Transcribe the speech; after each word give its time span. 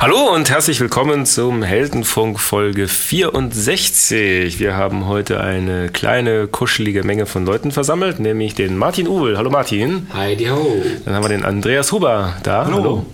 Hallo 0.00 0.32
und 0.32 0.48
herzlich 0.48 0.78
willkommen 0.78 1.26
zum 1.26 1.64
Heldenfunk 1.64 2.38
Folge 2.38 2.86
64. 2.86 4.60
Wir 4.60 4.76
haben 4.76 5.08
heute 5.08 5.40
eine 5.40 5.88
kleine, 5.88 6.46
kuschelige 6.46 7.02
Menge 7.02 7.26
von 7.26 7.44
Leuten 7.44 7.72
versammelt, 7.72 8.20
nämlich 8.20 8.54
den 8.54 8.76
Martin 8.76 9.08
Uhl. 9.08 9.36
Hallo 9.36 9.50
Martin. 9.50 10.06
Heidi 10.14 10.44
ho. 10.44 10.84
Dann 11.04 11.14
haben 11.14 11.24
wir 11.24 11.30
den 11.30 11.44
Andreas 11.44 11.90
Huber 11.90 12.36
da. 12.44 12.66
Hallo. 12.66 12.76
Hallo. 12.76 13.06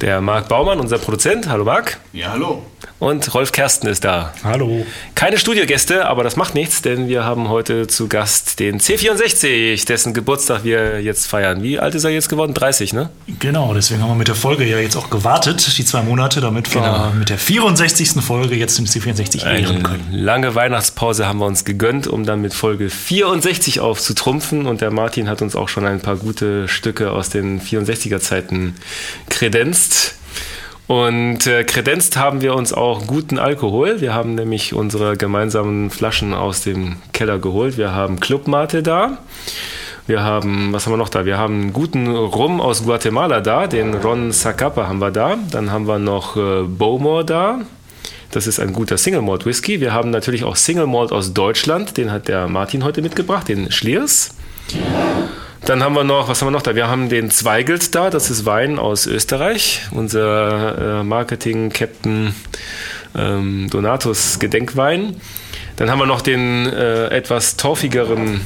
Der 0.00 0.22
Marc 0.22 0.48
Baumann, 0.48 0.80
unser 0.80 0.96
Produzent. 0.96 1.46
Hallo 1.46 1.64
Marc. 1.64 1.98
Ja, 2.14 2.30
hallo. 2.30 2.62
Und 3.00 3.32
Rolf 3.32 3.50
Kersten 3.50 3.86
ist 3.86 4.04
da. 4.04 4.34
Hallo. 4.44 4.84
Keine 5.14 5.38
Studiogäste, 5.38 6.06
aber 6.06 6.22
das 6.22 6.36
macht 6.36 6.54
nichts, 6.54 6.82
denn 6.82 7.08
wir 7.08 7.24
haben 7.24 7.48
heute 7.48 7.86
zu 7.86 8.08
Gast 8.08 8.60
den 8.60 8.78
C64, 8.78 9.86
dessen 9.86 10.12
Geburtstag 10.12 10.64
wir 10.64 11.00
jetzt 11.00 11.26
feiern. 11.26 11.62
Wie 11.62 11.78
alt 11.78 11.94
ist 11.94 12.04
er 12.04 12.10
jetzt 12.10 12.28
geworden? 12.28 12.52
30, 12.52 12.92
ne? 12.92 13.08
Genau, 13.38 13.72
deswegen 13.72 14.02
haben 14.02 14.10
wir 14.10 14.16
mit 14.16 14.28
der 14.28 14.34
Folge 14.34 14.66
ja 14.66 14.78
jetzt 14.78 14.96
auch 14.96 15.08
gewartet, 15.08 15.78
die 15.78 15.84
zwei 15.86 16.02
Monate, 16.02 16.42
damit 16.42 16.74
wir 16.74 16.82
genau. 16.82 17.10
mit 17.12 17.30
der 17.30 17.38
64. 17.38 18.22
Folge 18.22 18.54
jetzt 18.54 18.76
den 18.76 18.86
C64 18.86 19.46
ehren 19.46 19.82
können. 19.82 20.06
Lange 20.12 20.54
Weihnachtspause 20.54 21.26
haben 21.26 21.38
wir 21.38 21.46
uns 21.46 21.64
gegönnt, 21.64 22.06
um 22.06 22.26
dann 22.26 22.42
mit 22.42 22.52
Folge 22.52 22.90
64 22.90 23.80
aufzutrumpfen. 23.80 24.66
Und 24.66 24.82
der 24.82 24.90
Martin 24.90 25.26
hat 25.26 25.40
uns 25.40 25.56
auch 25.56 25.70
schon 25.70 25.86
ein 25.86 26.00
paar 26.00 26.16
gute 26.16 26.68
Stücke 26.68 27.12
aus 27.12 27.30
den 27.30 27.62
64er 27.62 28.20
Zeiten 28.20 28.74
kredenzt. 29.30 30.16
Und 30.90 31.46
äh, 31.46 31.62
kredenzt 31.62 32.16
haben 32.16 32.40
wir 32.40 32.56
uns 32.56 32.72
auch 32.72 33.06
guten 33.06 33.38
Alkohol. 33.38 34.00
Wir 34.00 34.12
haben 34.12 34.34
nämlich 34.34 34.74
unsere 34.74 35.16
gemeinsamen 35.16 35.88
Flaschen 35.88 36.34
aus 36.34 36.62
dem 36.62 36.96
Keller 37.12 37.38
geholt. 37.38 37.78
Wir 37.78 37.92
haben 37.92 38.18
Clubmate 38.18 38.82
da. 38.82 39.18
Wir 40.08 40.24
haben, 40.24 40.72
was 40.72 40.86
haben 40.86 40.94
wir 40.94 40.96
noch 40.96 41.08
da? 41.08 41.24
Wir 41.24 41.38
haben 41.38 41.60
einen 41.60 41.72
guten 41.72 42.08
Rum 42.08 42.60
aus 42.60 42.82
Guatemala 42.82 43.40
da, 43.40 43.68
den 43.68 43.94
Ron 43.94 44.32
Zacapa 44.32 44.88
haben 44.88 44.98
wir 44.98 45.12
da. 45.12 45.36
Dann 45.52 45.70
haben 45.70 45.86
wir 45.86 46.00
noch 46.00 46.36
äh, 46.36 46.62
Bowmore 46.64 47.24
da. 47.24 47.60
Das 48.32 48.48
ist 48.48 48.58
ein 48.58 48.72
guter 48.72 48.98
Single 48.98 49.22
Malt 49.22 49.46
Whisky. 49.46 49.80
Wir 49.80 49.92
haben 49.94 50.10
natürlich 50.10 50.42
auch 50.42 50.56
Single 50.56 50.88
Malt 50.88 51.12
aus 51.12 51.32
Deutschland. 51.32 51.98
Den 51.98 52.10
hat 52.10 52.26
der 52.26 52.48
Martin 52.48 52.82
heute 52.82 53.00
mitgebracht, 53.00 53.46
den 53.46 53.70
Schliers. 53.70 54.34
Dann 55.64 55.82
haben 55.82 55.94
wir 55.94 56.04
noch, 56.04 56.28
was 56.28 56.40
haben 56.40 56.48
wir 56.48 56.52
noch 56.52 56.62
da? 56.62 56.74
Wir 56.74 56.88
haben 56.88 57.08
den 57.08 57.30
Zweigelt 57.30 57.94
da, 57.94 58.10
das 58.10 58.30
ist 58.30 58.46
Wein 58.46 58.78
aus 58.78 59.06
Österreich. 59.06 59.82
Unser 59.90 61.00
äh, 61.00 61.04
Marketing-Captain 61.04 62.34
ähm, 63.14 63.68
Donatus 63.70 64.38
Gedenkwein. 64.38 65.16
Dann 65.76 65.90
haben 65.90 65.98
wir 65.98 66.06
noch 66.06 66.22
den 66.22 66.66
äh, 66.66 67.08
etwas 67.08 67.56
torfigeren 67.56 68.40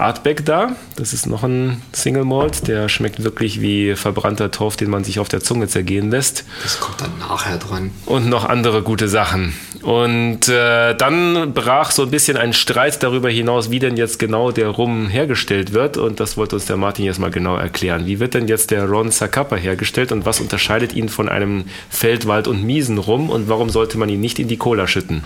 Artback 0.00 0.44
da. 0.44 0.76
Das 0.96 1.12
ist 1.12 1.26
noch 1.26 1.44
ein 1.44 1.82
Single 1.92 2.24
Malt. 2.24 2.68
Der 2.68 2.88
schmeckt 2.88 3.22
wirklich 3.22 3.60
wie 3.60 3.94
verbrannter 3.94 4.50
Torf, 4.50 4.76
den 4.76 4.90
man 4.90 5.04
sich 5.04 5.18
auf 5.18 5.28
der 5.28 5.40
Zunge 5.40 5.68
zergehen 5.68 6.10
lässt. 6.10 6.44
Das 6.62 6.80
kommt 6.80 7.00
dann 7.00 7.18
nachher 7.18 7.58
dran. 7.58 7.90
Und 8.06 8.28
noch 8.28 8.44
andere 8.44 8.82
gute 8.82 9.08
Sachen. 9.08 9.54
Und 9.82 10.48
äh, 10.48 10.94
dann 10.94 11.54
brach 11.54 11.90
so 11.90 12.02
ein 12.02 12.10
bisschen 12.10 12.36
ein 12.36 12.52
Streit 12.52 13.02
darüber 13.02 13.30
hinaus, 13.30 13.70
wie 13.70 13.78
denn 13.78 13.96
jetzt 13.96 14.18
genau 14.18 14.50
der 14.50 14.68
Rum 14.68 15.08
hergestellt 15.08 15.72
wird. 15.72 15.96
Und 15.96 16.20
das 16.20 16.36
wollte 16.36 16.56
uns 16.56 16.66
der 16.66 16.76
Martin 16.76 17.04
jetzt 17.04 17.18
mal 17.18 17.30
genau 17.30 17.56
erklären. 17.56 18.06
Wie 18.06 18.20
wird 18.20 18.34
denn 18.34 18.48
jetzt 18.48 18.70
der 18.70 18.84
Ron 18.86 19.10
Zacapa 19.10 19.56
hergestellt 19.56 20.12
und 20.12 20.26
was 20.26 20.40
unterscheidet 20.40 20.94
ihn 20.94 21.08
von 21.08 21.28
einem 21.28 21.64
Feldwald- 21.88 22.48
und 22.48 22.64
Miesenrum 22.64 23.30
und 23.30 23.48
warum 23.48 23.70
sollte 23.70 23.98
man 23.98 24.08
ihn 24.08 24.20
nicht 24.20 24.38
in 24.38 24.48
die 24.48 24.56
Cola 24.56 24.86
schütten? 24.86 25.24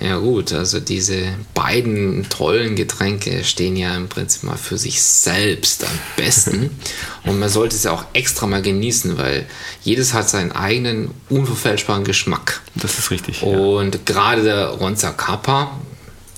Ja 0.00 0.18
gut, 0.18 0.52
also 0.52 0.78
diese 0.78 1.22
beiden 1.54 2.28
tollen 2.28 2.76
Getränke 2.76 3.44
stehen 3.44 3.76
ja 3.76 3.96
im 3.96 4.08
Prinzip 4.16 4.44
mal 4.44 4.56
für 4.56 4.78
sich 4.78 5.02
selbst 5.02 5.84
am 5.84 5.98
besten. 6.16 6.70
und 7.24 7.38
man 7.38 7.50
sollte 7.50 7.76
es 7.76 7.82
ja 7.82 7.92
auch 7.92 8.06
extra 8.14 8.46
mal 8.46 8.62
genießen, 8.62 9.18
weil 9.18 9.44
jedes 9.82 10.14
hat 10.14 10.26
seinen 10.26 10.52
eigenen 10.52 11.10
unverfälschbaren 11.28 12.02
Geschmack. 12.02 12.62
Das 12.74 12.98
ist 12.98 13.10
richtig. 13.10 13.42
Und 13.42 13.94
ja. 13.94 14.00
gerade 14.06 14.42
der 14.42 14.68
Ronza 14.68 15.10
Kappa, 15.10 15.78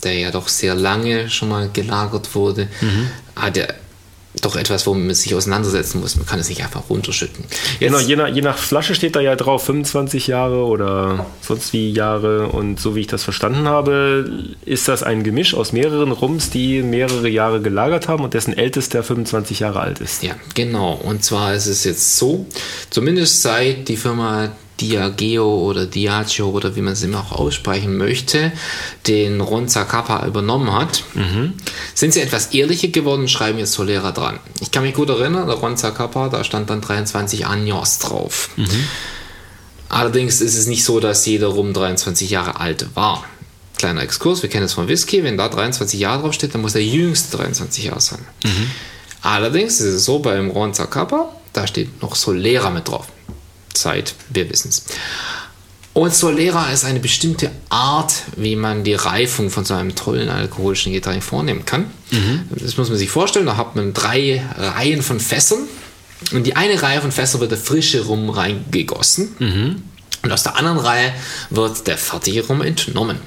der 0.03 0.15
ja 0.15 0.33
doch 0.33 0.49
sehr 0.49 0.75
lange 0.75 1.31
schon 1.31 1.51
mal 1.51 1.71
gelagert 1.73 2.35
wurde, 2.35 2.69
mhm. 2.81 3.11
hat 3.37 3.57
ja 3.57 3.67
doch 4.41 4.57
etwas, 4.57 4.87
womit 4.87 5.07
man 5.07 5.15
sich 5.15 5.35
auseinandersetzen 5.35 6.01
muss. 6.01 6.17
Man 6.17 6.27
kann 6.27 6.39
es 6.39 6.49
nicht 6.49 6.63
einfach 6.63 6.89
runterschütten. 6.91 7.45
Jetzt, 7.81 7.93
genau, 7.93 7.99
je 7.99 8.17
nach, 8.17 8.29
je 8.29 8.43
nach 8.43 8.59
Flasche 8.59 8.95
steht 8.95 9.17
da 9.17 9.21
ja 9.21 9.37
drauf 9.37 9.65
25 9.65 10.27
Jahre 10.27 10.65
oder 10.65 11.27
sonst 11.41 11.73
wie 11.73 11.91
Jahre. 11.91 12.49
Und 12.49 12.81
so 12.81 12.95
wie 12.95 13.01
ich 13.01 13.07
das 13.07 13.25
verstanden 13.25 13.69
habe, 13.69 14.31
ist 14.65 14.89
das 14.89 15.03
ein 15.03 15.23
Gemisch 15.23 15.55
aus 15.55 15.73
mehreren 15.73 16.13
Rums, 16.13 16.51
die 16.51 16.83
mehrere 16.83 17.29
Jahre 17.29 17.61
gelagert 17.61 18.09
haben 18.09 18.25
und 18.25 18.35
dessen 18.35 18.57
ältester 18.57 19.03
25 19.03 19.61
Jahre 19.61 19.81
alt 19.81 20.01
ist. 20.01 20.23
Ja, 20.23 20.35
genau. 20.55 20.93
Und 20.95 21.25
zwar 21.25 21.55
ist 21.55 21.67
es 21.67 21.85
jetzt 21.85 22.17
so, 22.17 22.47
zumindest 22.91 23.43
seit 23.43 23.89
die 23.89 23.97
Firma 23.97 24.53
Diageo 24.81 25.47
oder 25.69 25.87
Diageo 25.87 26.51
oder 26.51 26.77
wie 26.77 26.83
man 26.83 26.93
es 26.93 27.03
immer 27.03 27.21
auch 27.21 27.33
aussprechen 27.33 27.97
möchte, 27.97 28.53
den 29.07 29.41
Ron 29.41 29.69
Zacapa 29.69 30.27
übernommen 30.27 30.73
hat, 30.73 31.05
mhm. 31.15 31.55
sind 31.95 32.13
sie 32.13 32.21
etwas 32.21 32.47
ehrlicher 32.55 32.89
geworden 32.89 33.29
schreiben 33.29 33.59
jetzt 33.59 33.73
Solera 33.73 34.13
dran. 34.13 34.39
Ich 34.61 34.71
kann 34.71 34.83
mich 34.83 34.95
gut 34.95 35.09
erinnern, 35.09 35.47
der 35.47 35.57
Ron 35.57 35.77
Zacapa, 35.77 36.29
da 36.29 36.45
stand 36.45 36.71
dann 36.71 36.81
23 36.81 37.47
Años 37.47 38.01
drauf. 38.01 38.51
Mhm. 38.57 38.85
Allerdings 39.89 40.41
ist 40.41 40.57
es 40.57 40.67
nicht 40.67 40.85
so, 40.85 41.01
dass 41.01 41.25
jeder 41.27 41.49
Rum 41.49 41.73
23 41.73 42.31
Jahre 42.31 42.61
alt 42.61 42.87
war. 42.95 43.25
Kleiner 43.79 44.03
Exkurs, 44.03 44.43
wir 44.43 44.51
kennen 44.51 44.67
es 44.67 44.75
von 44.75 44.89
Whisky, 44.89 45.23
wenn 45.25 45.39
da 45.39 45.49
23 45.49 45.99
Jahre 45.99 46.23
drauf 46.23 46.35
steht, 46.35 46.55
dann 46.55 46.61
muss 46.61 46.73
der 46.73 46.85
jüngste 46.85 47.37
23 47.37 47.85
Jahre 47.85 48.01
sein. 48.01 48.21
Mhm. 48.45 48.71
Allerdings 49.23 49.81
ist 49.81 49.95
es 49.95 50.05
so 50.05 50.19
beim 50.19 50.51
Ron 50.51 50.75
Zacapa, 50.75 51.33
da 51.53 51.67
steht 51.67 52.03
noch 52.03 52.15
Solera 52.15 52.71
mit 52.71 52.89
drauf. 52.89 53.07
Zeit, 53.79 54.15
wir 54.31 54.49
wissen 54.51 54.69
es. 54.69 54.85
Und 55.95 56.15
Solera 56.15 56.71
ist 56.71 56.85
eine 56.85 57.01
bestimmte 57.01 57.51
Art, 57.71 58.13
wie 58.37 58.55
man 58.55 58.85
die 58.85 58.95
Reifung 58.95 59.51
von 59.51 59.65
so 59.65 59.75
einem 59.75 59.97
tollen 59.97 60.29
alkoholischen 60.29 60.93
Getränk 60.93 61.25
vornehmen 61.25 61.65
kann. 61.65 61.91
Mhm. 62.13 62.43
Das 62.51 62.77
muss 62.77 62.89
man 62.89 62.97
sich 62.97 63.11
vorstellen. 63.11 63.47
Da 63.47 63.57
hat 63.57 63.75
man 63.75 63.95
drei 63.95 64.47
Reihen 64.57 65.03
von 65.03 65.19
Fässern. 65.19 65.61
Und 66.33 66.47
die 66.47 66.55
eine 66.55 66.81
Reihe 66.81 67.01
von 67.01 67.11
Fässern 67.11 67.41
wird 67.41 67.51
der 67.51 67.59
frische 67.59 68.05
Rum 68.05 68.31
reingegossen. 68.31 69.35
Mhm. 69.41 69.83
Und 70.23 70.33
aus 70.33 70.45
der 70.45 70.57
anderen 70.57 70.79
Reihe 70.79 71.13
wird 71.51 71.87
der 71.89 71.99
fertige 71.99 72.47
Rum 72.47 72.61
entnommen. 72.61 73.19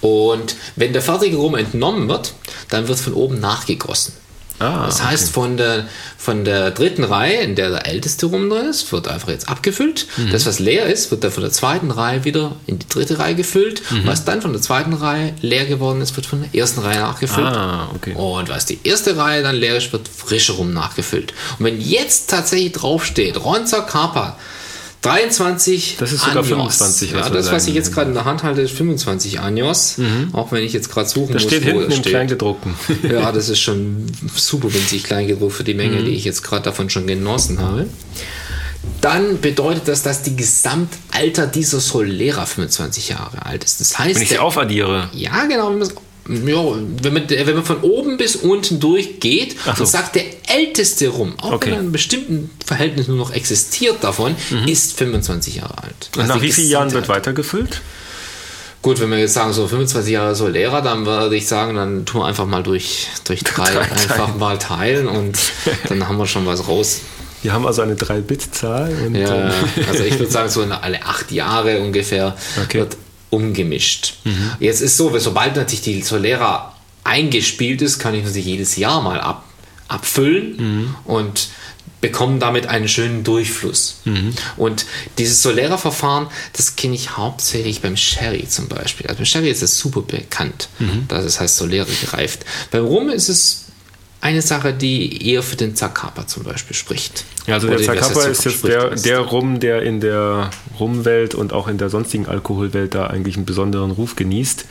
Und 0.00 0.56
wenn 0.76 0.92
der 0.92 1.02
fertige 1.02 1.36
Rum 1.36 1.54
entnommen 1.54 2.08
wird, 2.08 2.34
dann 2.68 2.88
wird 2.88 2.98
von 2.98 3.14
oben 3.14 3.38
nachgegossen. 3.40 4.14
Ah, 4.58 4.86
das 4.86 5.02
heißt, 5.02 5.24
okay. 5.24 5.32
von, 5.32 5.56
der, 5.56 5.88
von 6.16 6.44
der 6.44 6.70
dritten 6.70 7.04
Reihe, 7.04 7.40
in 7.40 7.54
der 7.54 7.70
der 7.70 7.86
älteste 7.86 8.26
Rum 8.26 8.50
drin 8.50 8.66
ist, 8.66 8.90
wird 8.92 9.06
einfach 9.08 9.28
jetzt 9.28 9.48
abgefüllt. 9.48 10.06
Mhm. 10.16 10.30
Das, 10.30 10.46
was 10.46 10.58
leer 10.58 10.86
ist, 10.86 11.10
wird 11.10 11.22
dann 11.22 11.30
von 11.30 11.42
der 11.42 11.52
zweiten 11.52 11.90
Reihe 11.90 12.24
wieder 12.24 12.56
in 12.66 12.78
die 12.78 12.88
dritte 12.88 13.18
Reihe 13.18 13.34
gefüllt. 13.34 13.82
Mhm. 13.90 14.06
Was 14.06 14.24
dann 14.24 14.42
von 14.42 14.52
der 14.52 14.60
zweiten 14.60 14.94
Reihe 14.94 15.34
leer 15.42 15.66
geworden 15.66 16.00
ist, 16.00 16.16
wird 16.16 16.26
von 16.26 16.42
der 16.42 16.60
ersten 16.60 16.80
Reihe 16.80 16.98
nachgefüllt. 16.98 17.46
Ah, 17.46 17.88
okay. 17.94 18.14
Und 18.14 18.48
was 18.48 18.66
die 18.66 18.80
erste 18.82 19.16
Reihe 19.16 19.42
dann 19.42 19.54
leer 19.54 19.76
ist, 19.76 19.92
wird 19.92 20.08
frischer 20.08 20.54
Rum 20.54 20.72
nachgefüllt. 20.72 21.32
Und 21.58 21.64
wenn 21.64 21.80
jetzt 21.80 22.30
tatsächlich 22.30 22.72
draufsteht, 22.72 23.42
Ronza 23.44 23.80
Kappa, 23.80 24.36
23 25.08 25.96
Das 25.98 26.12
ist 26.12 26.22
sogar 26.22 26.42
Años. 26.42 26.48
25. 26.48 27.12
Ja, 27.12 27.28
das, 27.28 27.50
was 27.50 27.66
ich 27.66 27.74
jetzt 27.74 27.92
gerade 27.92 28.08
in 28.08 28.14
der 28.14 28.24
Hand 28.24 28.42
halte, 28.42 28.60
ist 28.60 28.72
25 28.72 29.40
Años. 29.40 30.00
Mhm. 30.00 30.34
Auch 30.34 30.52
wenn 30.52 30.62
ich 30.62 30.72
jetzt 30.72 30.90
gerade 30.90 31.08
suchen 31.08 31.32
das 31.32 31.44
muss, 31.44 31.52
steht 31.52 31.64
hinten 31.64 31.90
im 31.90 32.02
Kleingedruckten. 32.02 32.74
ja, 33.10 33.32
das 33.32 33.48
ist 33.48 33.60
schon 33.60 34.06
super 34.34 34.72
winzig 34.72 35.04
kleingedruckt 35.04 35.54
für 35.54 35.64
die 35.64 35.74
Menge, 35.74 36.00
mhm. 36.00 36.06
die 36.06 36.12
ich 36.12 36.24
jetzt 36.24 36.42
gerade 36.42 36.62
davon 36.62 36.90
schon 36.90 37.06
genossen 37.06 37.60
habe. 37.60 37.86
Dann 39.00 39.40
bedeutet 39.40 39.86
das, 39.86 40.02
dass 40.02 40.22
die 40.22 40.34
Gesamtalter 40.34 41.46
dieser 41.46 41.80
Solera 41.80 42.46
25 42.46 43.10
Jahre 43.10 43.44
alt 43.44 43.64
ist. 43.64 43.80
Das 43.80 43.98
heißt, 43.98 44.16
wenn 44.16 44.22
ich 44.22 44.28
sie 44.28 44.38
aufaddiere. 44.38 45.08
Ja, 45.12 45.44
genau. 45.46 45.70
Wenn 45.70 45.88
ja, 46.28 46.64
wenn 47.02 47.12
man, 47.12 47.30
wenn 47.30 47.54
man 47.54 47.64
von 47.64 47.80
oben 47.80 48.16
bis 48.16 48.36
unten 48.36 48.80
durchgeht 48.80 49.56
so. 49.64 49.82
und 49.82 49.86
sagt, 49.86 50.14
der 50.14 50.24
älteste 50.48 51.08
Rum, 51.08 51.34
auch 51.40 51.52
okay. 51.52 51.66
wenn 51.66 51.72
er 51.72 51.76
in 51.76 51.82
einem 51.84 51.92
bestimmten 51.92 52.50
Verhältnis 52.64 53.08
nur 53.08 53.16
noch 53.16 53.32
existiert 53.32 53.96
davon, 54.02 54.36
mhm. 54.50 54.68
ist 54.68 54.98
25 54.98 55.56
Jahre 55.56 55.82
alt. 55.82 56.10
Also 56.16 56.34
nach 56.34 56.42
wie 56.42 56.52
vielen 56.52 56.68
Jahren 56.68 56.92
wird 56.92 57.08
weitergefüllt? 57.08 57.80
Gut, 58.80 59.00
wenn 59.00 59.10
wir 59.10 59.18
jetzt 59.18 59.34
sagen, 59.34 59.52
so 59.52 59.66
25 59.66 60.12
Jahre 60.12 60.34
so 60.34 60.46
Lehrer, 60.46 60.82
dann 60.82 61.04
würde 61.04 61.34
ich 61.34 61.48
sagen, 61.48 61.74
dann 61.74 62.04
tun 62.04 62.20
wir 62.20 62.26
einfach 62.26 62.46
mal 62.46 62.62
durch, 62.62 63.08
durch 63.24 63.40
drei, 63.44 63.72
drei 63.72 63.80
einfach 63.80 64.36
mal 64.36 64.58
teilen 64.58 65.08
und 65.08 65.38
dann 65.88 66.06
haben 66.06 66.18
wir 66.18 66.26
schon 66.26 66.46
was 66.46 66.68
raus. 66.68 67.00
Wir 67.42 67.52
haben 67.52 67.66
also 67.66 67.82
eine 67.82 67.94
3-Bit-Zahl. 67.94 68.92
Ja, 69.14 69.52
also 69.88 70.02
ich 70.04 70.12
würde 70.18 70.30
sagen, 70.30 70.48
so 70.48 70.62
alle 70.62 71.04
acht 71.04 71.30
Jahre 71.30 71.80
ungefähr 71.80 72.36
okay. 72.62 72.80
wird 72.80 72.96
umgemischt. 73.30 74.14
Mhm. 74.24 74.52
Jetzt 74.60 74.80
ist 74.80 74.96
so, 74.96 75.16
sobald 75.18 75.56
natürlich 75.56 75.82
die 75.82 76.02
Solera 76.02 76.74
eingespielt 77.04 77.82
ist, 77.82 77.98
kann 77.98 78.14
ich 78.14 78.24
natürlich 78.24 78.46
jedes 78.46 78.76
Jahr 78.76 79.00
mal 79.00 79.20
ab, 79.20 79.44
abfüllen 79.88 80.56
mhm. 80.56 80.94
und 81.04 81.48
bekommen 82.00 82.38
damit 82.38 82.66
einen 82.66 82.88
schönen 82.88 83.24
Durchfluss. 83.24 84.00
Mhm. 84.04 84.34
Und 84.56 84.86
dieses 85.18 85.42
Solera-Verfahren, 85.42 86.28
das 86.52 86.76
kenne 86.76 86.94
ich 86.94 87.16
hauptsächlich 87.16 87.80
beim 87.80 87.96
Sherry 87.96 88.46
zum 88.48 88.68
Beispiel. 88.68 89.06
Also 89.06 89.18
beim 89.18 89.26
Sherry 89.26 89.50
ist 89.50 89.62
es 89.62 89.78
super 89.78 90.02
bekannt, 90.02 90.68
mhm. 90.78 91.06
dass 91.08 91.24
es 91.24 91.40
heißt 91.40 91.56
Solera 91.56 91.88
gereift. 92.00 92.44
Beim 92.70 92.84
Rum 92.84 93.08
ist 93.08 93.28
es 93.28 93.64
eine 94.20 94.42
Sache, 94.42 94.72
die 94.72 95.30
eher 95.30 95.42
für 95.42 95.56
den 95.56 95.76
Zacapa 95.76 96.26
zum 96.26 96.42
Beispiel 96.42 96.74
spricht. 96.74 97.24
Ja, 97.46 97.54
also 97.54 97.68
der 97.68 97.80
Zacapa 97.80 98.24
ist 98.24 98.44
jetzt 98.44 98.64
der, 98.66 98.90
der 98.90 99.20
Rum, 99.20 99.60
der 99.60 99.82
in 99.82 100.00
der 100.00 100.50
Rumwelt 100.78 101.34
und 101.34 101.52
auch 101.52 101.68
in 101.68 101.78
der 101.78 101.88
sonstigen 101.88 102.26
Alkoholwelt 102.26 102.94
da 102.94 103.06
eigentlich 103.06 103.36
einen 103.36 103.46
besonderen 103.46 103.92
Ruf 103.92 104.16
genießt. 104.16 104.66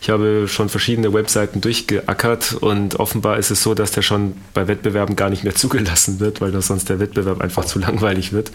Ich 0.00 0.10
habe 0.10 0.46
schon 0.48 0.68
verschiedene 0.68 1.12
Webseiten 1.12 1.60
durchgeackert 1.60 2.54
und 2.54 2.98
offenbar 2.98 3.38
ist 3.38 3.50
es 3.50 3.62
so, 3.62 3.74
dass 3.74 3.90
der 3.90 4.02
schon 4.02 4.34
bei 4.54 4.66
Wettbewerben 4.68 5.14
gar 5.16 5.30
nicht 5.30 5.44
mehr 5.44 5.54
zugelassen 5.54 6.20
wird, 6.20 6.40
weil 6.40 6.58
sonst 6.62 6.88
der 6.88 6.98
Wettbewerb 6.98 7.40
einfach 7.40 7.64
zu 7.64 7.78
langweilig 7.78 8.32
wird. 8.32 8.50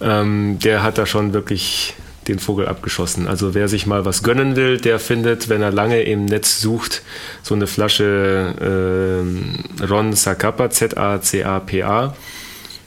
Ähm, 0.00 0.58
der 0.60 0.82
hat 0.82 0.98
da 0.98 1.06
schon 1.06 1.32
wirklich 1.32 1.94
den 2.28 2.38
Vogel 2.38 2.66
abgeschossen. 2.68 3.28
Also 3.28 3.54
wer 3.54 3.68
sich 3.68 3.86
mal 3.86 4.04
was 4.04 4.22
gönnen 4.22 4.56
will, 4.56 4.78
der 4.78 4.98
findet, 4.98 5.48
wenn 5.48 5.62
er 5.62 5.70
lange 5.70 6.02
im 6.02 6.24
Netz 6.24 6.60
sucht, 6.60 7.02
so 7.42 7.54
eine 7.54 7.66
Flasche 7.66 8.54
ähm, 8.60 9.54
Ron 9.88 10.12
Zacapa, 10.14 10.70
Z-A-C-A-P-A, 10.70 12.14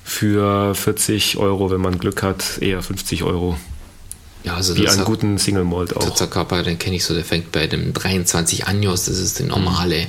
für 0.03 0.73
40 0.75 1.37
Euro, 1.37 1.69
wenn 1.71 1.81
man 1.81 1.99
Glück 1.99 2.23
hat, 2.23 2.57
eher 2.61 2.81
50 2.81 3.23
Euro. 3.23 3.57
Ja, 4.43 4.55
also 4.55 4.75
Wie 4.75 4.87
einen 4.87 4.99
hat- 4.99 5.05
guten 5.05 5.37
Single 5.37 5.65
Malt 5.65 5.91
Der 5.91 5.97
auch. 5.97 6.15
Zacapa, 6.15 6.63
den 6.63 6.79
kenne 6.79 6.95
ich 6.95 7.03
so, 7.05 7.13
der 7.13 7.25
fängt 7.25 7.51
bei 7.51 7.67
dem 7.67 7.93
23 7.93 8.65
Años, 8.67 9.05
das 9.07 9.19
ist 9.19 9.37
die 9.39 9.43
normale 9.43 10.07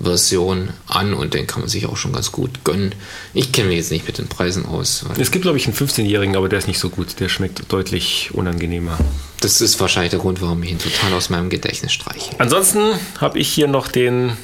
Version 0.00 0.70
an 0.86 1.12
und 1.14 1.34
den 1.34 1.46
kann 1.46 1.60
man 1.60 1.68
sich 1.68 1.86
auch 1.86 1.96
schon 1.96 2.12
ganz 2.12 2.32
gut 2.32 2.64
gönnen. 2.64 2.94
Ich 3.34 3.52
kenne 3.52 3.68
mich 3.68 3.76
jetzt 3.76 3.90
nicht 3.90 4.06
mit 4.06 4.18
den 4.18 4.28
Preisen 4.28 4.64
aus. 4.66 5.04
Es 5.18 5.30
gibt, 5.30 5.42
glaube 5.42 5.58
ich, 5.58 5.66
einen 5.66 5.76
15-Jährigen, 5.76 6.36
aber 6.36 6.48
der 6.48 6.58
ist 6.58 6.68
nicht 6.68 6.78
so 6.78 6.88
gut. 6.88 7.20
Der 7.20 7.28
schmeckt 7.28 7.70
deutlich 7.72 8.30
unangenehmer. 8.32 8.98
das 9.40 9.60
ist 9.60 9.80
wahrscheinlich 9.80 10.10
der 10.10 10.20
Grund, 10.20 10.40
warum 10.40 10.62
ich 10.62 10.70
ihn 10.70 10.78
total 10.78 11.12
aus 11.12 11.30
meinem 11.30 11.50
Gedächtnis 11.50 11.92
streiche. 11.92 12.30
Ansonsten 12.38 12.80
habe 13.20 13.38
ich 13.38 13.48
hier 13.48 13.68
noch 13.68 13.88
den 13.88 14.36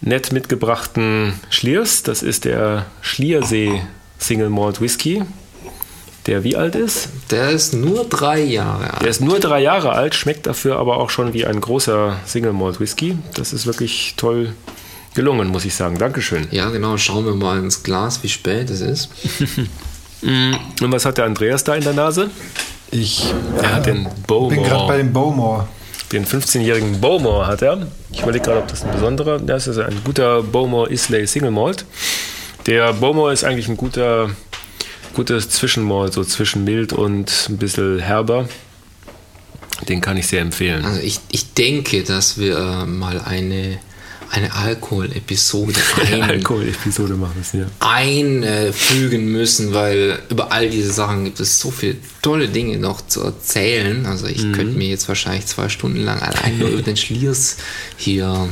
nett 0.00 0.32
mitgebrachten 0.32 1.34
Schliers. 1.50 2.02
Das 2.02 2.22
ist 2.22 2.44
der 2.44 2.86
Schliersee 3.00 3.82
Single 4.18 4.50
Malt 4.50 4.80
Whisky. 4.80 5.22
Der 6.26 6.44
wie 6.44 6.54
alt 6.54 6.74
ist? 6.74 7.08
Der 7.30 7.50
ist 7.50 7.72
nur 7.72 8.04
drei 8.04 8.40
Jahre 8.40 8.92
alt. 8.92 9.02
Der 9.02 9.08
ist 9.08 9.20
nur 9.20 9.40
drei 9.40 9.60
Jahre 9.60 9.92
alt, 9.92 10.14
schmeckt 10.14 10.46
dafür 10.46 10.76
aber 10.76 10.98
auch 10.98 11.10
schon 11.10 11.32
wie 11.32 11.46
ein 11.46 11.60
großer 11.60 12.18
Single 12.26 12.52
Malt 12.52 12.78
Whisky. 12.78 13.16
Das 13.34 13.52
ist 13.52 13.66
wirklich 13.66 14.14
toll 14.16 14.54
gelungen, 15.14 15.48
muss 15.48 15.64
ich 15.64 15.74
sagen. 15.74 15.98
Dankeschön. 15.98 16.46
Ja, 16.50 16.68
genau. 16.70 16.96
Schauen 16.96 17.24
wir 17.26 17.34
mal 17.34 17.58
ins 17.58 17.82
Glas, 17.82 18.22
wie 18.22 18.28
spät 18.28 18.70
es 18.70 18.80
ist. 18.80 19.08
Und 20.22 20.92
was 20.92 21.04
hat 21.04 21.18
der 21.18 21.24
Andreas 21.24 21.64
da 21.64 21.74
in 21.74 21.82
der 21.84 21.94
Nase? 21.94 22.30
Ich 22.90 23.32
Er 23.62 23.76
hat 23.76 23.86
den 23.86 24.04
bin 24.04 24.62
gerade 24.62 24.86
bei 24.86 24.98
Bowmore. 24.98 24.98
dem 24.98 25.12
Bowmore. 25.12 25.68
Den 26.12 26.26
15-jährigen 26.26 27.00
Bowmore 27.00 27.46
hat 27.46 27.62
er. 27.62 27.86
Ich 28.12 28.20
überlege 28.20 28.44
gerade, 28.44 28.58
ob 28.58 28.68
das 28.68 28.82
ein 28.82 28.90
besonderer. 28.90 29.38
Das 29.38 29.66
ist 29.66 29.78
ein 29.78 30.00
guter 30.04 30.42
Bowmore 30.42 30.90
Islay 30.90 31.24
Single 31.26 31.52
Malt. 31.52 31.84
Der 32.66 32.92
Bowmore 32.92 33.32
ist 33.32 33.44
eigentlich 33.44 33.68
ein 33.68 33.76
guter, 33.76 34.30
gutes 35.14 35.48
Zwischenmalt, 35.50 36.12
so 36.12 36.24
zwischen 36.24 36.64
mild 36.64 36.92
und 36.92 37.46
ein 37.48 37.56
bisschen 37.58 38.00
herber. 38.00 38.48
Den 39.88 40.00
kann 40.00 40.16
ich 40.16 40.26
sehr 40.26 40.42
empfehlen. 40.42 40.84
Also 40.84 41.00
ich, 41.00 41.20
ich 41.30 41.54
denke, 41.54 42.02
dass 42.02 42.36
wir 42.38 42.58
äh, 42.58 42.86
mal 42.86 43.20
eine, 43.20 43.78
eine 44.30 44.52
Alkohol-Episode 44.54 45.74
ein, 46.12 46.22
Alkohol-Episode 46.22 47.14
machen 47.14 47.44
wir 47.52 47.60
ja. 47.60 47.66
einfügen 47.80 49.32
müssen, 49.32 49.74
weil 49.74 50.18
über 50.30 50.52
all 50.52 50.70
diese 50.70 50.92
Sachen 50.92 51.24
gibt 51.24 51.40
es 51.40 51.58
so 51.58 51.70
viele 51.70 51.96
tolle 52.22 52.48
Dinge 52.48 52.78
noch 52.78 53.06
zu 53.06 53.22
erzählen. 53.22 54.06
Also 54.06 54.26
ich 54.26 54.42
Mhm. 54.44 54.52
könnte 54.52 54.78
mir 54.78 54.88
jetzt 54.88 55.08
wahrscheinlich 55.08 55.46
zwei 55.46 55.68
Stunden 55.68 56.04
lang 56.04 56.20
allein 56.20 56.58
nur 56.58 56.68
über 56.72 56.82
den 56.82 56.96
Schliers 56.96 57.56
hier 57.96 58.48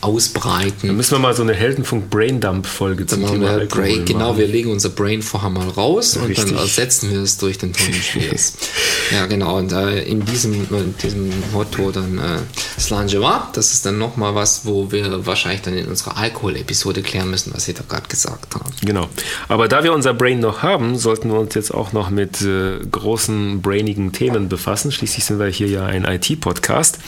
ausbreiten. 0.00 0.88
Dann 0.88 0.96
müssen 0.96 1.12
wir 1.12 1.18
mal 1.18 1.34
so 1.34 1.42
eine 1.42 1.54
Heldenfunk 1.54 2.10
Braindump 2.10 2.66
Folge 2.66 3.04
Dann 3.04 3.08
zum 3.08 3.22
machen 3.22 3.40
Thema 3.40 3.58
wir 3.58 3.66
Brain, 3.66 4.04
genau, 4.04 4.36
wir 4.36 4.46
legen 4.46 4.70
unser 4.70 4.90
Brain 4.90 5.22
vorher 5.22 5.50
mal 5.50 5.68
raus 5.68 6.16
und 6.16 6.28
Richtig. 6.28 6.50
dann 6.50 6.56
ersetzen 6.56 7.10
wir 7.10 7.20
es 7.20 7.38
durch 7.38 7.58
den 7.58 7.72
tollen 7.72 7.94
Schliers. 7.94 8.54
ja, 9.12 9.26
genau. 9.26 9.58
Und 9.58 9.72
äh, 9.72 10.02
in, 10.04 10.24
diesem, 10.24 10.52
in 10.70 10.94
diesem 11.02 11.32
Motto 11.52 11.90
dann 11.90 12.18
äh, 12.18 12.80
Slangeva, 12.80 13.50
das 13.54 13.72
ist 13.72 13.86
dann 13.86 13.98
nochmal 13.98 14.34
was, 14.34 14.66
wo 14.66 14.90
wir 14.90 15.26
wahrscheinlich 15.26 15.62
dann 15.62 15.74
in 15.74 15.86
unserer 15.86 16.16
Alkohol-Episode 16.16 17.02
klären 17.02 17.30
müssen, 17.30 17.52
was 17.54 17.68
ihr 17.68 17.74
da 17.74 17.82
gerade 17.88 18.08
gesagt 18.08 18.54
habt. 18.54 18.80
Genau. 18.82 19.08
Aber 19.48 19.68
da 19.68 19.84
wir 19.84 19.92
unser 19.92 20.14
Brain 20.14 20.40
noch 20.40 20.62
haben, 20.62 20.96
sollten 20.96 21.30
wir 21.30 21.38
uns 21.38 21.54
jetzt 21.54 21.72
auch 21.72 21.92
noch 21.92 22.10
mit 22.10 22.42
äh, 22.42 22.78
großen, 22.90 23.62
brainigen 23.62 24.12
Themen 24.12 24.48
befassen. 24.48 24.92
Schließlich 24.92 25.24
sind 25.24 25.38
wir 25.38 25.46
hier 25.46 25.68
ja 25.68 25.84
ein 25.86 26.04
IT-Podcast. 26.04 26.98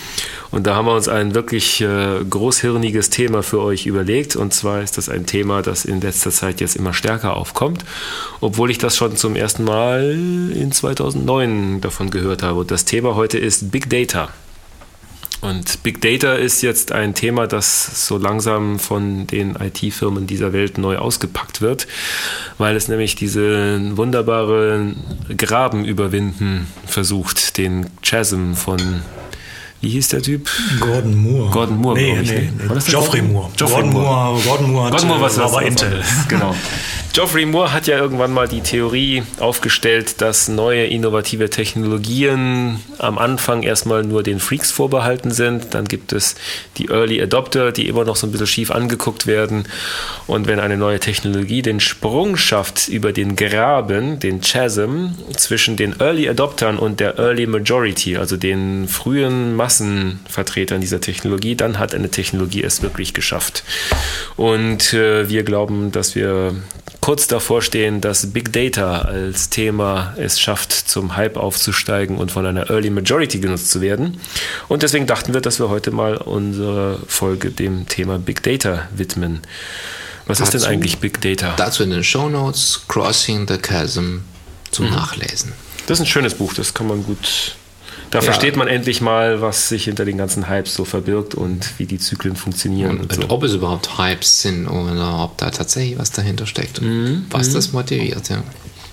Und 0.51 0.67
da 0.67 0.77
haben 0.77 0.87
wir 0.87 0.95
uns 0.95 1.09
ein 1.09 1.35
wirklich 1.35 1.81
äh, 1.81 2.25
großhirniges 2.67 3.11
Thema 3.11 3.43
für 3.43 3.61
euch 3.61 3.87
überlegt. 3.87 4.37
Und 4.37 4.53
zwar 4.53 4.83
ist 4.83 4.99
das 4.99 5.09
ein 5.09 5.27
Thema, 5.27 5.63
das 5.63 5.85
in 5.85 6.01
letzter 6.01 6.31
Zeit 6.31 6.61
jetzt 6.61 6.77
immer 6.77 6.93
stärker 6.93 7.37
aufkommt. 7.37 7.85
Obwohl 8.41 8.71
ich 8.71 8.79
das 8.79 8.97
schon 8.97 9.17
zum 9.17 9.37
ersten 9.37 9.65
Mal 9.65 10.13
in 10.55 10.73
2009 10.73 11.81
davon 11.81 12.11
gehört 12.11 12.43
habe. 12.43 12.61
Und 12.61 12.71
das 12.71 12.85
Thema 12.85 13.15
heute 13.15 13.39
ist 13.39 13.71
Big 13.71 13.89
Data. 13.89 14.31
Und 15.43 15.83
Big 15.85 16.01
Data 16.01 16.35
ist 16.35 16.63
jetzt 16.63 16.93
ein 16.93 17.15
Thema, 17.15 17.47
das 17.47 18.09
so 18.09 18.17
langsam 18.17 18.81
von 18.81 19.27
den 19.27 19.55
IT-Firmen 19.55 20.27
dieser 20.27 20.53
Welt 20.53 20.79
neu 20.79 20.97
ausgepackt 20.97 21.61
wird, 21.61 21.87
weil 22.59 22.75
es 22.75 22.89
nämlich 22.89 23.15
diesen 23.17 23.97
wunderbaren 23.97 24.97
Graben 25.37 25.85
überwinden 25.85 26.67
versucht, 26.87 27.59
den 27.59 27.87
Chasm 28.03 28.55
von, 28.55 29.03
wie 29.87 29.91
hieß 29.91 30.09
der 30.09 30.21
Typ? 30.21 30.51
Gordon 30.81 31.15
Moore. 31.15 31.51
Gordon 31.53 31.77
Moore, 31.77 31.97
Nee, 31.97 32.19
ich, 32.21 32.29
nee, 32.29 32.39
ne? 32.41 32.53
nee. 32.59 32.69
War 32.69 32.75
das 32.75 32.87
Geoffrey 32.87 33.21
Gordon? 33.21 33.33
Moore. 33.33 33.51
Geoffrey 33.57 33.83
Gordon 33.83 33.93
Moore. 33.93 34.43
Gordon 34.45 34.73
Moore 34.73 34.85
hat, 34.87 34.91
Gordon 34.93 35.09
Moore, 35.09 35.21
was 35.21 35.37
äh, 35.37 35.41
war 35.41 35.51
bei 35.53 35.57
was 35.63 35.65
Intel. 35.69 36.03
Genau. 36.29 36.55
Geoffrey 37.13 37.47
Moore 37.47 37.73
hat 37.73 37.87
ja 37.87 37.97
irgendwann 37.97 38.31
mal 38.35 38.47
die 38.47 38.61
Theorie 38.61 39.23
aufgestellt, 39.39 40.21
dass 40.21 40.49
neue 40.49 40.85
innovative 40.85 41.49
Technologien 41.49 42.81
am 42.99 43.17
Anfang 43.17 43.63
erstmal 43.63 44.03
nur 44.03 44.23
den 44.23 44.39
Freaks 44.39 44.71
vorbehalten 44.71 45.31
sind. 45.31 45.73
Dann 45.73 45.87
gibt 45.87 46.13
es 46.13 46.35
die 46.77 46.89
Early 46.89 47.23
Adopter, 47.23 47.73
die 47.73 47.89
immer 47.89 48.05
noch 48.05 48.17
so 48.17 48.27
ein 48.27 48.33
bisschen 48.33 48.47
schief 48.47 48.71
angeguckt 48.71 49.27
werden. 49.27 49.65
Und 50.27 50.47
wenn 50.47 50.61
eine 50.61 50.77
neue 50.77 51.01
Technologie 51.01 51.63
den 51.63 51.81
Sprung 51.81 52.37
schafft 52.37 52.89
über 52.89 53.15
den 53.15 53.35
Graben, 53.35 54.19
den 54.19 54.43
Chasm, 54.43 55.07
zwischen 55.35 55.77
den 55.77 55.99
Early 55.99 56.29
Adoptern 56.29 56.77
und 56.79 57.01
der 57.01 57.19
Early 57.19 57.47
Majority, 57.47 58.19
also 58.19 58.37
den 58.37 58.89
frühen 58.89 59.57
Massenvertretern 59.81 60.81
dieser 60.81 61.01
Technologie, 61.01 61.55
dann 61.57 61.79
hat 61.79 61.95
eine 61.95 62.11
Technologie 62.11 62.63
es 62.63 62.83
wirklich 62.83 63.15
geschafft. 63.15 63.63
Und 64.37 64.93
äh, 64.93 65.29
wir 65.29 65.43
glauben, 65.43 65.93
dass 65.93 66.15
wir 66.15 66.55
kurz 67.01 67.27
davor 67.27 67.63
stehen, 67.63 68.01
dass 68.01 68.33
Big 68.33 68.53
Data 68.53 69.03
als 69.03 69.51
Thema 69.51 70.15
es 70.19 70.41
schafft, 70.41 70.73
zum 70.73 71.17
Hype 71.17 71.37
aufzusteigen 71.37 72.17
und 72.19 72.33
von 72.33 72.47
einer 72.47 72.71
Early 72.71 72.91
Majority 72.91 73.39
genutzt 73.41 73.71
zu 73.71 73.81
werden. 73.81 74.21
Und 74.69 74.83
deswegen 74.83 75.07
dachten 75.07 75.35
wir, 75.35 75.41
dass 75.41 75.61
wir 75.61 75.69
heute 75.69 75.91
mal 75.91 76.17
unsere 76.17 76.99
Folge 77.07 77.51
dem 77.51 77.87
Thema 77.87 78.19
Big 78.19 78.43
Data 78.43 78.89
widmen. 78.95 79.41
Was 80.27 80.41
ist 80.41 80.53
denn 80.55 80.61
Dazu- 80.61 80.73
eigentlich 80.73 80.99
Big 80.99 81.21
Data? 81.21 81.55
Dazu 81.57 81.83
in 81.85 81.91
den 81.91 82.03
Show 82.03 82.29
Notes 82.29 82.83
Crossing 82.89 83.47
the 83.47 83.59
Chasm 83.59 84.19
zum 84.73 84.91
Nachlesen. 84.91 85.53
Das 85.87 85.99
ist 86.01 86.07
ein 86.07 86.09
schönes 86.09 86.35
Buch, 86.35 86.53
das 86.53 86.75
kann 86.75 86.89
man 86.89 87.05
gut. 87.05 87.55
Da 88.17 88.23
Ja. 88.23 88.31
versteht 88.33 88.57
man 88.57 88.67
endlich 88.67 89.03
mal, 89.03 89.43
was 89.43 89.69
sich 89.69 89.85
hinter 89.85 90.07
den 90.07 90.17
ganzen 90.17 90.49
Hypes 90.49 90.73
so 90.75 90.87
verbirgt 90.87 91.35
und 91.35 91.79
wie 91.79 91.85
die 91.85 91.99
Zyklen 91.99 92.35
funktionieren. 92.35 92.99
Und, 92.99 93.13
Und 93.13 93.23
so. 93.25 93.29
ob 93.29 93.43
es 93.43 93.53
überhaupt 93.53 93.99
Hypes 93.99 94.41
sind 94.41 94.67
oder 94.69 95.23
ob 95.23 95.37
da 95.37 95.51
tatsächlich 95.51 95.99
was 95.99 96.13
dahinter 96.13 96.47
steckt 96.47 96.79
und 96.79 97.27
was 97.31 97.51
das 97.51 97.73
motiviert. 97.73 98.31
Ja. 98.31 98.43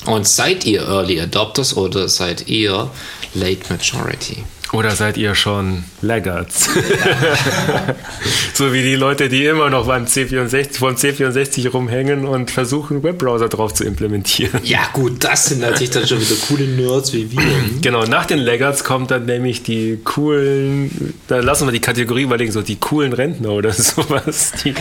Und 0.07 0.27
seid 0.27 0.65
ihr 0.65 0.81
Early 0.85 1.21
Adopters 1.21 1.77
oder 1.77 2.09
seid 2.09 2.49
ihr 2.49 2.89
Late 3.33 3.61
Majority? 3.69 4.43
Oder 4.73 4.95
seid 4.95 5.17
ihr 5.17 5.35
schon 5.35 5.83
Laggards? 6.01 6.67
so 8.55 8.73
wie 8.73 8.81
die 8.81 8.95
Leute, 8.95 9.29
die 9.29 9.45
immer 9.45 9.69
noch 9.69 9.85
beim 9.85 10.05
C64, 10.05 10.79
vom 10.79 10.95
C64 10.95 11.69
rumhängen 11.69 12.25
und 12.25 12.49
versuchen, 12.49 13.03
Webbrowser 13.03 13.49
drauf 13.49 13.75
zu 13.75 13.83
implementieren. 13.83 14.59
Ja, 14.63 14.89
gut, 14.91 15.23
das 15.23 15.45
sind 15.45 15.61
natürlich 15.61 15.91
dann 15.91 16.07
schon 16.07 16.19
wieder 16.19 16.35
coole 16.47 16.65
Nerds 16.65 17.13
wie 17.13 17.31
wir. 17.31 17.43
Genau, 17.83 18.05
nach 18.05 18.25
den 18.25 18.39
Laggards 18.39 18.83
kommt 18.83 19.11
dann 19.11 19.25
nämlich 19.25 19.61
die 19.61 19.99
coolen, 20.03 21.13
da 21.27 21.39
lassen 21.39 21.67
wir 21.67 21.71
die 21.71 21.79
Kategorie 21.79 22.23
überlegen, 22.23 22.51
so 22.51 22.63
die 22.63 22.77
coolen 22.77 23.13
Rentner 23.13 23.51
oder 23.51 23.71
sowas, 23.73 24.53
die, 24.63 24.73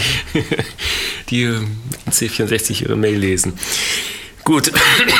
die 1.28 1.46
mit 1.46 1.60
dem 2.06 2.12
C64 2.12 2.82
ihre 2.82 2.96
Mail 2.96 3.18
lesen. 3.18 3.52
Gut, 4.44 4.72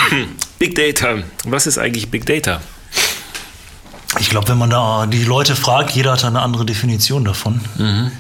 Big 0.59 0.75
Data. 0.75 1.23
Was 1.45 1.67
ist 1.67 1.77
eigentlich 1.77 2.11
Big 2.11 2.25
Data? 2.25 2.63
Ich 4.23 4.31
glaube, 4.31 4.47
wenn 4.49 4.57
man 4.59 4.71
da 4.71 5.07
die 5.07 5.25
Leute 5.25 5.57
fragt, 5.57 5.91
jeder 5.97 6.13
hat 6.13 6.25
eine 6.25 6.41
andere 6.41 6.65
Definition 6.65 7.25
davon. 7.25 7.61
Mhm. 7.77 8.13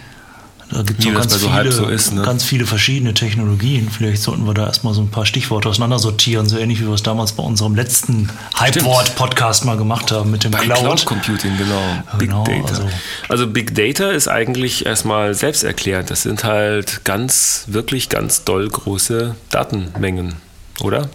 Da 0.68 0.82
gibt 0.82 1.04
es 1.04 1.12
ganz, 1.14 1.32
so 1.34 1.48
viele, 1.48 1.70
so 1.70 1.86
ist, 1.86 2.12
ne? 2.12 2.22
ganz 2.22 2.42
viele 2.42 2.66
verschiedene 2.66 3.14
Technologien. 3.14 3.88
Vielleicht 3.88 4.20
sollten 4.20 4.44
wir 4.44 4.52
da 4.52 4.66
erstmal 4.66 4.94
so 4.94 5.00
ein 5.00 5.10
paar 5.10 5.26
Stichworte 5.26 5.68
auseinandersortieren, 5.68 6.48
so 6.48 6.58
ähnlich 6.58 6.80
wie 6.80 6.86
wir 6.86 6.94
es 6.94 7.04
damals 7.04 7.32
bei 7.32 7.44
unserem 7.44 7.76
letzten 7.76 8.30
Hypewort-Podcast 8.58 9.64
mal 9.64 9.76
gemacht 9.76 10.10
haben 10.10 10.32
mit 10.32 10.42
dem 10.42 10.50
Cloud. 10.50 10.80
Cloud 10.80 11.04
Computing, 11.04 11.56
genau. 11.56 11.80
Big 12.18 12.30
Genau, 12.30 12.42
Data. 12.42 12.68
Also, 12.68 12.88
also- 13.28 13.46
Big 13.46 13.74
Data 13.76 14.10
ist 14.10 14.26
eigentlich 14.26 14.84
erstmal 14.84 15.34
selbsterklärend. 15.34 16.10
Das 16.10 16.22
sind 16.22 16.42
halt 16.42 17.04
ganz, 17.04 17.66
wirklich 17.68 18.08
ganz 18.08 18.42
doll 18.42 18.68
große 18.68 19.36
Datenmengen, 19.50 20.34
oder? 20.80 21.10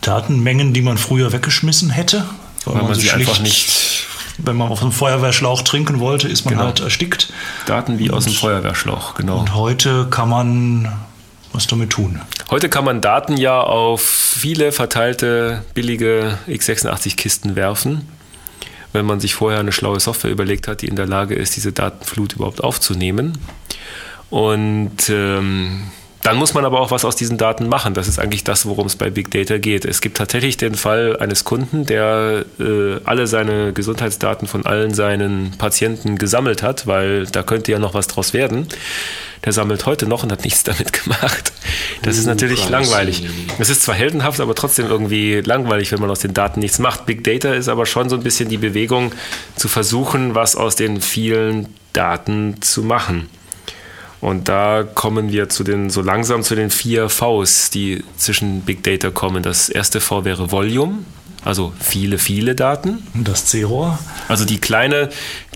Datenmengen, 0.00 0.72
die 0.72 0.80
man 0.80 0.96
früher 0.96 1.30
weggeschmissen 1.32 1.90
hätte, 1.90 2.24
Weil 2.64 2.82
man 2.84 2.94
sie 2.94 3.10
einfach 3.10 3.40
nicht. 3.40 4.06
Wenn 4.44 4.56
man 4.56 4.68
auf 4.68 4.82
einem 4.82 4.92
Feuerwehrschlauch 4.92 5.62
trinken 5.62 6.00
wollte, 6.00 6.28
ist 6.28 6.44
man 6.44 6.54
Genau. 6.54 6.66
halt 6.66 6.80
erstickt. 6.80 7.32
Daten 7.66 7.98
wie 7.98 8.10
aus 8.10 8.24
dem 8.24 8.32
Feuerwehrschlauch, 8.32 9.14
genau. 9.14 9.38
Und 9.38 9.54
heute 9.54 10.06
kann 10.10 10.28
man 10.28 10.92
was 11.52 11.66
damit 11.66 11.90
tun. 11.90 12.20
Heute 12.50 12.68
kann 12.68 12.84
man 12.84 13.00
Daten 13.00 13.36
ja 13.36 13.60
auf 13.60 14.02
viele 14.02 14.70
verteilte 14.72 15.64
billige 15.74 16.38
x86-Kisten 16.48 17.56
werfen, 17.56 18.06
wenn 18.92 19.04
man 19.04 19.18
sich 19.20 19.34
vorher 19.34 19.60
eine 19.60 19.72
schlaue 19.72 19.98
Software 20.00 20.30
überlegt 20.30 20.68
hat, 20.68 20.82
die 20.82 20.86
in 20.86 20.96
der 20.96 21.06
Lage 21.06 21.34
ist, 21.34 21.56
diese 21.56 21.72
Datenflut 21.72 22.34
überhaupt 22.34 22.62
aufzunehmen. 22.62 23.38
Und 24.30 25.08
ähm, 25.08 25.82
dann 26.22 26.36
muss 26.36 26.52
man 26.52 26.64
aber 26.66 26.80
auch 26.80 26.90
was 26.90 27.04
aus 27.04 27.16
diesen 27.16 27.38
Daten 27.38 27.68
machen. 27.68 27.94
Das 27.94 28.06
ist 28.06 28.18
eigentlich 28.18 28.44
das, 28.44 28.66
worum 28.66 28.86
es 28.86 28.96
bei 28.96 29.08
Big 29.08 29.30
Data 29.30 29.56
geht. 29.56 29.84
Es 29.86 30.00
gibt 30.02 30.18
tatsächlich 30.18 30.58
den 30.58 30.74
Fall 30.74 31.16
eines 31.18 31.44
Kunden, 31.44 31.86
der 31.86 32.44
äh, 32.58 33.00
alle 33.04 33.26
seine 33.26 33.72
Gesundheitsdaten 33.72 34.46
von 34.46 34.66
allen 34.66 34.92
seinen 34.92 35.52
Patienten 35.56 36.18
gesammelt 36.18 36.62
hat, 36.62 36.86
weil 36.86 37.26
da 37.26 37.42
könnte 37.42 37.72
ja 37.72 37.78
noch 37.78 37.94
was 37.94 38.06
draus 38.06 38.34
werden. 38.34 38.68
Der 39.44 39.52
sammelt 39.54 39.86
heute 39.86 40.06
noch 40.06 40.22
und 40.22 40.30
hat 40.30 40.44
nichts 40.44 40.62
damit 40.64 40.92
gemacht. 40.92 41.52
Das 42.02 42.18
ist 42.18 42.26
Uh, 42.26 42.28
natürlich 42.28 42.60
Privacy. 42.66 42.72
langweilig. 42.90 43.22
Es 43.58 43.70
ist 43.70 43.82
zwar 43.82 43.94
heldenhaft, 43.94 44.40
aber 44.40 44.54
trotzdem 44.54 44.86
irgendwie 44.88 45.40
langweilig, 45.40 45.90
wenn 45.92 46.00
man 46.00 46.10
aus 46.10 46.20
den 46.20 46.34
Daten 46.34 46.60
nichts 46.60 46.78
macht. 46.78 47.06
Big 47.06 47.24
Data 47.24 47.54
ist 47.54 47.68
aber 47.68 47.86
schon 47.86 48.10
so 48.10 48.16
ein 48.16 48.22
bisschen 48.22 48.48
die 48.50 48.58
Bewegung, 48.58 49.12
zu 49.56 49.68
versuchen, 49.68 50.34
was 50.34 50.54
aus 50.54 50.76
den 50.76 51.00
vielen 51.00 51.74
Daten 51.94 52.60
zu 52.60 52.82
machen. 52.82 53.28
Und 54.20 54.48
da 54.48 54.82
kommen 54.82 55.32
wir 55.32 55.48
zu 55.48 55.64
den, 55.64 55.88
so 55.88 56.02
langsam 56.02 56.42
zu 56.42 56.54
den 56.54 56.70
vier 56.70 57.08
Vs, 57.08 57.70
die 57.70 58.04
zwischen 58.16 58.60
Big 58.62 58.82
Data 58.82 59.10
kommen. 59.10 59.42
Das 59.42 59.68
erste 59.70 60.00
V 60.00 60.24
wäre 60.24 60.52
Volume, 60.52 60.98
also 61.42 61.72
viele, 61.80 62.18
viele 62.18 62.54
Daten. 62.54 63.02
Und 63.14 63.26
das 63.26 63.46
C-Rohr, 63.46 63.98
Also 64.28 64.44
die 64.44 64.58
kleine, 64.58 65.08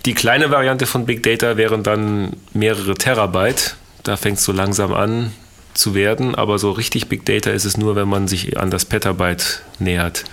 die 0.05 0.13
kleine 0.13 0.49
Variante 0.49 0.87
von 0.87 1.05
Big 1.05 1.21
Data 1.21 1.57
wären 1.57 1.83
dann 1.83 2.33
mehrere 2.53 2.95
Terabyte. 2.95 3.75
Da 4.03 4.17
fängt 4.17 4.39
es 4.39 4.43
so 4.43 4.51
langsam 4.51 4.93
an 4.93 5.31
zu 5.75 5.93
werden, 5.93 6.35
aber 6.35 6.57
so 6.57 6.71
richtig 6.71 7.07
Big 7.07 7.25
Data 7.25 7.51
ist 7.51 7.65
es 7.65 7.77
nur, 7.77 7.95
wenn 7.95 8.07
man 8.07 8.27
sich 8.27 8.57
an 8.57 8.71
das 8.71 8.85
Petabyte 8.85 9.61
nähert. 9.77 10.23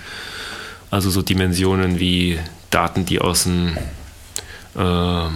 Also 0.89 1.09
so 1.09 1.21
Dimensionen 1.21 1.99
wie 1.99 2.39
Daten, 2.69 3.05
die 3.05 3.19
aus 3.19 3.43
dem 3.43 3.77
äh, 4.75 5.27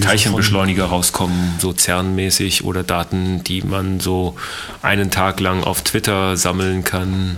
Teilchenbeschleuniger 0.00 0.84
rauskommen, 0.86 1.54
so 1.58 1.70
CERN-mäßig, 1.72 2.64
oder 2.64 2.82
Daten, 2.82 3.42
die 3.44 3.62
man 3.62 4.00
so 4.00 4.36
einen 4.82 5.10
Tag 5.10 5.40
lang 5.40 5.62
auf 5.64 5.82
Twitter 5.82 6.36
sammeln 6.36 6.84
kann. 6.84 7.36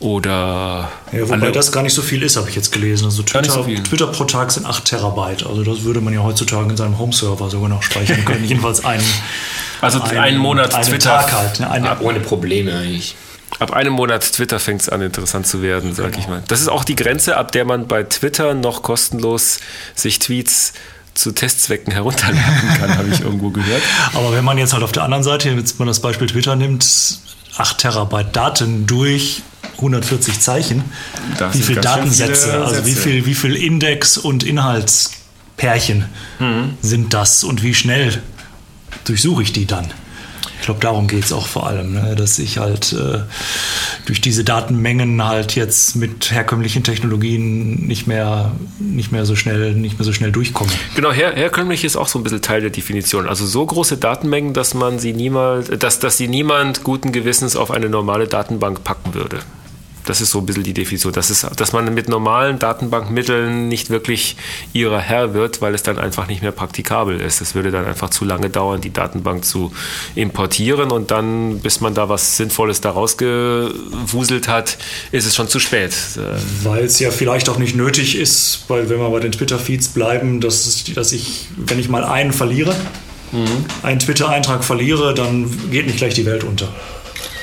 Oder 0.00 0.90
Ja, 1.12 1.22
wobei 1.22 1.34
alle- 1.40 1.52
das 1.52 1.72
gar 1.72 1.82
nicht 1.82 1.94
so 1.94 2.02
viel 2.02 2.22
ist, 2.22 2.36
habe 2.36 2.48
ich 2.50 2.56
jetzt 2.56 2.72
gelesen. 2.72 3.06
Also 3.06 3.22
Twitter, 3.22 3.50
so. 3.50 3.62
Twitter 3.64 4.08
pro 4.08 4.24
Tag 4.24 4.50
sind 4.52 4.66
8 4.66 4.84
Terabyte. 4.84 5.46
Also 5.46 5.62
das 5.62 5.84
würde 5.84 6.00
man 6.02 6.12
ja 6.12 6.22
heutzutage 6.22 6.68
in 6.68 6.76
seinem 6.76 6.98
Home-Server 6.98 7.48
sogar 7.48 7.68
noch 7.70 7.82
speichern 7.82 8.24
können. 8.24 8.44
Jedenfalls 8.48 8.84
einen, 8.84 9.04
Also 9.80 10.02
einen 10.02 10.38
Monat 10.38 10.74
einen 10.74 10.84
Twitter. 10.84 11.10
Tag 11.20 11.32
halt. 11.32 11.60
Ne? 11.60 11.70
Eine, 11.70 11.98
Ohne 12.00 12.20
Probleme 12.20 12.74
eigentlich. 12.76 13.14
Ab 13.60 13.72
einem 13.72 13.92
Monat 13.92 14.32
Twitter 14.32 14.58
fängt 14.58 14.80
es 14.82 14.88
an, 14.88 15.00
interessant 15.00 15.46
zu 15.46 15.62
werden, 15.62 15.94
sag 15.94 16.18
ich 16.18 16.26
mal. 16.28 16.42
Das 16.48 16.60
ist 16.60 16.68
auch 16.68 16.84
die 16.84 16.96
Grenze, 16.96 17.36
ab 17.36 17.52
der 17.52 17.64
man 17.64 17.86
bei 17.86 18.02
Twitter 18.02 18.54
noch 18.54 18.82
kostenlos 18.82 19.58
sich 19.94 20.18
Tweets 20.18 20.72
zu 21.14 21.30
Testzwecken 21.30 21.92
herunterladen 21.92 22.74
kann, 22.76 22.98
habe 22.98 23.08
ich 23.12 23.20
irgendwo 23.20 23.50
gehört. 23.50 23.82
Aber 24.14 24.32
wenn 24.32 24.44
man 24.44 24.58
jetzt 24.58 24.72
halt 24.72 24.82
auf 24.82 24.90
der 24.90 25.04
anderen 25.04 25.22
Seite, 25.22 25.50
jetzt 25.50 25.78
mal 25.78 25.86
das 25.86 26.00
Beispiel 26.00 26.26
Twitter 26.26 26.56
nimmt, 26.56 26.84
8 27.56 27.78
Terabyte 27.78 28.34
Daten 28.34 28.86
durch 28.86 29.42
140 29.76 30.40
Zeichen, 30.40 30.82
Das 31.38 31.56
wie 31.56 31.62
viele 31.62 31.80
Datensätze, 31.80 32.50
viele 32.50 32.64
also 32.64 32.86
wie 32.86 32.94
viel, 32.94 33.26
wie 33.26 33.34
viel 33.34 33.54
Index- 33.54 34.18
und 34.18 34.42
Inhaltspärchen 34.42 36.06
Mhm. 36.40 36.76
sind 36.82 37.14
das 37.14 37.44
und 37.44 37.62
wie 37.62 37.74
schnell 37.74 38.20
durchsuche 39.04 39.42
ich 39.44 39.52
die 39.52 39.66
dann? 39.66 39.86
Ich 40.58 40.66
glaube, 40.66 40.80
darum 40.80 41.08
geht 41.08 41.24
es 41.24 41.32
auch 41.32 41.46
vor 41.46 41.66
allem, 41.66 41.92
ne? 41.92 42.14
dass 42.16 42.38
ich 42.38 42.58
halt 42.58 42.92
äh, 42.92 43.20
durch 44.06 44.20
diese 44.20 44.44
Datenmengen 44.44 45.22
halt 45.24 45.54
jetzt 45.54 45.96
mit 45.96 46.30
herkömmlichen 46.30 46.82
Technologien 46.82 47.86
nicht 47.86 48.06
mehr, 48.06 48.52
nicht 48.78 49.12
mehr 49.12 49.26
so 49.26 49.36
schnell, 49.36 49.74
nicht 49.74 49.98
mehr 49.98 50.04
so 50.04 50.12
schnell 50.12 50.32
durchkomme. 50.32 50.70
Genau, 50.94 51.12
her 51.12 51.32
herkömmlich 51.34 51.84
ist 51.84 51.96
auch 51.96 52.08
so 52.08 52.18
ein 52.18 52.22
bisschen 52.22 52.42
Teil 52.42 52.60
der 52.60 52.70
Definition. 52.70 53.28
Also 53.28 53.46
so 53.46 53.64
große 53.64 53.96
Datenmengen, 53.96 54.54
dass 54.54 54.74
man 54.74 54.98
sie 54.98 55.12
niemals, 55.12 55.70
dass, 55.78 55.98
dass 55.98 56.16
sie 56.16 56.28
niemand 56.28 56.84
guten 56.84 57.12
Gewissens 57.12 57.56
auf 57.56 57.70
eine 57.70 57.88
normale 57.88 58.26
Datenbank 58.26 58.84
packen 58.84 59.14
würde. 59.14 59.40
Das 60.06 60.20
ist 60.20 60.30
so 60.30 60.38
ein 60.38 60.46
bisschen 60.46 60.62
die 60.62 60.74
Definition. 60.74 61.12
Das 61.12 61.30
ist, 61.30 61.46
dass 61.56 61.72
man 61.72 61.92
mit 61.94 62.08
normalen 62.08 62.58
Datenbankmitteln 62.58 63.68
nicht 63.68 63.90
wirklich 63.90 64.36
ihrer 64.72 65.00
Herr 65.00 65.34
wird, 65.34 65.60
weil 65.62 65.74
es 65.74 65.82
dann 65.82 65.98
einfach 65.98 66.28
nicht 66.28 66.42
mehr 66.42 66.52
praktikabel 66.52 67.20
ist. 67.20 67.40
Es 67.40 67.54
würde 67.54 67.70
dann 67.70 67.86
einfach 67.86 68.10
zu 68.10 68.24
lange 68.24 68.50
dauern, 68.50 68.80
die 68.80 68.92
Datenbank 68.92 69.44
zu 69.44 69.72
importieren 70.14 70.90
und 70.90 71.10
dann, 71.10 71.60
bis 71.60 71.80
man 71.80 71.94
da 71.94 72.08
was 72.08 72.36
Sinnvolles 72.36 72.80
daraus 72.80 73.16
gewuselt 73.16 74.48
hat, 74.48 74.78
ist 75.12 75.26
es 75.26 75.34
schon 75.34 75.48
zu 75.48 75.58
spät. 75.58 75.94
Weil 76.62 76.84
es 76.84 76.98
ja 76.98 77.10
vielleicht 77.10 77.48
auch 77.48 77.58
nicht 77.58 77.74
nötig 77.74 78.16
ist, 78.18 78.64
weil 78.68 78.88
wenn 78.88 78.98
wir 78.98 79.10
bei 79.10 79.20
den 79.20 79.32
Twitter-Feeds 79.32 79.88
bleiben, 79.88 80.40
dass, 80.40 80.84
dass 80.94 81.12
ich, 81.12 81.48
wenn 81.56 81.78
ich 81.78 81.88
mal 81.88 82.04
einen 82.04 82.32
verliere, 82.32 82.74
einen 83.82 83.98
Twitter-Eintrag 83.98 84.64
verliere, 84.64 85.14
dann 85.14 85.50
geht 85.70 85.86
nicht 85.86 85.98
gleich 85.98 86.14
die 86.14 86.26
Welt 86.26 86.44
unter. 86.44 86.68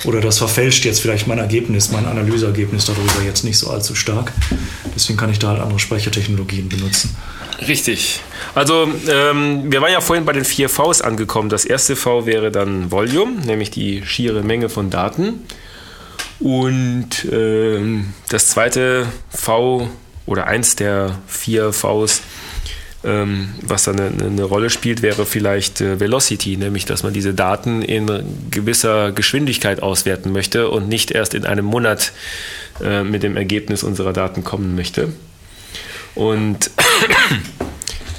Oder 0.04 0.22
das 0.22 0.38
verfälscht 0.40 0.86
jetzt 0.86 1.00
vielleicht 1.00 1.28
mein 1.28 1.38
Ergebnis, 1.38 1.92
mein 1.92 2.06
Analyseergebnis 2.06 2.86
darüber 2.86 3.22
jetzt 3.26 3.44
nicht 3.44 3.58
so 3.58 3.70
allzu 3.70 3.96
stark. 3.96 4.32
Deswegen 4.96 5.18
kann 5.18 5.30
ich 5.30 5.40
da 5.40 5.50
halt 5.50 5.62
andere 5.62 5.80
Speichertechnologien 5.80 6.70
benutzen. 6.70 7.16
Richtig. 7.68 8.22
Also 8.56 8.88
ähm, 9.08 9.72
wir 9.72 9.82
waren 9.82 9.92
ja 9.92 10.02
vorhin 10.02 10.26
bei 10.26 10.34
den 10.34 10.46
vier 10.46 10.70
Vs 10.70 11.02
angekommen. 11.02 11.50
Das 11.50 11.66
erste 11.66 11.96
V 11.96 12.26
wäre 12.26 12.52
dann 12.52 12.92
Volume, 12.92 13.34
nämlich 13.46 13.70
die 13.70 14.04
schiere 14.06 14.42
Menge 14.42 14.70
von 14.70 14.90
Daten. 14.90 15.42
Und 16.40 17.28
ähm, 17.32 18.14
das 18.30 18.48
zweite 18.48 19.06
V 19.30 19.88
oder 20.26 20.48
eins 20.48 20.76
der 20.76 21.20
vier 21.28 21.72
Vs, 21.72 22.22
was 23.04 23.84
dann 23.84 24.00
eine, 24.00 24.26
eine 24.26 24.44
Rolle 24.44 24.70
spielt, 24.70 25.02
wäre 25.02 25.26
vielleicht 25.26 25.82
äh, 25.82 26.00
Velocity, 26.00 26.58
nämlich 26.58 26.86
dass 26.86 27.04
man 27.04 27.14
diese 27.14 27.34
Daten 27.34 27.82
in 27.82 28.08
gewisser 28.52 29.12
Geschwindigkeit 29.12 29.82
auswerten 29.82 30.32
möchte 30.32 30.70
und 30.70 30.88
nicht 30.88 31.12
erst 31.12 31.34
in 31.34 31.46
einem 31.46 31.66
Monat 31.66 32.12
äh, 32.84 33.04
mit 33.04 33.24
dem 33.24 33.38
Ergebnis 33.38 33.84
unserer 33.84 34.14
Daten 34.14 34.44
kommen 34.44 34.76
möchte. 34.76 35.10
Und 36.14 36.70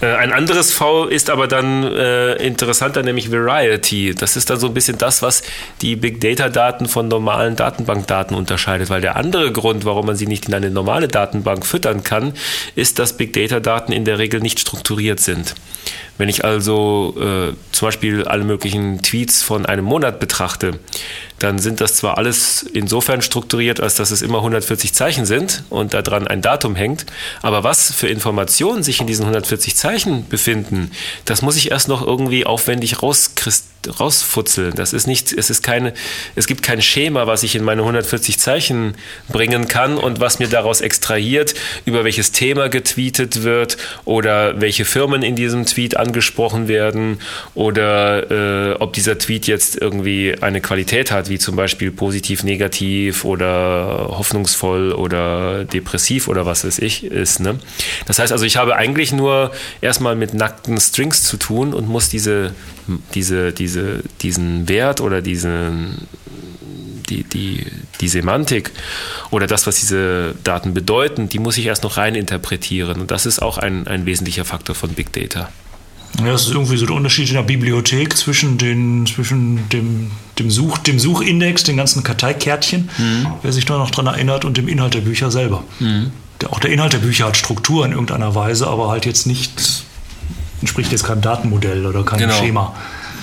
ein 0.06 0.32
anderes 0.32 0.72
V 0.72 1.06
ist 1.06 1.30
aber 1.30 1.46
dann 1.46 1.84
äh, 1.84 2.34
interessanter, 2.34 3.02
nämlich 3.04 3.30
Variety. 3.30 4.14
Das 4.14 4.36
ist 4.36 4.50
dann 4.50 4.58
so 4.58 4.66
ein 4.66 4.74
bisschen 4.74 4.98
das, 4.98 5.22
was 5.22 5.42
die 5.80 5.94
Big 5.94 6.20
Data 6.20 6.48
Daten 6.48 6.86
von 6.86 7.06
normalen 7.06 7.54
Datenbankdaten 7.54 8.36
unterscheidet, 8.36 8.90
weil 8.90 9.00
der 9.00 9.14
andere 9.14 9.52
Grund, 9.52 9.84
warum 9.84 10.06
man 10.06 10.16
sie 10.16 10.26
nicht 10.26 10.48
in 10.48 10.54
eine 10.54 10.70
normale 10.70 11.06
Datenbank 11.06 11.64
füttern 11.64 12.02
kann, 12.02 12.34
ist, 12.74 12.98
dass 12.98 13.16
Big 13.16 13.32
Data 13.32 13.60
Daten 13.60 13.92
in 13.92 14.04
der 14.04 14.18
Regel 14.18 14.40
nicht 14.40 14.58
strukturiert 14.58 15.20
sind. 15.20 15.54
Wenn 16.18 16.28
ich 16.28 16.44
also 16.44 17.14
äh, 17.18 17.54
zum 17.72 17.88
Beispiel 17.88 18.24
alle 18.24 18.44
möglichen 18.44 19.02
Tweets 19.02 19.42
von 19.42 19.66
einem 19.66 19.84
Monat 19.84 20.20
betrachte, 20.20 20.78
dann 21.38 21.58
sind 21.58 21.80
das 21.80 21.96
zwar 21.96 22.18
alles 22.18 22.62
insofern 22.62 23.22
strukturiert, 23.22 23.80
als 23.80 23.96
dass 23.96 24.10
es 24.10 24.22
immer 24.22 24.38
140 24.38 24.92
Zeichen 24.92 25.26
sind 25.26 25.64
und 25.70 25.94
daran 25.94 26.28
ein 26.28 26.42
Datum 26.42 26.76
hängt, 26.76 27.06
aber 27.40 27.64
was 27.64 27.92
für 27.92 28.08
Informationen 28.08 28.82
sich 28.82 29.00
in 29.00 29.06
diesen 29.06 29.22
140 29.22 29.74
Zeichen 29.74 29.91
befinden, 30.28 30.90
das 31.24 31.42
muss 31.42 31.56
ich 31.56 31.70
erst 31.70 31.88
noch 31.88 32.06
irgendwie 32.06 32.46
aufwendig 32.46 32.96
rausfutzeln. 33.02 34.74
Das 34.74 34.92
ist 34.92 35.06
nicht, 35.06 35.32
es 35.32 35.50
ist 35.50 35.62
keine, 35.62 35.92
es 36.34 36.46
gibt 36.46 36.62
kein 36.62 36.82
Schema, 36.82 37.26
was 37.26 37.42
ich 37.42 37.54
in 37.54 37.64
meine 37.64 37.82
140 37.82 38.38
Zeichen 38.38 38.94
bringen 39.28 39.68
kann 39.68 39.96
und 39.96 40.20
was 40.20 40.38
mir 40.38 40.48
daraus 40.48 40.80
extrahiert, 40.80 41.54
über 41.84 42.04
welches 42.04 42.32
Thema 42.32 42.68
getweetet 42.68 43.42
wird 43.42 43.76
oder 44.04 44.60
welche 44.60 44.84
Firmen 44.84 45.22
in 45.22 45.36
diesem 45.36 45.66
Tweet 45.66 45.96
angesprochen 45.96 46.68
werden 46.68 47.18
oder 47.54 48.30
äh, 48.30 48.74
ob 48.74 48.92
dieser 48.92 49.18
Tweet 49.18 49.46
jetzt 49.46 49.76
irgendwie 49.80 50.36
eine 50.40 50.60
Qualität 50.60 51.10
hat, 51.10 51.28
wie 51.28 51.38
zum 51.38 51.56
Beispiel 51.56 51.90
positiv, 51.90 52.44
negativ 52.44 53.24
oder 53.24 54.06
hoffnungsvoll 54.10 54.92
oder 54.92 55.64
depressiv 55.64 56.28
oder 56.28 56.46
was 56.46 56.64
weiß 56.64 56.78
ich 56.78 57.04
ist. 57.04 57.40
Ne? 57.40 57.58
Das 58.06 58.18
heißt 58.18 58.32
also, 58.32 58.44
ich 58.44 58.56
habe 58.56 58.76
eigentlich 58.76 59.12
nur 59.12 59.52
erstmal 59.82 60.16
mit 60.16 60.32
nackten 60.32 60.80
Strings 60.80 61.24
zu 61.24 61.36
tun 61.36 61.74
und 61.74 61.88
muss 61.88 62.08
diese, 62.08 62.54
diese, 63.14 63.52
diese, 63.52 64.02
diesen 64.22 64.68
Wert 64.68 65.02
oder 65.02 65.20
diesen, 65.20 66.06
die, 67.10 67.24
die, 67.24 67.66
die 68.00 68.08
Semantik 68.08 68.70
oder 69.30 69.46
das, 69.46 69.66
was 69.66 69.76
diese 69.76 70.34
Daten 70.44 70.72
bedeuten, 70.72 71.28
die 71.28 71.38
muss 71.38 71.58
ich 71.58 71.66
erst 71.66 71.82
noch 71.82 71.98
rein 71.98 72.14
interpretieren. 72.14 73.00
Und 73.00 73.10
das 73.10 73.26
ist 73.26 73.42
auch 73.42 73.58
ein, 73.58 73.86
ein 73.86 74.06
wesentlicher 74.06 74.44
Faktor 74.44 74.74
von 74.74 74.90
Big 74.90 75.12
Data. 75.12 75.50
Ja, 76.18 76.26
das 76.26 76.42
ist 76.42 76.52
irgendwie 76.52 76.76
so 76.76 76.86
der 76.86 76.94
Unterschied 76.94 77.28
in 77.28 77.34
der 77.34 77.42
Bibliothek 77.42 78.16
zwischen, 78.16 78.58
den, 78.58 79.06
zwischen 79.06 79.68
dem, 79.70 80.10
dem, 80.38 80.50
Such, 80.50 80.78
dem 80.78 80.98
Suchindex, 80.98 81.64
den 81.64 81.78
ganzen 81.78 82.02
Karteikärtchen, 82.02 82.90
mhm. 82.98 83.26
wer 83.42 83.52
sich 83.52 83.64
da 83.64 83.78
noch 83.78 83.90
dran 83.90 84.06
erinnert, 84.06 84.44
und 84.44 84.58
dem 84.58 84.68
Inhalt 84.68 84.94
der 84.94 85.00
Bücher 85.00 85.30
selber. 85.30 85.64
Mhm. 85.80 86.12
Der, 86.42 86.52
auch 86.52 86.60
der 86.60 86.70
Inhalt 86.70 86.92
der 86.92 86.98
Bücher 86.98 87.26
hat 87.26 87.36
Struktur 87.36 87.86
in 87.86 87.92
irgendeiner 87.92 88.34
Weise, 88.34 88.66
aber 88.66 88.90
halt 88.90 89.06
jetzt 89.06 89.26
nicht, 89.26 89.84
entspricht 90.60 90.92
jetzt 90.92 91.04
keinem 91.04 91.22
Datenmodell 91.22 91.86
oder 91.86 92.02
keinem 92.02 92.28
genau. 92.28 92.34
Schema. 92.34 92.74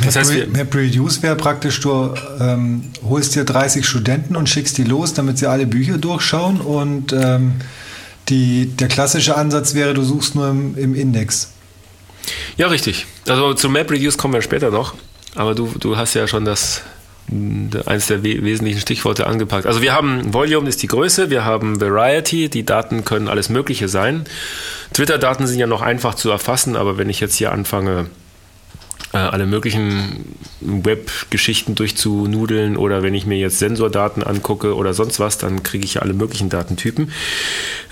Das 0.04 0.16
heißt, 0.16 0.32
MapReduce 0.56 1.22
wäre 1.22 1.36
praktisch, 1.36 1.82
du 1.82 2.14
ähm, 2.40 2.86
holst 3.08 3.36
dir 3.36 3.44
30 3.44 3.86
Studenten 3.86 4.38
und 4.38 4.48
schickst 4.48 4.78
die 4.78 4.86
los, 4.86 5.14
damit 5.14 5.38
sie 5.38 5.48
alle 5.48 5.68
Bücher 5.68 5.98
durchschauen 5.98 6.62
und 6.62 7.12
ähm, 7.12 7.56
die, 8.30 8.68
der 8.68 8.88
klassische 8.88 9.36
Ansatz 9.36 9.74
wäre, 9.74 9.94
du 9.94 10.04
suchst 10.04 10.36
nur 10.36 10.50
im, 10.50 10.78
im 10.78 10.96
Index. 10.96 11.52
Ja, 12.56 12.68
richtig. 12.68 13.08
Also 13.28 13.54
zu 13.54 13.70
MapReduce 13.70 14.18
kommen 14.18 14.34
wir 14.34 14.42
später 14.42 14.72
noch. 14.72 14.94
Aber 15.36 15.56
du, 15.56 15.68
du 15.80 15.98
hast 15.98 16.14
ja 16.14 16.28
schon 16.28 16.46
das 16.46 16.82
eines 17.86 18.08
der 18.08 18.24
wesentlichen 18.24 18.80
Stichworte 18.80 19.28
angepackt. 19.28 19.66
Also 19.66 19.82
wir 19.82 19.94
haben 19.94 20.34
Volume 20.34 20.68
ist 20.68 20.82
die 20.82 20.88
Größe, 20.88 21.30
wir 21.30 21.46
haben 21.46 21.80
Variety, 21.80 22.50
die 22.50 22.66
Daten 22.66 23.06
können 23.06 23.28
alles 23.28 23.50
Mögliche 23.50 23.88
sein. 23.88 24.26
Twitter-Daten 24.94 25.46
sind 25.46 25.60
ja 25.60 25.68
noch 25.68 25.82
einfach 25.82 26.16
zu 26.16 26.30
erfassen, 26.30 26.76
aber 26.76 26.98
wenn 26.98 27.10
ich 27.10 27.20
jetzt 27.20 27.36
hier 27.36 27.52
anfange, 27.52 28.08
äh, 29.12 29.18
alle 29.18 29.48
möglichen 29.48 30.36
Web-Geschichten 30.62 31.74
durchzunudeln 31.74 32.78
oder 32.78 33.02
wenn 33.02 33.16
ich 33.16 33.26
mir 33.26 33.38
jetzt 33.38 33.58
Sensordaten 33.58 34.24
angucke 34.24 34.76
oder 34.76 34.94
sonst 34.94 35.20
was, 35.20 35.38
dann 35.40 35.64
kriege 35.64 35.84
ich 35.84 35.96
ja 35.96 36.02
alle 36.04 36.14
möglichen 36.14 36.50
Datentypen. 36.50 37.12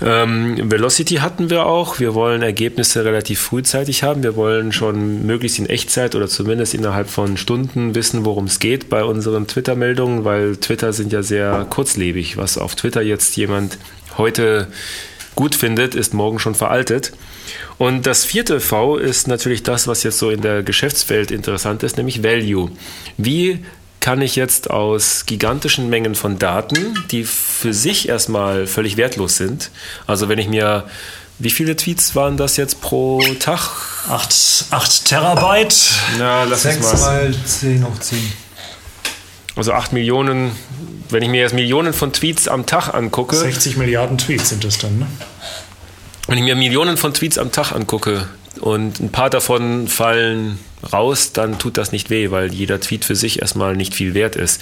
Ähm, 0.00 0.70
Velocity 0.70 1.16
hatten 1.16 1.50
wir 1.50 1.66
auch. 1.66 1.98
Wir 1.98 2.14
wollen 2.14 2.42
Ergebnisse 2.42 3.04
relativ 3.04 3.40
frühzeitig 3.40 4.04
haben. 4.04 4.22
Wir 4.22 4.36
wollen 4.36 4.70
schon 4.72 5.26
möglichst 5.26 5.58
in 5.58 5.66
Echtzeit 5.66 6.14
oder 6.14 6.28
zumindest 6.28 6.74
innerhalb 6.74 7.10
von 7.10 7.36
Stunden 7.36 7.96
wissen, 7.96 8.24
worum 8.24 8.44
es 8.44 8.60
geht 8.60 8.88
bei 8.88 9.02
unseren 9.02 9.48
Twitter-Meldungen, 9.48 10.24
weil 10.24 10.56
Twitter 10.56 10.92
sind 10.92 11.12
ja 11.12 11.22
sehr 11.22 11.66
kurzlebig. 11.68 12.36
Was 12.36 12.58
auf 12.58 12.76
Twitter 12.76 13.02
jetzt 13.02 13.36
jemand 13.36 13.78
heute 14.18 14.68
gut 15.34 15.54
findet, 15.54 15.94
ist 15.94 16.14
morgen 16.14 16.38
schon 16.38 16.54
veraltet. 16.54 17.12
Und 17.78 18.06
das 18.06 18.24
vierte 18.24 18.60
V 18.60 18.96
ist 18.96 19.28
natürlich 19.28 19.62
das, 19.62 19.86
was 19.86 20.02
jetzt 20.02 20.18
so 20.18 20.30
in 20.30 20.40
der 20.40 20.62
Geschäftswelt 20.62 21.30
interessant 21.30 21.82
ist, 21.84 21.96
nämlich 21.96 22.22
Value. 22.24 22.70
Wie 23.16 23.64
kann 24.00 24.20
ich 24.20 24.36
jetzt 24.36 24.70
aus 24.70 25.26
gigantischen 25.26 25.88
Mengen 25.88 26.14
von 26.14 26.38
Daten, 26.38 26.94
die 27.10 27.24
für 27.24 27.72
sich 27.72 28.08
erstmal 28.08 28.66
völlig 28.66 28.96
wertlos 28.96 29.36
sind, 29.36 29.70
also 30.06 30.28
wenn 30.28 30.38
ich 30.38 30.48
mir 30.48 30.84
wie 31.40 31.50
viele 31.50 31.76
Tweets 31.76 32.16
waren 32.16 32.36
das 32.36 32.56
jetzt 32.56 32.80
pro 32.80 33.22
Tag? 33.38 33.60
8, 34.70 35.04
Terabyte. 35.04 35.76
Na, 36.18 36.42
lass 36.44 36.62
6 36.62 36.80
mal. 36.80 36.96
mal 36.96 37.34
10 37.44 37.84
hoch 37.84 37.98
10. 38.00 38.32
Also 39.54 39.72
8 39.72 39.92
Millionen, 39.92 40.50
wenn 41.10 41.22
ich 41.22 41.28
mir 41.28 41.40
jetzt 41.42 41.54
Millionen 41.54 41.92
von 41.92 42.12
Tweets 42.12 42.48
am 42.48 42.66
Tag 42.66 42.92
angucke. 42.92 43.36
60 43.36 43.76
Milliarden 43.76 44.18
Tweets 44.18 44.48
sind 44.48 44.64
das 44.64 44.78
dann, 44.78 44.98
ne? 44.98 45.06
Wenn 46.28 46.38
ich 46.38 46.44
mir 46.44 46.54
Millionen 46.54 46.96
von 46.96 47.14
Tweets 47.14 47.38
am 47.38 47.50
Tag 47.52 47.72
angucke 47.72 48.28
und 48.60 49.00
ein 49.00 49.10
paar 49.10 49.30
davon 49.30 49.88
fallen 49.88 50.58
raus, 50.92 51.32
dann 51.32 51.58
tut 51.58 51.78
das 51.78 51.90
nicht 51.90 52.10
weh, 52.10 52.30
weil 52.30 52.52
jeder 52.52 52.80
Tweet 52.80 53.04
für 53.04 53.16
sich 53.16 53.40
erstmal 53.40 53.74
nicht 53.74 53.94
viel 53.94 54.14
wert 54.14 54.36
ist. 54.36 54.60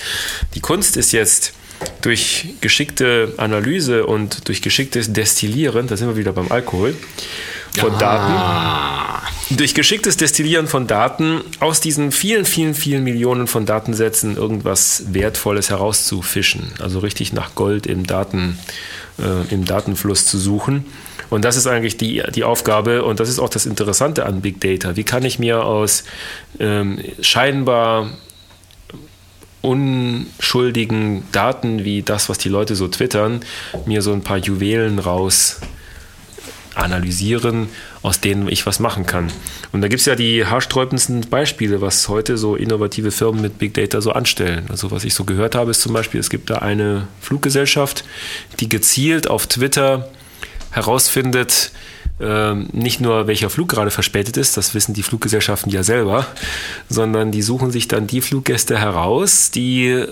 Die 0.55 0.61
Kunst 0.61 0.97
ist 0.97 1.13
jetzt 1.13 1.53
durch 2.01 2.55
geschickte 2.61 3.35
Analyse 3.37 4.07
und 4.07 4.49
durch 4.49 4.63
geschicktes 4.63 5.13
Destillieren, 5.13 5.89
da 5.89 5.97
sind 5.97 6.09
wir 6.09 6.17
wieder 6.17 6.33
beim 6.33 6.51
Alkohol, 6.51 6.95
von 7.77 7.93
ja. 7.93 7.99
Daten, 7.99 9.57
durch 9.57 9.75
geschicktes 9.75 10.17
Destillieren 10.17 10.69
von 10.69 10.87
Daten 10.87 11.43
aus 11.61 11.81
diesen 11.81 12.13
vielen, 12.13 12.45
vielen, 12.45 12.75
vielen 12.75 13.05
Millionen 13.05 13.49
von 13.49 13.67
Datensätzen 13.67 14.37
irgendwas 14.37 15.05
Wertvolles 15.09 15.69
herauszufischen. 15.69 16.73
Also 16.79 17.01
richtig 17.01 17.33
nach 17.33 17.55
Gold 17.55 17.87
im, 17.87 18.07
Daten, 18.07 18.59
äh, 19.19 19.53
im 19.53 19.65
Datenfluss 19.65 20.27
zu 20.27 20.39
suchen. 20.39 20.87
Und 21.31 21.45
das 21.45 21.57
ist 21.57 21.67
eigentlich 21.67 21.97
die, 21.97 22.23
die 22.35 22.45
Aufgabe 22.45 23.05
und 23.05 23.21
das 23.21 23.29
ist 23.29 23.39
auch 23.39 23.49
das 23.49 23.67
Interessante 23.67 24.27
an 24.27 24.41
Big 24.41 24.61
Data. 24.61 24.97
Wie 24.97 25.05
kann 25.05 25.25
ich 25.25 25.39
mir 25.39 25.65
aus 25.65 26.05
ähm, 26.59 27.01
scheinbar 27.21 28.11
unschuldigen 29.63 31.25
Daten 31.33 31.85
wie 31.85 32.03
das, 32.03 32.29
was 32.29 32.39
die 32.39 32.49
Leute 32.49 32.77
so 32.77 32.87
twittern, 32.87 33.41
mir 33.85 34.01
so 34.01 34.13
ein 34.13 34.23
paar 34.23 34.39
Juwelen 34.39 35.01
raus 35.01 35.61
analysieren, 36.77 37.69
aus 38.03 38.21
denen 38.21 38.49
ich 38.49 38.67
was 38.67 38.79
machen 38.79 39.07
kann. 39.07 39.33
Und 39.73 39.81
da 39.81 39.89
gibt 39.89 40.01
es 40.01 40.07
ja 40.07 40.15
die 40.15 40.45
haarsträubendsten 40.45 41.23
Beispiele, 41.23 41.81
was 41.81 42.09
heute 42.09 42.37
so 42.37 42.55
innovative 42.55 43.11
Firmen 43.11 43.41
mit 43.41 43.59
Big 43.59 43.75
Data 43.75 44.01
so 44.01 44.13
anstellen. 44.13 44.67
Also 44.69 44.91
was 44.91 45.05
ich 45.05 45.15
so 45.15 45.25
gehört 45.25 45.55
habe, 45.55 45.71
ist 45.71 45.81
zum 45.81 45.95
Beispiel, 45.95 46.21
es 46.21 46.31
gibt 46.31 46.51
da 46.51 46.57
eine 46.57 47.09
Fluggesellschaft, 47.21 48.05
die 48.61 48.69
gezielt 48.69 49.29
auf 49.29 49.47
Twitter 49.47 50.11
herausfindet, 50.71 51.73
ähm, 52.21 52.69
nicht 52.73 53.01
nur 53.01 53.27
welcher 53.27 53.51
Flug 53.51 53.69
gerade 53.69 53.91
verspätet 53.91 54.37
ist, 54.37 54.57
das 54.57 54.75
wissen 54.75 54.95
die 54.95 55.03
Fluggesellschaften 55.03 55.71
ja 55.71 55.83
selber, 55.83 56.27
sondern 56.89 57.31
die 57.31 57.43
suchen 57.43 57.71
sich 57.71 57.89
dann 57.89 58.07
die 58.07 58.21
Fluggäste 58.21 58.79
heraus, 58.79 59.51
die 59.51 60.05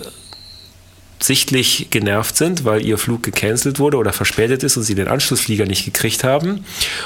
sichtlich 1.20 1.88
genervt 1.90 2.37
sind, 2.37 2.64
weil 2.64 2.85
ihr 2.85 2.98
Flug 2.98 3.22
gecancelt 3.22 3.79
wurde 3.79 3.96
oder 3.96 4.12
verspätet 4.12 4.62
ist 4.62 4.77
und 4.77 4.83
sie 4.83 4.94
den 4.94 5.09
Anschlussflieger 5.09 5.64
nicht 5.64 5.85
gekriegt 5.85 6.24
haben 6.24 6.64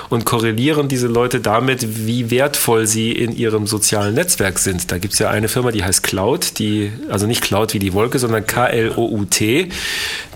und 0.09 0.25
korrelieren 0.25 0.89
diese 0.89 1.07
Leute 1.07 1.41
damit, 1.41 2.07
wie 2.07 2.31
wertvoll 2.31 2.87
sie 2.87 3.13
in 3.13 3.37
ihrem 3.37 3.67
sozialen 3.67 4.15
Netzwerk 4.15 4.59
sind. 4.59 4.91
Da 4.91 4.99
gibt 4.99 5.13
es 5.15 5.19
ja 5.21 5.31
eine 5.31 5.49
Firma, 5.49 5.71
die 5.71 5.85
heißt 5.85 6.03
Cloud, 6.03 6.59
die, 6.59 6.91
also 7.09 7.27
nicht 7.27 7.43
Cloud 7.43 7.75
wie 7.75 7.79
die 7.79 7.93
Wolke, 7.93 8.19
sondern 8.19 8.47
K-L-O-U-T, 8.47 9.69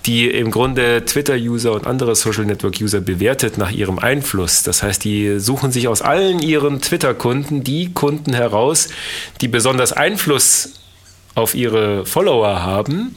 die 0.06 0.28
im 0.28 0.50
Grunde 0.50 1.04
Twitter-User 1.04 1.72
und 1.72 1.86
andere 1.86 2.14
Social 2.14 2.44
Network-User 2.44 3.00
bewertet 3.00 3.58
nach 3.58 3.70
ihrem 3.70 3.98
Einfluss. 3.98 4.62
Das 4.62 4.82
heißt, 4.82 5.04
die 5.04 5.38
suchen 5.38 5.72
sich 5.72 5.88
aus 5.88 6.02
allen 6.02 6.40
ihren 6.40 6.80
Twitter-Kunden 6.80 7.64
die 7.64 7.92
Kunden 7.92 8.32
heraus, 8.32 8.88
die 9.40 9.48
besonders 9.48 9.92
Einfluss 9.92 10.70
auf 11.34 11.54
ihre 11.54 12.04
Follower 12.04 12.62
haben 12.62 13.16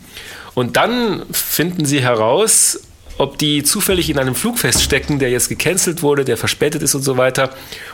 und 0.56 0.78
dann 0.78 1.24
finden 1.32 1.86
sie 1.86 2.02
heraus, 2.02 2.80
ob 3.18 3.38
die 3.38 3.64
zufällig 3.64 4.10
in 4.10 4.20
einem 4.20 4.36
Flug 4.36 4.60
feststecken, 4.60 5.20
der 5.20 5.30
jetzt 5.30 5.48
gecancelt 5.48 6.02
wurde, 6.02 6.26
der 6.26 6.38
verspätet 6.38 6.82
ist 6.82 6.96
und 6.96 7.02
so 7.02 7.18
weiter 7.18 7.52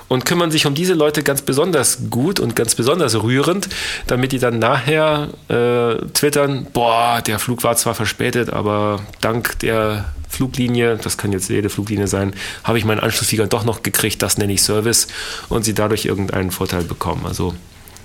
und 0.08 0.26
kümmern 0.26 0.52
sich 0.52 0.66
um 0.66 0.74
diese 0.74 0.94
Leute 0.94 1.22
ganz 1.24 1.42
besonders 1.42 2.10
gut 2.10 2.40
und 2.40 2.56
ganz 2.56 2.76
besonders 2.76 3.22
rührend, 3.22 3.70
damit 4.08 4.32
die 4.32 4.40
dann 4.40 4.58
nachher 4.60 5.30
äh, 5.48 6.04
twittern, 6.14 6.68
boah, 6.74 7.22
der 7.22 7.40
Flug 7.40 7.64
war 7.64 7.76
zwar 7.76 7.94
verspätet, 7.94 8.52
aber 8.52 9.00
dank 9.22 9.60
der 9.60 10.06
Fluglinie, 10.28 10.98
das 10.98 11.18
kann 11.18 11.32
jetzt 11.32 11.50
jede 11.50 11.70
Fluglinie 11.70 12.08
sein, 12.08 12.34
habe 12.64 12.78
ich 12.78 12.86
meinen 12.86 13.02
Anschlussflieger 13.02 13.48
doch 13.48 13.64
noch 13.64 13.84
gekriegt, 13.84 14.22
das 14.24 14.38
nenne 14.38 14.54
ich 14.54 14.64
Service 14.64 15.08
und 15.50 15.66
sie 15.66 15.74
dadurch 15.74 16.06
irgendeinen 16.06 16.52
Vorteil 16.52 16.84
bekommen. 16.84 17.26
Also 17.28 17.54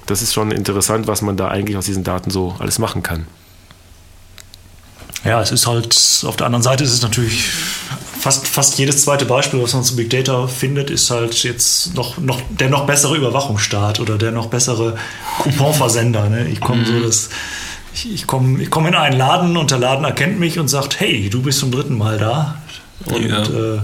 das 0.06 0.22
ist 0.22 0.34
schon 0.34 0.50
interessant, 0.50 1.06
was 1.06 1.22
man 1.22 1.36
da 1.36 1.48
eigentlich 1.48 1.76
aus 1.76 1.86
diesen 1.86 2.04
Daten 2.04 2.30
so 2.30 2.54
alles 2.58 2.78
machen 2.78 3.02
kann. 3.02 3.26
Ja, 5.26 5.40
es 5.40 5.50
ist 5.50 5.66
halt, 5.66 6.24
auf 6.24 6.36
der 6.36 6.46
anderen 6.46 6.62
Seite 6.62 6.84
ist 6.84 6.92
es 6.92 7.02
natürlich 7.02 7.44
fast, 8.18 8.48
fast 8.48 8.78
jedes 8.78 9.02
zweite 9.02 9.24
Beispiel, 9.24 9.62
was 9.62 9.72
man 9.72 9.84
zu 9.84 9.96
Big 9.96 10.10
Data 10.10 10.46
findet, 10.46 10.90
ist 10.90 11.10
halt 11.10 11.42
jetzt 11.42 11.94
noch, 11.94 12.18
noch 12.18 12.40
der 12.50 12.68
noch 12.68 12.86
bessere 12.86 13.16
Überwachungsstaat 13.16 14.00
oder 14.00 14.18
der 14.18 14.32
noch 14.32 14.46
bessere 14.46 14.96
Couponversender. 15.42 16.28
Ne? 16.28 16.48
Ich 16.48 16.60
komme 16.60 16.82
mhm. 16.82 16.86
so 16.86 17.00
das. 17.00 17.28
Ich, 17.94 18.12
ich 18.12 18.26
komme 18.26 18.62
ich 18.62 18.70
komm 18.70 18.86
in 18.86 18.94
einen 18.94 19.16
Laden 19.16 19.56
und 19.56 19.70
der 19.70 19.78
Laden 19.78 20.04
erkennt 20.04 20.38
mich 20.38 20.58
und 20.58 20.68
sagt, 20.68 21.00
hey, 21.00 21.30
du 21.30 21.42
bist 21.42 21.60
zum 21.60 21.70
dritten 21.70 21.96
Mal 21.96 22.18
da 22.18 22.60
und 23.06 23.28
ja. 23.28 23.42
äh, 23.42 23.78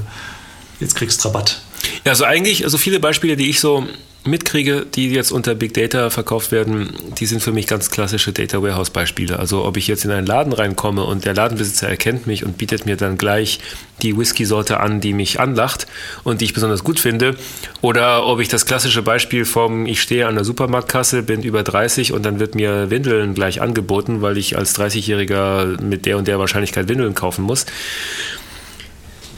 jetzt 0.81 0.97
kriegst 0.97 1.25
du 1.25 1.29
Rabatt. 1.29 1.63
Ja, 2.05 2.13
also 2.13 2.25
eigentlich, 2.25 2.65
also 2.65 2.79
viele 2.79 3.01
Beispiele, 3.01 3.37
die 3.37 3.49
ich 3.49 3.61
so 3.61 3.87
mitkriege, 4.25 4.87
die 4.87 5.11
jetzt 5.11 5.33
unter 5.33 5.55
Big 5.55 5.75
Data 5.75 6.11
verkauft 6.11 6.53
werden, 6.53 6.91
die 7.19 7.27
sind 7.27 7.43
für 7.43 7.53
mich 7.53 7.67
ganz 7.67 7.91
klassische 7.91 8.33
Data 8.33 8.63
Warehouse 8.63 8.91
Beispiele. 8.91 9.39
Also 9.39 9.65
ob 9.65 9.77
ich 9.77 9.89
jetzt 9.89 10.05
in 10.05 10.11
einen 10.11 10.27
Laden 10.27 10.53
reinkomme 10.53 11.03
und 11.05 11.25
der 11.25 11.35
Ladenbesitzer 11.35 11.89
erkennt 11.89 12.27
mich 12.27 12.45
und 12.45 12.59
bietet 12.59 12.87
mir 12.87 12.97
dann 12.97 13.19
gleich 13.19 13.59
die 14.01 14.17
Whisky-Sorte 14.17 14.81
an, 14.81 15.01
die 15.01 15.13
mich 15.13 15.41
anlacht 15.41 15.87
und 16.25 16.41
die 16.41 16.45
ich 16.47 16.55
besonders 16.55 16.85
gut 16.85 17.01
finde, 17.01 17.37
oder 17.81 18.27
ob 18.27 18.41
ich 18.41 18.49
das 18.49 18.67
klassische 18.67 19.03
Beispiel 19.03 19.45
vom 19.45 19.87
ich 19.87 20.01
stehe 20.01 20.27
an 20.27 20.35
der 20.35 20.45
Supermarktkasse, 20.45 21.23
bin 21.23 21.43
über 21.43 21.63
30 21.63 22.13
und 22.13 22.25
dann 22.25 22.39
wird 22.39 22.55
mir 22.55 22.91
Windeln 22.91 23.35
gleich 23.35 23.61
angeboten, 23.61 24.23
weil 24.23 24.39
ich 24.39 24.57
als 24.57 24.79
30-Jähriger 24.79 25.81
mit 25.83 26.07
der 26.07 26.19
und 26.19 26.29
der 26.29 26.39
Wahrscheinlichkeit 26.39 26.89
Windeln 26.89 27.15
kaufen 27.15 27.43
muss 27.43 27.67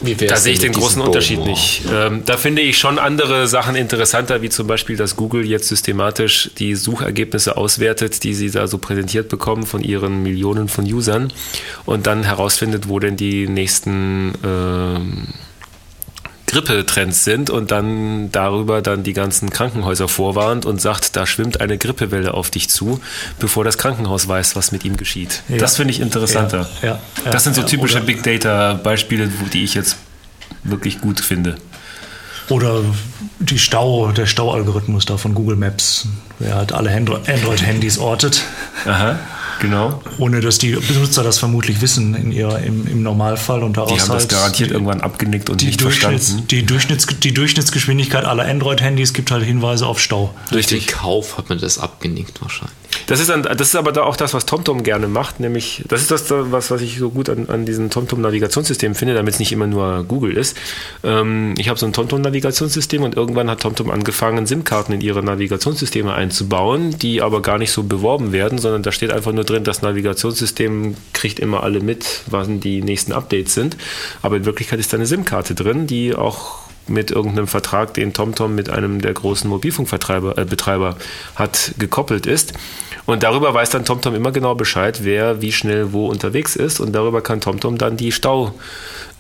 da 0.04 0.36
sehe 0.36 0.52
ich 0.52 0.58
den 0.58 0.72
großen 0.72 1.00
Unterschied 1.02 1.38
Bogen? 1.38 1.50
nicht. 1.50 1.82
Ähm, 1.92 2.22
da 2.24 2.36
finde 2.36 2.62
ich 2.62 2.78
schon 2.78 2.98
andere 2.98 3.46
Sachen 3.46 3.76
interessanter, 3.76 4.42
wie 4.42 4.48
zum 4.48 4.66
Beispiel, 4.66 4.96
dass 4.96 5.16
Google 5.16 5.44
jetzt 5.44 5.68
systematisch 5.68 6.50
die 6.58 6.74
Suchergebnisse 6.74 7.56
auswertet, 7.56 8.24
die 8.24 8.34
sie 8.34 8.50
da 8.50 8.66
so 8.66 8.78
präsentiert 8.78 9.28
bekommen 9.28 9.64
von 9.64 9.82
ihren 9.82 10.22
Millionen 10.22 10.68
von 10.68 10.84
Usern 10.84 11.32
und 11.84 12.06
dann 12.06 12.22
herausfindet, 12.24 12.88
wo 12.88 12.98
denn 12.98 13.16
die 13.16 13.48
nächsten 13.48 14.34
ähm, 14.44 15.28
Grippetrends 16.54 17.24
sind 17.24 17.50
und 17.50 17.72
dann 17.72 18.30
darüber 18.30 18.80
dann 18.80 19.02
die 19.02 19.12
ganzen 19.12 19.50
Krankenhäuser 19.50 20.06
vorwarnt 20.06 20.64
und 20.64 20.80
sagt, 20.80 21.16
da 21.16 21.26
schwimmt 21.26 21.60
eine 21.60 21.78
Grippewelle 21.78 22.32
auf 22.32 22.48
dich 22.50 22.70
zu, 22.70 23.00
bevor 23.40 23.64
das 23.64 23.76
Krankenhaus 23.76 24.28
weiß, 24.28 24.54
was 24.54 24.70
mit 24.70 24.84
ihm 24.84 24.96
geschieht. 24.96 25.42
Ja. 25.48 25.58
Das 25.58 25.76
finde 25.76 25.92
ich 25.92 26.00
interessanter. 26.00 26.68
Ja, 26.80 27.00
ja, 27.24 27.30
das 27.30 27.42
sind 27.42 27.56
so 27.56 27.62
typische 27.62 28.00
Big 28.00 28.22
Data 28.22 28.74
Beispiele, 28.74 29.28
die 29.52 29.64
ich 29.64 29.74
jetzt 29.74 29.96
wirklich 30.62 31.00
gut 31.00 31.18
finde. 31.18 31.56
Oder 32.50 32.82
die 33.40 33.58
Stau, 33.58 34.12
der 34.12 34.26
Staualgorithmus 34.26 35.06
da 35.06 35.16
von 35.16 35.34
Google 35.34 35.56
Maps, 35.56 36.06
der 36.38 36.54
halt 36.54 36.72
alle 36.72 36.90
Android-Handys 36.92 37.98
ortet. 37.98 38.42
Aha. 38.86 39.18
Genau. 39.60 40.00
Ohne 40.18 40.40
dass 40.40 40.58
die 40.58 40.72
Benutzer 40.72 41.22
das 41.22 41.38
vermutlich 41.38 41.80
wissen 41.80 42.14
in 42.14 42.32
ihr, 42.32 42.58
im, 42.58 42.86
im 42.86 43.02
Normalfall 43.02 43.62
und 43.62 43.76
daraus 43.76 43.92
Die 43.92 44.00
haben 44.00 44.10
halt 44.10 44.22
das 44.22 44.28
garantiert 44.28 44.70
die, 44.70 44.74
irgendwann 44.74 45.00
abgenickt 45.00 45.50
und 45.50 45.62
nicht 45.62 45.80
verstanden. 45.80 46.46
Die, 46.50 46.64
Durchschnitts, 46.64 47.06
die 47.20 47.32
Durchschnittsgeschwindigkeit 47.32 48.24
aller 48.24 48.44
Android-Handys 48.44 49.12
gibt 49.12 49.30
halt 49.30 49.44
Hinweise 49.44 49.86
auf 49.86 50.00
Stau. 50.00 50.34
Durch 50.50 50.66
den 50.66 50.84
Kauf 50.86 51.38
hat 51.38 51.48
man 51.48 51.58
das 51.58 51.78
abgenickt 51.78 52.40
wahrscheinlich. 52.42 52.74
Das 53.06 53.20
ist, 53.20 53.28
dann, 53.28 53.42
das 53.42 53.60
ist 53.60 53.76
aber 53.76 53.92
da 53.92 54.02
auch 54.02 54.16
das, 54.16 54.34
was 54.34 54.46
TomTom 54.46 54.82
gerne 54.82 55.08
macht, 55.08 55.40
nämlich, 55.40 55.84
das 55.88 56.00
ist 56.02 56.10
das, 56.10 56.26
was, 56.28 56.70
was 56.70 56.80
ich 56.80 56.98
so 56.98 57.10
gut 57.10 57.28
an, 57.28 57.48
an 57.48 57.66
diesem 57.66 57.90
TomTom-Navigationssystem 57.90 58.94
finde, 58.94 59.14
damit 59.14 59.34
es 59.34 59.40
nicht 59.40 59.52
immer 59.52 59.66
nur 59.66 60.04
Google 60.04 60.36
ist. 60.36 60.56
Ähm, 61.02 61.54
ich 61.58 61.68
habe 61.68 61.78
so 61.78 61.86
ein 61.86 61.92
TomTom-Navigationssystem 61.92 63.02
und 63.02 63.16
irgendwann 63.16 63.50
hat 63.50 63.60
TomTom 63.60 63.90
angefangen, 63.90 64.46
SIM-Karten 64.46 64.92
in 64.92 65.00
ihre 65.00 65.22
Navigationssysteme 65.22 66.12
einzubauen, 66.12 66.98
die 66.98 67.22
aber 67.22 67.42
gar 67.42 67.58
nicht 67.58 67.72
so 67.72 67.82
beworben 67.82 68.32
werden, 68.32 68.58
sondern 68.58 68.82
da 68.82 68.92
steht 68.92 69.12
einfach 69.12 69.32
nur 69.32 69.44
drin, 69.44 69.64
das 69.64 69.82
Navigationssystem 69.82 70.96
kriegt 71.12 71.38
immer 71.38 71.62
alle 71.62 71.80
mit, 71.80 72.22
wann 72.26 72.60
die 72.60 72.82
nächsten 72.82 73.12
Updates 73.12 73.54
sind. 73.54 73.76
Aber 74.22 74.36
in 74.36 74.44
Wirklichkeit 74.44 74.78
ist 74.78 74.92
da 74.92 74.96
eine 74.96 75.06
SIM-Karte 75.06 75.54
drin, 75.54 75.86
die 75.86 76.14
auch 76.14 76.63
mit 76.86 77.10
irgendeinem 77.10 77.46
Vertrag, 77.46 77.94
den 77.94 78.12
TomTom 78.12 78.54
mit 78.54 78.70
einem 78.70 79.00
der 79.00 79.12
großen 79.12 79.48
Mobilfunkbetreiber 79.48 80.36
äh, 80.36 80.94
hat, 81.34 81.72
gekoppelt 81.78 82.26
ist. 82.26 82.54
Und 83.06 83.22
darüber 83.22 83.52
weiß 83.52 83.70
dann 83.70 83.84
TomTom 83.84 84.14
immer 84.14 84.32
genau 84.32 84.54
Bescheid, 84.54 85.00
wer 85.02 85.42
wie 85.42 85.52
schnell 85.52 85.92
wo 85.92 86.08
unterwegs 86.08 86.56
ist. 86.56 86.80
Und 86.80 86.92
darüber 86.92 87.20
kann 87.20 87.40
TomTom 87.40 87.76
dann 87.76 87.96
die 87.96 88.12
Staumeldungen 88.12 88.54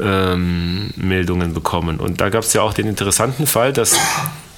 ähm, 0.00 1.54
bekommen. 1.54 2.00
Und 2.00 2.20
da 2.20 2.30
gab 2.30 2.44
es 2.44 2.52
ja 2.54 2.62
auch 2.62 2.72
den 2.72 2.86
interessanten 2.86 3.46
Fall, 3.46 3.72
dass 3.72 3.98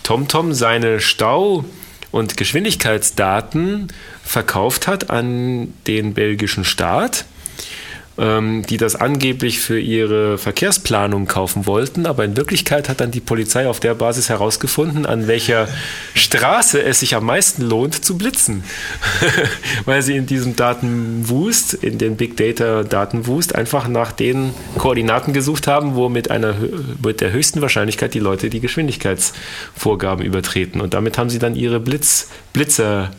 TomTom 0.04 0.52
seine 0.52 1.00
Stau- 1.00 1.64
und 2.12 2.36
Geschwindigkeitsdaten 2.36 3.88
verkauft 4.22 4.86
hat 4.86 5.10
an 5.10 5.74
den 5.86 6.14
belgischen 6.14 6.64
Staat 6.64 7.24
die 8.18 8.78
das 8.78 8.96
angeblich 8.96 9.60
für 9.60 9.78
ihre 9.78 10.38
Verkehrsplanung 10.38 11.26
kaufen 11.26 11.66
wollten. 11.66 12.06
Aber 12.06 12.24
in 12.24 12.36
Wirklichkeit 12.36 12.88
hat 12.88 13.00
dann 13.00 13.10
die 13.10 13.20
Polizei 13.20 13.68
auf 13.68 13.78
der 13.78 13.94
Basis 13.94 14.30
herausgefunden, 14.30 15.04
an 15.04 15.28
welcher 15.28 15.68
Straße 16.14 16.82
es 16.82 17.00
sich 17.00 17.14
am 17.14 17.26
meisten 17.26 17.62
lohnt 17.62 18.04
zu 18.04 18.16
blitzen. 18.16 18.64
Weil 19.84 20.00
sie 20.00 20.16
in 20.16 20.24
diesem 20.24 20.56
Datenwust, 20.56 21.74
in 21.74 21.98
den 21.98 22.16
Big 22.16 22.38
Data 22.38 22.84
Datenwust, 22.84 23.54
einfach 23.54 23.86
nach 23.86 24.12
den 24.12 24.54
Koordinaten 24.78 25.34
gesucht 25.34 25.66
haben, 25.66 25.94
wo 25.94 26.08
mit, 26.08 26.30
einer, 26.30 26.54
mit 27.04 27.20
der 27.20 27.32
höchsten 27.32 27.60
Wahrscheinlichkeit 27.60 28.14
die 28.14 28.18
Leute 28.18 28.48
die 28.48 28.60
Geschwindigkeitsvorgaben 28.60 30.24
übertreten. 30.24 30.80
Und 30.80 30.94
damit 30.94 31.18
haben 31.18 31.28
sie 31.28 31.38
dann 31.38 31.54
ihre 31.54 31.80
Blitz, 31.80 32.28
Blitzer 32.54 33.10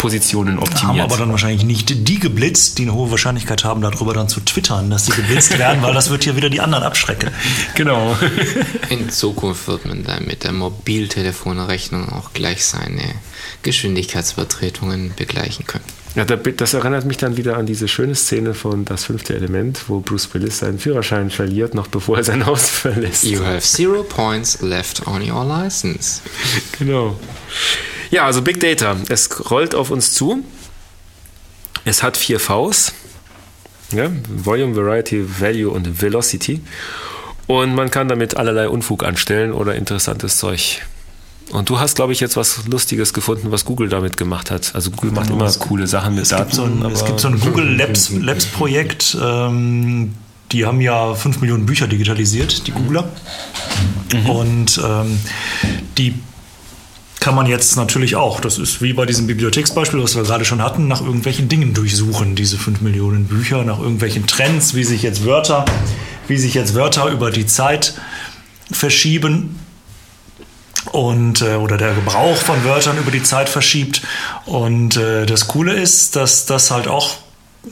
Positionen 0.00 0.58
optimiert. 0.58 0.82
Haben 0.82 1.00
aber 1.00 1.16
dann 1.18 1.30
wahrscheinlich 1.30 1.62
nicht 1.62 2.08
die 2.08 2.18
geblitzt, 2.18 2.78
die 2.78 2.82
eine 2.82 2.94
hohe 2.94 3.10
Wahrscheinlichkeit 3.10 3.64
haben, 3.64 3.82
darüber 3.82 4.14
dann 4.14 4.30
zu 4.30 4.40
twittern, 4.40 4.88
dass 4.88 5.04
sie 5.04 5.12
geblitzt 5.12 5.58
werden, 5.58 5.82
weil 5.82 5.92
das 5.92 6.08
wird 6.08 6.24
hier 6.24 6.36
wieder 6.36 6.48
die 6.48 6.60
anderen 6.60 6.84
abschrecken. 6.84 7.30
Genau. 7.74 8.16
In 8.88 9.10
Zukunft 9.10 9.68
wird 9.68 9.86
man 9.86 10.04
dann 10.04 10.26
mit 10.26 10.44
der 10.44 10.52
Mobiltelefonrechnung 10.52 12.10
auch 12.10 12.32
gleich 12.32 12.64
seine 12.64 13.02
Geschwindigkeitsübertretungen 13.62 15.12
begleichen 15.16 15.66
können. 15.66 15.84
Ja, 16.14 16.24
das 16.24 16.74
erinnert 16.74 17.04
mich 17.04 17.18
dann 17.18 17.36
wieder 17.36 17.56
an 17.56 17.66
diese 17.66 17.86
schöne 17.86 18.14
Szene 18.14 18.54
von 18.54 18.84
Das 18.84 19.04
fünfte 19.04 19.34
Element, 19.34 19.84
wo 19.88 20.00
Bruce 20.00 20.32
Willis 20.32 20.58
seinen 20.58 20.78
Führerschein 20.78 21.30
verliert, 21.30 21.74
noch 21.74 21.86
bevor 21.86 22.16
er 22.16 22.24
sein 22.24 22.46
Haus 22.46 22.68
verlässt. 22.68 23.24
You 23.24 23.44
have 23.44 23.60
zero 23.60 24.02
points 24.02 24.60
left 24.60 25.06
on 25.06 25.22
your 25.30 25.44
license. 25.44 26.20
Genau. 26.78 27.16
Ja, 28.10 28.24
also 28.26 28.42
Big 28.42 28.60
Data. 28.60 28.96
Es 29.08 29.50
rollt 29.50 29.74
auf 29.74 29.90
uns 29.90 30.12
zu. 30.12 30.44
Es 31.84 32.02
hat 32.02 32.16
vier 32.16 32.40
Vs. 32.40 32.92
Ja? 33.92 34.10
Volume, 34.28 34.76
Variety, 34.76 35.24
Value 35.40 35.70
und 35.70 36.02
Velocity. 36.02 36.60
Und 37.46 37.74
man 37.74 37.90
kann 37.90 38.08
damit 38.08 38.36
allerlei 38.36 38.68
Unfug 38.68 39.04
anstellen 39.04 39.52
oder 39.52 39.74
interessantes 39.74 40.36
Zeug. 40.36 40.82
Und 41.50 41.68
du 41.68 41.80
hast, 41.80 41.96
glaube 41.96 42.12
ich, 42.12 42.20
jetzt 42.20 42.36
was 42.36 42.66
Lustiges 42.68 43.12
gefunden, 43.12 43.50
was 43.50 43.64
Google 43.64 43.88
damit 43.88 44.16
gemacht 44.16 44.52
hat. 44.52 44.72
Also 44.74 44.92
Google 44.92 45.10
macht 45.10 45.30
immer 45.30 45.50
coole 45.54 45.88
Sachen 45.88 46.14
mit 46.14 46.24
es 46.24 46.28
Daten. 46.28 46.44
Gibt 46.44 46.54
so 46.54 46.62
ein, 46.62 46.92
es 46.92 47.04
gibt 47.04 47.18
so 47.18 47.28
ein 47.28 47.40
Google 47.40 47.76
Labs, 47.76 48.10
Labs 48.10 48.46
Projekt. 48.46 49.16
Ähm, 49.20 50.14
die 50.52 50.64
haben 50.64 50.80
ja 50.80 51.14
fünf 51.14 51.40
Millionen 51.40 51.66
Bücher 51.66 51.88
digitalisiert, 51.88 52.66
die 52.66 52.72
Googler. 52.72 53.08
Mhm. 54.12 54.30
Und 54.30 54.80
ähm, 54.84 55.18
die 55.98 56.14
kann 57.20 57.34
man 57.34 57.46
jetzt 57.46 57.76
natürlich 57.76 58.16
auch, 58.16 58.40
das 58.40 58.58
ist 58.58 58.80
wie 58.80 58.94
bei 58.94 59.04
diesem 59.04 59.26
Bibliotheksbeispiel, 59.26 60.02
was 60.02 60.16
wir 60.16 60.22
gerade 60.22 60.46
schon 60.46 60.62
hatten, 60.62 60.88
nach 60.88 61.02
irgendwelchen 61.02 61.48
Dingen 61.48 61.74
durchsuchen, 61.74 62.34
diese 62.34 62.56
5 62.56 62.80
Millionen 62.80 63.26
Bücher, 63.26 63.62
nach 63.62 63.78
irgendwelchen 63.78 64.26
Trends, 64.26 64.74
wie 64.74 64.84
sich 64.84 65.02
jetzt 65.02 65.24
Wörter, 65.26 65.66
wie 66.28 66.38
sich 66.38 66.54
jetzt 66.54 66.74
Wörter 66.74 67.08
über 67.08 67.30
die 67.30 67.46
Zeit 67.46 67.94
verschieben 68.72 69.60
und 70.92 71.42
äh, 71.42 71.56
oder 71.56 71.76
der 71.76 71.92
Gebrauch 71.92 72.36
von 72.36 72.64
Wörtern 72.64 72.96
über 72.96 73.10
die 73.10 73.22
Zeit 73.22 73.50
verschiebt. 73.50 74.00
Und 74.46 74.96
äh, 74.96 75.26
das 75.26 75.46
Coole 75.46 75.74
ist, 75.74 76.16
dass 76.16 76.46
das 76.46 76.70
halt 76.70 76.88
auch 76.88 77.18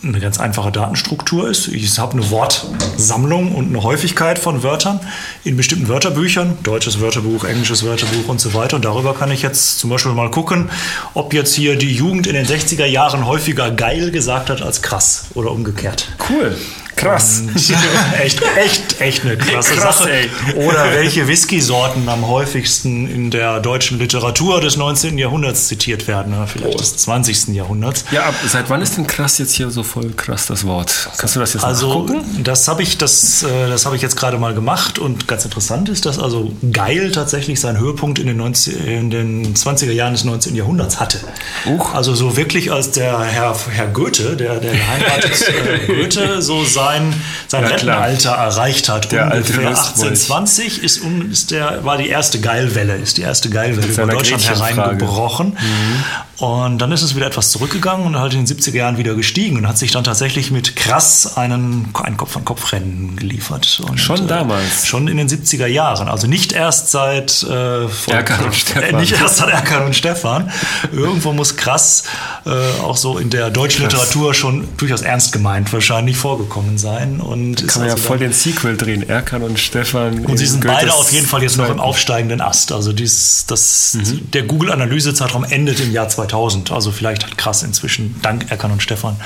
eine 0.03 0.21
ganz 0.21 0.39
einfache 0.39 0.71
Datenstruktur 0.71 1.49
ist. 1.49 1.69
Ich 1.69 1.99
habe 1.99 2.13
eine 2.13 2.31
Wortsammlung 2.31 3.55
und 3.55 3.69
eine 3.69 3.83
Häufigkeit 3.83 4.39
von 4.39 4.63
Wörtern 4.63 5.01
in 5.45 5.57
bestimmten 5.57 5.89
Wörterbüchern, 5.89 6.59
deutsches 6.63 7.01
Wörterbuch, 7.01 7.45
englisches 7.45 7.85
Wörterbuch 7.85 8.29
und 8.29 8.41
so 8.41 8.53
weiter. 8.53 8.77
Und 8.77 8.85
darüber 8.85 9.15
kann 9.15 9.31
ich 9.31 9.43
jetzt 9.43 9.79
zum 9.79 9.91
Beispiel 9.91 10.13
mal 10.13 10.31
gucken, 10.31 10.71
ob 11.15 11.33
jetzt 11.33 11.55
hier 11.55 11.77
die 11.77 11.95
Jugend 11.95 12.27
in 12.27 12.35
den 12.35 12.47
60er 12.47 12.85
Jahren 12.85 13.27
häufiger 13.27 13.71
geil 13.71 14.11
gesagt 14.11 14.51
hat 14.51 14.61
als 14.63 14.83
krass 14.83 15.27
oder 15.35 15.51
umgekehrt. 15.51 16.09
Cool. 16.29 16.57
Krass. 16.99 17.45
echt, 18.21 18.43
echt, 18.57 19.01
echt 19.01 19.25
eine 19.25 19.37
krasse 19.37 19.75
Krass, 19.75 19.99
Sache. 19.99 20.11
Ey. 20.11 20.31
Oder 20.57 20.93
welche 20.93 21.29
Whisky-Sorten 21.29 22.09
am 22.09 22.27
häufigsten 22.27 23.09
in 23.09 23.31
der 23.31 23.61
deutschen 23.61 24.01
Literatur 24.01 24.61
des 24.61 24.77
19. 24.77 25.17
Jahrhunderts 25.17 25.69
zitiert 25.69 26.09
werden, 26.09 26.35
oder 26.35 26.49
vielleicht 26.49 26.75
oh. 26.75 26.79
des 26.79 26.97
20. 26.97 27.49
Jahrhunderts. 27.49 28.05
Ja, 28.11 28.25
ab, 28.25 28.35
seit 28.45 28.69
wann 28.69 28.83
ist 28.83 28.97
denn 28.97 29.07
krass 29.07 29.39
jetzt 29.39 29.55
hier 29.55 29.71
so 29.71 29.85
voll 29.85 30.11
krass 30.11 30.47
das 30.47 30.67
Wort? 30.67 31.09
Kannst 31.19 31.37
du 31.37 31.41
das 31.41 31.55
jetzt 31.55 31.65
also, 31.65 32.05
nachgucken? 32.05 32.43
Das 32.43 32.67
habe 32.67 32.83
ich, 32.83 32.99
das, 32.99 33.45
äh, 33.45 33.69
das 33.69 33.87
hab 33.87 33.95
ich 33.95 34.03
jetzt 34.03 34.17
gerade 34.17 34.39
mal 34.39 34.53
gemacht 34.53 34.99
und 34.99 35.29
ganz 35.29 35.45
interessant 35.45 35.89
ist, 35.89 36.05
dass 36.05 36.19
also 36.19 36.53
geil 36.73 37.13
tatsächlich 37.13 37.61
seinen 37.61 37.79
Höhepunkt 37.79 38.19
in 38.19 38.27
den, 38.27 38.39
90, 38.39 38.87
in 38.87 39.11
den 39.11 39.55
20er 39.55 39.93
Jahren 39.93 40.15
des 40.15 40.25
19. 40.25 40.57
Jahrhunderts 40.57 40.99
hatte. 40.99 41.21
Uch. 41.67 41.95
Also 41.95 42.17
so 42.17 42.37
wirklich 42.37 42.73
als 42.73 42.91
der 42.91 43.21
Herr, 43.21 43.57
Herr 43.71 43.87
Goethe, 43.87 44.35
der, 44.35 44.59
der 44.59 44.73
geheimatet 44.89 45.49
äh, 45.49 45.87
Goethe, 45.87 46.43
so 46.43 46.65
sah 46.65 46.88
sein, 46.89 47.15
sein 47.47 47.63
ja, 47.63 47.69
Rentenalter 47.69 48.31
erreicht 48.31 48.89
hat. 48.89 49.13
Der 49.13 49.33
ungefähr 49.33 49.69
1820 49.69 50.83
ist, 50.83 51.03
ist 51.31 51.51
der, 51.51 51.85
war 51.85 51.99
die 51.99 52.09
erste 52.09 52.41
Geilwelle, 52.41 52.97
ist 52.97 53.17
die 53.17 53.23
erste 53.23 53.51
Geilwelle 53.51 53.87
über 53.87 54.07
Deutschland 54.07 54.49
hereingebrochen. 54.49 55.49
Mhm. 55.49 56.05
Und 56.39 56.79
dann 56.79 56.93
ist 56.93 57.03
es 57.03 57.17
wieder 57.17 57.27
etwas 57.27 57.51
zurückgegangen 57.51 58.07
und 58.07 58.17
halt 58.17 58.33
in 58.33 58.45
den 58.45 58.57
70er 58.57 58.77
Jahren 58.77 58.97
wieder 58.97 59.17
gestiegen 59.17 59.57
und 59.57 59.67
hat 59.67 59.77
sich 59.77 59.91
dann 59.91 60.05
tatsächlich 60.05 60.53
mit 60.53 60.77
krass 60.77 61.37
einen, 61.37 61.93
ein 61.95 62.17
Kopf-an-Kopf-Rennen 62.17 63.17
geliefert. 63.17 63.83
Und, 63.89 63.99
schon 63.99 64.25
äh, 64.25 64.29
damals? 64.29 64.87
schon 64.87 65.09
in 65.09 65.17
den 65.17 65.29
70er 65.29 65.67
Jahren. 65.67 66.07
Also 66.07 66.29
nicht 66.29 66.53
erst 66.53 66.93
seit 66.93 67.43
äh, 67.43 67.89
von, 67.89 68.15
Erkan 68.15 68.45
und 68.45 68.55
Stefan. 68.55 68.83
Äh, 68.85 68.93
nicht 68.93 69.21
erst 69.21 69.39
seit 69.39 69.49
Erkan 69.49 69.87
und 69.87 69.97
Stefan. 69.97 70.53
Irgendwo 70.93 71.33
muss 71.33 71.57
krass 71.57 72.05
äh, 72.47 72.51
auch 72.83 72.97
so 72.97 73.19
in 73.19 73.31
der 73.31 73.51
deutschen 73.51 73.83
Literatur 73.83 74.33
schon 74.33 74.69
durchaus 74.77 75.03
ernst 75.03 75.33
gemeint 75.33 75.73
wahrscheinlich 75.73 76.17
vorgekommen 76.17 76.78
sein. 76.79 77.21
Und 77.21 77.67
kann 77.67 77.83
man 77.83 77.91
also 77.91 78.03
ja 78.03 78.09
voll 78.09 78.19
den 78.19 78.33
Sequel 78.33 78.77
drehen, 78.77 79.09
Erkan 79.09 79.43
und 79.43 79.59
Stefan. 79.59 80.25
Und 80.25 80.37
sie 80.37 80.47
sind 80.47 80.67
beide 80.67 80.95
auf 80.95 81.13
jeden 81.13 81.27
Fall 81.27 81.43
jetzt 81.43 81.57
noch 81.57 81.69
im 81.69 81.81
aufsteigenden 81.81 82.41
Ast. 82.41 82.73
Also 82.73 82.93
dies, 82.93 83.45
das, 83.47 83.95
mhm. 83.95 84.31
der 84.31 84.45
Google-Analysezeitraum 84.45 85.45
endet 85.45 85.81
im 85.81 85.93
Jahr 85.93 86.09
2000. 86.09 86.73
Also 86.73 86.91
vielleicht 86.91 87.25
hat 87.25 87.37
krass 87.37 87.63
inzwischen, 87.63 88.17
dank 88.23 88.51
Erkan 88.51 88.71
und 88.71 88.83
Stefan, 88.83 89.17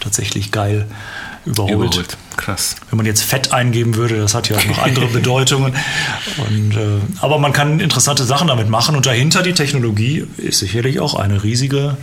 tatsächlich 0.00 0.50
geil 0.50 0.86
überholt. 1.44 1.94
überholt. 1.94 2.16
Krass. 2.36 2.76
Wenn 2.90 2.96
man 2.96 3.06
jetzt 3.06 3.22
Fett 3.22 3.52
eingeben 3.52 3.96
würde, 3.96 4.18
das 4.18 4.34
hat 4.34 4.48
ja 4.48 4.56
noch 4.64 4.78
andere 4.82 5.06
Bedeutungen. 5.06 5.74
Und, 6.48 6.76
äh, 6.76 7.00
aber 7.20 7.38
man 7.38 7.52
kann 7.52 7.80
interessante 7.80 8.24
Sachen 8.24 8.48
damit 8.48 8.68
machen 8.68 8.96
und 8.96 9.06
dahinter 9.06 9.42
die 9.42 9.52
Technologie 9.52 10.26
ist 10.36 10.60
sicherlich 10.60 11.00
auch 11.00 11.14
eine 11.14 11.42
riesige 11.42 11.96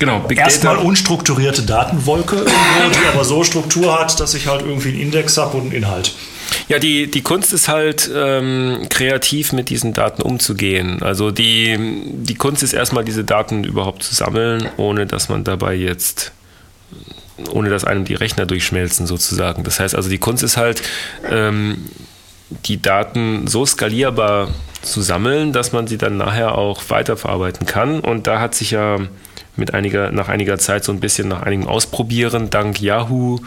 Genau, 0.00 0.20
Big 0.20 0.38
Erstmal 0.38 0.76
Data. 0.76 0.86
unstrukturierte 0.88 1.62
Datenwolke, 1.62 2.36
irgendwo, 2.36 3.00
die 3.00 3.06
aber 3.12 3.24
so 3.24 3.44
Struktur 3.44 4.00
hat, 4.00 4.18
dass 4.18 4.32
ich 4.32 4.46
halt 4.46 4.62
irgendwie 4.62 4.88
einen 4.88 5.00
Index 5.00 5.36
habe 5.36 5.58
und 5.58 5.64
einen 5.64 5.72
Inhalt. 5.72 6.14
Ja, 6.68 6.78
die, 6.78 7.10
die 7.10 7.20
Kunst 7.20 7.52
ist 7.52 7.68
halt, 7.68 8.10
ähm, 8.12 8.86
kreativ 8.88 9.52
mit 9.52 9.68
diesen 9.68 9.92
Daten 9.92 10.22
umzugehen. 10.22 11.02
Also 11.02 11.30
die, 11.30 11.76
die 12.12 12.34
Kunst 12.34 12.62
ist 12.62 12.72
erstmal, 12.72 13.04
diese 13.04 13.24
Daten 13.24 13.62
überhaupt 13.62 14.02
zu 14.02 14.14
sammeln, 14.14 14.70
ohne 14.78 15.06
dass 15.06 15.28
man 15.28 15.44
dabei 15.44 15.74
jetzt 15.74 16.32
ohne 17.52 17.70
dass 17.70 17.84
einem 17.84 18.04
die 18.04 18.14
Rechner 18.14 18.44
durchschmelzen 18.44 19.06
sozusagen. 19.06 19.64
Das 19.64 19.80
heißt 19.80 19.94
also, 19.94 20.10
die 20.10 20.18
Kunst 20.18 20.42
ist 20.42 20.56
halt, 20.56 20.82
ähm, 21.30 21.88
die 22.66 22.82
Daten 22.82 23.46
so 23.46 23.64
skalierbar 23.64 24.48
zu 24.82 25.00
sammeln, 25.00 25.52
dass 25.52 25.72
man 25.72 25.86
sie 25.86 25.98
dann 25.98 26.16
nachher 26.16 26.56
auch 26.56 26.82
weiterverarbeiten 26.88 27.66
kann. 27.66 28.00
Und 28.00 28.26
da 28.26 28.40
hat 28.40 28.54
sich 28.54 28.70
ja 28.70 28.98
mit 29.56 29.74
einiger, 29.74 30.10
nach 30.10 30.28
einiger 30.28 30.58
Zeit 30.58 30.84
so 30.84 30.92
ein 30.92 31.00
bisschen 31.00 31.28
nach 31.28 31.42
einigem 31.42 31.68
Ausprobieren 31.68 32.50
dank 32.50 32.80
Yahoo 32.80 33.38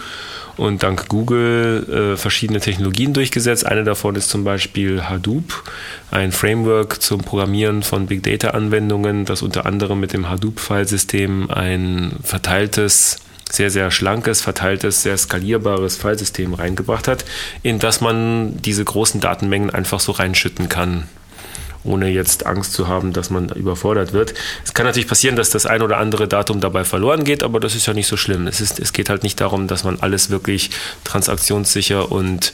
und 0.57 0.83
dank 0.83 1.07
Google 1.07 2.13
äh, 2.13 2.17
verschiedene 2.17 2.59
Technologien 2.59 3.13
durchgesetzt. 3.13 3.65
Eine 3.65 3.83
davon 3.83 4.15
ist 4.15 4.29
zum 4.29 4.43
Beispiel 4.43 5.03
Hadoop, 5.03 5.63
ein 6.11 6.31
Framework 6.31 7.01
zum 7.01 7.21
Programmieren 7.21 7.83
von 7.83 8.05
Big 8.05 8.23
Data 8.23 8.49
Anwendungen, 8.49 9.25
das 9.25 9.41
unter 9.41 9.65
anderem 9.65 9.99
mit 9.99 10.13
dem 10.13 10.29
Hadoop-Filesystem 10.29 11.49
ein 11.49 12.13
verteiltes 12.21 13.17
sehr, 13.51 13.69
sehr 13.69 13.91
schlankes, 13.91 14.41
verteiltes, 14.41 15.03
sehr 15.03 15.15
skalierbares 15.17 15.97
Filesystem 15.97 16.55
reingebracht 16.55 17.07
hat, 17.07 17.23
in 17.61 17.77
das 17.77 18.01
man 18.01 18.59
diese 18.61 18.83
großen 18.83 19.21
Datenmengen 19.21 19.69
einfach 19.69 19.99
so 19.99 20.11
reinschütten 20.11 20.69
kann 20.69 21.07
ohne 21.83 22.09
jetzt 22.09 22.45
Angst 22.45 22.73
zu 22.73 22.87
haben, 22.87 23.13
dass 23.13 23.29
man 23.29 23.49
überfordert 23.49 24.13
wird. 24.13 24.33
Es 24.63 24.73
kann 24.73 24.85
natürlich 24.85 25.07
passieren, 25.07 25.35
dass 25.35 25.49
das 25.49 25.65
ein 25.65 25.81
oder 25.81 25.97
andere 25.97 26.27
Datum 26.27 26.61
dabei 26.61 26.83
verloren 26.83 27.23
geht, 27.23 27.43
aber 27.43 27.59
das 27.59 27.75
ist 27.75 27.85
ja 27.85 27.93
nicht 27.93 28.07
so 28.07 28.17
schlimm. 28.17 28.47
Es, 28.47 28.61
ist, 28.61 28.79
es 28.79 28.93
geht 28.93 29.09
halt 29.09 29.23
nicht 29.23 29.39
darum, 29.41 29.67
dass 29.67 29.83
man 29.83 29.99
alles 29.99 30.29
wirklich 30.29 30.69
transaktionssicher 31.03 32.11
und 32.11 32.53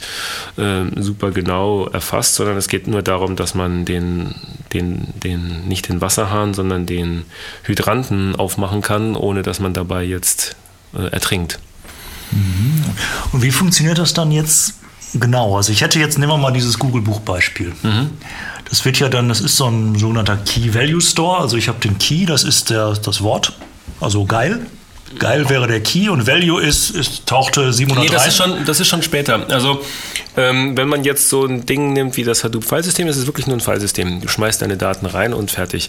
äh, 0.56 0.82
super 1.00 1.30
genau 1.30 1.86
erfasst, 1.86 2.34
sondern 2.34 2.56
es 2.56 2.68
geht 2.68 2.86
nur 2.86 3.02
darum, 3.02 3.36
dass 3.36 3.54
man 3.54 3.84
den, 3.84 4.34
den, 4.72 5.08
den, 5.22 5.68
nicht 5.68 5.88
den 5.88 6.00
Wasserhahn, 6.00 6.54
sondern 6.54 6.86
den 6.86 7.24
Hydranten 7.64 8.36
aufmachen 8.36 8.82
kann, 8.82 9.16
ohne 9.16 9.42
dass 9.42 9.60
man 9.60 9.72
dabei 9.74 10.02
jetzt 10.02 10.56
äh, 10.94 11.06
ertrinkt. 11.10 11.58
Mhm. 12.32 12.84
Und 13.32 13.42
wie 13.42 13.50
funktioniert 13.50 13.98
das 13.98 14.14
dann 14.14 14.30
jetzt 14.32 14.74
genau? 15.14 15.56
Also 15.56 15.72
ich 15.72 15.82
hätte 15.82 15.98
jetzt, 15.98 16.18
nehmen 16.18 16.32
wir 16.32 16.38
mal 16.38 16.52
dieses 16.52 16.78
Google-Buch-Beispiel. 16.78 17.72
Mhm. 17.82 18.10
Das 18.70 18.84
wird 18.84 19.00
ja 19.00 19.08
dann, 19.08 19.28
das 19.28 19.40
ist 19.40 19.56
so 19.56 19.66
ein 19.66 19.96
sogenannter 19.96 20.36
Key-Value-Store. 20.36 21.40
Also 21.40 21.56
ich 21.56 21.68
habe 21.68 21.80
den 21.80 21.98
Key, 21.98 22.24
das 22.24 22.44
ist 22.44 22.70
der, 22.70 22.92
das 22.94 23.20
Wort, 23.20 23.52
also 24.00 24.24
geil. 24.24 24.66
Geil 25.18 25.48
wäre 25.48 25.66
der 25.66 25.80
Key 25.80 26.08
und 26.08 26.26
Value 26.26 26.62
ist, 26.62 26.90
ist 26.90 27.26
tauchte 27.26 27.72
703. 27.72 28.00
Nee, 28.00 28.14
das 28.14 28.26
ist 28.28 28.36
schon, 28.36 28.64
das 28.64 28.78
ist 28.78 28.88
schon 28.88 29.02
später. 29.02 29.44
Also 29.50 29.80
ähm, 30.36 30.76
wenn 30.76 30.88
man 30.88 31.02
jetzt 31.02 31.28
so 31.28 31.44
ein 31.44 31.66
Ding 31.66 31.92
nimmt 31.92 32.16
wie 32.16 32.22
das 32.22 32.44
Hadoop-Filesystem, 32.44 33.08
ist 33.08 33.16
es 33.16 33.26
wirklich 33.26 33.46
nur 33.48 33.56
ein 33.56 33.60
Filesystem. 33.60 34.20
Du 34.20 34.28
schmeißt 34.28 34.62
deine 34.62 34.76
Daten 34.76 35.06
rein 35.06 35.34
und 35.34 35.50
fertig. 35.50 35.88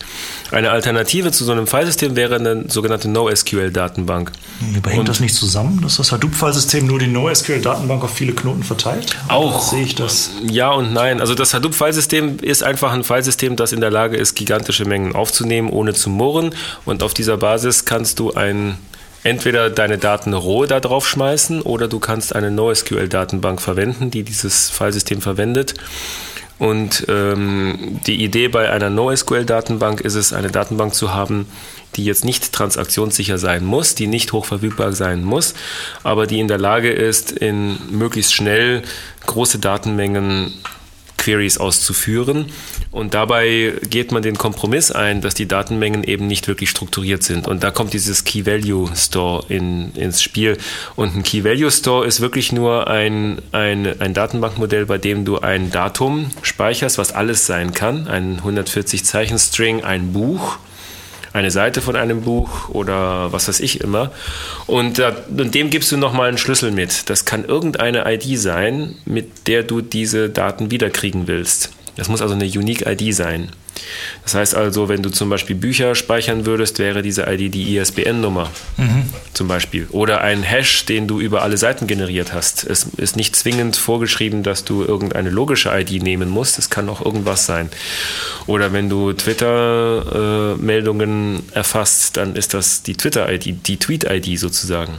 Eine 0.51 0.71
Alternative 0.71 1.31
zu 1.31 1.45
so 1.45 1.51
einem 1.51 1.67
Filesystem 1.67 2.15
wäre 2.15 2.35
eine 2.35 2.65
sogenannte 2.67 3.07
NoSQL-Datenbank. 3.09 4.31
Aber 4.77 4.89
hängt 4.89 5.07
das 5.07 5.19
nicht 5.19 5.35
zusammen, 5.35 5.81
dass 5.81 5.97
das 5.97 6.11
Hadoop-Filesystem 6.11 6.87
nur 6.87 6.97
die 6.97 7.07
NoSQL-Datenbank 7.07 8.03
auf 8.03 8.13
viele 8.13 8.33
Knoten 8.33 8.63
verteilt? 8.63 9.15
Auch. 9.27 9.61
Sehe 9.61 9.83
ich 9.83 9.93
das? 9.93 10.31
Ja 10.49 10.71
und 10.71 10.93
nein. 10.93 11.21
Also 11.21 11.35
das 11.35 11.53
Hadoop-Filesystem 11.53 12.39
ist 12.41 12.63
einfach 12.63 12.91
ein 12.91 13.03
Filesystem, 13.03 13.55
das 13.55 13.71
in 13.71 13.81
der 13.81 13.91
Lage 13.91 14.17
ist, 14.17 14.35
gigantische 14.35 14.85
Mengen 14.85 15.13
aufzunehmen, 15.13 15.69
ohne 15.69 15.93
zu 15.93 16.09
murren. 16.09 16.55
Und 16.85 17.03
auf 17.03 17.13
dieser 17.13 17.37
Basis 17.37 17.85
kannst 17.85 18.17
du 18.19 18.33
ein 18.33 18.77
entweder 19.23 19.69
deine 19.69 19.97
Daten 19.97 20.33
roh 20.33 20.65
da 20.65 20.79
drauf 20.79 21.07
schmeißen 21.07 21.61
oder 21.61 21.87
du 21.87 21.99
kannst 21.99 22.35
eine 22.35 22.51
NoSQL-Datenbank 22.51 23.61
verwenden, 23.61 24.11
die 24.11 24.23
dieses 24.23 24.69
Filesystem 24.69 25.21
verwendet. 25.21 25.75
Und 26.61 27.07
ähm, 27.09 27.99
die 28.05 28.23
Idee 28.23 28.47
bei 28.47 28.69
einer 28.69 28.91
NoSQL-Datenbank 28.91 30.01
ist 30.01 30.13
es, 30.13 30.31
eine 30.31 30.51
Datenbank 30.51 30.93
zu 30.93 31.11
haben, 31.11 31.47
die 31.95 32.05
jetzt 32.05 32.23
nicht 32.23 32.53
transaktionssicher 32.53 33.39
sein 33.39 33.65
muss, 33.65 33.95
die 33.95 34.05
nicht 34.05 34.31
hochverfügbar 34.31 34.93
sein 34.93 35.23
muss, 35.23 35.55
aber 36.03 36.27
die 36.27 36.39
in 36.39 36.47
der 36.47 36.59
Lage 36.59 36.91
ist, 36.91 37.31
in 37.31 37.77
möglichst 37.89 38.35
schnell 38.35 38.83
große 39.25 39.57
Datenmengen 39.57 40.53
Queries 41.21 41.59
auszuführen. 41.59 42.47
Und 42.91 43.13
dabei 43.13 43.73
geht 43.89 44.11
man 44.11 44.21
den 44.21 44.37
Kompromiss 44.37 44.91
ein, 44.91 45.21
dass 45.21 45.33
die 45.33 45.47
Datenmengen 45.47 46.03
eben 46.03 46.27
nicht 46.27 46.47
wirklich 46.47 46.69
strukturiert 46.69 47.23
sind. 47.23 47.47
Und 47.47 47.63
da 47.63 47.71
kommt 47.71 47.93
dieses 47.93 48.23
Key 48.23 48.45
Value 48.45 48.89
Store 48.95 49.45
in, 49.47 49.93
ins 49.93 50.21
Spiel. 50.21 50.57
Und 50.95 51.15
ein 51.15 51.23
Key 51.23 51.43
Value 51.43 51.71
Store 51.71 52.05
ist 52.05 52.21
wirklich 52.21 52.51
nur 52.51 52.87
ein, 52.87 53.39
ein, 53.51 54.01
ein 54.01 54.13
Datenbankmodell, 54.13 54.87
bei 54.87 54.97
dem 54.97 55.23
du 55.23 55.39
ein 55.39 55.71
Datum 55.71 56.31
speicherst, 56.41 56.97
was 56.97 57.13
alles 57.13 57.45
sein 57.45 57.73
kann. 57.73 58.07
Ein 58.07 58.37
140 58.37 59.05
Zeichen 59.05 59.37
String, 59.37 59.83
ein 59.83 60.13
Buch 60.13 60.57
eine 61.33 61.51
Seite 61.51 61.81
von 61.81 61.95
einem 61.95 62.21
Buch 62.21 62.69
oder 62.69 63.31
was 63.31 63.47
weiß 63.47 63.59
ich 63.59 63.81
immer. 63.81 64.11
Und, 64.67 64.99
äh, 64.99 65.13
und 65.35 65.55
dem 65.55 65.69
gibst 65.69 65.91
du 65.91 65.97
nochmal 65.97 66.27
einen 66.27 66.37
Schlüssel 66.37 66.71
mit. 66.71 67.09
Das 67.09 67.25
kann 67.25 67.45
irgendeine 67.45 68.11
ID 68.11 68.37
sein, 68.39 68.95
mit 69.05 69.47
der 69.47 69.63
du 69.63 69.81
diese 69.81 70.29
Daten 70.29 70.71
wiederkriegen 70.71 71.27
willst. 71.27 71.71
Das 72.01 72.09
muss 72.09 72.21
also 72.23 72.33
eine 72.33 72.45
Unique 72.45 72.87
ID 72.87 73.13
sein. 73.13 73.49
Das 74.23 74.33
heißt 74.33 74.55
also, 74.55 74.89
wenn 74.89 75.03
du 75.03 75.11
zum 75.11 75.29
Beispiel 75.29 75.55
Bücher 75.55 75.93
speichern 75.93 76.47
würdest, 76.47 76.79
wäre 76.79 77.03
diese 77.03 77.31
ID 77.31 77.53
die 77.53 77.77
ISBN-Nummer 77.77 78.49
mhm. 78.77 79.05
zum 79.33 79.47
Beispiel. 79.47 79.85
Oder 79.91 80.21
ein 80.21 80.41
Hash, 80.41 80.87
den 80.87 81.07
du 81.07 81.19
über 81.19 81.43
alle 81.43 81.57
Seiten 81.57 81.85
generiert 81.85 82.33
hast. 82.33 82.63
Es 82.63 82.87
ist 82.97 83.17
nicht 83.17 83.35
zwingend 83.35 83.75
vorgeschrieben, 83.75 84.41
dass 84.41 84.65
du 84.65 84.83
irgendeine 84.83 85.29
logische 85.29 85.69
ID 85.69 86.01
nehmen 86.01 86.27
musst. 86.27 86.57
Es 86.57 86.71
kann 86.71 86.89
auch 86.89 87.05
irgendwas 87.05 87.45
sein. 87.45 87.69
Oder 88.47 88.73
wenn 88.73 88.89
du 88.89 89.13
Twitter-Meldungen 89.13 91.43
äh, 91.51 91.55
erfasst, 91.55 92.17
dann 92.17 92.35
ist 92.35 92.55
das 92.55 92.81
die 92.81 92.95
Twitter-ID, 92.95 93.67
die 93.67 93.77
Tweet-ID 93.77 94.39
sozusagen. 94.39 94.93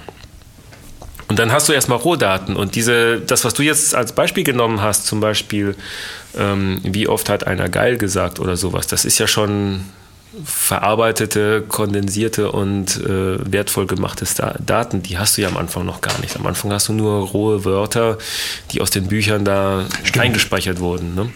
Und 1.28 1.38
dann 1.38 1.52
hast 1.52 1.68
du 1.68 1.72
erstmal 1.72 1.98
Rohdaten. 1.98 2.56
Und 2.56 2.74
diese, 2.74 3.20
das, 3.20 3.44
was 3.44 3.54
du 3.54 3.62
jetzt 3.62 3.94
als 3.94 4.12
Beispiel 4.12 4.44
genommen 4.44 4.82
hast, 4.82 5.06
zum 5.06 5.20
Beispiel, 5.20 5.76
ähm, 6.37 6.80
wie 6.82 7.08
oft 7.08 7.28
hat 7.28 7.46
einer 7.46 7.68
geil 7.68 7.96
gesagt 7.96 8.40
oder 8.40 8.56
sowas, 8.56 8.87
das 8.87 9.04
ist 9.04 9.18
ja 9.18 9.26
schon 9.26 9.85
verarbeitete, 10.44 11.62
kondensierte 11.68 12.50
und 12.50 12.96
äh, 13.04 13.52
wertvoll 13.52 13.87
gemachte 13.87 14.24
Daten, 14.64 15.02
die 15.02 15.18
hast 15.18 15.37
du 15.37 15.42
ja 15.42 15.48
am 15.48 15.58
Anfang 15.58 15.85
noch 15.85 16.00
gar 16.00 16.18
nicht. 16.20 16.37
Am 16.37 16.46
Anfang 16.46 16.72
hast 16.72 16.88
du 16.88 16.94
nur 16.94 17.28
rohe 17.28 17.64
Wörter, 17.64 18.16
die 18.70 18.80
aus 18.80 18.90
den 18.90 19.08
Büchern 19.08 19.44
da 19.44 19.85
Stimmt. 20.04 20.24
eingespeichert 20.24 20.80
wurden. 20.80 21.14
Ne? 21.14 21.30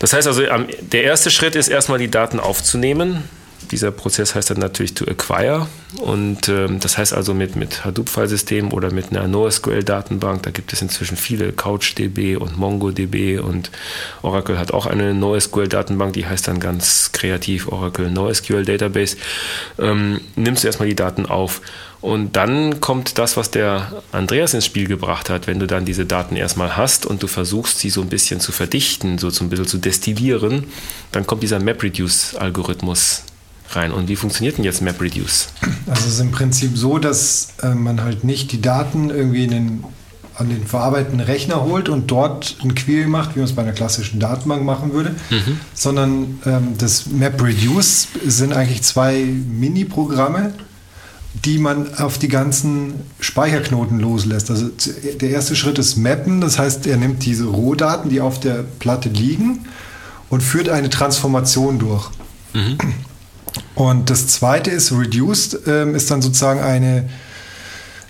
Das 0.00 0.12
heißt 0.12 0.26
also, 0.26 0.42
der 0.42 1.04
erste 1.04 1.30
Schritt 1.30 1.54
ist 1.54 1.68
erstmal 1.68 1.98
die 1.98 2.10
Daten 2.10 2.40
aufzunehmen 2.40 3.28
dieser 3.70 3.90
Prozess 3.90 4.34
heißt 4.34 4.50
dann 4.50 4.58
natürlich 4.58 4.94
to 4.94 5.04
acquire. 5.06 5.66
Und 6.00 6.48
ähm, 6.48 6.80
das 6.80 6.98
heißt 6.98 7.12
also 7.12 7.34
mit, 7.34 7.56
mit 7.56 7.84
Hadoop-Filesystem 7.84 8.72
oder 8.72 8.92
mit 8.92 9.10
einer 9.10 9.28
NoSQL-Datenbank, 9.28 10.42
da 10.42 10.50
gibt 10.50 10.72
es 10.72 10.82
inzwischen 10.82 11.16
viele, 11.16 11.52
CouchDB 11.52 12.36
und 12.36 12.58
MongoDB 12.58 13.38
und 13.38 13.70
Oracle 14.22 14.58
hat 14.58 14.72
auch 14.72 14.86
eine 14.86 15.14
NoSQL-Datenbank, 15.14 16.14
die 16.14 16.26
heißt 16.26 16.48
dann 16.48 16.60
ganz 16.60 17.12
kreativ 17.12 17.68
Oracle 17.68 18.10
NoSQL 18.10 18.64
Database, 18.64 19.16
ähm, 19.78 20.20
nimmst 20.36 20.64
du 20.64 20.68
erstmal 20.68 20.88
die 20.88 20.96
Daten 20.96 21.26
auf. 21.26 21.60
Und 22.04 22.36
dann 22.36 22.82
kommt 22.82 23.16
das, 23.16 23.38
was 23.38 23.50
der 23.50 24.02
Andreas 24.12 24.52
ins 24.52 24.66
Spiel 24.66 24.86
gebracht 24.86 25.30
hat, 25.30 25.46
wenn 25.46 25.58
du 25.58 25.66
dann 25.66 25.86
diese 25.86 26.04
Daten 26.04 26.36
erstmal 26.36 26.76
hast 26.76 27.06
und 27.06 27.22
du 27.22 27.28
versuchst, 27.28 27.78
sie 27.78 27.88
so 27.88 28.02
ein 28.02 28.10
bisschen 28.10 28.40
zu 28.40 28.52
verdichten, 28.52 29.16
so 29.16 29.28
ein 29.28 29.48
bisschen 29.48 29.66
zu 29.66 29.78
destillieren, 29.78 30.64
dann 31.12 31.26
kommt 31.26 31.42
dieser 31.42 31.60
MapReduce-Algorithmus 31.60 33.22
rein. 33.76 33.92
Und 33.92 34.08
wie 34.08 34.16
funktioniert 34.16 34.58
denn 34.58 34.64
jetzt 34.64 34.82
MapReduce? 34.82 35.48
Also 35.86 36.06
es 36.06 36.14
ist 36.14 36.20
im 36.20 36.30
Prinzip 36.30 36.76
so, 36.76 36.98
dass 36.98 37.48
äh, 37.62 37.74
man 37.74 38.02
halt 38.02 38.24
nicht 38.24 38.52
die 38.52 38.60
Daten 38.60 39.10
irgendwie 39.10 39.44
in 39.44 39.50
den, 39.50 39.84
an 40.36 40.48
den 40.48 40.66
verarbeitenden 40.66 41.20
Rechner 41.20 41.62
holt 41.62 41.88
und 41.88 42.10
dort 42.10 42.56
ein 42.62 42.74
Query 42.74 43.06
macht, 43.06 43.34
wie 43.34 43.40
man 43.40 43.48
es 43.48 43.54
bei 43.54 43.62
einer 43.62 43.72
klassischen 43.72 44.20
Datenbank 44.20 44.64
machen 44.64 44.92
würde, 44.92 45.14
mhm. 45.30 45.60
sondern 45.74 46.40
ähm, 46.46 46.74
das 46.78 47.06
MapReduce 47.06 48.08
sind 48.26 48.52
eigentlich 48.52 48.82
zwei 48.82 49.24
Mini-Programme, 49.24 50.54
die 51.44 51.58
man 51.58 51.94
auf 51.96 52.18
die 52.18 52.28
ganzen 52.28 52.94
Speicherknoten 53.20 53.98
loslässt. 53.98 54.50
Also 54.50 54.70
der 55.20 55.30
erste 55.30 55.56
Schritt 55.56 55.78
ist 55.78 55.96
Mappen, 55.96 56.40
das 56.40 56.58
heißt, 56.58 56.86
er 56.86 56.96
nimmt 56.96 57.24
diese 57.24 57.44
Rohdaten, 57.46 58.08
die 58.08 58.20
auf 58.20 58.38
der 58.38 58.64
Platte 58.78 59.08
liegen, 59.08 59.66
und 60.30 60.42
führt 60.42 60.68
eine 60.68 60.90
Transformation 60.90 61.78
durch. 61.78 62.08
Mhm. 62.54 62.78
Und 63.74 64.10
das 64.10 64.28
zweite 64.28 64.70
ist 64.70 64.92
Reduced, 64.92 65.60
ähm, 65.66 65.94
ist 65.94 66.10
dann 66.10 66.22
sozusagen 66.22 66.60
eine 66.60 67.08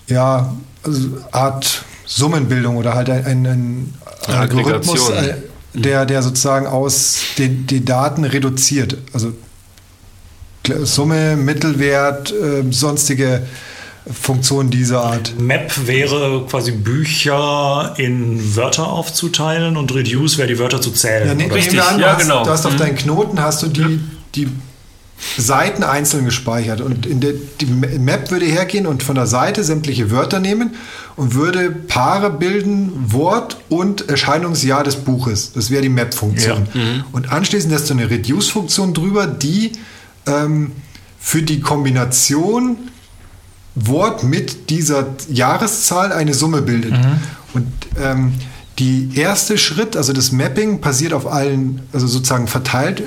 ja, 0.07 0.55
also 0.83 1.09
Art 1.33 1.85
Summenbildung 2.07 2.77
oder 2.77 2.95
halt 2.95 3.11
ein, 3.11 3.25
ein, 3.25 3.47
ein 3.47 3.95
Algorithmus, 4.27 5.11
äh, 5.11 5.35
der, 5.73 6.07
der 6.07 6.23
sozusagen 6.23 6.67
aus 6.67 7.19
den, 7.39 7.67
die 7.67 7.85
Daten 7.85 8.25
reduziert. 8.25 8.99
Also 9.13 9.33
Summe, 10.83 11.37
Mittelwert, 11.37 12.33
äh, 12.33 12.65
sonstige 12.71 13.43
Funktionen 14.11 14.71
dieser 14.71 15.03
Art. 15.03 15.35
Map 15.39 15.73
wäre 15.87 16.45
quasi 16.49 16.73
Bücher 16.73 17.95
in 17.97 18.55
Wörter 18.55 18.87
aufzuteilen 18.87 19.77
und 19.77 19.95
Reduce 19.95 20.37
wäre 20.37 20.49
die 20.49 20.59
Wörter 20.59 20.81
zu 20.81 20.91
zählen. 20.91 21.29
Ja, 21.29 21.35
nee, 21.35 21.51
Richtig, 21.51 21.83
an, 21.83 21.99
ja, 21.99 22.13
hast, 22.13 22.23
genau. 22.23 22.45
Du 22.45 22.51
hast 22.51 22.67
auf 22.67 22.75
mhm. 22.75 22.79
deinen 22.79 22.97
Knoten 22.97 23.41
hast 23.41 23.63
du 23.63 23.69
die, 23.69 24.01
die 24.35 24.49
Seiten 25.39 25.83
einzeln 25.83 26.25
gespeichert. 26.25 26.81
Und 26.81 27.07
in 27.07 27.21
der, 27.21 27.33
die 27.61 27.67
Map 27.67 28.31
würde 28.31 28.47
hergehen 28.47 28.87
und 28.87 29.03
von 29.03 29.15
der 29.15 29.27
Seite 29.27 29.65
sämtliche 29.65 30.11
Wörter 30.11 30.41
nehmen 30.41 30.75
und 31.17 31.35
würde 31.35 31.71
Paare 31.71 32.31
bilden, 32.31 32.93
Wort 33.13 33.59
und 33.69 34.09
Erscheinungsjahr 34.09 34.85
des 34.85 34.97
Buches. 34.97 35.53
Das 35.53 35.71
wäre 35.71 35.83
die 35.83 35.89
Map-Funktion. 35.89 36.69
Ja. 36.75 36.81
Mhm. 36.81 37.05
Und 37.13 37.33
anschließend 37.33 37.73
hast 37.73 37.91
du 37.91 37.95
eine 37.95 38.11
Reduce-Funktion 38.11 38.95
drüber, 38.95 39.27
die 39.27 39.73
ähm, 40.27 40.73
für 41.19 41.43
die 41.43 41.61
Kombination 41.61 42.77
Wort 43.75 44.23
mit 44.23 44.71
dieser 44.71 45.15
Jahreszahl 45.29 46.13
eine 46.13 46.35
Summe 46.35 46.63
bildet. 46.63 46.93
Mhm. 46.93 47.19
Und 47.55 47.73
ähm, 48.01 48.35
die 48.79 49.11
erste 49.15 49.59
Schritt, 49.59 49.97
also 49.97 50.13
das 50.13 50.33
Mapping, 50.33 50.81
passiert 50.81 51.13
auf 51.13 51.27
allen, 51.27 51.81
also 51.93 52.07
sozusagen 52.07 52.47
verteilt 52.47 53.03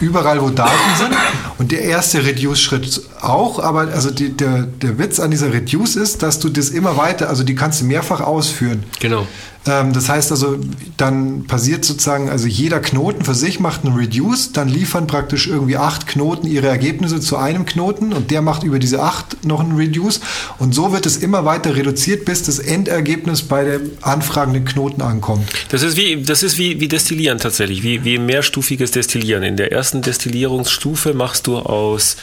überall, 0.00 0.40
wo 0.42 0.50
Daten 0.50 0.72
sind. 0.98 1.10
Und 1.58 1.72
der 1.72 1.82
erste 1.82 2.24
Reduce-Schritt 2.24 3.02
auch, 3.20 3.58
aber 3.58 3.88
also 3.92 4.10
die, 4.10 4.36
der, 4.36 4.62
der 4.62 4.98
Witz 4.98 5.20
an 5.20 5.30
dieser 5.30 5.52
Reduce 5.52 5.96
ist, 5.96 6.22
dass 6.22 6.38
du 6.38 6.48
das 6.48 6.70
immer 6.70 6.96
weiter, 6.96 7.28
also 7.28 7.44
die 7.44 7.54
kannst 7.54 7.80
du 7.80 7.84
mehrfach 7.84 8.20
ausführen. 8.20 8.84
Genau. 9.00 9.26
Ähm, 9.66 9.92
das 9.92 10.08
heißt 10.08 10.30
also, 10.32 10.58
dann 10.96 11.44
passiert 11.46 11.84
sozusagen, 11.84 12.28
also 12.28 12.46
jeder 12.46 12.80
Knoten 12.80 13.24
für 13.24 13.34
sich 13.34 13.60
macht 13.60 13.84
einen 13.84 13.96
Reduce, 13.96 14.52
dann 14.52 14.68
liefern 14.68 15.06
praktisch 15.06 15.46
irgendwie 15.46 15.76
acht 15.76 16.06
Knoten 16.06 16.46
ihre 16.46 16.68
Ergebnisse 16.68 17.20
zu 17.20 17.36
einem 17.36 17.64
Knoten 17.64 18.12
und 18.12 18.30
der 18.30 18.42
macht 18.42 18.64
über 18.64 18.78
diese 18.78 19.02
acht 19.02 19.44
noch 19.44 19.60
einen 19.60 19.76
Reduce 19.76 20.20
und 20.58 20.74
so 20.74 20.92
wird 20.92 21.06
es 21.06 21.16
immer 21.16 21.44
weiter 21.44 21.76
reduziert, 21.76 22.24
bis 22.24 22.42
das 22.42 22.58
Endergebnis 22.58 23.42
bei 23.42 23.64
dem 23.64 23.90
anfragenden 24.00 24.64
Knoten 24.64 25.02
ankommt. 25.02 25.48
Das 25.70 25.82
ist 25.82 25.96
wie, 25.96 26.22
das 26.22 26.42
ist 26.42 26.58
wie, 26.58 26.80
wie 26.80 26.88
Destillieren 26.88 27.38
tatsächlich, 27.38 27.82
wie, 27.82 28.04
wie 28.04 28.18
mehrstufiges 28.18 28.90
Destillieren. 28.90 29.42
In 29.42 29.56
der 29.56 29.72
ersten 29.72 30.02
Destillierungsstufe 30.02 31.14
machst 31.14 31.46
du 31.46 31.58
aus 31.58 32.16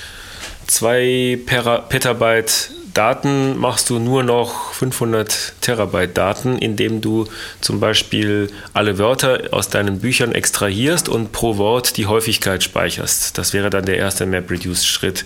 zwei 0.68 1.40
Petabyte 1.46 2.72
Daten 3.00 3.58
machst 3.58 3.90
du 3.90 3.98
nur 3.98 4.24
noch 4.24 4.74
500 4.74 5.54
Terabyte 5.62 6.18
Daten, 6.18 6.58
indem 6.58 7.00
du 7.00 7.28
zum 7.62 7.80
Beispiel 7.80 8.50
alle 8.74 8.98
Wörter 8.98 9.44
aus 9.52 9.70
deinen 9.70 10.00
Büchern 10.00 10.34
extrahierst 10.34 11.08
und 11.08 11.32
pro 11.32 11.56
Wort 11.56 11.96
die 11.96 12.08
Häufigkeit 12.08 12.62
speicherst. 12.62 13.38
Das 13.38 13.54
wäre 13.54 13.70
dann 13.70 13.86
der 13.86 13.96
erste 13.96 14.26
MapReduce-Schritt. 14.26 15.24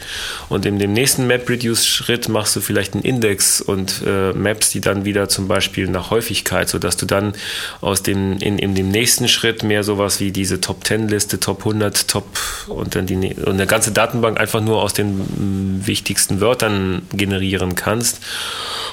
Und 0.49 0.67
in 0.67 0.77
dem 0.77 0.93
nächsten 0.93 1.25
MapReduce-Schritt 1.25 2.29
machst 2.29 2.55
du 2.55 2.61
vielleicht 2.61 2.93
einen 2.93 3.01
Index 3.01 3.59
und 3.59 4.03
äh, 4.05 4.33
maps 4.33 4.69
die 4.69 4.79
dann 4.79 5.03
wieder 5.03 5.27
zum 5.27 5.47
Beispiel 5.47 5.87
nach 5.87 6.11
Häufigkeit, 6.11 6.69
sodass 6.69 6.95
du 6.95 7.07
dann 7.07 7.33
aus 7.81 8.03
dem, 8.03 8.33
in, 8.33 8.59
in 8.59 8.75
dem 8.75 8.89
nächsten 8.89 9.27
Schritt 9.27 9.63
mehr 9.63 9.83
sowas 9.83 10.19
wie 10.19 10.31
diese 10.31 10.61
Top-10-Liste, 10.61 11.39
Top 11.39 11.61
100, 11.61 12.07
Top 12.07 12.27
und 12.67 12.95
dann 12.95 13.07
die, 13.07 13.15
und 13.15 13.53
eine 13.53 13.65
ganze 13.65 13.91
Datenbank 13.91 14.39
einfach 14.39 14.61
nur 14.61 14.83
aus 14.83 14.93
den 14.93 15.81
wichtigsten 15.87 16.39
Wörtern 16.39 17.01
generieren 17.13 17.62
generieren 17.63 17.75
kannst. 17.75 18.19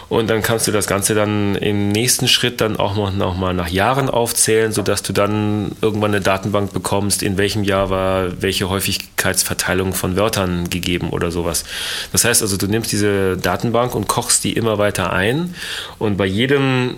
Und 0.09 0.29
dann 0.29 0.43
kannst 0.43 0.67
du 0.67 0.73
das 0.73 0.89
Ganze 0.89 1.15
dann 1.15 1.55
im 1.55 1.91
nächsten 1.91 2.27
Schritt 2.27 2.61
dann 2.61 2.77
auch 2.77 2.97
noch, 2.97 3.13
noch 3.13 3.37
mal 3.37 3.55
nach 3.55 3.69
Jahren 3.69 4.11
aufzählen, 4.11 4.73
sodass 4.73 5.03
du 5.03 5.13
dann 5.13 5.71
irgendwann 5.83 6.11
eine 6.11 6.21
Datenbank 6.21 6.73
bekommst, 6.73 7.23
in 7.23 7.39
welchem 7.39 7.63
Jahr 7.63 7.91
war 7.91 8.43
welche 8.43 8.69
Häufigkeitsverteilung 8.69 9.93
von 9.93 10.17
Wörtern 10.17 10.69
gegeben 10.69 11.11
oder 11.11 11.31
sowas. 11.31 11.65
Das 12.11 12.25
heißt 12.25 12.43
also, 12.43 12.57
du 12.57 12.67
nimmst 12.67 12.91
diese 12.91 13.37
Datenbank 13.37 13.95
und 13.95 14.09
kochst 14.09 14.43
die 14.43 14.55
immer 14.55 14.79
weiter 14.79 15.13
ein 15.13 15.55
und 16.01 16.17
bei 16.17 16.27
jedem 16.27 16.97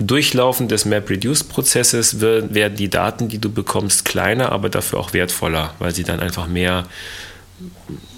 Durchlaufen 0.00 0.66
des 0.66 0.86
MapReduce-Prozesses 0.86 2.20
werden 2.20 2.76
die 2.76 2.90
Daten, 2.90 3.28
die 3.28 3.38
du 3.38 3.48
bekommst, 3.48 4.04
kleiner, 4.04 4.50
aber 4.50 4.68
dafür 4.68 4.98
auch 4.98 5.12
wertvoller, 5.12 5.72
weil 5.78 5.94
sie 5.94 6.02
dann 6.02 6.18
einfach 6.18 6.48
mehr 6.48 6.84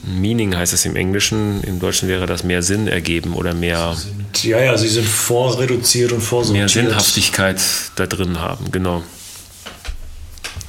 Meaning 0.03 0.57
heißt 0.57 0.73
es 0.73 0.85
im 0.87 0.97
Englischen, 0.97 1.63
im 1.65 1.79
Deutschen 1.79 2.09
wäre 2.09 2.27
das 2.27 2.45
mehr 2.45 2.63
Sinn 2.63 2.89
ergeben 2.89 3.35
oder 3.35 3.55
mehr. 3.55 3.97
Ja, 4.43 4.61
ja, 4.61 4.79
sie 4.79 4.89
sind 4.89 5.07
vorreduziert 5.07 6.13
und 6.13 6.21
vorsortiert. 6.21 6.75
Mehr 6.75 6.85
Sinnhaftigkeit 6.85 7.61
da 7.97 8.07
drin 8.07 8.41
haben, 8.41 8.71
genau. 8.71 9.03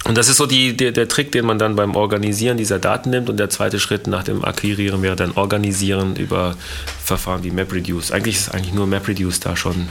Und 0.06 0.18
das 0.18 0.30
ist 0.30 0.38
so 0.38 0.46
die, 0.46 0.76
der, 0.76 0.94
der, 0.94 1.10
Trick, 1.10 1.34
den 1.34 1.46
man 1.46 1.60
dann 1.60 1.76
beim 1.76 1.96
Organisieren 1.96 2.58
dieser 2.58 2.80
Daten 2.80 3.10
nimmt. 3.10 3.30
Und 3.30 3.38
der 3.38 3.50
zweite 3.50 3.78
Schritt 3.78 4.08
nach 4.08 4.24
dem 4.24 4.44
Akquirieren 4.46 5.02
wäre 5.02 5.18
dann 5.18 5.34
Organisieren 5.34 6.16
über 6.16 6.56
Verfahren 7.04 7.44
wie 7.44 7.52
MapReduce. 7.52 8.12
Eigentlich 8.12 8.38
ist 8.38 8.54
eigentlich 8.54 8.74
nur 8.74 8.88
MapReduce 8.88 9.42
da 9.42 9.58
schon 9.58 9.90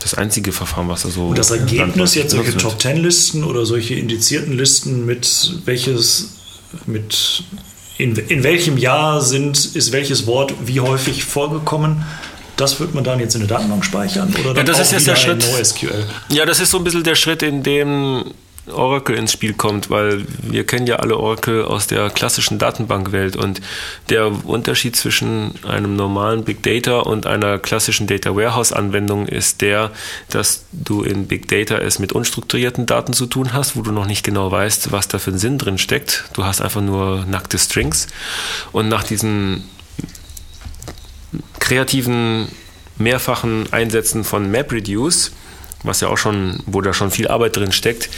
das 0.00 0.14
einzige 0.14 0.52
Verfahren, 0.52 0.88
was 0.88 1.02
da 1.02 1.08
so. 1.08 1.28
Und 1.28 1.38
das 1.38 1.50
Ergebnis 1.50 2.14
jetzt 2.14 2.32
solche 2.32 2.56
Top 2.56 2.78
Ten 2.78 2.98
Listen 2.98 3.42
oder 3.42 3.64
solche 3.64 3.94
indizierten 3.94 4.52
Listen 4.52 5.06
mit 5.06 5.60
welches 5.64 6.39
mit 6.86 7.44
in, 7.98 8.16
in 8.16 8.42
welchem 8.42 8.78
Jahr 8.78 9.20
sind, 9.20 9.76
ist 9.76 9.92
welches 9.92 10.26
Wort 10.26 10.54
wie 10.64 10.80
häufig 10.80 11.24
vorgekommen. 11.24 12.04
Das 12.56 12.80
wird 12.80 12.94
man 12.94 13.04
dann 13.04 13.20
jetzt 13.20 13.34
in 13.34 13.40
der 13.40 13.48
Datenbank 13.48 13.84
speichern 13.84 14.34
oder 14.40 14.54
dann 14.54 14.66
ja, 14.66 14.72
das 14.72 14.80
ist 14.80 14.92
jetzt 14.92 15.06
der 15.06 15.16
Schritt, 15.16 15.46
NoSQL? 15.50 16.06
Ja, 16.30 16.44
das 16.44 16.60
ist 16.60 16.70
so 16.70 16.78
ein 16.78 16.84
bisschen 16.84 17.02
der 17.02 17.14
Schritt, 17.14 17.42
in 17.42 17.62
dem 17.62 18.24
Oracle 18.72 19.16
ins 19.16 19.32
Spiel 19.32 19.54
kommt, 19.54 19.90
weil 19.90 20.24
wir 20.42 20.64
kennen 20.64 20.86
ja 20.86 20.96
alle 20.96 21.16
Oracle 21.16 21.64
aus 21.64 21.86
der 21.86 22.10
klassischen 22.10 22.58
Datenbankwelt 22.58 23.36
und 23.36 23.60
der 24.08 24.30
Unterschied 24.46 24.96
zwischen 24.96 25.52
einem 25.64 25.96
normalen 25.96 26.44
Big 26.44 26.62
Data 26.62 27.00
und 27.00 27.26
einer 27.26 27.58
klassischen 27.58 28.06
Data 28.06 28.34
Warehouse 28.34 28.72
Anwendung 28.72 29.26
ist 29.26 29.60
der, 29.60 29.90
dass 30.28 30.64
du 30.72 31.02
in 31.02 31.26
Big 31.26 31.48
Data 31.48 31.78
es 31.78 31.98
mit 31.98 32.12
unstrukturierten 32.12 32.86
Daten 32.86 33.12
zu 33.12 33.26
tun 33.26 33.52
hast, 33.52 33.76
wo 33.76 33.82
du 33.82 33.92
noch 33.92 34.06
nicht 34.06 34.24
genau 34.24 34.50
weißt, 34.50 34.92
was 34.92 35.08
da 35.08 35.18
für 35.18 35.30
ein 35.30 35.38
Sinn 35.38 35.58
drin 35.58 35.78
steckt. 35.78 36.24
Du 36.34 36.44
hast 36.44 36.60
einfach 36.60 36.82
nur 36.82 37.24
nackte 37.26 37.58
Strings 37.58 38.08
und 38.72 38.88
nach 38.88 39.04
diesen 39.04 39.64
kreativen 41.58 42.48
mehrfachen 42.96 43.72
Einsätzen 43.72 44.24
von 44.24 44.50
MapReduce 44.50 45.32
was 45.82 46.00
ja 46.00 46.08
auch 46.08 46.18
schon, 46.18 46.60
wo 46.66 46.80
da 46.80 46.92
schon 46.92 47.10
viel 47.10 47.28
Arbeit 47.28 47.56
drin 47.56 47.72
steckt. 47.72 48.10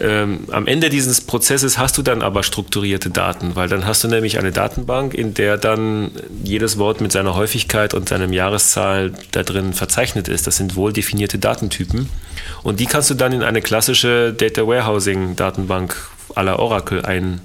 Ähm, 0.00 0.44
am 0.50 0.66
Ende 0.66 0.88
dieses 0.88 1.20
Prozesses 1.20 1.78
hast 1.78 1.98
du 1.98 2.02
dann 2.02 2.22
aber 2.22 2.42
strukturierte 2.42 3.10
Daten, 3.10 3.56
weil 3.56 3.68
dann 3.68 3.86
hast 3.86 4.04
du 4.04 4.08
nämlich 4.08 4.38
eine 4.38 4.52
Datenbank, 4.52 5.14
in 5.14 5.34
der 5.34 5.56
dann 5.56 6.10
jedes 6.44 6.78
Wort 6.78 7.00
mit 7.00 7.12
seiner 7.12 7.34
Häufigkeit 7.34 7.94
und 7.94 8.08
seinem 8.08 8.32
Jahreszahl 8.32 9.12
da 9.32 9.42
drin 9.42 9.72
verzeichnet 9.72 10.28
ist. 10.28 10.46
Das 10.46 10.56
sind 10.56 10.76
wohl 10.76 10.92
definierte 10.92 11.38
Datentypen. 11.38 12.08
Und 12.62 12.80
die 12.80 12.86
kannst 12.86 13.10
du 13.10 13.14
dann 13.14 13.32
in 13.32 13.42
eine 13.42 13.62
klassische 13.62 14.32
Data 14.32 14.66
Warehousing 14.66 15.36
Datenbank 15.36 15.96
aller 16.34 16.58
Oracle 16.58 17.04
ein, 17.04 17.40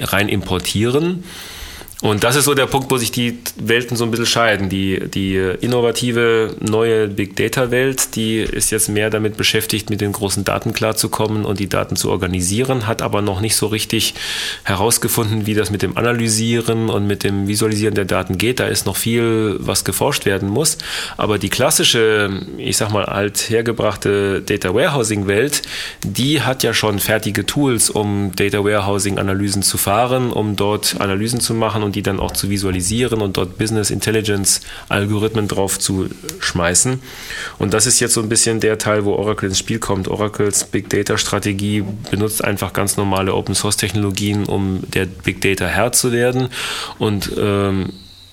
rein 0.00 0.28
importieren 0.28 1.24
und 2.02 2.24
das 2.24 2.34
ist 2.34 2.46
so 2.46 2.54
der 2.54 2.66
Punkt, 2.66 2.90
wo 2.90 2.96
sich 2.96 3.12
die 3.12 3.38
Welten 3.56 3.96
so 3.96 4.02
ein 4.02 4.10
bisschen 4.10 4.26
scheiden. 4.26 4.68
Die, 4.68 5.08
die 5.08 5.36
innovative 5.60 6.56
neue 6.58 7.06
Big 7.06 7.36
Data 7.36 7.70
Welt, 7.70 8.16
die 8.16 8.40
ist 8.40 8.72
jetzt 8.72 8.88
mehr 8.88 9.08
damit 9.08 9.36
beschäftigt, 9.36 9.88
mit 9.88 10.00
den 10.00 10.10
großen 10.10 10.42
Daten 10.42 10.72
klarzukommen 10.72 11.44
und 11.44 11.60
die 11.60 11.68
Daten 11.68 11.94
zu 11.94 12.10
organisieren, 12.10 12.88
hat 12.88 13.02
aber 13.02 13.22
noch 13.22 13.40
nicht 13.40 13.54
so 13.54 13.68
richtig 13.68 14.14
herausgefunden, 14.64 15.46
wie 15.46 15.54
das 15.54 15.70
mit 15.70 15.82
dem 15.82 15.96
Analysieren 15.96 16.90
und 16.90 17.06
mit 17.06 17.22
dem 17.22 17.46
Visualisieren 17.46 17.94
der 17.94 18.04
Daten 18.04 18.36
geht. 18.36 18.58
Da 18.58 18.66
ist 18.66 18.84
noch 18.84 18.96
viel, 18.96 19.54
was 19.60 19.84
geforscht 19.84 20.26
werden 20.26 20.48
muss. 20.48 20.78
Aber 21.16 21.38
die 21.38 21.50
klassische, 21.50 22.30
ich 22.58 22.78
sag 22.78 22.90
mal, 22.90 23.04
althergebrachte 23.04 24.42
Data 24.42 24.74
Warehousing 24.74 25.28
Welt, 25.28 25.62
die 26.04 26.42
hat 26.42 26.64
ja 26.64 26.74
schon 26.74 26.98
fertige 26.98 27.46
Tools, 27.46 27.90
um 27.90 28.32
Data 28.34 28.64
Warehousing 28.64 29.18
Analysen 29.18 29.62
zu 29.62 29.78
fahren, 29.78 30.32
um 30.32 30.56
dort 30.56 31.00
Analysen 31.00 31.38
zu 31.38 31.54
machen 31.54 31.84
und 31.84 31.91
und 31.92 31.96
die 31.96 32.02
dann 32.02 32.20
auch 32.20 32.30
zu 32.30 32.48
visualisieren 32.48 33.20
und 33.20 33.36
dort 33.36 33.58
Business 33.58 33.90
Intelligence 33.90 34.62
Algorithmen 34.88 35.46
drauf 35.46 35.78
zu 35.78 36.08
schmeißen. 36.40 37.02
Und 37.58 37.74
das 37.74 37.84
ist 37.84 38.00
jetzt 38.00 38.14
so 38.14 38.22
ein 38.22 38.30
bisschen 38.30 38.60
der 38.60 38.78
Teil, 38.78 39.04
wo 39.04 39.12
Oracle 39.12 39.50
ins 39.50 39.58
Spiel 39.58 39.78
kommt. 39.78 40.08
Oracles 40.08 40.64
Big 40.64 40.88
Data 40.88 41.18
Strategie 41.18 41.84
benutzt 42.10 42.42
einfach 42.42 42.72
ganz 42.72 42.96
normale 42.96 43.34
Open 43.34 43.54
Source 43.54 43.76
Technologien, 43.76 44.44
um 44.44 44.80
der 44.94 45.04
Big 45.04 45.42
Data 45.42 45.66
Herr 45.66 45.92
zu 45.92 46.12
werden 46.12 46.48
und 46.98 47.30
ähm, 47.36 47.90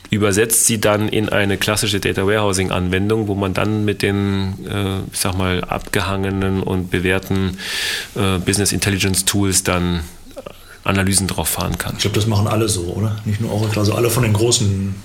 übersetzt 0.09 0.65
sie 0.65 0.79
dann 0.79 1.09
in 1.09 1.27
eine 1.27 1.57
klassische 1.57 1.99
Data 1.99 2.25
Warehousing 2.25 2.71
Anwendung, 2.71 3.27
wo 3.27 3.35
man 3.35 3.53
dann 3.53 3.83
mit 3.83 4.01
den, 4.01 4.53
äh, 4.71 4.99
ich 5.11 5.19
sag 5.19 5.37
mal, 5.37 5.65
abgehangenen 5.65 6.63
und 6.63 6.91
bewährten 6.91 7.57
äh, 8.15 8.39
Business 8.39 8.71
Intelligence 8.71 9.25
Tools 9.25 9.63
dann 9.63 9.99
Analysen 10.83 11.27
drauf 11.27 11.49
fahren 11.49 11.77
kann. 11.77 11.93
Ich 11.95 12.01
glaube, 12.01 12.15
das 12.15 12.27
machen 12.27 12.47
alle 12.47 12.69
so, 12.69 12.81
oder? 12.93 13.17
Nicht 13.25 13.41
nur 13.41 13.51
Oracle, 13.51 13.79
also 13.79 13.93
alle 13.93 14.09
von 14.09 14.23
den 14.23 14.33
großen 14.33 14.95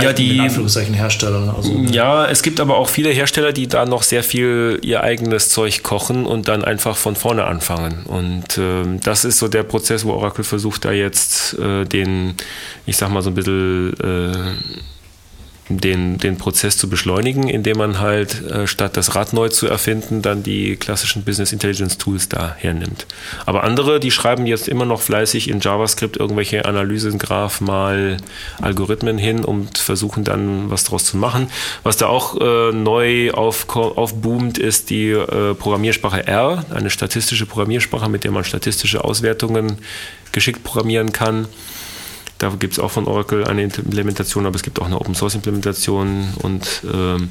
ja, 0.00 0.12
die 0.12 0.40
Anführungszeichen 0.40 0.94
Hersteller. 0.94 1.54
Also, 1.56 1.72
ja, 1.72 2.26
es 2.26 2.42
gibt 2.42 2.60
aber 2.60 2.76
auch 2.76 2.88
viele 2.88 3.10
Hersteller, 3.10 3.52
die 3.52 3.68
da 3.68 3.86
noch 3.86 4.02
sehr 4.02 4.24
viel 4.24 4.80
ihr 4.82 5.02
eigenes 5.02 5.50
Zeug 5.50 5.82
kochen 5.82 6.26
und 6.26 6.48
dann 6.48 6.64
einfach 6.64 6.96
von 6.96 7.16
vorne 7.16 7.44
anfangen. 7.44 8.04
Und 8.06 8.58
äh, 8.58 8.98
das 9.02 9.24
ist 9.24 9.38
so 9.38 9.48
der 9.48 9.62
Prozess, 9.62 10.04
wo 10.04 10.12
Oracle 10.12 10.44
versucht, 10.44 10.84
da 10.84 10.92
jetzt 10.92 11.56
äh, 11.58 11.84
den, 11.84 12.34
ich 12.86 12.96
sag 12.96 13.10
mal 13.10 13.22
so 13.22 13.30
ein 13.30 13.34
bisschen 13.34 13.94
äh, 14.00 14.54
den, 15.68 16.18
den 16.18 16.36
Prozess 16.36 16.76
zu 16.76 16.90
beschleunigen, 16.90 17.48
indem 17.48 17.78
man 17.78 17.98
halt 17.98 18.42
äh, 18.50 18.66
statt 18.66 18.96
das 18.96 19.14
Rad 19.14 19.32
neu 19.32 19.48
zu 19.48 19.66
erfinden, 19.66 20.20
dann 20.20 20.42
die 20.42 20.76
klassischen 20.76 21.24
Business 21.24 21.52
Intelligence 21.52 21.96
Tools 21.96 22.28
da 22.28 22.54
hernimmt. 22.58 23.06
Aber 23.46 23.64
andere, 23.64 23.98
die 23.98 24.10
schreiben 24.10 24.46
jetzt 24.46 24.68
immer 24.68 24.84
noch 24.84 25.00
fleißig 25.00 25.48
in 25.48 25.60
JavaScript 25.60 26.18
irgendwelche 26.18 26.66
Analysen, 26.66 27.18
Graph 27.18 27.62
mal 27.62 28.18
Algorithmen 28.60 29.16
hin 29.16 29.44
und 29.44 29.78
versuchen 29.78 30.24
dann 30.24 30.70
was 30.70 30.84
draus 30.84 31.04
zu 31.04 31.16
machen. 31.16 31.50
Was 31.82 31.96
da 31.96 32.06
auch 32.06 32.38
äh, 32.40 32.72
neu 32.72 33.30
auf, 33.32 33.66
aufboomt, 33.74 34.58
ist 34.58 34.90
die 34.90 35.10
äh, 35.10 35.54
Programmiersprache 35.54 36.26
R, 36.26 36.64
eine 36.74 36.90
statistische 36.90 37.46
Programmiersprache, 37.46 38.10
mit 38.10 38.24
der 38.24 38.32
man 38.32 38.44
statistische 38.44 39.02
Auswertungen 39.02 39.78
geschickt 40.32 40.62
programmieren 40.62 41.12
kann. 41.12 41.46
Da 42.38 42.50
gibt 42.58 42.74
es 42.74 42.78
auch 42.78 42.90
von 42.90 43.06
Oracle 43.06 43.44
eine 43.44 43.62
Implementation, 43.62 44.46
aber 44.46 44.56
es 44.56 44.62
gibt 44.62 44.80
auch 44.80 44.86
eine 44.86 45.00
Open 45.00 45.14
Source 45.14 45.34
Implementation 45.34 46.28
und 46.42 46.82
ähm, 46.92 47.30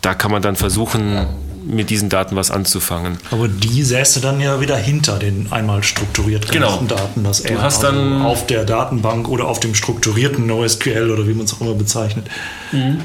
da 0.00 0.14
kann 0.14 0.30
man 0.30 0.42
dann 0.42 0.56
versuchen, 0.56 1.26
mit 1.64 1.90
diesen 1.90 2.08
Daten 2.08 2.34
was 2.36 2.50
anzufangen. 2.50 3.18
Aber 3.30 3.48
die 3.48 3.82
säße 3.82 4.20
dann 4.20 4.40
ja 4.40 4.60
wieder 4.60 4.76
hinter 4.76 5.18
den 5.18 5.52
einmal 5.52 5.82
strukturiert 5.82 6.50
genau. 6.50 6.80
Daten, 6.88 7.24
das 7.24 7.40
er 7.40 7.60
hast 7.60 7.82
dann 7.82 8.22
auf 8.22 8.46
der 8.46 8.64
Datenbank 8.64 9.28
oder 9.28 9.46
auf 9.46 9.60
dem 9.60 9.74
strukturierten 9.74 10.46
NoSQL 10.46 11.10
oder 11.10 11.26
wie 11.28 11.34
man 11.34 11.44
es 11.44 11.54
auch 11.54 11.60
immer 11.60 11.74
bezeichnet. 11.74 12.26
Mhm. 12.72 13.02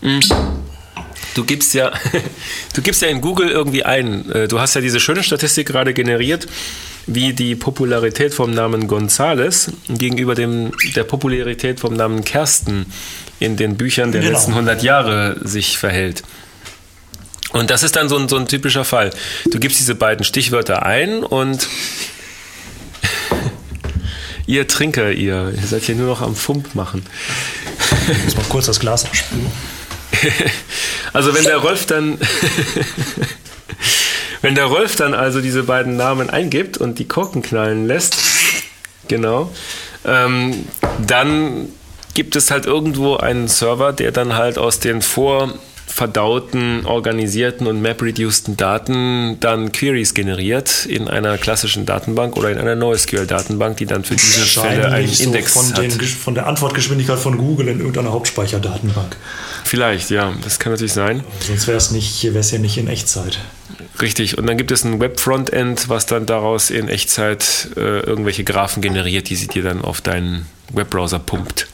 Mhm. 0.00 0.20
Du 1.34 1.44
gibst 1.44 1.74
ja, 1.74 1.90
du 2.74 2.82
gibst 2.82 3.02
ja 3.02 3.08
in 3.08 3.20
Google 3.20 3.50
irgendwie 3.50 3.84
ein. 3.84 4.30
Äh, 4.30 4.48
du 4.48 4.60
hast 4.60 4.74
ja 4.74 4.80
diese 4.80 5.00
schöne 5.00 5.22
Statistik 5.22 5.66
gerade 5.66 5.92
generiert 5.92 6.46
wie 7.06 7.32
die 7.32 7.54
Popularität 7.54 8.34
vom 8.34 8.50
Namen 8.50 8.86
Gonzales 8.86 9.72
gegenüber 9.88 10.34
dem, 10.34 10.72
der 10.96 11.04
Popularität 11.04 11.80
vom 11.80 11.94
Namen 11.94 12.24
Kersten 12.24 12.86
in 13.40 13.56
den 13.56 13.76
Büchern 13.76 14.12
der 14.12 14.22
genau. 14.22 14.32
letzten 14.34 14.52
100 14.52 14.82
Jahre 14.82 15.36
sich 15.42 15.78
verhält. 15.78 16.22
Und 17.52 17.70
das 17.70 17.82
ist 17.82 17.96
dann 17.96 18.08
so 18.08 18.16
ein, 18.16 18.28
so 18.28 18.36
ein 18.36 18.48
typischer 18.48 18.84
Fall. 18.84 19.10
Du 19.50 19.60
gibst 19.60 19.78
diese 19.78 19.94
beiden 19.94 20.24
Stichwörter 20.24 20.84
ein 20.84 21.22
und 21.22 21.68
ihr 24.46 24.66
Trinker, 24.66 25.12
ihr, 25.12 25.52
ihr 25.54 25.66
seid 25.66 25.84
hier 25.84 25.94
nur 25.94 26.08
noch 26.08 26.20
am 26.20 26.34
Fump 26.34 26.74
machen. 26.74 27.06
Ich 28.10 28.24
muss 28.24 28.36
mal 28.36 28.46
kurz 28.48 28.66
das 28.66 28.80
Glas 28.80 29.04
abspülen. 29.04 29.46
also 31.12 31.34
wenn 31.34 31.44
der 31.44 31.58
Rolf 31.58 31.86
dann 31.86 32.18
Wenn 34.44 34.54
der 34.54 34.66
Rolf 34.66 34.94
dann 34.96 35.14
also 35.14 35.40
diese 35.40 35.62
beiden 35.62 35.96
Namen 35.96 36.28
eingibt 36.28 36.76
und 36.76 36.98
die 36.98 37.06
Korken 37.06 37.40
knallen 37.40 37.86
lässt, 37.86 38.18
genau, 39.08 39.50
ähm, 40.04 40.66
dann 41.06 41.70
gibt 42.12 42.36
es 42.36 42.50
halt 42.50 42.66
irgendwo 42.66 43.16
einen 43.16 43.48
Server, 43.48 43.94
der 43.94 44.12
dann 44.12 44.34
halt 44.34 44.58
aus 44.58 44.80
den 44.80 45.00
vorverdauten, 45.00 46.84
organisierten 46.84 47.66
und 47.66 47.80
map-reduceden 47.80 48.58
Daten 48.58 49.38
dann 49.40 49.72
Queries 49.72 50.12
generiert 50.12 50.84
in 50.84 51.08
einer 51.08 51.38
klassischen 51.38 51.86
Datenbank 51.86 52.36
oder 52.36 52.50
in 52.50 52.58
einer 52.58 52.74
NoSQL-Datenbank, 52.74 53.78
die 53.78 53.86
dann 53.86 54.04
für 54.04 54.14
diese 54.14 54.40
Fälle 54.42 54.92
einen 54.92 55.08
so 55.08 55.24
Index 55.24 55.54
von, 55.54 55.72
den, 55.72 55.90
hat. 55.90 56.02
von 56.02 56.34
der 56.34 56.46
Antwortgeschwindigkeit 56.48 57.18
von 57.18 57.38
Google 57.38 57.68
in 57.68 57.78
irgendeiner 57.78 58.12
Hauptspeicherdatenbank. 58.12 59.16
Vielleicht, 59.64 60.10
ja, 60.10 60.34
das 60.42 60.58
kann 60.58 60.70
natürlich 60.70 60.92
sein. 60.92 61.24
Sonst 61.40 61.66
wäre 61.66 61.78
es 61.78 61.92
nicht, 61.92 62.22
wäre 62.24 62.40
es 62.40 62.50
ja 62.50 62.58
nicht 62.58 62.76
in 62.76 62.88
Echtzeit. 62.88 63.38
Richtig. 64.00 64.38
Und 64.38 64.46
dann 64.46 64.56
gibt 64.56 64.72
es 64.72 64.84
ein 64.84 65.00
Web-Frontend, 65.00 65.88
was 65.88 66.06
dann 66.06 66.26
daraus 66.26 66.70
in 66.70 66.88
Echtzeit 66.88 67.68
äh, 67.76 68.00
irgendwelche 68.00 68.44
Graphen 68.44 68.82
generiert, 68.82 69.28
die 69.28 69.36
sie 69.36 69.46
dir 69.46 69.62
dann 69.62 69.82
auf 69.82 70.00
deinen 70.00 70.46
Webbrowser 70.72 71.20
pumpt. 71.20 71.68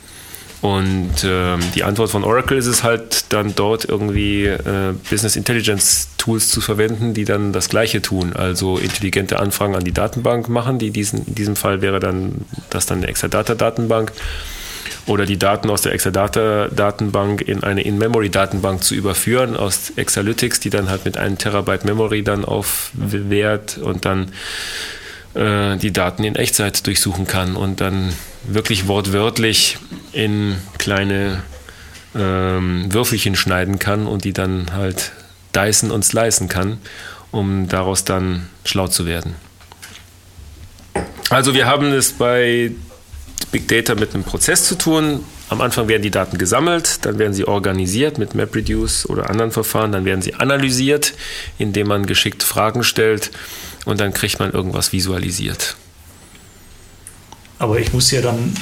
Und 0.60 1.24
ähm, 1.24 1.60
die 1.74 1.84
Antwort 1.84 2.10
von 2.10 2.22
Oracle 2.22 2.58
ist 2.58 2.66
es 2.66 2.82
halt 2.82 3.32
dann 3.32 3.54
dort 3.54 3.86
irgendwie 3.86 4.44
äh, 4.44 4.92
Business 5.08 5.36
Intelligence 5.36 6.08
Tools 6.18 6.50
zu 6.50 6.60
verwenden, 6.60 7.14
die 7.14 7.24
dann 7.24 7.54
das 7.54 7.70
Gleiche 7.70 8.02
tun. 8.02 8.34
Also 8.34 8.76
intelligente 8.76 9.38
Anfragen 9.38 9.74
an 9.74 9.84
die 9.84 9.92
Datenbank 9.92 10.50
machen. 10.50 10.78
Die 10.78 10.90
diesen, 10.90 11.26
in 11.26 11.34
diesem 11.34 11.56
Fall 11.56 11.80
wäre 11.80 11.98
dann 11.98 12.44
das 12.68 12.84
dann 12.84 12.98
eine 12.98 13.08
Exadata-Datenbank 13.08 14.12
oder 15.06 15.26
die 15.26 15.38
Daten 15.38 15.70
aus 15.70 15.82
der 15.82 15.92
Exadata-Datenbank 15.92 17.42
in 17.42 17.62
eine 17.62 17.82
In-Memory-Datenbank 17.82 18.82
zu 18.82 18.94
überführen 18.94 19.56
aus 19.56 19.90
Exalytics, 19.96 20.60
die 20.60 20.70
dann 20.70 20.90
halt 20.90 21.04
mit 21.04 21.16
einem 21.16 21.38
Terabyte 21.38 21.84
Memory 21.84 22.22
dann 22.22 22.44
aufwehrt 22.44 23.78
und 23.78 24.04
dann 24.04 24.32
äh, 25.34 25.76
die 25.76 25.92
Daten 25.92 26.24
in 26.24 26.36
Echtzeit 26.36 26.86
durchsuchen 26.86 27.26
kann 27.26 27.56
und 27.56 27.80
dann 27.80 28.12
wirklich 28.44 28.88
wortwörtlich 28.88 29.78
in 30.12 30.56
kleine 30.78 31.42
ähm, 32.14 32.92
Würfelchen 32.92 33.36
schneiden 33.36 33.78
kann 33.78 34.06
und 34.06 34.24
die 34.24 34.32
dann 34.32 34.72
halt 34.72 35.12
dicen 35.54 35.90
und 35.90 36.04
slicen 36.04 36.48
kann, 36.48 36.78
um 37.30 37.68
daraus 37.68 38.04
dann 38.04 38.48
schlau 38.64 38.88
zu 38.88 39.06
werden. 39.06 39.34
Also 41.28 41.54
wir 41.54 41.66
haben 41.66 41.92
es 41.92 42.12
bei 42.12 42.72
Big 43.50 43.68
Data 43.68 43.94
mit 43.94 44.14
einem 44.14 44.24
Prozess 44.24 44.64
zu 44.64 44.76
tun. 44.76 45.24
Am 45.48 45.60
Anfang 45.60 45.88
werden 45.88 46.02
die 46.02 46.10
Daten 46.10 46.38
gesammelt, 46.38 47.04
dann 47.04 47.18
werden 47.18 47.34
sie 47.34 47.46
organisiert 47.46 48.18
mit 48.18 48.34
MapReduce 48.34 49.08
oder 49.08 49.28
anderen 49.28 49.50
Verfahren, 49.50 49.90
dann 49.90 50.04
werden 50.04 50.22
sie 50.22 50.34
analysiert, 50.34 51.14
indem 51.58 51.88
man 51.88 52.06
geschickt 52.06 52.42
Fragen 52.42 52.84
stellt 52.84 53.32
und 53.84 54.00
dann 54.00 54.12
kriegt 54.12 54.38
man 54.38 54.52
irgendwas 54.52 54.92
visualisiert. 54.92 55.76
Aber 57.58 57.80
ich 57.80 57.92
muss 57.92 58.10
ja 58.12 58.22
dann 58.22 58.54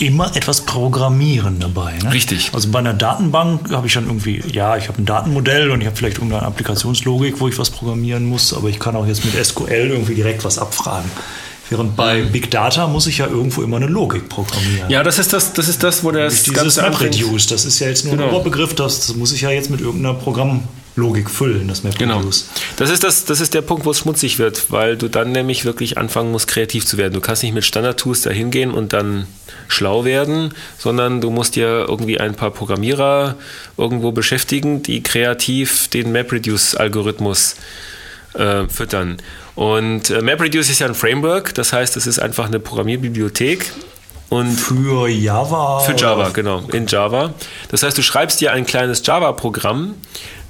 immer 0.00 0.34
etwas 0.34 0.62
programmieren 0.62 1.60
dabei. 1.60 1.96
Ne? 2.02 2.12
Richtig. 2.12 2.50
Also 2.52 2.70
bei 2.70 2.78
einer 2.78 2.94
Datenbank 2.94 3.70
habe 3.70 3.86
ich 3.86 3.94
dann 3.94 4.06
irgendwie, 4.06 4.42
ja, 4.52 4.76
ich 4.76 4.88
habe 4.88 5.00
ein 5.00 5.06
Datenmodell 5.06 5.70
und 5.70 5.80
ich 5.80 5.86
habe 5.86 5.96
vielleicht 5.96 6.16
irgendeine 6.16 6.46
Applikationslogik, 6.46 7.40
wo 7.40 7.48
ich 7.48 7.58
was 7.58 7.70
programmieren 7.70 8.24
muss, 8.24 8.52
aber 8.52 8.68
ich 8.68 8.78
kann 8.78 8.96
auch 8.96 9.06
jetzt 9.06 9.24
mit 9.24 9.34
SQL 9.34 9.90
irgendwie 9.90 10.14
direkt 10.14 10.44
was 10.44 10.58
abfragen. 10.58 11.10
Während 11.70 11.94
bei 11.94 12.22
Big 12.22 12.50
Data 12.50 12.88
muss 12.88 13.06
ich 13.06 13.18
ja 13.18 13.28
irgendwo 13.28 13.62
immer 13.62 13.76
eine 13.76 13.86
Logik 13.86 14.28
programmieren. 14.28 14.90
Ja, 14.90 15.04
das 15.04 15.20
ist 15.20 15.32
das, 15.32 15.52
das 15.52 15.68
ist 15.68 15.84
das, 15.84 16.02
wo 16.02 16.10
der 16.10 16.28
dieses 16.28 16.52
ganze 16.52 16.82
MapReduce, 16.82 17.46
das 17.46 17.64
ist 17.64 17.78
ja 17.78 17.86
jetzt 17.86 18.04
nur 18.04 18.16
genau. 18.16 18.28
ein 18.28 18.34
Oberbegriff, 18.34 18.74
das, 18.74 19.06
das 19.06 19.14
muss 19.14 19.32
ich 19.32 19.42
ja 19.42 19.50
jetzt 19.50 19.70
mit 19.70 19.80
irgendeiner 19.80 20.14
Programmlogik 20.14 21.30
füllen, 21.30 21.68
das 21.68 21.84
MapReduce. 21.84 21.98
Genau. 22.48 22.64
Das 22.76 22.90
ist, 22.90 23.04
das, 23.04 23.24
das 23.24 23.40
ist 23.40 23.54
der 23.54 23.62
Punkt, 23.62 23.86
wo 23.86 23.92
es 23.92 24.00
schmutzig 24.00 24.40
wird, 24.40 24.72
weil 24.72 24.96
du 24.96 25.08
dann 25.08 25.30
nämlich 25.30 25.64
wirklich 25.64 25.96
anfangen 25.96 26.32
musst, 26.32 26.48
kreativ 26.48 26.84
zu 26.84 26.98
werden. 26.98 27.14
Du 27.14 27.20
kannst 27.20 27.44
nicht 27.44 27.54
mit 27.54 27.64
Standard-Tools 27.64 28.22
da 28.22 28.30
hingehen 28.30 28.72
und 28.72 28.92
dann 28.92 29.26
schlau 29.68 30.04
werden, 30.04 30.52
sondern 30.76 31.20
du 31.20 31.30
musst 31.30 31.54
dir 31.54 31.86
irgendwie 31.88 32.18
ein 32.18 32.34
paar 32.34 32.50
Programmierer 32.50 33.36
irgendwo 33.76 34.10
beschäftigen, 34.10 34.82
die 34.82 35.04
kreativ 35.04 35.86
den 35.86 36.10
MapReduce-Algorithmus 36.10 37.52
äh, 37.52 37.56
füttern. 38.68 39.18
Und 39.54 40.10
äh, 40.10 40.22
MapReduce 40.22 40.70
ist 40.70 40.78
ja 40.78 40.86
ein 40.86 40.94
Framework, 40.94 41.54
das 41.54 41.72
heißt, 41.72 41.96
es 41.96 42.06
ist 42.06 42.18
einfach 42.18 42.46
eine 42.46 42.60
Programmierbibliothek. 42.60 43.72
Und 44.28 44.52
für 44.52 45.08
Java? 45.08 45.80
Für 45.80 45.96
Java, 45.96 46.28
genau, 46.28 46.62
in 46.72 46.86
Java. 46.86 47.34
Das 47.68 47.82
heißt, 47.82 47.98
du 47.98 48.02
schreibst 48.02 48.40
dir 48.40 48.52
ein 48.52 48.64
kleines 48.64 49.04
Java-Programm, 49.04 49.96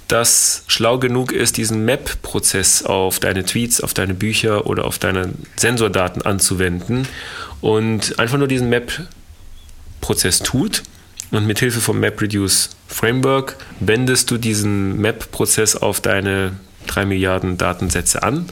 das 0.06 0.64
schlau 0.66 0.98
genug 0.98 1.32
ist, 1.32 1.56
diesen 1.56 1.84
Map-Prozess 1.84 2.84
auf 2.84 3.20
deine 3.20 3.44
Tweets, 3.44 3.80
auf 3.80 3.94
deine 3.94 4.12
Bücher 4.12 4.66
oder 4.66 4.84
auf 4.84 4.98
deine 4.98 5.32
Sensordaten 5.56 6.22
anzuwenden 6.22 7.08
und 7.60 8.18
einfach 8.18 8.36
nur 8.36 8.48
diesen 8.48 8.68
Map-Prozess 8.68 10.40
tut. 10.40 10.82
Und 11.30 11.46
mit 11.46 11.60
Hilfe 11.60 11.80
vom 11.80 12.00
MapReduce 12.00 12.70
Framework 12.88 13.56
wendest 13.78 14.30
du 14.30 14.36
diesen 14.36 15.00
Map-Prozess 15.00 15.76
auf 15.76 16.00
deine 16.00 16.52
drei 16.86 17.04
Milliarden 17.04 17.58
Datensätze 17.58 18.22
an. 18.22 18.46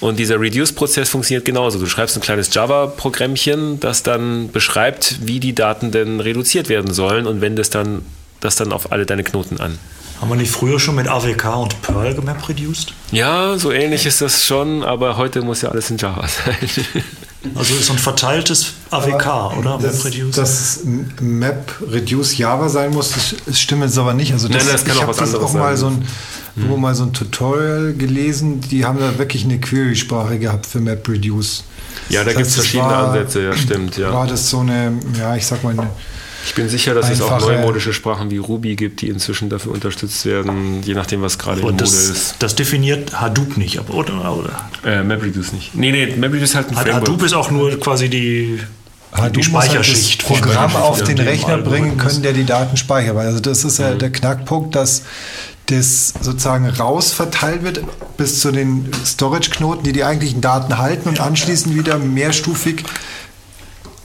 Und 0.00 0.18
dieser 0.18 0.40
Reduce-Prozess 0.40 1.08
funktioniert 1.08 1.44
genauso. 1.44 1.78
Du 1.78 1.86
schreibst 1.86 2.16
ein 2.16 2.20
kleines 2.22 2.52
Java-Programmchen, 2.52 3.78
das 3.78 4.02
dann 4.02 4.50
beschreibt, 4.50 5.26
wie 5.26 5.38
die 5.38 5.54
Daten 5.54 5.92
denn 5.92 6.18
reduziert 6.20 6.68
werden 6.68 6.92
sollen 6.92 7.26
und 7.26 7.40
wendest 7.40 7.74
dann 7.74 8.02
das 8.40 8.56
dann 8.56 8.72
auf 8.72 8.90
alle 8.90 9.06
deine 9.06 9.22
Knoten 9.22 9.60
an. 9.60 9.78
Haben 10.20 10.28
wir 10.30 10.36
nicht 10.36 10.52
früher 10.52 10.78
schon 10.78 10.96
mit 10.96 11.08
AWK 11.08 11.56
und 11.56 11.82
Perl 11.82 12.14
gemap 12.14 12.48
reduced? 12.48 12.92
Ja, 13.10 13.58
so 13.58 13.72
ähnlich 13.72 14.06
ist 14.06 14.20
das 14.20 14.44
schon, 14.44 14.84
aber 14.84 15.16
heute 15.16 15.42
muss 15.42 15.62
ja 15.62 15.70
alles 15.70 15.90
in 15.90 15.98
Java 15.98 16.26
sein. 16.28 17.04
Also 17.54 17.74
ist 17.74 17.86
so 17.86 17.92
ein 17.92 17.98
verteiltes 17.98 18.72
AWK, 18.90 19.56
oder? 19.58 19.78
Das, 19.82 20.04
MapReduce? 20.04 20.36
dass 20.36 20.80
MapReduce 21.20 22.38
Java 22.38 22.68
sein 22.68 22.92
muss, 22.92 23.12
das, 23.12 23.34
das 23.46 23.58
stimmt 23.60 23.82
jetzt 23.82 23.98
aber 23.98 24.14
nicht. 24.14 24.32
Also 24.32 24.48
das, 24.48 24.64
Nein, 24.64 24.72
das 24.72 24.84
kann 24.84 24.96
ich 24.96 25.02
auch 25.02 25.08
habe 25.08 25.18
das 25.18 25.34
auch 25.34 25.52
mal 25.52 25.76
so 25.76 25.86
ein, 25.88 26.04
wo 26.54 26.76
mal 26.76 26.94
so 26.94 27.04
ein 27.04 27.12
Tutorial 27.12 27.94
gelesen, 27.94 28.60
die 28.60 28.84
haben 28.84 28.98
da 29.00 29.18
wirklich 29.18 29.44
eine 29.44 29.58
Query-Sprache 29.58 30.38
gehabt 30.38 30.66
für 30.66 30.80
MapReduce. 30.80 31.64
Ja, 32.08 32.20
da 32.20 32.26
Das 32.26 32.36
gibt 32.36 32.48
es 32.48 32.54
verschiedene 32.54 32.88
war- 32.90 33.08
Ansätze, 33.08 33.42
ja, 33.42 33.56
stimmt, 33.56 33.96
ja. 33.96 34.12
War 34.12 34.26
das 34.26 34.48
so 34.48 34.60
eine, 34.60 34.92
ja, 35.18 35.34
ich 35.36 35.46
sag 35.46 35.62
mal, 35.64 35.70
eine, 35.70 35.88
Ich 36.44 36.54
bin 36.54 36.68
sicher, 36.68 36.94
dass 36.94 37.08
es 37.10 37.20
auch 37.20 37.30
Einfache- 37.32 37.52
neumodische 37.52 37.92
Sprachen 37.92 38.30
wie 38.30 38.38
Ruby 38.38 38.74
gibt, 38.76 39.00
die 39.00 39.08
inzwischen 39.08 39.48
dafür 39.48 39.72
unterstützt 39.72 40.26
werden, 40.26 40.82
je 40.82 40.94
nachdem, 40.94 41.22
was 41.22 41.38
gerade 41.38 41.60
in 41.60 41.66
Mode 41.66 41.76
das, 41.78 41.92
ist. 41.92 42.36
das 42.40 42.54
definiert 42.54 43.20
Hadoop 43.20 43.56
nicht, 43.56 43.78
aber 43.78 43.94
oder? 43.94 44.36
oder? 44.36 44.50
Äh, 44.84 45.02
MapReduce 45.02 45.52
nicht. 45.52 45.74
Nee, 45.74 45.92
nee, 45.92 46.06
MapReduce 46.16 46.50
ist 46.50 46.54
halt 46.54 46.68
ein 46.68 46.74
Framework. 46.74 47.02
Hadoop 47.02 47.22
ist 47.22 47.32
auch 47.34 47.50
nur 47.50 47.78
quasi 47.78 48.08
die, 48.08 48.58
Hadoop 49.12 49.32
die 49.32 49.38
halt 49.40 49.44
Speicherschicht. 49.64 50.22
das 50.22 50.26
Programm 50.28 50.74
auf 50.76 51.02
den 51.02 51.18
Rechner 51.18 51.58
bringen 51.58 51.96
können, 51.96 52.22
der 52.22 52.32
die 52.32 52.44
Daten 52.44 52.76
speichert. 52.76 53.16
Also 53.16 53.40
das 53.40 53.64
ist 53.64 53.78
ja 53.78 53.94
der 53.94 54.10
Knackpunkt, 54.10 54.74
dass 54.74 55.02
das 55.66 56.12
sozusagen 56.20 56.66
raus 56.68 57.12
verteilt 57.12 57.62
wird 57.62 57.82
bis 58.16 58.40
zu 58.40 58.50
den 58.50 58.90
Storage-Knoten, 59.06 59.84
die 59.84 59.92
die 59.92 60.02
eigentlichen 60.04 60.40
Daten 60.40 60.76
halten 60.78 61.08
und 61.08 61.20
anschließend 61.20 61.76
wieder 61.76 61.98
mehrstufig 61.98 62.84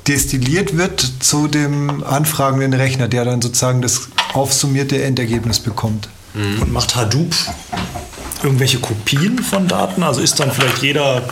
destilliert 0.07 0.77
wird 0.77 1.05
zu 1.19 1.47
dem 1.47 2.03
anfragenden 2.03 2.73
Rechner, 2.73 3.07
der 3.07 3.25
dann 3.25 3.41
sozusagen 3.41 3.81
das 3.81 4.09
aufsummierte 4.33 5.01
Endergebnis 5.03 5.59
bekommt. 5.59 6.09
Und 6.35 6.71
macht 6.71 6.95
Hadoop 6.95 7.33
irgendwelche 8.43 8.77
Kopien 8.79 9.39
von 9.39 9.67
Daten? 9.67 10.03
Also 10.03 10.21
ist 10.21 10.39
dann 10.39 10.51
vielleicht 10.51 10.83
jeder 10.83 11.23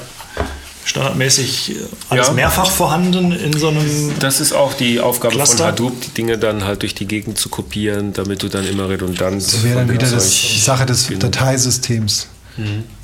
standardmäßig 0.84 1.72
äh, 1.72 1.76
alles 2.10 2.28
Ja. 2.28 2.34
mehrfach 2.34 2.70
vorhanden 2.70 3.32
in 3.32 3.58
so 3.58 3.70
einem. 3.70 4.12
Das 4.20 4.40
ist 4.40 4.54
auch 4.54 4.74
die 4.74 5.00
Aufgabe 5.00 5.36
Cluster? 5.36 5.58
von 5.58 5.66
Hadoop, 5.68 6.02
die 6.02 6.10
Dinge 6.10 6.38
dann 6.38 6.64
halt 6.64 6.82
durch 6.82 6.96
die 6.96 7.06
Gegend 7.08 7.38
zu 7.38 7.50
kopieren, 7.50 8.14
damit 8.14 8.42
du 8.44 8.50
dann 8.50 8.68
immer 8.68 8.90
redundant. 8.90 9.42
Das 9.44 9.64
wäre 9.64 9.76
dann 9.80 9.92
wieder 9.92 10.10
das, 10.10 10.30
die 10.32 10.60
Sache 10.60 10.86
des 10.86 11.08
Dateisystems. 11.20 12.28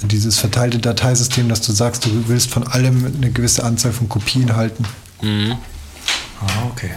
Dieses 0.02 0.38
verteilte 0.40 0.80
Dateisystem, 0.80 1.50
dass 1.50 1.60
du 1.62 1.74
sagst, 1.74 2.06
du 2.06 2.10
willst 2.28 2.50
von 2.50 2.66
allem 2.66 3.06
eine 3.18 3.32
gewisse 3.32 3.66
Anzahl 3.66 3.92
von 3.92 4.08
Kopien 4.08 4.56
halten. 4.56 4.86
Ah, 6.42 6.70
okay. 6.72 6.92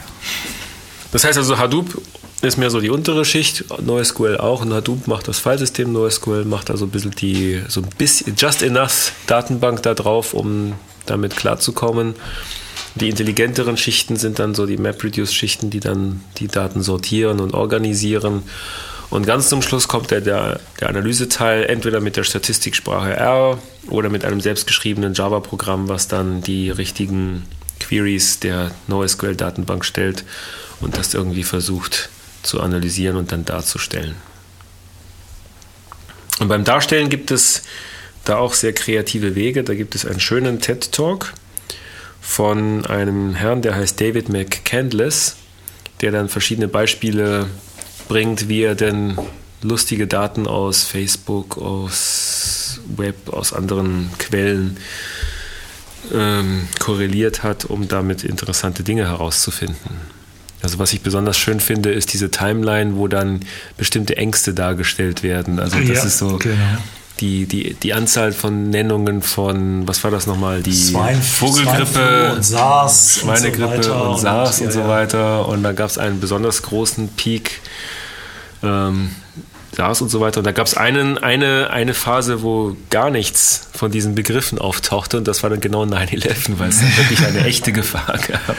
Das 1.12 1.24
heißt 1.24 1.38
also, 1.38 1.58
Hadoop 1.58 2.00
ist 2.42 2.58
mehr 2.58 2.70
so 2.70 2.80
die 2.80 2.90
untere 2.90 3.24
Schicht, 3.24 3.64
NoSQL 3.80 4.38
auch 4.38 4.62
und 4.62 4.72
Hadoop 4.72 5.06
macht 5.06 5.28
das 5.28 5.38
Filesystem, 5.38 5.92
NoSQL 5.92 6.44
macht 6.44 6.70
also 6.70 6.86
ein 6.86 6.90
bisschen 6.90 7.12
die, 7.12 7.62
so 7.68 7.80
ein 7.80 7.88
bisschen, 7.96 8.34
just 8.36 8.62
enough 8.62 9.12
Datenbank 9.26 9.82
da 9.82 9.94
drauf, 9.94 10.34
um 10.34 10.74
damit 11.06 11.36
klarzukommen. 11.36 12.14
Die 12.96 13.08
intelligenteren 13.08 13.76
Schichten 13.76 14.16
sind 14.16 14.38
dann 14.38 14.54
so 14.54 14.66
die 14.66 14.76
MapReduce-Schichten, 14.76 15.70
die 15.70 15.80
dann 15.80 16.22
die 16.38 16.48
Daten 16.48 16.82
sortieren 16.82 17.40
und 17.40 17.52
organisieren. 17.54 18.42
Und 19.10 19.26
ganz 19.26 19.48
zum 19.48 19.62
Schluss 19.62 19.88
kommt 19.88 20.10
der, 20.10 20.20
der, 20.20 20.60
der 20.80 20.88
Analyseteil 20.88 21.64
entweder 21.64 22.00
mit 22.00 22.16
der 22.16 22.24
Statistiksprache 22.24 23.16
R 23.16 23.58
oder 23.88 24.10
mit 24.10 24.24
einem 24.24 24.40
selbstgeschriebenen 24.40 25.14
Java-Programm, 25.14 25.88
was 25.88 26.08
dann 26.08 26.40
die 26.42 26.70
richtigen 26.70 27.44
Queries 27.86 28.40
der 28.40 28.70
NoSQL-Datenbank 28.88 29.84
stellt 29.84 30.24
und 30.80 30.96
das 30.96 31.14
irgendwie 31.14 31.44
versucht 31.44 32.08
zu 32.42 32.60
analysieren 32.60 33.16
und 33.16 33.32
dann 33.32 33.44
darzustellen. 33.44 34.14
Und 36.40 36.48
beim 36.48 36.64
Darstellen 36.64 37.08
gibt 37.08 37.30
es 37.30 37.62
da 38.24 38.36
auch 38.36 38.54
sehr 38.54 38.72
kreative 38.72 39.34
Wege. 39.34 39.64
Da 39.64 39.74
gibt 39.74 39.94
es 39.94 40.04
einen 40.04 40.20
schönen 40.20 40.60
TED-Talk 40.60 41.32
von 42.20 42.86
einem 42.86 43.34
Herrn, 43.34 43.62
der 43.62 43.74
heißt 43.74 44.00
David 44.00 44.28
McCandless, 44.30 45.36
der 46.00 46.10
dann 46.10 46.28
verschiedene 46.28 46.68
Beispiele 46.68 47.46
bringt, 48.08 48.48
wie 48.48 48.62
er 48.62 48.74
denn 48.74 49.18
lustige 49.62 50.06
Daten 50.06 50.46
aus 50.46 50.84
Facebook, 50.84 51.58
aus 51.58 52.80
Web, 52.96 53.32
aus 53.32 53.52
anderen 53.52 54.10
Quellen 54.18 54.78
ähm, 56.12 56.68
korreliert 56.78 57.42
hat, 57.42 57.64
um 57.64 57.88
damit 57.88 58.24
interessante 58.24 58.82
Dinge 58.82 59.06
herauszufinden. 59.06 60.14
Also 60.62 60.78
was 60.78 60.92
ich 60.92 61.02
besonders 61.02 61.36
schön 61.36 61.60
finde, 61.60 61.92
ist 61.92 62.12
diese 62.12 62.30
Timeline, 62.30 62.96
wo 62.96 63.06
dann 63.06 63.40
bestimmte 63.76 64.16
Ängste 64.16 64.54
dargestellt 64.54 65.22
werden. 65.22 65.58
Also 65.58 65.78
das 65.78 65.88
Ja, 65.88 66.04
ist 66.04 66.18
so 66.18 66.38
genau. 66.38 66.56
die, 67.20 67.44
die, 67.46 67.74
die 67.74 67.92
Anzahl 67.92 68.32
von 68.32 68.70
Nennungen 68.70 69.20
von, 69.20 69.86
was 69.86 70.02
war 70.04 70.10
das 70.10 70.26
nochmal? 70.26 70.62
Die 70.62 70.72
Swine- 70.72 71.20
Vogelgrippe, 71.20 72.32
und 72.34 72.44
SARS 72.44 73.18
und 73.22 73.36
so 73.36 73.36
Schweinegrippe 73.42 73.92
und, 73.94 74.08
und- 74.08 74.18
SARS 74.20 74.60
und, 74.60 74.66
ja, 74.66 74.72
so 74.72 74.88
weiter. 74.88 75.48
Und 75.48 75.62
da 75.62 75.72
gab 75.72 75.90
es 75.90 75.98
einen 75.98 76.18
besonders 76.20 76.62
großen 76.62 77.08
Peak. 77.08 77.60
Ähm, 78.62 79.10
SARS 79.74 80.00
und 80.02 80.08
so 80.08 80.20
weiter. 80.20 80.38
Und 80.38 80.44
da 80.44 80.52
gab 80.52 80.66
es 80.66 80.74
einen, 80.76 81.18
eine, 81.18 81.70
eine 81.70 81.94
Phase, 81.94 82.42
wo 82.42 82.76
gar 82.90 83.10
nichts 83.10 83.68
von 83.74 83.90
diesen 83.90 84.14
Begriffen 84.14 84.58
auftauchte 84.58 85.18
und 85.18 85.26
das 85.26 85.42
war 85.42 85.50
dann 85.50 85.60
genau 85.60 85.84
9-11, 85.84 86.58
weil 86.58 86.68
es 86.68 86.80
wirklich 86.96 87.24
eine 87.26 87.44
echte 87.44 87.72
Gefahr 87.72 88.18
gab. 88.18 88.56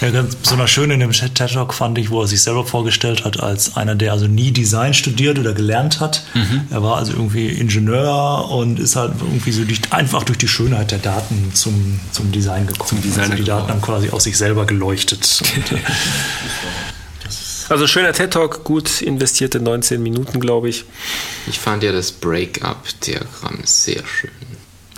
Ja, 0.00 0.10
ganz 0.10 0.34
besonders 0.34 0.70
schön 0.70 0.90
in 0.90 1.00
dem 1.00 1.12
TED 1.12 1.34
Talk 1.34 1.74
fand 1.74 1.96
ich, 1.98 2.10
wo 2.10 2.22
er 2.22 2.26
sich 2.26 2.42
selber 2.42 2.66
vorgestellt 2.66 3.24
hat 3.24 3.40
als 3.40 3.76
einer, 3.76 3.94
der 3.94 4.12
also 4.12 4.26
nie 4.26 4.50
Design 4.50 4.94
studiert 4.94 5.38
oder 5.38 5.52
gelernt 5.52 6.00
hat. 6.00 6.24
Mhm. 6.34 6.62
Er 6.70 6.82
war 6.82 6.96
also 6.96 7.12
irgendwie 7.12 7.48
Ingenieur 7.48 8.50
und 8.50 8.78
ist 8.80 8.96
halt 8.96 9.12
irgendwie 9.20 9.52
so 9.52 9.64
durch, 9.64 9.80
einfach 9.90 10.24
durch 10.24 10.38
die 10.38 10.48
Schönheit 10.48 10.90
der 10.90 10.98
Daten 10.98 11.52
zum, 11.54 12.00
zum 12.10 12.32
Design 12.32 12.66
gekommen. 12.66 12.88
Zum 12.88 13.02
Designer 13.02 13.24
also 13.30 13.36
die 13.36 13.44
Daten 13.44 13.68
haben 13.68 13.82
quasi 13.82 14.10
aus 14.10 14.24
sich 14.24 14.36
selber 14.36 14.66
geleuchtet. 14.66 15.42
Und, 15.54 15.78
Also 17.68 17.86
schöner 17.86 18.12
TED-Talk, 18.12 18.64
gut 18.64 19.02
investierte 19.02 19.60
19 19.60 20.02
Minuten, 20.02 20.40
glaube 20.40 20.68
ich. 20.68 20.84
Ich 21.48 21.58
fand 21.58 21.82
ja 21.82 21.92
das 21.92 22.12
Break-up-Diagramm 22.12 23.60
sehr 23.64 24.02
schön. 24.06 24.30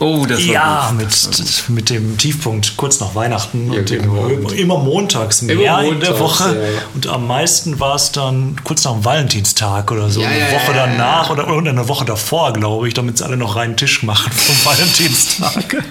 Oh, 0.03 0.25
das 0.27 0.39
war 0.39 0.47
ja, 0.55 0.89
gut. 0.93 0.99
mit, 1.01 1.65
mit 1.69 1.91
dem 1.91 2.17
Tiefpunkt 2.17 2.75
kurz 2.79 3.01
nach 3.01 3.15
Weihnachten 3.15 3.71
Ja, 3.71 3.81
und 3.81 3.91
dem, 3.91 4.01
genau. 4.03 4.49
immer 4.49 4.79
montags 4.79 5.43
mehr 5.43 5.57
Immer 5.57 5.83
in 5.85 6.01
der 6.01 6.13
montags, 6.13 6.41
Woche. 6.41 6.73
ja. 6.75 6.83
Und 6.95 7.07
am 7.07 7.27
meisten 7.27 7.81
war 7.81 7.97
es 7.97 8.11
dann 8.11 8.57
kurz 8.65 8.83
nach 8.85 8.93
dem 8.93 9.05
Valentinstag 9.05 9.91
oder 9.91 10.09
so. 10.09 10.23
Ja, 10.23 10.29
eine 10.29 10.39
ja, 10.39 10.53
Woche 10.53 10.73
danach 10.75 11.29
Oder, 11.29 11.55
oder 11.55 11.71
eine 11.71 11.87
Woche 11.89 12.07
davor, 12.07 12.55
glaube 12.55 12.89
ich, 12.89 12.95
damit 12.95 13.19
sie 13.19 13.25
alle 13.27 13.37
noch 13.37 13.57
reinen 13.57 13.77
Tisch 13.77 14.03
machen 14.03 14.33
vom 14.33 14.57
Valentinstag. 14.73 15.85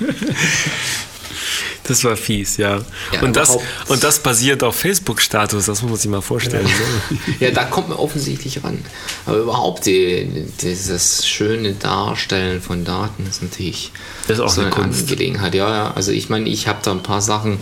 Das 1.84 2.04
war 2.04 2.16
fies, 2.16 2.58
ja. 2.58 2.78
Ja, 3.12 3.22
und, 3.22 3.36
das, 3.36 3.58
und 3.88 4.04
das 4.04 4.20
basiert 4.20 4.64
auf 4.64 4.76
Facebook-Status, 4.76 5.66
das 5.66 5.82
muss 5.82 5.90
man 5.92 6.00
sich 6.00 6.12
mal 6.12 6.22
vorstellen. 6.22 6.66
ne? 6.66 7.18
Ja, 7.40 7.52
da 7.52 7.64
kommt 7.66 7.90
man 7.90 7.98
offensichtlich 7.98 8.64
ran. 8.64 8.80
Aber 9.26 9.38
überhaupt 9.38 9.86
die, 9.86 10.46
dieses 10.62 11.28
schöne 11.28 11.74
Darstellen 11.74 12.62
von 12.62 12.86
Daten 12.86 13.26
ist 13.28 13.42
natürlich 13.42 13.92
Das 14.28 14.38
ist 14.38 14.44
auch 14.44 14.50
so 14.50 14.62
eine 14.62 14.70
eine. 14.70 15.02
Angelegenheit. 15.02 15.56
Ja, 15.56 15.70
ja. 15.70 15.94
Also 15.96 16.12
ich 16.12 16.30
meine, 16.30 16.50
ich 16.50 16.68
habe 16.68 16.80
da 16.84 16.92
ein 16.92 17.04
paar 17.04 17.22
Sachen 17.22 17.60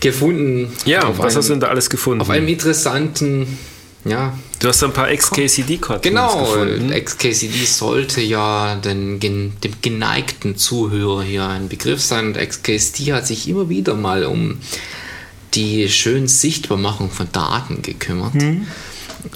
gefunden. 0.00 0.72
Ja, 0.84 1.02
was 1.16 1.26
einem, 1.26 1.36
hast 1.36 1.48
du 1.48 1.52
denn 1.52 1.60
da 1.60 1.68
alles 1.68 1.90
gefunden? 1.90 2.20
Auf 2.20 2.30
einem 2.30 2.48
interessanten, 2.48 3.58
ja, 4.04 4.32
du 4.60 4.68
hast 4.68 4.84
ein 4.84 4.92
paar 4.92 5.08
XKCD-Cartoons 5.08 6.02
Genau, 6.02 6.38
gefunden. 6.44 6.90
XKCD 6.92 7.64
sollte 7.64 8.20
ja 8.20 8.76
den, 8.76 9.18
dem 9.18 9.52
geneigten 9.82 10.56
Zuhörer 10.56 11.22
hier 11.22 11.46
ein 11.46 11.68
Begriff 11.68 12.00
sein 12.00 12.28
und 12.28 12.38
XKCD 12.38 13.12
hat 13.12 13.26
sich 13.26 13.48
immer 13.48 13.68
wieder 13.68 13.94
mal 13.94 14.24
um 14.24 14.58
die 15.54 15.88
schön 15.88 16.28
Sichtbarmachung 16.28 17.10
von 17.10 17.26
Daten 17.32 17.82
gekümmert. 17.82 18.34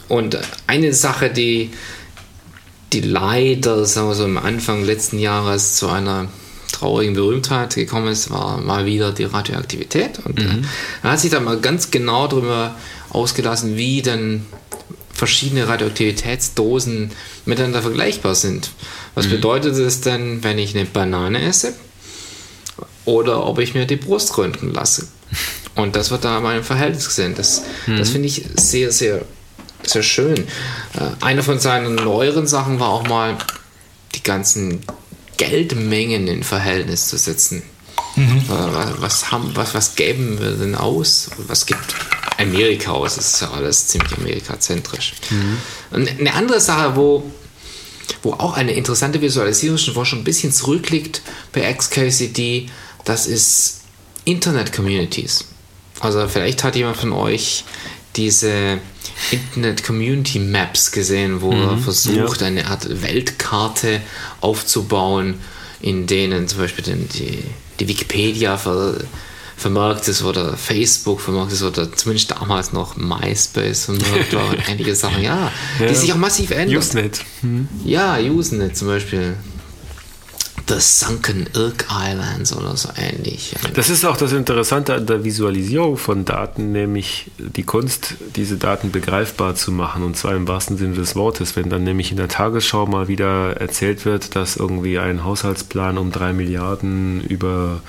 Und 0.09 0.39
eine 0.67 0.93
Sache, 0.93 1.31
die, 1.31 1.71
die 2.93 3.01
leider 3.01 3.85
sagen 3.85 4.09
wir 4.09 4.15
so, 4.15 4.25
am 4.25 4.39
Anfang 4.39 4.85
letzten 4.85 5.19
Jahres 5.19 5.75
zu 5.75 5.89
einer 5.89 6.29
traurigen 6.71 7.15
Berühmtheit 7.15 7.75
gekommen 7.75 8.09
ist, 8.09 8.31
war 8.31 8.59
mal 8.61 8.87
wieder 8.87 9.13
die 9.13 9.25
Radioaktivität. 9.25 10.21
Und 10.25 10.39
äh, 10.39 10.63
er 11.03 11.11
hat 11.13 11.21
sich 11.21 11.31
da 11.31 11.41
mal 11.41 11.59
ganz 11.59 11.91
genau 11.91 12.27
darüber 12.29 12.77
ausgelassen, 13.11 13.77
wie 13.77 14.03
denn 14.03 14.47
verschiedene 15.15 15.69
Radioaktivitätsdosen 15.69 17.13
miteinander 17.45 17.83
vergleichbar 17.83 18.35
sind. 18.35 18.71
Was 19.15 19.29
bedeutet 19.29 19.77
es 19.77 20.01
denn, 20.01 20.43
wenn 20.43 20.59
ich 20.59 20.75
eine 20.75 20.85
Banane 20.85 21.41
esse 21.43 21.75
oder 23.05 23.47
ob 23.47 23.59
ich 23.59 23.75
mir 23.75 23.87
die 23.87 23.97
Brust 23.97 24.37
röntgen 24.37 24.73
lasse? 24.73 25.09
Und 25.77 25.97
das 25.97 26.11
wird 26.11 26.25
da 26.25 26.41
mal 26.41 26.59
im 26.59 26.65
Verhältnis 26.65 27.07
gesehen. 27.07 27.35
Das, 27.37 27.63
das 27.87 28.11
finde 28.11 28.29
ich 28.29 28.45
sehr, 28.57 28.93
sehr, 28.93 29.23
sehr 29.83 30.03
schön. 30.03 30.39
Äh, 30.39 31.11
eine 31.21 31.43
von 31.43 31.59
seinen 31.59 31.97
neueren 31.97 32.47
Sachen 32.47 32.79
war 32.81 32.91
auch 32.91 33.07
mal, 33.07 33.37
die 34.15 34.23
ganzen 34.23 34.81
Geldmengen 35.37 36.29
in 36.29 36.45
Verhältnis 36.45 37.09
zu 37.09 37.17
setzen. 37.19 37.63
Äh, 38.17 38.21
was, 38.49 39.01
was, 39.01 39.33
haben, 39.33 39.51
was, 39.55 39.75
was 39.75 39.97
geben 39.97 40.39
wir 40.41 40.53
denn 40.53 40.75
aus? 40.77 41.31
Was 41.49 41.67
gibt 41.67 41.95
Amerika 42.39 42.93
aus? 42.93 43.17
Das 43.17 43.35
ist 43.35 43.41
ja 43.41 43.51
alles 43.51 43.89
ziemlich 43.89 44.17
amerikazentrisch. 44.17 45.15
Und 45.91 46.09
eine 46.09 46.35
andere 46.35 46.61
Sache, 46.61 46.97
wo, 46.97 47.31
wo 48.23 48.33
auch 48.33 48.55
eine 48.55 48.73
interessante 48.73 49.21
Visualisierung 49.21 49.79
schon 49.79 50.19
ein 50.19 50.25
bisschen 50.25 50.53
zurückliegt 50.53 51.23
bei 51.53 51.73
XKCD, 51.73 52.69
das 53.05 53.27
ist 53.27 53.81
Internet-Communities. 54.25 55.45
Also 56.01 56.27
vielleicht 56.29 56.65
hat 56.65 56.77
jemand 56.77 56.97
von 56.97 57.13
euch 57.13 57.65
diese 58.17 58.79
Internet-Community 59.31 60.39
Maps 60.39 60.93
gesehen, 60.93 61.41
wo 61.41 61.53
er 61.53 61.79
versucht, 61.79 62.41
ja. 62.41 62.47
eine 62.47 62.67
Art 62.67 63.03
Weltkarte 63.03 64.01
aufzubauen, 64.41 65.41
in 65.81 66.07
denen 66.07 66.49
zum 66.49 66.61
Beispiel 66.61 66.85
die, 66.85 67.43
die 67.79 67.89
Wikipedia 67.89 68.57
ver, 68.57 68.99
vermerkt 69.57 70.09
ist 70.09 70.23
oder 70.23 70.57
Facebook 70.57 71.21
vermerkt 71.21 71.53
ist 71.53 71.63
oder 71.63 71.91
zumindest 71.93 72.31
damals 72.33 72.73
noch 72.73 72.97
MySpace 72.97 73.85
vermerkt 73.87 74.33
war 74.35 74.51
und 74.51 74.59
einige 74.69 74.95
Sachen, 74.95 75.23
ja, 75.23 75.51
die 75.79 75.85
Ja. 75.85 75.95
sich 75.95 76.13
auch 76.13 76.17
massiv 76.17 76.51
ändern. 76.51 76.77
Usenet. 76.79 77.21
Ja, 77.85 78.19
Usenet 78.19 78.77
zum 78.77 78.89
Beispiel. 78.89 79.37
The 80.67 80.81
Sunken 80.81 81.47
Ilk 81.55 81.87
Islands 81.91 82.57
oder 82.57 82.77
so 82.77 82.89
ähnlich. 82.97 83.55
Das 83.75 83.91
ist 83.91 84.05
auch 84.05 84.17
das 84.17 84.33
Interessante 84.33 84.95
an 84.95 85.07
der 85.07 85.23
Visualisierung 85.23 85.99
von 85.99 86.25
Daten, 86.25 86.73
nämlich 86.73 87.31
die 87.39 87.65
Kunst, 87.65 88.15
diese 88.35 88.57
Daten 88.57 88.91
begreifbar 88.91 89.55
zu 89.57 89.73
machen. 89.73 90.03
Und 90.03 90.17
zwar 90.17 90.35
im 90.35 90.49
wahrsten 90.49 90.79
Sinne 90.79 90.95
des 90.95 91.17
Wortes. 91.17 91.55
Wenn 91.57 91.69
dann 91.69 91.85
nämlich 91.85 92.11
in 92.11 92.17
der 92.17 92.29
Tagesschau 92.29 92.87
mal 92.87 93.09
wieder 93.09 93.59
erzählt 93.59 94.07
wird, 94.07 94.37
dass 94.37 94.57
irgendwie 94.57 94.99
ein 94.99 95.25
Haushaltsplan 95.25 95.99
um 95.99 96.13
drei 96.13 96.33
Milliarden 96.33 97.21
über, 97.23 97.81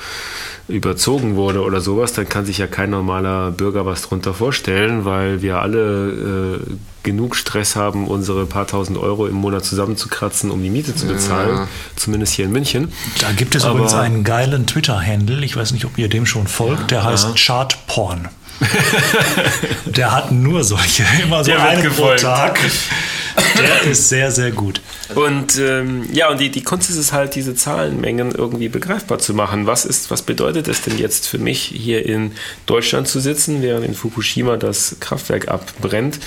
überzogen 0.68 1.36
wurde 1.36 1.62
oder 1.62 1.80
sowas, 1.80 2.12
dann 2.14 2.28
kann 2.28 2.46
sich 2.46 2.58
ja 2.58 2.68
kein 2.68 2.90
normaler 2.90 3.52
Bürger 3.52 3.86
was 3.86 4.02
drunter 4.02 4.34
vorstellen, 4.34 5.06
weil 5.06 5.42
wir 5.42 5.60
alle 5.60 6.60
äh, 6.60 6.76
genug 7.06 7.38
Stress 7.38 7.78
haben, 7.78 8.08
unsere 8.08 8.46
paar 8.46 8.68
tausend 8.68 8.98
Euro 8.98 9.28
im 9.28 9.36
Monat 9.36 9.64
zusammenzukratzen, 9.64 10.52
um 10.52 10.62
die 10.62 10.70
Miete 10.70 10.94
zu 10.94 11.08
bezahlen. 11.08 11.68
Zumindest 11.96 12.34
hier 12.34 12.44
in 12.44 12.52
München. 12.52 12.92
Da 13.22 13.32
gibt 13.32 13.56
es 13.56 13.64
Aber- 13.64 13.76
übrigens 13.76 13.94
einen 13.94 14.26
geilen 14.26 14.66
Twitter-Handle, 14.68 15.46
ich 15.46 15.56
weiß 15.56 15.72
nicht, 15.72 15.86
ob 15.86 15.98
ihr 15.98 16.10
dem 16.10 16.26
schon 16.26 16.48
folgt, 16.48 16.92
der 16.92 17.06
heißt 17.06 17.36
Chartporn. 17.38 18.28
der 19.86 20.12
hat 20.12 20.32
nur 20.32 20.64
solche, 20.64 21.04
immer 21.24 21.44
so 21.44 21.52
einen 21.54 21.90
pro. 21.92 22.16
Tag. 22.16 22.60
Der 23.58 23.92
ist 23.92 24.10
sehr, 24.10 24.32
sehr 24.32 24.52
gut. 24.52 24.82
Und 25.16 25.58
ähm, 25.58 26.08
ja, 26.12 26.30
und 26.30 26.40
die, 26.40 26.50
die 26.50 26.64
Kunst 26.64 26.90
ist 26.90 26.98
es 26.98 27.14
halt, 27.14 27.36
diese 27.36 27.56
Zahlenmengen 27.56 28.32
irgendwie 28.32 28.70
begreifbar 28.70 29.20
zu 29.20 29.34
machen. 29.34 29.66
Was 29.68 29.86
ist, 29.86 30.12
was 30.12 30.22
bedeutet 30.22 30.68
es 30.68 30.82
denn 30.82 30.98
jetzt 30.98 31.28
für 31.28 31.38
mich, 31.38 31.62
hier 31.62 32.06
in 32.06 32.32
Deutschland 32.66 33.08
zu 33.08 33.20
sitzen, 33.20 33.62
während 33.62 33.86
in 33.86 33.94
Fukushima 33.96 34.58
das 34.58 34.98
Kraftwerk 35.00 35.48
abbrennt? 35.48 36.20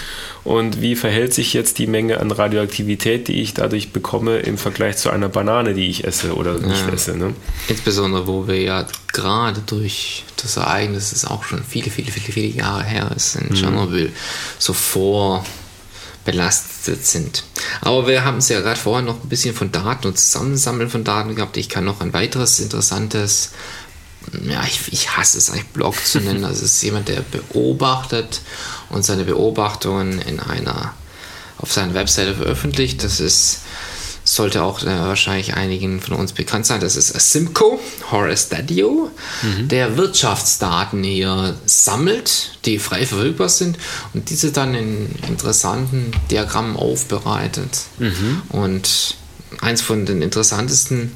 Und 0.44 0.80
wie 0.80 0.96
verhält 0.96 1.34
sich 1.34 1.52
jetzt 1.52 1.78
die 1.78 1.86
Menge 1.86 2.20
an 2.20 2.30
Radioaktivität, 2.30 3.28
die 3.28 3.42
ich 3.42 3.52
dadurch 3.54 3.92
bekomme, 3.92 4.38
im 4.38 4.56
Vergleich 4.56 4.96
zu 4.96 5.10
einer 5.10 5.28
Banane, 5.28 5.74
die 5.74 5.88
ich 5.88 6.04
esse 6.04 6.34
oder 6.34 6.54
nicht 6.58 6.86
Ja. 6.86 6.92
esse? 6.94 7.16
Ne? 7.16 7.34
Insbesondere, 7.68 8.26
wo 8.26 8.46
wir 8.48 8.60
ja 8.60 8.86
gerade 9.12 9.60
durch 9.66 10.24
das 10.40 10.56
Ereignis, 10.56 11.10
das 11.10 11.24
auch 11.24 11.44
schon 11.44 11.62
viele, 11.68 11.90
viele, 11.90 12.10
viele, 12.12 12.32
viele 12.32 12.46
Jahre 12.46 12.84
her 12.84 13.10
ist, 13.14 13.34
in 13.36 13.52
Tschernobyl, 13.54 14.12
so 14.58 14.72
vorbelastet 16.28 17.06
sind. 17.06 17.44
Aber 17.80 18.06
wir 18.06 18.24
haben 18.24 18.38
es 18.38 18.48
ja 18.48 18.60
gerade 18.60 18.78
vorher 18.78 19.04
noch 19.04 19.22
ein 19.22 19.28
bisschen 19.28 19.54
von 19.54 19.72
Daten 19.72 20.08
und 20.08 20.18
Zusammensammeln 20.18 20.90
von 20.90 21.04
Daten 21.04 21.34
gehabt. 21.34 21.56
Ich 21.56 21.68
kann 21.68 21.84
noch 21.84 22.00
ein 22.00 22.12
weiteres 22.12 22.60
interessantes, 22.60 23.52
ja, 24.44 24.62
ich, 24.64 24.92
ich 24.92 25.16
hasse 25.16 25.38
es 25.38 25.50
eigentlich 25.50 25.66
Blog 25.68 25.94
zu 26.04 26.20
nennen. 26.20 26.44
Also 26.44 26.64
es 26.64 26.74
ist 26.74 26.82
jemand, 26.82 27.08
der 27.08 27.22
beobachtet 27.22 28.42
und 28.90 29.04
seine 29.04 29.24
Beobachtungen 29.24 30.20
in 30.20 30.40
einer 30.40 30.94
auf 31.58 31.72
seiner 31.72 31.94
Webseite 31.94 32.34
veröffentlicht. 32.34 33.02
Das 33.02 33.18
ist 33.20 33.62
sollte 34.34 34.62
auch 34.62 34.82
äh, 34.82 34.86
wahrscheinlich 34.86 35.54
einigen 35.54 36.00
von 36.00 36.16
uns 36.16 36.32
bekannt 36.32 36.66
sein. 36.66 36.80
Das 36.80 36.96
ist 36.96 37.12
Simco, 37.32 37.80
Horace 38.10 38.48
Dadio, 38.48 39.10
der 39.66 39.96
Wirtschaftsdaten 39.96 41.02
hier 41.02 41.56
sammelt, 41.66 42.58
die 42.64 42.78
frei 42.78 43.06
verfügbar 43.06 43.48
sind 43.48 43.78
und 44.14 44.30
diese 44.30 44.52
dann 44.52 44.74
in 44.74 45.14
interessanten 45.28 46.12
Diagrammen 46.30 46.76
aufbereitet. 46.76 47.80
Und 48.50 49.16
eins 49.60 49.80
von 49.82 50.06
den 50.06 50.22
interessantesten 50.22 51.12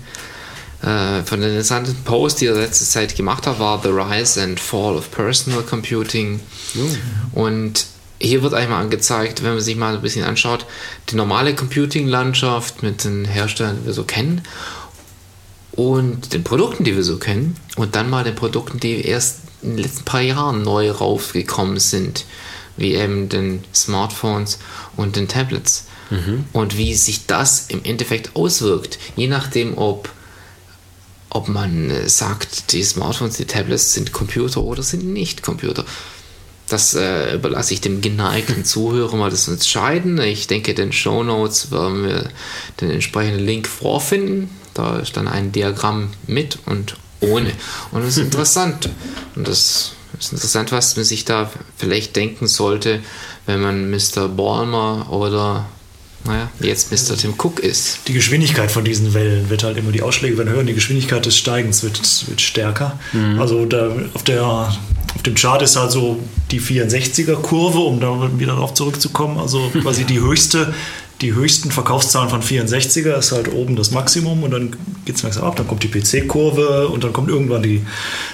äh, 0.82 1.22
von 1.22 1.40
den 1.40 1.50
interessanten 1.50 1.94
Posts, 2.04 2.40
die 2.40 2.46
er 2.46 2.54
letzte 2.54 2.84
Zeit 2.84 3.14
gemacht 3.16 3.46
hat, 3.46 3.60
war 3.60 3.80
The 3.82 3.90
Rise 3.90 4.42
and 4.42 4.58
Fall 4.58 4.96
of 4.96 5.10
Personal 5.12 5.62
Computing. 5.62 6.40
Und 7.32 7.86
hier 8.23 8.43
wird 8.43 8.55
einmal 8.55 8.83
angezeigt, 8.83 9.43
wenn 9.43 9.55
man 9.55 9.61
sich 9.61 9.77
mal 9.77 9.95
ein 9.95 10.03
bisschen 10.03 10.25
anschaut, 10.25 10.66
die 11.11 11.16
normale 11.16 11.55
Computing-Landschaft 11.55 12.83
mit 12.83 13.05
den 13.05 13.25
Herstellern, 13.25 13.79
die 13.81 13.87
wir 13.87 13.93
so 13.93 14.05
kennen, 14.05 14.43
und 15.73 16.33
den 16.33 16.45
Produkten, 16.45 16.85
die 16.85 16.95
wir 16.95 17.03
so 17.03 17.18
kennen, 17.18 17.57
und 17.77 17.97
dann 17.97 18.11
mal 18.11 18.25
den 18.25 18.35
Produkten, 18.35 18.79
die 18.79 19.05
erst 19.05 19.41
in 19.62 19.70
den 19.70 19.79
letzten 19.79 20.05
paar 20.05 20.20
Jahren 20.20 20.62
neu 20.62 20.91
rausgekommen 20.91 21.79
sind, 21.79 22.27
wie 22.77 22.95
eben 22.95 23.29
den 23.29 23.64
Smartphones 23.75 24.59
und 24.97 25.16
den 25.16 25.29
Tablets. 25.29 25.87
Und 26.53 26.77
wie 26.77 26.95
sich 26.95 27.27
das 27.27 27.66
im 27.68 27.85
Endeffekt 27.85 28.37
auswirkt, 28.37 28.99
je 29.16 29.29
nachdem, 29.29 29.79
ob 29.79 30.11
ob 31.35 31.49
man 31.49 31.91
äh, 31.91 32.09
sagt, 32.09 32.73
die 32.73 32.83
Smartphones, 32.83 33.37
die 33.39 33.47
Tablets 33.47 33.95
sind 33.95 34.12
Computer 34.12 34.62
oder 34.62 34.83
sind 34.83 35.05
nicht 35.05 35.43
Computer. 35.43 35.85
Das 36.73 36.95
äh, 36.95 37.35
überlasse 37.35 37.75
ich 37.75 37.83
dem 37.83 38.01
geneigten 38.01 38.64
Zuhörer 38.64 39.14
mal 39.14 39.29
das 39.29 39.47
entscheiden. 39.47 40.18
Ich 40.23 40.47
denke, 40.47 40.70
in 40.70 40.77
den 40.79 40.93
Show 40.93 41.23
Notes 41.23 41.70
werden 41.70 42.03
wir 42.03 42.31
den 42.81 42.91
entsprechenden 42.91 43.45
Link 43.45 43.68
vorfinden. 43.68 44.49
Da 44.73 44.99
ist 44.99 45.18
dann 45.18 45.29
ein 45.29 45.53
Diagramm 45.53 46.14
mit 46.27 46.59
und 46.64 46.97
ohne. 47.20 47.53
Und 47.91 48.01
das 48.01 48.16
ist 48.16 48.18
interessant. 48.25 48.89
Und 49.37 49.47
das 49.47 49.93
ist 50.18 50.33
interessant, 50.33 50.73
was 50.73 50.97
man 50.97 51.05
sich 51.05 51.27
da 51.27 51.51
vielleicht 51.77 52.16
denken 52.16 52.47
sollte, 52.47 53.01
wenn 53.45 53.61
man 53.61 53.91
Mr. 53.91 54.29
Ballmer 54.29 55.09
oder 55.11 55.66
naja, 56.25 56.51
jetzt 56.61 56.91
Mr. 56.91 57.18
Tim 57.18 57.35
Cook 57.37 57.61
ist. 57.61 57.99
Die 58.09 58.14
Geschwindigkeit 58.14 58.70
von 58.70 58.85
diesen 58.85 59.12
Wellen 59.12 59.51
wird 59.51 59.64
halt 59.64 59.77
immer, 59.77 59.93
die 59.93 60.03
Ausschläge 60.03 60.39
werden 60.39 60.51
höher 60.51 60.61
und 60.61 60.66
die 60.66 60.75
Geschwindigkeit 60.75 61.27
des 61.27 61.37
Steigens 61.37 61.83
wird, 61.83 62.01
wird 62.29 62.41
stärker. 62.41 62.99
Also 63.39 63.66
da 63.66 63.95
auf, 64.14 64.23
der, 64.23 64.73
auf 65.14 65.22
dem 65.22 65.34
Chart 65.34 65.62
ist 65.62 65.76
halt 65.76 65.90
so 65.90 66.18
die 66.50 66.60
64er-Kurve, 66.60 67.78
um 67.78 68.00
da 68.00 68.30
wieder 68.38 68.54
darauf 68.54 68.74
zurückzukommen. 68.74 69.38
Also 69.38 69.70
quasi 69.82 70.04
die 70.04 70.20
höchste, 70.20 70.72
die 71.20 71.34
höchsten 71.34 71.70
Verkaufszahlen 71.70 72.28
von 72.28 72.42
64er 72.42 73.18
ist 73.18 73.32
halt 73.32 73.52
oben 73.52 73.76
das 73.76 73.92
Maximum 73.92 74.42
und 74.42 74.50
dann 74.50 74.76
geht 75.04 75.16
es 75.16 75.22
langsam 75.22 75.44
ab, 75.44 75.56
dann 75.56 75.68
kommt 75.68 75.82
die 75.82 75.88
PC-Kurve 75.88 76.88
und 76.88 77.04
dann 77.04 77.12
kommt 77.12 77.28
irgendwann 77.28 77.62
die, 77.62 77.84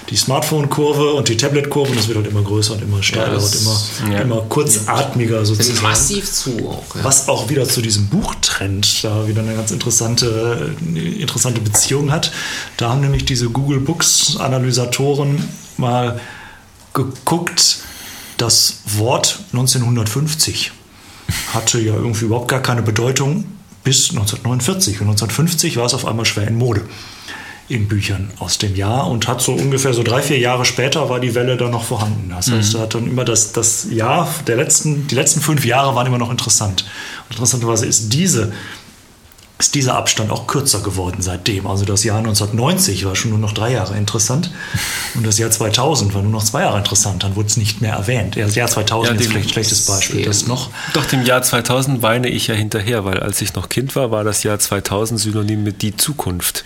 die 0.09 0.15
Smartphone-Kurve 0.15 1.13
und 1.13 1.29
die 1.29 1.37
Tablet-Kurve 1.37 1.91
und 1.91 1.99
das 1.99 2.07
wird 2.07 2.17
halt 2.17 2.27
immer 2.27 2.41
größer 2.41 2.73
und 2.73 2.81
immer 2.81 3.03
stärker 3.03 3.33
das- 3.33 3.55
und 3.55 3.61
immer, 3.61 4.15
ja. 4.15 4.21
immer 4.21 4.41
kurzatmiger 4.41 5.45
sozusagen. 5.45 5.83
massiv 5.83 6.31
zu 6.31 6.51
auch. 6.67 6.95
Ja. 6.95 7.03
Was 7.03 7.29
auch 7.29 7.49
wieder 7.49 7.65
zu 7.65 7.81
diesem 7.81 8.07
Buchtrend 8.07 9.03
da 9.03 9.27
wieder 9.27 9.41
eine 9.41 9.53
ganz 9.53 9.71
interessante, 9.71 10.75
interessante 10.95 11.61
Beziehung 11.61 12.11
hat. 12.11 12.31
Da 12.77 12.89
haben 12.89 13.01
nämlich 13.01 13.25
diese 13.25 13.49
Google 13.49 13.79
Books 13.79 14.37
Analysatoren 14.37 15.43
mal 15.77 16.19
geguckt, 16.93 17.79
das 18.37 18.81
Wort 18.85 19.39
1950 19.51 20.71
hatte 21.53 21.79
ja 21.79 21.93
irgendwie 21.93 22.25
überhaupt 22.25 22.47
gar 22.47 22.61
keine 22.61 22.81
Bedeutung 22.81 23.45
bis 23.83 24.09
1949. 24.09 25.01
Und 25.01 25.07
1950 25.09 25.77
war 25.77 25.85
es 25.85 25.93
auf 25.93 26.05
einmal 26.05 26.25
schwer 26.25 26.47
in 26.47 26.57
Mode 26.57 26.81
in 27.67 27.87
Büchern 27.87 28.31
aus 28.39 28.57
dem 28.57 28.75
Jahr 28.75 29.07
und 29.07 29.27
hat 29.27 29.41
so 29.41 29.53
ungefähr 29.53 29.93
so 29.93 30.01
drei, 30.01 30.23
vier 30.23 30.39
Jahre 30.39 30.65
später 30.65 31.07
war 31.07 31.19
die 31.19 31.35
Welle 31.35 31.55
dann 31.55 31.69
noch 31.69 31.83
vorhanden. 31.83 32.31
Das 32.35 32.49
heißt, 32.49 32.73
er 32.73 32.81
hat 32.81 32.95
dann 32.95 33.05
immer 33.05 33.23
das, 33.23 33.51
das 33.51 33.85
Jahr 33.91 34.27
der 34.47 34.55
letzten, 34.55 35.05
die 35.05 35.13
letzten 35.13 35.39
fünf 35.39 35.63
Jahre 35.65 35.93
waren 35.95 36.07
immer 36.07 36.17
noch 36.17 36.31
interessant. 36.31 36.83
Und 37.25 37.35
interessanterweise 37.35 37.85
ist 37.85 38.11
diese 38.11 38.53
ist 39.59 39.75
dieser 39.75 39.95
Abstand 39.95 40.31
auch 40.31 40.47
kürzer 40.47 40.79
geworden 40.79 41.17
seitdem. 41.19 41.67
Also 41.67 41.83
das 41.83 42.05
Jahr 42.05 42.19
1990 42.19 43.03
war 43.03 43.17
schon 43.17 43.31
nur 43.31 43.39
noch 43.39 43.51
drei 43.51 43.73
Jahre 43.73 43.97
interessant 43.97 44.51
und 45.15 45.27
das 45.27 45.37
Jahr 45.37 45.51
2000 45.51 46.13
war 46.13 46.21
nur 46.21 46.31
noch 46.31 46.45
zwei 46.45 46.61
Jahre 46.61 46.77
interessant. 46.77 47.23
Dann 47.23 47.35
wurde 47.35 47.47
es 47.47 47.57
nicht 47.57 47.81
mehr 47.81 47.91
erwähnt. 47.91 48.37
Das 48.37 48.55
Jahr 48.55 48.69
2000 48.69 49.15
Ja, 49.15 49.21
ist 49.21 49.29
vielleicht 49.29 49.47
ein 49.47 49.51
schlechtes 49.51 49.85
Beispiel. 49.85 50.23
Das 50.23 50.47
noch 50.47 50.69
Doch 50.93 51.03
dem 51.05 51.25
Jahr 51.25 51.41
2000 51.41 52.01
weine 52.01 52.29
ich 52.29 52.47
ja 52.47 52.55
hinterher, 52.55 53.03
weil 53.03 53.19
als 53.19 53.41
ich 53.41 53.53
noch 53.53 53.67
Kind 53.67 53.97
war, 53.97 54.11
war 54.11 54.23
das 54.23 54.43
Jahr 54.43 54.57
2000 54.57 55.19
synonym 55.19 55.61
mit 55.61 55.81
die 55.81 55.97
Zukunft. 55.97 56.63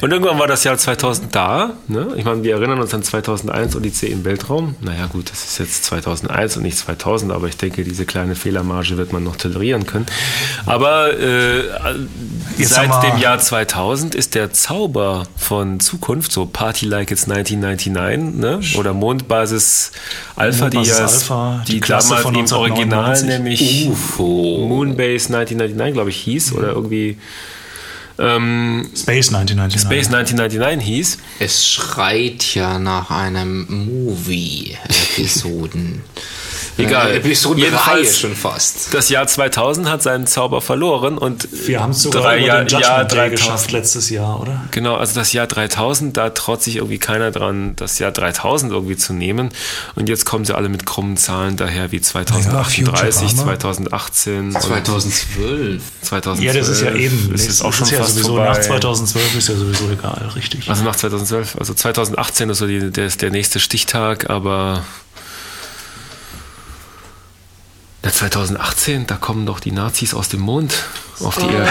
Und 0.00 0.12
irgendwann 0.12 0.38
war 0.38 0.46
das 0.46 0.62
Jahr 0.62 0.78
2000 0.78 1.34
da. 1.34 1.72
Ne? 1.88 2.14
Ich 2.16 2.24
meine, 2.24 2.44
wir 2.44 2.54
erinnern 2.54 2.80
uns 2.80 2.94
an 2.94 3.02
2001 3.02 3.74
Odyssee 3.74 4.06
im 4.06 4.24
Weltraum. 4.24 4.76
Naja 4.82 5.06
gut, 5.06 5.32
das 5.32 5.44
ist 5.44 5.58
jetzt 5.58 5.84
2001 5.86 6.58
und 6.58 6.62
nicht 6.62 6.78
2000, 6.78 7.32
aber 7.32 7.48
ich 7.48 7.56
denke, 7.56 7.82
diese 7.82 8.06
kleine 8.06 8.36
Fehlermarge 8.36 8.96
wird 8.96 9.12
man 9.12 9.24
noch 9.24 9.34
tolerieren 9.34 9.84
können. 9.84 10.06
Aber 10.64 11.12
äh, 11.18 11.64
Jetzt 12.58 12.74
seit 12.74 13.02
dem 13.02 13.16
Jahr 13.18 13.38
2000 13.38 14.14
ist 14.14 14.34
der 14.34 14.52
Zauber 14.52 15.26
von 15.36 15.80
Zukunft, 15.80 16.32
so 16.32 16.46
Party 16.46 16.86
Like 16.86 17.10
It's 17.10 17.28
1999 17.28 18.40
ne? 18.40 18.60
oder 18.78 18.94
Mondbasis 18.94 19.92
Alpha, 20.36 20.70
die, 20.70 20.78
Mondbasis 20.78 21.28
ja, 21.28 21.36
Alpha, 21.36 21.64
die 21.66 21.72
die 21.72 21.80
Klasse 21.80 22.08
damals 22.08 22.22
von 22.22 22.34
im 22.34 22.50
Original 22.52 23.10
1999. 23.10 23.28
nämlich 23.28 23.86
UFO. 23.88 24.66
Moonbase 24.68 25.36
1999, 25.36 25.94
glaube 25.94 26.10
ich, 26.10 26.16
hieß 26.16 26.52
oder 26.52 26.68
irgendwie 26.68 27.18
ähm, 28.18 28.88
Space 28.94 29.28
1999. 29.28 29.82
Space 29.82 30.06
1999 30.06 30.86
hieß. 30.86 31.18
Es 31.38 31.66
schreit 31.66 32.54
ja 32.54 32.78
nach 32.78 33.10
einem 33.10 33.66
Movie-Episoden. 33.68 36.00
Egal. 36.78 37.10
Äh, 37.10 37.16
Episodenreihe 37.16 37.70
Jedenfalls- 37.70 38.18
schon 38.20 38.34
fast. 38.36 38.92
Das 38.92 39.08
Jahr 39.08 39.26
2000 39.26 39.88
hat 39.88 40.02
seinen 40.02 40.26
Zauber 40.26 40.60
verloren 40.60 41.16
und 41.18 41.48
Wir 41.66 41.80
haben 41.80 41.90
es 41.92 42.02
sogar 42.02 42.22
drei 42.22 42.38
über 42.38 42.46
Jahr, 42.46 42.58
den 42.58 42.68
Judgment 42.68 42.84
Jahr 42.84 43.04
Day 43.04 43.16
3000. 43.18 43.30
geschafft 43.36 43.72
letztes 43.72 44.10
Jahr, 44.10 44.40
oder? 44.40 44.64
Genau, 44.72 44.96
also 44.96 45.14
das 45.14 45.32
Jahr 45.32 45.46
3000, 45.46 46.16
da 46.16 46.30
traut 46.30 46.62
sich 46.62 46.76
irgendwie 46.76 46.98
keiner 46.98 47.30
dran, 47.30 47.74
das 47.76 47.98
Jahr 47.98 48.12
3000 48.12 48.72
irgendwie 48.72 48.96
zu 48.96 49.12
nehmen. 49.12 49.50
Und 49.94 50.08
jetzt 50.08 50.24
kommen 50.26 50.44
sie 50.44 50.54
alle 50.54 50.68
mit 50.68 50.84
krummen 50.86 51.16
Zahlen 51.16 51.56
daher 51.56 51.92
wie 51.92 52.00
2038, 52.00 53.30
Futurama. 53.30 53.44
2018, 53.58 54.38
und 54.54 54.60
2012. 54.62 55.82
2012. 56.02 56.54
Ja, 56.54 56.60
das 56.60 56.68
ist 56.68 56.82
ja 56.82 56.92
eben. 56.94 57.28
Das 57.32 57.46
ist 57.46 57.62
auch 57.62 57.72
schon 57.72 57.86
ist 57.86 57.92
ja 57.92 57.98
fast 57.98 58.12
sowieso 58.14 58.28
vorbei. 58.36 58.48
nach 58.50 58.60
2012 58.60 59.36
ist 59.36 59.48
ja 59.48 59.54
sowieso 59.56 59.90
egal, 59.90 60.30
richtig. 60.36 60.68
Also 60.68 60.84
nach 60.84 60.96
2012, 60.96 61.56
also 61.58 61.74
2018 61.74 62.50
ist 62.50 62.58
so 62.58 62.66
die, 62.66 62.90
der, 62.90 63.06
ist 63.06 63.22
der 63.22 63.30
nächste 63.30 63.60
Stichtag, 63.60 64.28
aber 64.30 64.84
na, 68.06 68.12
2018, 68.12 69.06
da 69.06 69.16
kommen 69.16 69.46
doch 69.46 69.60
die 69.60 69.72
Nazis 69.72 70.14
aus 70.14 70.28
dem 70.28 70.40
Mond 70.40 70.74
auf 71.20 71.36
die 71.36 71.46
Erde. 71.46 71.68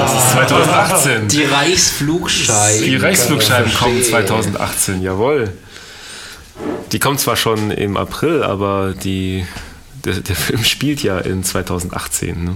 Das 0.00 0.12
ist 0.24 0.30
2018. 0.32 1.28
Die 1.28 1.44
Reichsflugscheiben. 1.44 2.84
Die 2.84 2.96
Reichsflugscheiben 2.96 3.72
kommen 3.74 3.96
Verstehe. 4.02 4.26
2018, 4.26 5.02
jawohl. 5.02 5.52
Die 6.92 6.98
kommen 6.98 7.18
zwar 7.18 7.36
schon 7.36 7.70
im 7.70 7.96
April, 7.96 8.42
aber 8.42 8.92
die, 8.94 9.44
der, 10.04 10.14
der 10.20 10.36
Film 10.36 10.64
spielt 10.64 11.02
ja 11.02 11.18
in 11.18 11.42
2018. 11.44 12.44
Ne? 12.44 12.54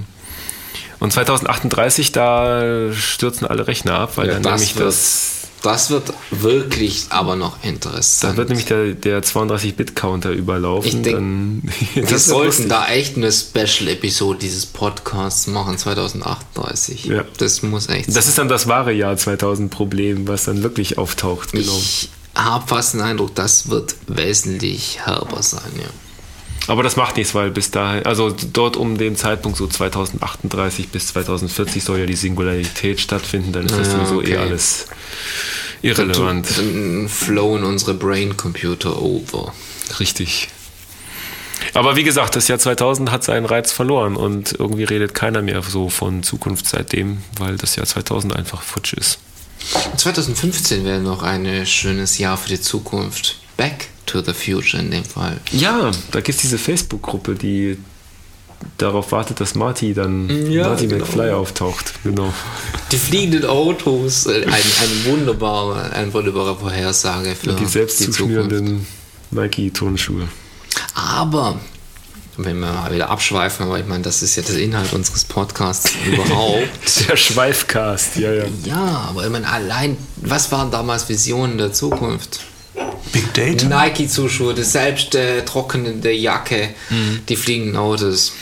Und 1.00 1.12
2038, 1.12 2.12
da 2.12 2.92
stürzen 2.92 3.46
alle 3.46 3.66
Rechner 3.66 3.94
ab, 3.98 4.12
weil 4.16 4.28
Ja, 4.28 4.34
dann 4.34 4.42
das 4.44 4.52
nämlich 4.60 4.76
wird- 4.76 4.88
das. 4.88 5.37
Das 5.62 5.90
wird 5.90 6.12
wirklich 6.30 7.06
aber 7.10 7.36
noch 7.36 7.62
interessant. 7.64 8.34
Da 8.34 8.36
wird 8.36 8.48
nämlich 8.50 8.66
der, 8.66 8.94
der 8.94 9.22
32-Bit-Counter 9.22 10.30
überlaufen. 10.30 10.88
Ich 10.88 11.02
denk, 11.02 11.16
dann, 11.16 11.62
Wir 11.94 12.18
sollten 12.18 12.68
da 12.68 12.86
echt 12.88 13.16
eine 13.16 13.32
Special-Episode 13.32 14.38
dieses 14.38 14.66
Podcasts 14.66 15.46
machen, 15.48 15.78
2038. 15.78 17.06
Ja. 17.06 17.24
Das 17.38 17.62
muss 17.62 17.88
echt 17.88 18.14
Das 18.14 18.28
ist 18.28 18.38
dann 18.38 18.48
das 18.48 18.68
wahre 18.68 18.92
Jahr 18.92 19.14
2000-Problem, 19.14 20.28
was 20.28 20.44
dann 20.44 20.62
wirklich 20.62 20.98
auftaucht. 20.98 21.52
Genau. 21.52 21.76
Ich 21.76 22.08
habe 22.34 22.66
fast 22.66 22.94
den 22.94 23.00
Eindruck, 23.00 23.34
das 23.34 23.68
wird 23.68 23.96
wesentlich 24.06 25.00
herber 25.04 25.42
sein, 25.42 25.72
ja. 25.76 25.88
Aber 26.68 26.82
das 26.82 26.96
macht 26.96 27.16
nichts, 27.16 27.34
weil 27.34 27.50
bis 27.50 27.70
dahin, 27.70 28.04
also 28.04 28.34
dort 28.52 28.76
um 28.76 28.98
den 28.98 29.16
Zeitpunkt 29.16 29.56
so 29.56 29.66
2038 29.66 30.90
bis 30.90 31.08
2040 31.08 31.82
soll 31.82 31.98
ja 32.00 32.06
die 32.06 32.14
Singularität 32.14 33.00
stattfinden, 33.00 33.52
dann 33.52 33.64
ist 33.66 33.76
das 33.76 33.88
Ja, 33.88 33.94
sowieso 33.94 34.18
okay. 34.18 34.34
eh 34.34 34.36
alles 34.36 34.86
irrelevant. 35.80 36.46
Dann 36.56 37.08
flown 37.08 37.64
unsere 37.64 37.94
Brain-Computer 37.94 39.00
over. 39.00 39.54
Richtig. 39.98 40.48
Aber 41.74 41.96
wie 41.96 42.04
gesagt, 42.04 42.36
das 42.36 42.48
Jahr 42.48 42.58
2000 42.58 43.10
hat 43.10 43.24
seinen 43.24 43.46
Reiz 43.46 43.72
verloren 43.72 44.16
und 44.16 44.52
irgendwie 44.58 44.84
redet 44.84 45.14
keiner 45.14 45.42
mehr 45.42 45.62
so 45.62 45.88
von 45.88 46.22
Zukunft 46.22 46.66
seitdem, 46.68 47.18
weil 47.38 47.56
das 47.56 47.76
Jahr 47.76 47.86
2000 47.86 48.36
einfach 48.36 48.62
futsch 48.62 48.92
ist. 48.92 49.18
2015 49.96 50.84
wäre 50.84 51.00
noch 51.00 51.22
ein 51.22 51.66
schönes 51.66 52.18
Jahr 52.18 52.36
für 52.36 52.48
die 52.48 52.60
Zukunft. 52.60 53.36
Back 53.56 53.88
to 54.08 54.20
the 54.22 54.32
Future 54.32 54.82
in 54.82 54.90
dem 54.90 55.04
Fall. 55.04 55.38
Ja, 55.52 55.90
da 56.10 56.20
gibt 56.20 56.36
es 56.36 56.42
diese 56.42 56.58
Facebook-Gruppe, 56.58 57.34
die 57.34 57.78
darauf 58.76 59.12
wartet, 59.12 59.40
dass 59.40 59.54
Marty 59.54 59.94
dann 59.94 60.50
Ja, 60.50 60.68
Marty 60.68 60.88
genau. 60.88 61.04
McFly 61.04 61.30
auftaucht. 61.30 61.94
Genau. 62.02 62.32
Die 62.90 62.98
fliegenden 62.98 63.44
Autos, 63.44 64.26
äh, 64.26 64.44
ein, 64.46 64.52
ein 64.52 65.04
wunderbare, 65.04 65.92
eine 65.92 66.12
wunderbare 66.12 66.56
Vorhersage 66.56 67.34
für 67.36 67.52
die 67.52 67.66
selbst 67.66 68.00
die 68.00 68.10
zuschnürenden 68.10 68.86
Nike-Turnschuhe. 69.30 70.26
Aber, 70.94 71.60
wenn 72.36 72.58
wir 72.58 72.66
mal 72.72 72.92
wieder 72.92 73.10
abschweifen, 73.10 73.66
aber 73.66 73.78
ich 73.78 73.86
meine, 73.86 74.02
das 74.02 74.22
ist 74.22 74.34
ja 74.36 74.42
der 74.42 74.58
Inhalt 74.58 74.92
unseres 74.92 75.24
Podcasts 75.24 75.92
überhaupt. 76.06 76.68
Der 77.08 77.16
Schweifcast, 77.16 78.16
ja, 78.16 78.32
ja. 78.32 78.44
Ja, 78.64 79.06
aber 79.08 79.24
ich 79.24 79.30
meine, 79.30 79.48
allein, 79.48 79.96
was 80.16 80.50
waren 80.50 80.70
damals 80.70 81.08
Visionen 81.08 81.58
der 81.58 81.72
Zukunft? 81.72 82.40
Big 83.12 83.32
Data. 83.34 83.66
Nike-Zuschuhe, 83.68 84.54
das 84.54 84.72
selbst 84.72 85.14
äh, 85.14 85.44
trocknende 85.44 86.12
Jacke, 86.12 86.70
Mhm. 86.90 87.20
die 87.28 87.36
fliegenden 87.36 87.76
Autos. 87.76 88.32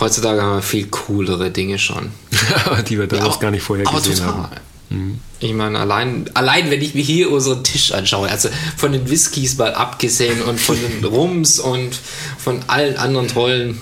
Heutzutage 0.00 0.42
haben 0.42 0.56
wir 0.56 0.62
viel 0.62 0.86
coolere 0.88 1.50
Dinge 1.50 1.78
schon. 1.78 2.10
die 2.88 2.98
wir 2.98 3.06
damals 3.06 3.26
Aber- 3.34 3.38
gar 3.40 3.50
nicht 3.50 3.62
vorher 3.62 3.86
aber 3.86 3.98
gesehen 3.98 4.16
total. 4.16 4.32
haben. 4.34 4.48
Mhm. 4.90 5.20
Ich 5.40 5.52
meine, 5.52 5.78
allein, 5.78 6.30
allein 6.34 6.70
wenn 6.70 6.80
ich 6.80 6.94
mir 6.94 7.02
hier 7.02 7.30
unseren 7.30 7.64
Tisch 7.64 7.92
anschaue, 7.92 8.28
also 8.30 8.48
von 8.76 8.92
den 8.92 9.08
Whiskys 9.10 9.56
mal 9.58 9.74
abgesehen 9.74 10.42
und 10.42 10.60
von 10.60 10.76
den 10.80 11.04
Rums 11.10 11.58
und 11.58 11.98
von 12.38 12.60
allen 12.68 12.96
anderen 12.96 13.28
tollen 13.28 13.80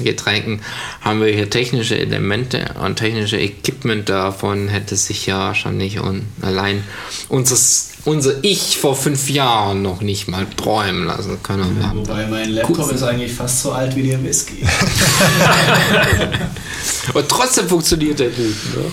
Getränken, 0.00 0.60
haben 1.00 1.20
wir 1.20 1.28
hier 1.32 1.48
technische 1.50 1.98
Elemente 1.98 2.74
und 2.82 2.96
technische 2.96 3.38
Equipment 3.38 4.08
davon 4.08 4.68
hätte 4.68 4.96
sich 4.96 5.26
ja 5.26 5.38
wahrscheinlich 5.38 5.98
und 6.00 6.26
allein 6.42 6.84
unseres, 7.28 7.89
unser 8.04 8.42
Ich 8.42 8.78
vor 8.78 8.96
fünf 8.96 9.28
Jahren 9.30 9.82
noch 9.82 10.00
nicht 10.00 10.28
mal 10.28 10.46
träumen 10.56 11.06
lassen 11.06 11.42
können. 11.42 11.84
Haben 11.86 11.98
Wobei 12.00 12.26
mein 12.26 12.50
Laptop 12.50 12.78
Cool. 12.78 12.94
ist 12.94 13.02
eigentlich 13.02 13.32
fast 13.32 13.62
so 13.62 13.72
alt 13.72 13.94
wie 13.96 14.04
der 14.04 14.22
Whisky. 14.22 14.64
Und 17.14 17.28
trotzdem 17.28 17.68
funktioniert 17.68 18.18
der 18.18 18.30
gut. 18.30 18.56
Ne? 18.76 18.92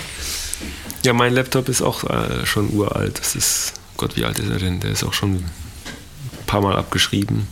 Ja, 1.06 1.14
mein 1.14 1.34
Laptop 1.34 1.70
ist 1.70 1.82
auch 1.82 2.04
äh, 2.04 2.46
schon 2.46 2.74
uralt. 2.74 3.20
Das 3.20 3.36
ist, 3.36 3.74
Gott, 3.96 4.18
wie 4.18 4.26
alt 4.26 4.40
ist 4.40 4.50
er 4.50 4.58
denn? 4.58 4.80
Der 4.80 4.92
ist 4.92 5.04
auch 5.04 5.14
schon 5.14 5.36
ein 5.36 5.50
paar 6.48 6.62
Mal 6.62 6.76
abgeschrieben. 6.76 7.48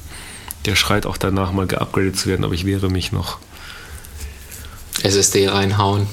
Der 0.65 0.75
schreit 0.75 1.05
auch 1.05 1.17
danach, 1.17 1.51
mal 1.51 1.67
geupgradet 1.67 2.17
zu 2.17 2.27
werden, 2.27 2.43
aber 2.43 2.53
ich 2.53 2.65
wehre 2.65 2.89
mich 2.89 3.11
noch. 3.11 3.37
SSD 5.03 5.47
reinhauen. 5.47 6.07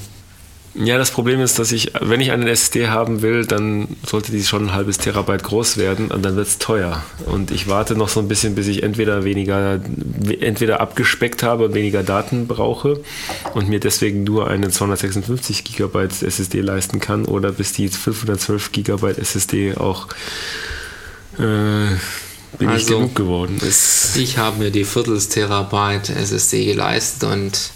Ja, 0.75 0.97
das 0.97 1.11
Problem 1.11 1.39
ist, 1.39 1.59
dass 1.59 1.71
ich, 1.71 1.91
wenn 2.01 2.19
ich 2.19 2.31
einen 2.31 2.47
SSD 2.47 2.87
haben 2.87 3.21
will, 3.21 3.45
dann 3.45 3.87
sollte 4.07 4.31
die 4.31 4.43
schon 4.43 4.69
ein 4.69 4.73
halbes 4.73 4.97
Terabyte 4.97 5.43
groß 5.43 5.77
werden 5.77 6.09
und 6.09 6.23
dann 6.25 6.35
wird 6.35 6.47
es 6.47 6.57
teuer. 6.57 7.03
Und 7.27 7.51
ich 7.51 7.67
warte 7.67 7.95
noch 7.95 8.09
so 8.09 8.19
ein 8.19 8.27
bisschen, 8.27 8.55
bis 8.55 8.65
ich 8.67 8.81
entweder 8.81 9.23
weniger, 9.23 9.79
entweder 10.39 10.81
abgespeckt 10.81 11.43
habe 11.43 11.65
und 11.65 11.75
weniger 11.75 12.01
Daten 12.01 12.47
brauche 12.47 13.01
und 13.53 13.69
mir 13.69 13.79
deswegen 13.79 14.23
nur 14.23 14.47
eine 14.49 14.71
256 14.71 15.63
Gigabyte 15.63 16.23
SSD 16.23 16.61
leisten 16.61 16.99
kann 16.99 17.25
oder 17.25 17.51
bis 17.51 17.73
die 17.73 17.87
512 17.89 18.71
Gigabyte 18.71 19.19
SSD 19.19 19.75
auch 19.77 20.07
äh, 21.37 21.39
bin 21.39 21.97
ich 22.61 22.67
Also- 22.67 22.97
genug 22.97 23.15
geworden 23.15 23.59
ist. 23.61 24.15
Ich 24.17 24.37
habe 24.39 24.57
mir 24.59 24.71
die 24.71 24.85
Viertels 24.85 25.29
Terabyte 25.29 26.09
SSD 26.09 26.65
geleistet 26.65 27.23
und 27.29 27.71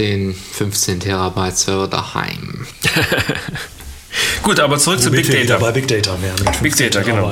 den 0.00 0.34
15 0.34 1.00
Terabyte 1.00 1.56
Server 1.56 1.86
daheim. 1.86 2.66
Gut, 4.42 4.58
aber 4.58 4.78
zurück 4.78 5.00
zu 5.00 5.10
Big 5.10 5.30
Data. 5.30 5.58
bei 5.58 5.70
Big 5.72 5.86
Data 5.86 6.16
wären. 6.20 6.36
Big 6.62 6.74
15 6.74 6.90
Data, 6.90 7.02
genau. 7.02 7.30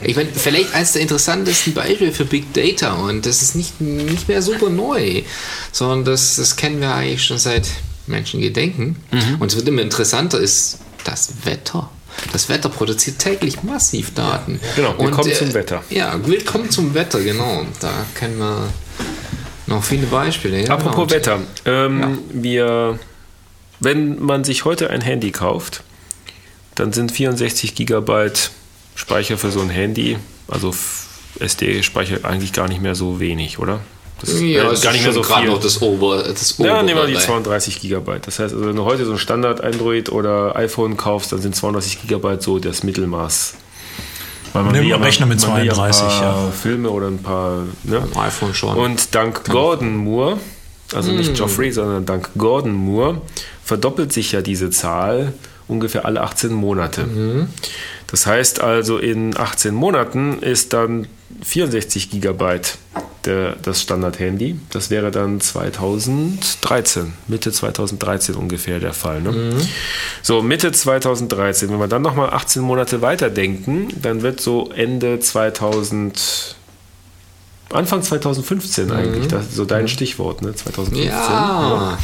Ich 0.00 0.16
meine, 0.16 0.28
vielleicht 0.32 0.72
eines 0.72 0.92
der 0.92 1.02
interessantesten 1.02 1.74
Beispiele 1.74 2.12
für 2.12 2.24
Big 2.24 2.54
Data 2.54 2.92
und 2.94 3.26
das 3.26 3.42
ist 3.42 3.56
nicht, 3.56 3.80
nicht 3.80 4.28
mehr 4.28 4.40
super 4.40 4.70
neu, 4.70 5.22
sondern 5.72 6.04
das, 6.04 6.36
das 6.36 6.56
kennen 6.56 6.80
wir 6.80 6.94
eigentlich 6.94 7.24
schon 7.24 7.38
seit 7.38 7.66
Menschengedenken. 8.06 8.96
Und 9.40 9.50
es 9.50 9.56
wird 9.56 9.66
immer 9.68 9.82
interessanter, 9.82 10.38
ist 10.38 10.78
das 11.02 11.30
Wetter. 11.44 11.90
Das 12.32 12.48
Wetter 12.48 12.68
produziert 12.68 13.18
täglich 13.18 13.64
massiv 13.64 14.14
Daten. 14.14 14.60
Genau, 14.76 14.96
willkommen 14.98 15.30
Und, 15.30 15.36
zum 15.36 15.52
Wetter. 15.52 15.82
Ja, 15.90 16.18
willkommen 16.24 16.70
zum 16.70 16.94
Wetter, 16.94 17.20
genau. 17.20 17.66
Da 17.80 18.06
kennen 18.14 18.38
wir 18.38 18.68
noch 19.66 19.82
viele 19.82 20.06
Beispiele. 20.06 20.64
Ja, 20.64 20.70
Apropos 20.70 21.08
genau. 21.08 21.10
Wetter. 21.10 21.38
Ähm, 21.64 22.18
Wir, 22.30 22.98
wenn 23.80 24.22
man 24.22 24.44
sich 24.44 24.64
heute 24.64 24.90
ein 24.90 25.00
Handy 25.00 25.30
kauft, 25.30 25.82
dann 26.74 26.92
sind 26.92 27.12
64 27.12 27.74
Gigabyte 27.74 28.50
Speicher 28.94 29.38
für 29.38 29.50
so 29.50 29.60
ein 29.60 29.70
Handy, 29.70 30.18
also 30.48 30.72
SD-Speicher 31.40 32.24
eigentlich 32.24 32.52
gar 32.52 32.68
nicht 32.68 32.80
mehr 32.80 32.94
so 32.94 33.20
wenig, 33.20 33.58
oder? 33.58 33.80
Das 34.20 34.30
ist 34.30 34.40
Ja, 34.40 34.70
äh, 34.70 34.72
ist 34.72 34.84
schon 34.84 35.22
gerade 35.22 35.46
noch 35.48 35.60
das 35.60 35.82
Ober, 35.82 36.22
das 36.22 36.56
ja, 36.58 36.82
nehmen 36.82 36.96
wir 36.98 37.06
die 37.06 37.12
Oberbereich. 37.12 37.24
32 37.24 37.80
Gigabyte. 37.80 38.26
Das 38.26 38.38
heißt, 38.38 38.54
also 38.54 38.66
wenn 38.66 38.76
du 38.76 38.84
heute 38.84 39.04
so 39.04 39.12
ein 39.12 39.18
Standard 39.18 39.60
Android 39.62 40.10
oder 40.10 40.54
iPhone 40.56 40.96
kaufst, 40.96 41.32
dann 41.32 41.42
sind 41.42 41.56
32 41.56 42.02
Gigabyte 42.02 42.42
so 42.42 42.58
das 42.58 42.84
Mittelmaß. 42.84 43.54
Weil 44.54 44.62
man 44.62 44.72
Nimm- 44.72 44.84
ja 44.86 44.96
mal- 44.96 45.04
rechne 45.04 45.26
mit 45.26 45.40
man 45.46 45.56
will 45.58 45.66
ja 45.66 45.74
32, 45.74 46.02
ein 46.02 46.08
paar 46.20 46.44
ja. 46.46 46.50
Filme 46.50 46.88
oder 46.90 47.08
ein 47.08 47.18
paar 47.18 47.64
ne? 47.82 48.02
IPhone 48.26 48.54
schon. 48.54 48.76
Und 48.76 49.14
dank 49.14 49.44
Gordon 49.44 49.96
Moore, 49.96 50.38
also 50.94 51.12
nicht 51.12 51.34
Geoffrey, 51.34 51.70
sondern 51.72 52.06
dank 52.06 52.30
Gordon 52.38 52.72
Moore, 52.72 53.20
verdoppelt 53.62 54.12
sich 54.12 54.32
ja 54.32 54.40
diese 54.40 54.70
Zahl 54.70 55.34
ungefähr 55.66 56.04
alle 56.06 56.20
18 56.22 56.52
Monate. 56.52 57.46
Das 58.10 58.26
heißt 58.26 58.60
also, 58.60 58.98
in 58.98 59.36
18 59.36 59.74
Monaten 59.74 60.38
ist 60.40 60.72
dann 60.72 61.08
64 61.42 62.10
Gigabyte 62.10 62.78
der, 63.24 63.56
das 63.56 63.82
Standard-Handy. 63.82 64.60
Das 64.70 64.90
wäre 64.90 65.10
dann 65.10 65.40
2013, 65.40 67.14
Mitte 67.28 67.52
2013 67.52 68.34
ungefähr 68.34 68.80
der 68.80 68.92
Fall. 68.92 69.20
Ne? 69.20 69.32
Mhm. 69.32 69.68
So, 70.22 70.42
Mitte 70.42 70.72
2013. 70.72 71.70
Wenn 71.70 71.78
wir 71.78 71.88
dann 71.88 72.02
nochmal 72.02 72.30
18 72.30 72.62
Monate 72.62 73.02
weiterdenken, 73.02 73.88
dann 74.00 74.22
wird 74.22 74.40
so 74.40 74.70
Ende 74.70 75.20
2000. 75.20 76.56
Anfang 77.70 78.02
2015 78.02 78.92
eigentlich, 78.92 79.24
mhm. 79.24 79.28
das 79.28 79.46
ist 79.46 79.56
so 79.56 79.64
dein 79.64 79.82
mhm. 79.82 79.88
Stichwort, 79.88 80.42
ne? 80.42 80.54
2015. 80.54 81.08
Ja. 81.08 81.12
ja. 81.12 81.98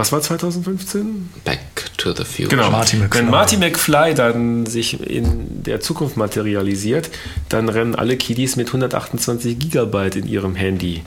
Was 0.00 0.12
war 0.12 0.22
2015? 0.22 1.28
Back 1.44 1.60
to 1.98 2.14
the 2.14 2.24
Future. 2.24 2.48
Genau. 2.48 2.70
Marty 2.70 2.98
Wenn 3.10 3.28
Marty 3.28 3.58
McFly 3.58 4.14
dann 4.14 4.64
sich 4.64 4.98
in 4.98 5.62
der 5.62 5.80
Zukunft 5.80 6.16
materialisiert, 6.16 7.10
dann 7.50 7.68
rennen 7.68 7.94
alle 7.94 8.16
Kiddies 8.16 8.56
mit 8.56 8.68
128 8.68 9.58
Gigabyte 9.58 10.16
in 10.16 10.26
ihrem 10.26 10.54
Handy 10.54 11.02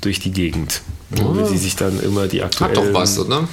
durch 0.00 0.18
die 0.18 0.32
Gegend. 0.32 0.82
Oh. 1.16 1.36
Weil 1.36 1.46
sie 1.46 1.58
sich 1.58 1.76
dann 1.76 2.00
immer 2.00 2.26
die 2.26 2.42
aktuellen... 2.42 2.76
Hat 2.76 2.84
doch 2.84 2.92
was, 2.92 3.20
oder? 3.20 3.46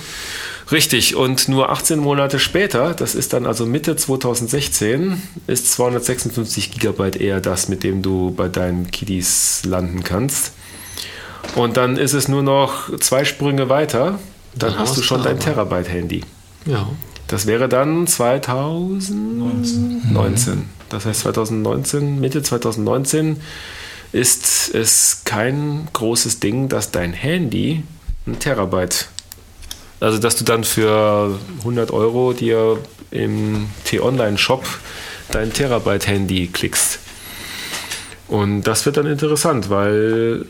Richtig, 0.72 1.16
und 1.16 1.48
nur 1.48 1.70
18 1.70 2.00
Monate 2.00 2.40
später, 2.40 2.96
das 2.96 3.14
ist 3.14 3.34
dann 3.34 3.46
also 3.46 3.68
Mitte 3.68 3.96
2016, 3.96 5.22
ist 5.46 5.72
256 5.74 6.72
Gigabyte 6.72 7.18
eher 7.18 7.40
das, 7.40 7.70
mit 7.70 7.84
dem 7.84 8.02
du 8.02 8.32
bei 8.32 8.48
deinen 8.48 8.90
Kiddies 8.90 9.62
landen 9.64 10.04
kannst. 10.04 10.54
Und 11.54 11.78
dann 11.78 11.98
ist 11.98 12.14
es 12.14 12.28
nur 12.28 12.42
noch 12.42 12.98
zwei 13.00 13.26
Sprünge 13.26 13.70
weiter, 13.70 14.18
dann, 14.56 14.78
hast 14.78 14.98
du 14.98 15.02
schon 15.02 15.24
dein 15.24 15.40
Terabyte-Handy. 15.40 16.22
Ja. 16.66 16.90
Das 17.28 17.48
wäre 17.48 17.70
dann 17.70 18.08
2019. 18.08 20.14
19. 20.14 20.70
Das 20.90 21.06
heißt 21.06 21.22
2019, 21.22 22.20
Mitte 22.20 22.44
2019 22.44 23.40
ist 24.12 24.76
es 24.76 25.22
kein 25.24 25.88
großes 25.94 26.42
Ding, 26.42 26.68
dass 26.68 26.92
dein 26.92 27.14
Handy 27.14 27.84
ein 28.28 28.40
Terabyte, 28.40 29.08
also 30.02 30.18
dass 30.18 30.36
du 30.36 30.44
dann 30.44 30.66
für 30.66 31.40
100 31.60 31.92
Euro 31.92 32.34
dir 32.34 32.78
im 33.12 33.70
T-Online-Shop 33.86 34.66
dein 35.32 35.54
Terabyte-Handy 35.54 36.48
klickst. 36.48 37.00
Und 38.28 38.64
das 38.64 38.86
wird 38.86 38.98
dann 38.98 39.08
interessant, 39.08 39.70
weil 39.70 40.46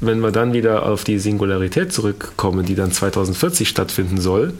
wenn 0.00 0.20
wir 0.20 0.30
dann 0.30 0.52
wieder 0.52 0.86
auf 0.86 1.04
die 1.04 1.18
Singularität 1.18 1.92
zurückkommen, 1.92 2.64
die 2.64 2.74
dann 2.74 2.92
2040 2.92 3.68
stattfinden 3.68 4.20
soll, 4.20 4.54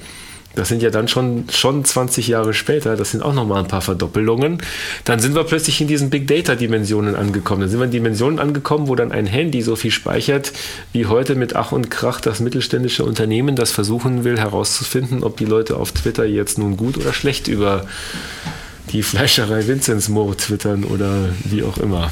das 0.59 0.69
sind 0.69 0.83
ja 0.83 0.91
dann 0.91 1.07
schon, 1.07 1.45
schon 1.53 1.85
20 1.85 2.27
Jahre 2.27 2.53
später, 2.53 2.97
das 2.97 3.13
sind 3.13 3.23
auch 3.23 3.33
nochmal 3.33 3.63
ein 3.63 3.69
paar 3.69 3.81
Verdoppelungen. 3.81 4.59
Dann 5.05 5.21
sind 5.21 5.37
wir 5.37 5.45
plötzlich 5.45 5.81
in 5.81 5.87
diesen 5.87 6.11
Big 6.11 6.27
Data-Dimensionen 6.27 7.15
angekommen. 7.15 7.61
Dann 7.61 7.71
sind 7.71 7.79
wir 7.79 7.85
in 7.85 7.93
Dimensionen 7.93 8.41
angekommen, 8.41 8.89
wo 8.89 8.97
dann 8.97 9.13
ein 9.13 9.27
Handy 9.27 9.63
so 9.63 9.77
viel 9.77 9.93
speichert, 9.93 10.53
wie 10.93 11.07
heute 11.07 11.37
mit 11.37 11.55
Ach 11.55 11.71
und 11.71 11.91
Krach 11.91 12.21
das 12.21 12.41
mittelständische 12.41 13.05
Unternehmen, 13.05 13.55
das 13.55 13.71
versuchen 13.71 14.25
will 14.25 14.37
herauszufinden, 14.37 15.23
ob 15.23 15.37
die 15.37 15.45
Leute 15.45 15.77
auf 15.77 15.93
Twitter 15.93 16.25
jetzt 16.25 16.59
nun 16.59 16.77
gut 16.77 16.97
oder 16.97 17.13
schlecht 17.13 17.47
über 17.47 17.87
die 18.91 19.05
Fleischerei 19.05 19.69
Vinzenz 19.69 20.09
Moore 20.09 20.37
twittern 20.37 20.83
oder 20.83 21.29
wie 21.45 21.63
auch 21.63 21.79
immer. 21.79 22.11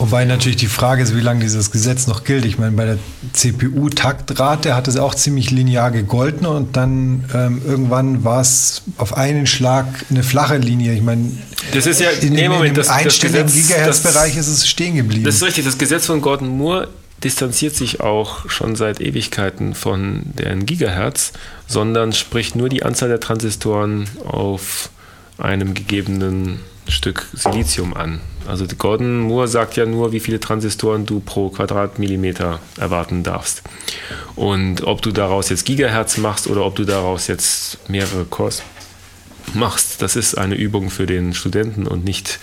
Wobei 0.00 0.24
natürlich 0.24 0.56
die 0.56 0.66
Frage 0.66 1.02
ist, 1.02 1.14
wie 1.14 1.20
lange 1.20 1.40
dieses 1.40 1.70
Gesetz 1.70 2.06
noch 2.06 2.24
gilt. 2.24 2.46
Ich 2.46 2.58
meine, 2.58 2.72
bei 2.72 2.86
der 2.86 2.98
CPU-Taktrate 3.34 4.74
hat 4.74 4.88
es 4.88 4.96
auch 4.96 5.14
ziemlich 5.14 5.50
linear 5.50 5.90
gegolten 5.90 6.46
und 6.46 6.74
dann 6.74 7.26
ähm, 7.34 7.60
irgendwann 7.66 8.24
war 8.24 8.40
es 8.40 8.80
auf 8.96 9.14
einen 9.14 9.46
Schlag 9.46 9.86
eine 10.08 10.22
flache 10.22 10.56
Linie. 10.56 10.94
Ich 10.94 11.02
meine, 11.02 11.30
das 11.74 11.84
ist 11.84 12.00
ja 12.00 12.08
in, 12.08 12.32
nee, 12.32 12.48
Moment, 12.48 12.78
das, 12.78 12.88
einstelligen 12.88 13.46
Gigahertz-Bereich 13.46 14.38
ist 14.38 14.48
es 14.48 14.66
stehen 14.66 14.96
geblieben. 14.96 15.24
Das 15.24 15.34
ist 15.34 15.42
richtig. 15.42 15.66
Das 15.66 15.76
Gesetz 15.76 16.06
von 16.06 16.22
Gordon 16.22 16.48
Moore 16.48 16.88
distanziert 17.22 17.76
sich 17.76 18.00
auch 18.00 18.48
schon 18.48 18.76
seit 18.76 19.02
Ewigkeiten 19.02 19.74
von 19.74 20.22
den 20.24 20.64
Gigahertz, 20.64 21.34
sondern 21.66 22.14
spricht 22.14 22.56
nur 22.56 22.70
die 22.70 22.84
Anzahl 22.84 23.10
der 23.10 23.20
Transistoren 23.20 24.08
auf 24.24 24.88
einem 25.36 25.74
gegebenen 25.74 26.60
Stück 26.88 27.26
Silizium 27.34 27.92
an. 27.92 28.20
Also 28.46 28.66
Gordon 28.78 29.20
Moore 29.20 29.48
sagt 29.48 29.76
ja 29.76 29.86
nur, 29.86 30.12
wie 30.12 30.20
viele 30.20 30.40
Transistoren 30.40 31.06
du 31.06 31.20
pro 31.20 31.50
Quadratmillimeter 31.50 32.60
erwarten 32.78 33.22
darfst. 33.22 33.62
Und 34.34 34.84
ob 34.84 35.02
du 35.02 35.12
daraus 35.12 35.48
jetzt 35.50 35.64
Gigahertz 35.66 36.16
machst 36.16 36.46
oder 36.46 36.64
ob 36.64 36.76
du 36.76 36.84
daraus 36.84 37.26
jetzt 37.26 37.78
mehrere 37.88 38.24
Cores 38.24 38.62
machst, 39.54 40.02
das 40.02 40.16
ist 40.16 40.36
eine 40.36 40.54
Übung 40.54 40.90
für 40.90 41.06
den 41.06 41.34
Studenten 41.34 41.86
und 41.86 42.04
nicht 42.04 42.38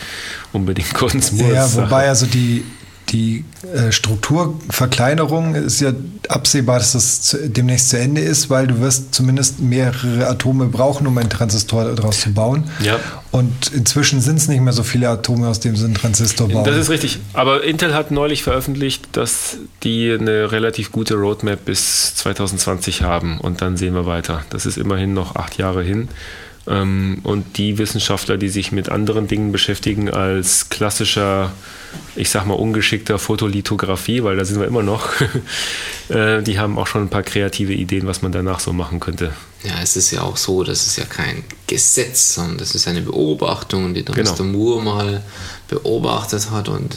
unbedingt 0.54 0.94
Gordon 0.94 1.22
Moore. 1.34 1.54
Ja, 1.54 1.74
wobei 1.76 2.08
also 2.08 2.26
die 2.26 2.64
die 3.10 3.46
äh, 3.74 3.92
Strukturverkleinerung 3.92 5.56
ist 5.56 5.80
ja 5.80 5.94
absehbar, 6.28 6.80
dass 6.80 6.92
das 6.92 7.22
zu, 7.22 7.50
demnächst 7.50 7.90
zu 7.90 8.00
Ende 8.00 8.22
ist, 8.22 8.50
weil 8.50 8.68
du 8.68 8.80
wirst 8.80 9.16
zumindest 9.16 9.60
mehrere 9.60 10.28
Atome 10.28 10.66
brauchen, 10.66 11.08
um 11.08 11.18
einen 11.18 11.30
Transistor 11.30 11.96
daraus 11.96 12.22
zu 12.22 12.34
bauen. 12.34 12.66
Ja. 12.82 13.00
Und 13.32 13.72
inzwischen 13.74 14.20
sind 14.20 14.38
es 14.38 14.48
nicht 14.48 14.62
mehr 14.62 14.74
so 14.74 14.84
viele 14.84 15.10
Atome, 15.10 15.48
aus 15.48 15.60
denen 15.60 15.76
sie 15.76 15.86
einen 15.86 15.96
Transistor 15.96 16.50
bauen. 16.50 16.66
Das 16.66 16.76
ist 16.76 16.90
richtig. 16.90 17.20
Aber 17.34 17.64
Intel 17.64 17.94
hat 17.94 18.12
neulich 18.12 18.44
veröffentlicht, 18.44 19.08
dass 19.14 19.58
die 19.84 20.12
eine 20.12 20.52
relativ 20.52 20.92
gute 20.92 21.16
Roadmap 21.16 21.64
bis 21.66 22.16
2020 22.16 23.04
haben. 23.04 23.40
Und 23.40 23.62
dann 23.62 23.78
sehen 23.78 23.94
wir 23.94 24.06
weiter. 24.06 24.44
Das 24.50 24.66
ist 24.66 24.78
immerhin 24.78 25.14
noch 25.14 25.36
acht 25.36 25.58
Jahre 25.58 25.84
hin. 25.84 26.10
Ähm, 26.68 27.20
und 27.24 27.58
die 27.58 27.78
Wissenschaftler, 27.78 28.38
die 28.38 28.50
sich 28.50 28.72
mit 28.72 28.90
anderen 28.90 29.28
Dingen 29.28 29.52
beschäftigen 29.52 30.10
als 30.10 30.70
klassischer, 30.70 31.54
ich 32.16 32.30
sag 32.30 32.46
mal, 32.46 32.56
ungeschickter 32.56 33.20
Fotolithografie, 33.20 34.24
weil 34.24 34.36
da 34.36 34.44
sind 34.44 34.60
wir 34.60 34.68
immer 34.68 34.84
noch, 34.84 35.10
äh, 36.10 36.42
die 36.44 36.60
haben 36.60 36.78
auch 36.78 36.88
schon 36.88 37.04
ein 37.04 37.10
paar 37.10 37.24
kreative 37.24 37.74
Ideen, 37.74 38.06
was 38.06 38.22
man 38.22 38.32
danach 38.32 38.60
so 38.60 38.74
machen 38.74 39.00
könnte. 39.00 39.32
Ja, 39.64 39.82
es 39.82 39.96
ist 39.96 40.12
ja 40.12 40.22
auch 40.22 40.38
so, 40.38 40.64
das 40.64 40.86
ist 40.86 40.98
ja 40.98 41.06
kein 41.06 41.44
Gesetz, 41.68 42.36
sondern 42.36 42.58
das 42.58 42.76
ist 42.76 42.88
eine 42.88 43.02
Beobachtung, 43.02 43.94
die 43.94 44.04
genau. 44.04 44.34
Mr. 44.34 44.44
Moore 44.44 44.84
mal 44.84 45.24
beobachtet 45.68 46.52
hat. 46.52 46.70
Und 46.70 46.96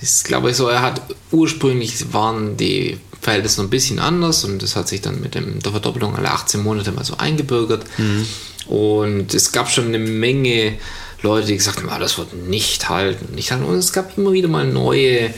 ich 0.00 0.24
glaube 0.24 0.54
so, 0.54 0.68
er 0.68 0.82
hat 0.82 1.02
ursprünglich 1.30 2.12
waren 2.12 2.56
die 2.56 2.98
Verhältnisse 3.20 3.62
ein 3.62 3.70
bisschen 3.70 3.98
anders 3.98 4.44
und 4.44 4.62
das 4.62 4.76
hat 4.76 4.88
sich 4.88 5.00
dann 5.00 5.20
mit 5.20 5.34
dem, 5.34 5.60
der 5.60 5.72
Verdoppelung 5.72 6.14
alle 6.16 6.30
18 6.30 6.62
Monate 6.62 6.92
mal 6.92 7.04
so 7.04 7.16
eingebürgert. 7.16 7.84
Mhm. 7.98 8.26
Und 8.66 9.34
es 9.34 9.52
gab 9.52 9.70
schon 9.70 9.86
eine 9.86 9.98
Menge 9.98 10.78
Leute, 11.22 11.48
die 11.48 11.56
gesagt 11.56 11.78
haben, 11.78 11.88
ah, 11.88 11.98
das 11.98 12.18
wird 12.18 12.34
nicht 12.34 12.88
halten, 12.88 13.34
nicht 13.34 13.50
halten. 13.50 13.64
Und 13.64 13.76
es 13.76 13.92
gab 13.92 14.16
immer 14.18 14.32
wieder 14.32 14.48
mal 14.48 14.66
neue, 14.66 15.32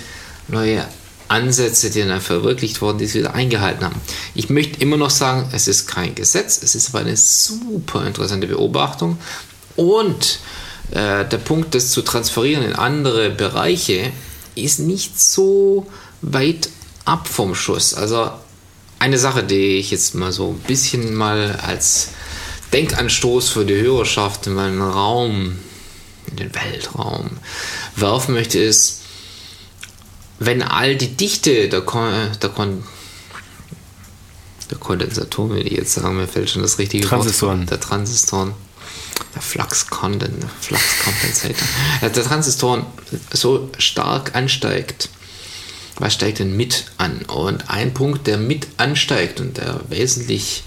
neue 0.49 0.85
Ansätze, 1.29 1.91
die 1.91 2.03
dann 2.03 2.21
verwirklicht 2.21 2.81
wurden, 2.81 2.99
die 2.99 3.05
es 3.05 3.15
wieder 3.15 3.35
eingehalten 3.35 3.85
haben. 3.85 4.01
Ich 4.35 4.49
möchte 4.51 4.81
immer 4.81 4.97
noch 4.97 5.11
sagen, 5.11 5.49
es 5.53 5.69
ist 5.69 5.87
kein 5.87 6.15
Gesetz, 6.15 6.61
es 6.63 6.75
ist 6.75 6.89
aber 6.89 7.01
eine 7.01 7.17
super 7.17 8.07
interessante 8.07 8.47
Beobachtung. 8.47 9.19
Und 9.77 10.41
äh, 10.91 11.25
der 11.25 11.39
Punkt, 11.39 11.75
das 11.75 11.91
zu 11.91 12.03
transferieren 12.03 12.65
in 12.65 12.75
andere 12.75 13.31
Bereiche, 13.31 14.13
ist 14.55 14.81
nicht 14.81 15.21
so 15.21 15.87
weit 16.23 16.69
ab 17.05 17.29
vom 17.29 17.55
Schuss. 17.55 17.95
Also 17.95 18.31
eine 18.99 19.19
Sache, 19.19 19.45
die 19.45 19.77
ich 19.79 19.91
jetzt 19.91 20.15
mal 20.15 20.33
so 20.33 20.49
ein 20.49 20.59
bisschen 20.67 21.15
mal 21.15 21.59
als 21.63 22.11
Denkanstoß 22.73 23.49
für 23.49 23.65
die 23.65 23.81
Hörerschaft 23.81 24.47
in 24.47 24.55
meinen 24.55 24.83
Raum, 24.83 25.59
in 26.27 26.37
den 26.37 26.55
Weltraum 26.55 27.31
werfen 27.97 28.35
möchte, 28.35 28.59
ist, 28.59 29.03
wenn 30.39 30.63
all 30.63 30.97
die 30.97 31.17
Dichte 31.17 31.69
der, 31.69 31.81
Kon 31.81 32.13
der, 32.43 32.51
Kon 32.51 32.85
der 34.71 34.79
Kondensatoren, 34.79 35.57
wie 35.57 35.61
ich 35.61 35.73
jetzt 35.73 35.95
sagen, 35.95 36.17
mir 36.17 36.29
fällt 36.29 36.51
schon 36.51 36.63
das 36.63 36.79
richtige 36.79 37.07
Transistoren. 37.07 37.61
Wort, 37.61 37.71
der 37.71 37.81
Transistoren, 37.81 38.55
der 39.35 39.43
Flux, 39.43 39.87
Conden, 39.89 40.45
Flux 40.61 40.83
Compensator, 41.05 41.69
der 42.03 42.13
Transistoren 42.13 42.87
so 43.33 43.71
stark 43.79 44.35
ansteigt, 44.35 45.09
was 45.99 46.15
steigt 46.15 46.39
denn 46.39 46.57
mit 46.57 46.87
an? 46.97 47.23
Und 47.23 47.69
ein 47.69 47.93
Punkt, 47.93 48.27
der 48.27 48.39
mit 48.39 48.69
ansteigt 48.77 49.41
und 49.41 49.57
der 49.57 49.81
wesentlich 49.89 50.63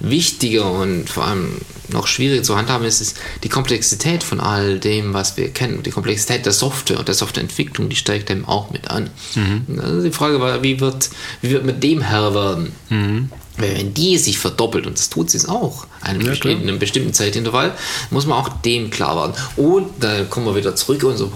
wichtiger 0.00 0.70
und 0.70 1.08
vor 1.08 1.26
allem 1.26 1.58
noch 1.88 2.06
schwieriger 2.06 2.42
zu 2.42 2.56
handhaben 2.56 2.84
ist, 2.86 3.00
ist 3.00 3.18
die 3.44 3.48
Komplexität 3.48 4.24
von 4.24 4.40
all 4.40 4.80
dem, 4.80 5.14
was 5.14 5.36
wir 5.36 5.50
kennen. 5.50 5.82
Die 5.82 5.90
Komplexität 5.90 6.44
der 6.44 6.52
Software 6.52 6.98
und 6.98 7.06
der 7.06 7.14
Softwareentwicklung, 7.14 7.88
die 7.88 7.96
steigt 7.96 8.30
eben 8.30 8.44
auch 8.44 8.70
mit 8.70 8.90
an. 8.90 9.10
Mhm. 9.34 9.80
Also 9.80 10.02
die 10.02 10.10
Frage 10.10 10.40
war, 10.40 10.62
wie 10.62 10.80
wird, 10.80 11.10
wie 11.40 11.50
wird 11.50 11.64
mit 11.64 11.82
dem 11.82 12.00
Herr 12.00 12.34
werden? 12.34 12.72
Mhm. 12.88 13.30
Wenn 13.58 13.92
die 13.92 14.16
sich 14.18 14.38
verdoppelt, 14.38 14.86
und 14.86 14.98
das 14.98 15.10
tut 15.10 15.30
sie 15.30 15.46
auch, 15.48 15.86
einem, 16.00 16.22
ja, 16.22 16.30
bestimmten, 16.30 16.68
einem 16.68 16.78
bestimmten 16.78 17.12
Zeitintervall, 17.12 17.74
muss 18.10 18.26
man 18.26 18.38
auch 18.38 18.48
dem 18.62 18.90
klar 18.90 19.16
werden. 19.16 19.34
Und 19.56 19.90
da 20.00 20.24
kommen 20.24 20.46
wir 20.46 20.56
wieder 20.56 20.74
zurück, 20.74 21.04
unser 21.04 21.28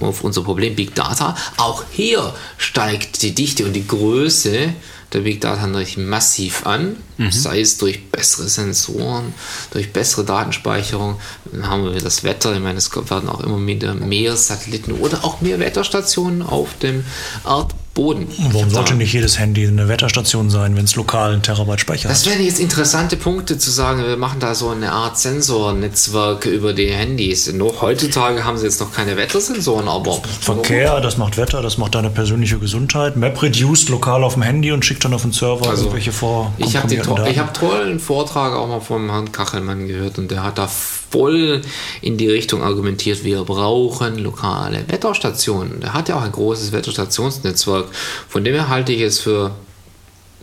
auf 0.00 0.24
unser 0.24 0.42
Problem 0.42 0.74
Big 0.74 0.94
Data. 0.94 1.36
Auch 1.56 1.84
hier 1.90 2.34
steigt 2.56 3.22
die 3.22 3.34
Dichte 3.34 3.64
und 3.64 3.74
die 3.74 3.86
Größe 3.86 4.72
der 5.12 5.20
Big 5.20 5.40
Data 5.40 5.66
natürlich 5.66 5.96
massiv 5.96 6.66
an, 6.66 6.96
mhm. 7.18 7.32
sei 7.32 7.60
es 7.60 7.78
durch 7.78 8.10
bessere 8.10 8.48
Sensoren, 8.48 9.34
durch 9.72 9.92
bessere 9.92 10.24
Datenspeicherung. 10.24 11.16
Dann 11.52 11.68
haben 11.68 11.84
wir 11.84 12.00
das 12.00 12.22
Wetter, 12.22 12.54
ich 12.54 12.60
meine, 12.60 12.78
es 12.78 12.94
werden 12.94 13.28
auch 13.28 13.40
immer 13.40 13.58
mehr 13.58 14.36
Satelliten 14.36 14.92
oder 14.92 15.24
auch 15.24 15.40
mehr 15.40 15.58
Wetterstationen 15.58 16.42
auf 16.42 16.78
dem 16.78 17.04
Erdball 17.44 17.76
Boden. 17.94 18.28
Warum 18.52 18.70
sollte 18.70 18.94
nicht 18.94 19.12
jedes 19.12 19.38
Handy 19.38 19.66
eine 19.66 19.88
Wetterstation 19.88 20.48
sein, 20.48 20.76
wenn 20.76 20.84
es 20.84 20.94
lokal 20.96 21.32
einen 21.32 21.42
Terabyte 21.42 21.80
Speicher 21.80 22.08
das 22.08 22.20
hat? 22.20 22.26
Das 22.26 22.32
wären 22.32 22.44
jetzt 22.44 22.60
interessante 22.60 23.16
Punkte 23.16 23.58
zu 23.58 23.70
sagen, 23.70 24.04
wir 24.04 24.16
machen 24.16 24.38
da 24.40 24.54
so 24.54 24.68
eine 24.68 24.92
Art 24.92 25.18
Sensornetzwerk 25.18 26.46
über 26.46 26.72
die 26.72 26.88
Handys. 26.88 27.52
Noch 27.52 27.82
heutzutage 27.82 28.44
haben 28.44 28.58
sie 28.58 28.64
jetzt 28.64 28.80
noch 28.80 28.92
keine 28.92 29.16
Wettersensoren, 29.16 29.88
aber. 29.88 30.22
Verkehr, 30.40 31.00
das 31.00 31.16
macht 31.16 31.36
Wetter, 31.36 31.62
das 31.62 31.78
macht 31.78 31.94
deine 31.94 32.10
persönliche 32.10 32.58
Gesundheit. 32.58 33.16
MapReduced 33.16 33.88
lokal 33.88 34.22
auf 34.22 34.34
dem 34.34 34.42
Handy 34.42 34.70
und 34.72 34.84
schickt 34.84 35.04
dann 35.04 35.12
auf 35.12 35.22
den 35.22 35.32
Server 35.32 35.68
also, 35.68 35.82
irgendwelche 35.82 36.12
vor. 36.12 36.52
Ich 36.58 36.76
habe 36.76 36.96
hab 36.96 37.54
tollen 37.54 37.98
Vortrag 37.98 38.54
auch 38.54 38.68
mal 38.68 38.80
vom 38.80 39.10
Herrn 39.10 39.32
Kachelmann 39.32 39.88
gehört 39.88 40.18
und 40.18 40.30
der 40.30 40.44
hat 40.44 40.58
da 40.58 40.68
voll 41.10 41.60
in 42.00 42.16
die 42.16 42.28
Richtung 42.28 42.62
argumentiert, 42.62 43.24
wir 43.24 43.44
brauchen 43.44 44.18
lokale 44.18 44.84
Wetterstationen. 44.88 45.80
Der 45.80 45.92
hat 45.92 46.08
ja 46.08 46.16
auch 46.16 46.22
ein 46.22 46.32
großes 46.32 46.72
Wetterstationsnetzwerk. 46.72 47.86
Von 48.28 48.44
dem 48.44 48.54
her 48.54 48.68
halte 48.68 48.92
ich 48.92 49.02
es 49.02 49.18
für 49.18 49.52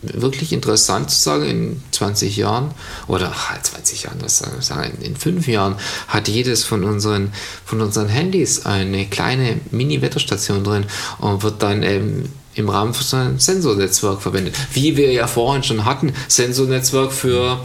wirklich 0.02 0.52
interessant 0.52 1.10
zu 1.10 1.18
sagen, 1.18 1.44
in 1.44 1.82
20 1.90 2.36
Jahren 2.36 2.70
oder 3.08 3.32
ach, 3.34 3.60
20 3.60 4.04
Jahren, 4.04 4.18
was 4.22 4.38
sagen, 4.38 4.60
sagen, 4.60 4.98
in 5.02 5.16
fünf 5.16 5.48
Jahren 5.48 5.76
hat 6.06 6.28
jedes 6.28 6.64
von 6.64 6.84
unseren, 6.84 7.32
von 7.64 7.80
unseren 7.80 8.08
Handys 8.08 8.64
eine 8.64 9.06
kleine 9.06 9.60
Mini-Wetterstation 9.70 10.62
drin 10.62 10.86
und 11.18 11.42
wird 11.42 11.62
dann 11.62 11.82
ähm, 11.82 12.28
im 12.58 12.68
Rahmen 12.68 12.94
von 12.94 13.04
so 13.04 13.16
einem 13.16 13.38
Sensornetzwerk 13.38 14.20
verwendet. 14.20 14.56
Wie 14.72 14.96
wir 14.96 15.12
ja 15.12 15.26
vorhin 15.26 15.62
schon 15.62 15.84
hatten, 15.84 16.12
Sensornetzwerk 16.28 17.12
für 17.12 17.60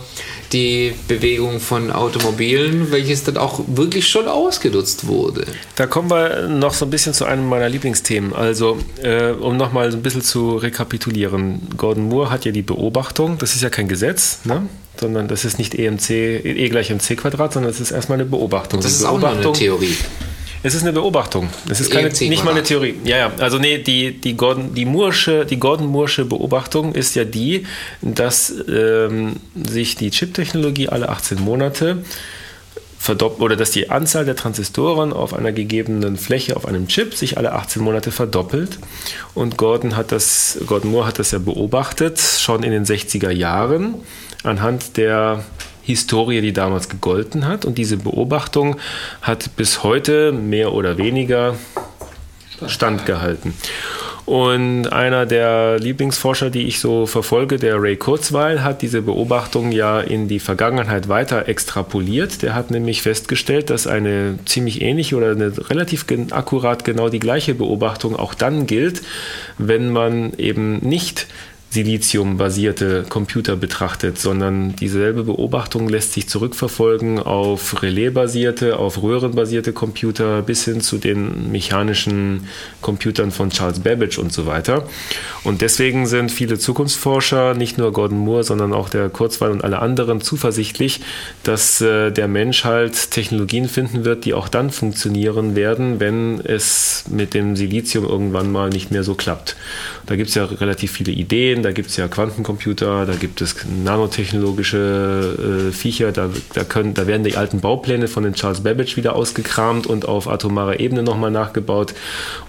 die 0.52 0.94
Bewegung 1.08 1.60
von 1.60 1.92
Automobilen, 1.92 2.92
welches 2.92 3.24
dann 3.24 3.38
auch 3.38 3.62
wirklich 3.68 4.08
schon 4.08 4.28
ausgenutzt 4.28 5.08
wurde. 5.08 5.46
Da 5.76 5.88
kommen 5.88 6.12
wir 6.12 6.48
noch 6.48 6.74
so 6.74 6.86
ein 6.86 6.92
bisschen 6.92 7.14
zu 7.14 7.26
einem 7.26 7.50
meiner 7.50 7.70
Lieblingsthemen. 7.70 8.34
Also, 8.34 8.78
äh, 9.02 9.32
um 9.32 9.58
nochmal 9.58 9.92
so 9.92 9.98
ein 9.98 10.04
bisschen 10.04 10.22
zu 10.22 10.58
rekapitulieren. 10.58 11.62
Gordon 11.76 12.10
Moore 12.10 12.30
hat 12.30 12.46
ja 12.46 12.52
die 12.52 12.62
Beobachtung, 12.62 13.38
das 13.40 13.56
ist 13.56 13.64
ja 13.64 13.70
kein 13.70 13.88
Gesetz, 13.88 14.40
ne? 14.44 14.68
sondern 15.00 15.28
das 15.28 15.44
ist 15.44 15.58
nicht 15.58 15.74
EMC, 15.74 16.10
E 16.12 16.70
gleich 16.70 16.92
mc 16.92 17.16
Quadrat, 17.16 17.54
sondern 17.54 17.72
es 17.72 17.80
ist 17.80 17.92
erstmal 17.92 18.20
eine 18.20 18.30
Beobachtung. 18.30 18.80
Das 18.80 18.92
ist 18.92 19.04
auch 19.04 19.20
nur 19.20 19.30
eine 19.30 19.52
Theorie. 19.52 19.98
Es 20.64 20.74
ist 20.74 20.84
eine 20.84 20.94
Beobachtung. 20.94 21.50
Es 21.70 21.82
ist 21.82 21.92
keine, 21.92 22.08
nicht 22.10 22.46
mal 22.46 22.52
eine 22.52 22.64
Theorie. 22.64 22.96
Ja, 23.04 23.18
ja. 23.18 23.32
Also 23.40 23.60
nee, 23.60 23.80
die, 23.80 24.20
die 24.20 24.38
Gordon, 24.38 24.74
die 24.74 24.86
Moore'sche, 24.86 25.44
die 25.44 25.60
Gordon 25.60 25.94
Moore'sche 25.94 26.24
Beobachtung 26.24 26.96
ist 26.96 27.16
ja 27.16 27.26
die, 27.26 27.68
dass 28.02 28.54
ähm, 28.70 29.36
sich 29.56 29.96
die 29.98 30.10
Chip-Technologie 30.10 30.88
alle 30.88 31.10
18 31.10 31.42
Monate 31.42 31.98
verdoppelt 32.98 33.42
oder 33.42 33.58
dass 33.58 33.72
die 33.72 33.90
Anzahl 33.90 34.24
der 34.24 34.38
Transistoren 34.38 35.12
auf 35.12 35.34
einer 35.34 35.52
gegebenen 35.52 36.16
Fläche 36.16 36.56
auf 36.56 36.66
einem 36.66 36.88
Chip 36.88 37.14
sich 37.14 37.38
alle 37.38 37.52
18 37.52 37.82
Monate 37.82 38.14
verdoppelt. 38.14 38.80
Und 39.34 39.58
Gordon 39.58 39.98
hat 39.98 40.14
das, 40.14 40.58
Gordon 40.66 40.92
Moore 40.92 41.08
hat 41.08 41.20
das 41.20 41.32
ja 41.32 41.40
beobachtet, 41.40 42.22
schon 42.22 42.64
in 42.64 42.72
den 42.72 42.86
60er 42.86 43.32
Jahren, 43.32 43.96
anhand 44.44 44.96
der 44.96 45.44
Historie, 45.84 46.42
die 46.42 46.54
damals 46.54 46.90
gegolten 46.90 47.48
hat. 47.48 47.66
Und 47.66 47.78
diese 47.78 47.98
Beobachtung 47.98 48.78
hat 49.22 49.56
bis 49.56 49.84
heute 49.84 50.32
mehr 50.32 50.74
oder 50.74 50.98
weniger 50.98 51.56
standgehalten. 52.68 53.54
Und 54.26 54.88
einer 54.94 55.26
der 55.26 55.80
Lieblingsforscher, 55.80 56.50
die 56.50 56.64
ich 56.68 56.80
so 56.80 57.06
verfolge, 57.06 57.58
der 57.58 57.82
Ray 57.82 57.98
Kurzweil, 57.98 58.64
hat 58.64 58.82
diese 58.82 59.02
Beobachtung 59.02 59.74
ja 59.74 60.00
in 60.00 60.30
die 60.30 60.40
Vergangenheit 60.40 61.10
weiter 61.10 61.50
extrapoliert. 61.50 62.42
Der 62.42 62.56
hat 62.56 62.72
nämlich 62.72 63.02
festgestellt, 63.02 63.70
dass 63.70 63.86
eine 63.86 64.40
ziemlich 64.46 64.82
ähnliche 64.82 65.18
oder 65.18 65.32
eine 65.32 65.52
relativ 65.70 66.06
akkurat 66.32 66.86
genau 66.86 67.10
die 67.10 67.20
gleiche 67.20 67.54
Beobachtung 67.54 68.16
auch 68.16 68.34
dann 68.34 68.66
gilt, 68.66 69.02
wenn 69.58 69.90
man 69.90 70.32
eben 70.38 70.78
nicht 70.78 71.28
Silizium-basierte 71.74 73.06
Computer 73.10 73.56
betrachtet, 73.56 74.20
sondern 74.20 74.76
dieselbe 74.76 75.24
Beobachtung 75.24 75.90
lässt 75.90 76.14
sich 76.14 76.30
zurückverfolgen 76.30 77.18
auf 77.18 77.82
Relais-basierte, 77.82 78.78
auf 78.78 79.02
Röhrenbasierte 79.02 79.74
Computer 79.74 80.44
bis 80.44 80.66
hin 80.66 80.82
zu 80.82 81.00
den 81.00 81.52
mechanischen 81.52 82.48
Computern 82.82 83.32
von 83.32 83.50
Charles 83.50 83.80
Babbage 83.80 84.20
und 84.20 84.32
so 84.32 84.46
weiter. 84.46 84.88
Und 85.44 85.62
deswegen 85.62 86.06
sind 86.06 86.32
viele 86.32 86.60
Zukunftsforscher, 86.60 87.56
nicht 87.56 87.80
nur 87.80 87.92
Gordon 87.92 88.20
Moore, 88.20 88.44
sondern 88.44 88.72
auch 88.72 88.90
der 88.90 89.10
Kurzweil 89.10 89.50
und 89.50 89.64
alle 89.64 89.80
anderen 89.80 90.22
zuversichtlich, 90.22 91.02
dass 91.44 91.82
äh, 91.82 92.12
der 92.12 92.28
Mensch 92.28 92.66
halt 92.66 93.10
Technologien 93.10 93.68
finden 93.68 94.06
wird, 94.06 94.26
die 94.26 94.36
auch 94.36 94.48
dann 94.48 94.70
funktionieren 94.70 95.56
werden, 95.56 96.00
wenn 96.00 96.40
es 96.40 97.06
mit 97.10 97.34
dem 97.34 97.56
Silizium 97.56 98.06
irgendwann 98.06 98.52
mal 98.52 98.70
nicht 98.70 98.92
mehr 98.92 99.04
so 99.04 99.16
klappt. 99.16 99.56
Da 100.06 100.16
gibt 100.16 100.30
es 100.30 100.36
ja 100.36 100.46
relativ 100.46 100.92
viele 100.92 101.12
Ideen, 101.12 101.63
da 101.64 101.72
gibt 101.72 101.90
es 101.90 101.98
ja 101.98 102.08
Quantencomputer, 102.08 103.06
da 103.06 103.16
gibt 103.16 103.42
es 103.42 103.56
nanotechnologische 103.66 105.70
äh, 105.70 105.72
Viecher, 105.72 106.12
da, 106.12 106.30
da, 106.54 106.64
können, 106.64 106.94
da 106.94 107.08
werden 107.08 107.24
die 107.24 107.36
alten 107.36 107.62
Baupläne 107.62 108.08
von 108.08 108.24
den 108.24 108.34
Charles 108.34 108.62
Babbage 108.62 108.98
wieder 108.98 109.16
ausgekramt 109.16 109.88
und 109.88 110.08
auf 110.08 110.28
atomarer 110.28 110.80
Ebene 110.80 111.04
nochmal 111.04 111.32
nachgebaut. 111.32 111.94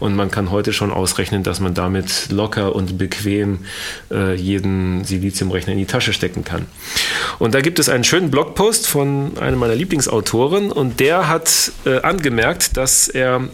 Und 0.00 0.16
man 0.16 0.30
kann 0.30 0.50
heute 0.50 0.72
schon 0.72 0.92
ausrechnen, 0.92 1.42
dass 1.42 1.60
man 1.60 1.74
damit 1.74 2.30
locker 2.30 2.74
und 2.74 2.98
bequem 2.98 3.60
äh, 4.10 4.34
jeden 4.34 5.04
Siliziumrechner 5.04 5.72
in 5.72 5.78
die 5.78 5.86
Tasche 5.86 6.12
stecken 6.12 6.44
kann. 6.44 6.66
Und 7.38 7.54
da 7.54 7.60
gibt 7.60 7.78
es 7.78 7.88
einen 7.88 8.04
schönen 8.04 8.30
Blogpost 8.30 8.86
von 8.86 9.38
einem 9.38 9.58
meiner 9.58 9.74
Lieblingsautoren 9.74 10.72
und 10.72 11.00
der 11.00 11.28
hat 11.28 11.72
äh, 11.86 12.00
angemerkt, 12.00 12.76
dass 12.76 13.08
er 13.08 13.48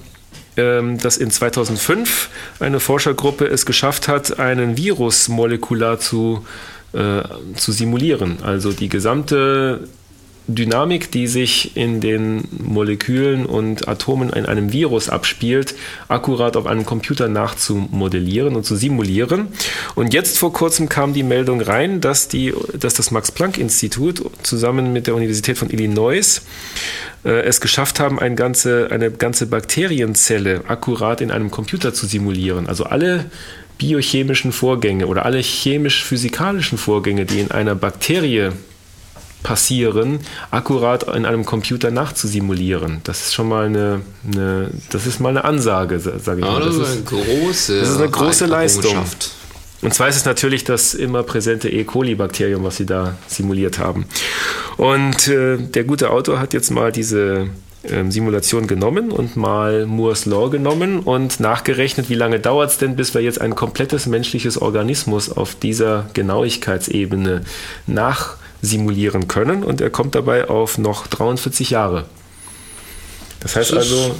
dass 0.99 1.17
in 1.17 1.31
2005 1.31 2.29
eine 2.61 2.81
Forschergruppe 2.81 3.47
es 3.47 3.67
geschafft 3.67 4.09
hat, 4.09 4.39
einen 4.39 4.77
Virus 4.77 5.29
molekular 5.29 5.99
zu, 5.99 6.45
äh, 6.93 7.23
zu 7.57 7.73
simulieren. 7.73 8.39
Also 8.43 8.73
die 8.73 8.89
gesamte 8.89 9.89
Dynamik, 10.47 11.11
die 11.11 11.27
sich 11.27 11.77
in 11.77 12.01
den 12.01 12.49
Molekülen 12.51 13.47
und 13.47 13.89
Atomen 13.89 14.31
in 14.31 14.47
einem 14.47 14.73
Virus 14.73 15.09
abspielt, 15.09 15.75
akkurat 16.09 16.57
auf 16.57 16.67
einem 16.67 16.85
Computer 16.85 17.29
nachzumodellieren 17.29 18.57
und 18.57 18.65
zu 18.65 18.77
simulieren. 18.77 19.49
Und 19.95 20.13
jetzt 20.13 20.39
vor 20.39 20.53
kurzem 20.53 20.89
kam 20.89 21.13
die 21.13 21.23
Meldung 21.23 21.61
rein, 21.61 22.01
dass, 22.01 22.29
die, 22.29 22.53
dass 22.79 22.95
das 22.95 23.11
Max-Planck-Institut 23.11 24.23
zusammen 24.43 24.93
mit 24.93 25.07
der 25.07 25.15
Universität 25.15 25.59
von 25.59 25.71
Illinois 25.71 26.43
äh, 27.25 27.43
es 27.43 27.61
geschafft 27.61 28.01
haben, 28.01 28.19
ein 28.19 28.37
ganze, 28.37 28.89
eine 28.91 29.11
ganze 29.11 29.47
Bakterienzelle 29.47 30.63
akkurat 30.67 31.21
in 31.21 31.31
einem 31.31 31.51
Computer 31.51 31.95
zu 31.95 32.07
simulieren. 32.07 32.67
Also 32.67 32.85
alle 32.85 33.27
biochemischen 33.79 34.53
Vorgänge 34.53 35.07
oder 35.07 35.25
alle 35.25 35.39
chemisch-physikalischen 35.39 36.77
Vorgänge, 36.77 37.25
die 37.25 37.41
in 37.41 37.51
einer 37.51 37.75
Bakterie 37.75 38.51
passieren, 39.43 40.21
akkurat 40.51 41.05
in 41.15 41.25
einem 41.25 41.45
Computer 41.45 41.91
nachzusimulieren. 41.91 43.01
Das 43.05 43.27
ist 43.27 43.35
schon 43.35 43.49
mal 43.49 43.67
eine, 43.67 44.03
eine 44.33 44.71
das 44.91 45.07
ist 45.07 45.21
mal 45.21 45.31
eine 45.31 45.45
Ansage, 45.45 45.99
sage 45.99 46.41
ich 46.41 46.47
mal. 46.47 46.61
Das, 46.61 46.77
ist 46.77 46.91
eine 46.91 47.03
große, 47.03 47.81
das 47.81 47.91
ist 47.91 47.97
eine 47.99 48.11
große 48.11 48.47
Leistung. 48.47 48.97
Und 49.83 49.95
zwar 49.95 50.09
ist 50.09 50.17
es 50.17 50.25
natürlich 50.27 50.65
das 50.65 50.95
immer 50.95 51.23
präsente 51.23 51.71
E. 51.71 51.85
coli-Bakterium, 51.85 52.63
was 52.65 52.77
sie 52.77 52.87
da 52.87 53.17
simuliert 53.27 53.79
haben. 53.79 54.05
Und 54.77 55.29
äh, 55.29 55.57
der 55.57 55.85
gute 55.85 56.11
Autor 56.11 56.39
hat 56.39 56.53
jetzt 56.53 56.71
mal 56.71 56.93
diese 56.93 57.49
ähm, 57.85 58.11
Simulation 58.11 58.67
genommen 58.67 59.11
und 59.11 59.37
mal 59.37 59.87
Moores 59.87 60.27
Law 60.27 60.51
genommen 60.51 61.01
und 61.01 61.41
nachgerechnet, 61.41 62.11
wie 62.11 62.15
lange 62.15 62.39
dauert 62.39 62.73
es 62.73 62.79
denn, 62.79 62.95
bis 62.95 63.15
wir 63.15 63.23
jetzt 63.23 63.41
ein 63.41 63.55
komplettes 63.55 64.05
menschliches 64.05 64.61
Organismus 64.61 65.31
auf 65.31 65.55
dieser 65.55 66.11
Genauigkeitsebene 66.13 67.43
nachsimulieren 68.63 69.29
können. 69.29 69.63
Und 69.63 69.81
er 69.81 69.91
kommt 69.91 70.15
dabei 70.15 70.49
auf 70.49 70.79
noch 70.79 71.07
43 71.07 71.71
Jahre. 71.71 72.07
Das 73.41 73.57
heißt 73.57 73.73
also, 73.73 74.15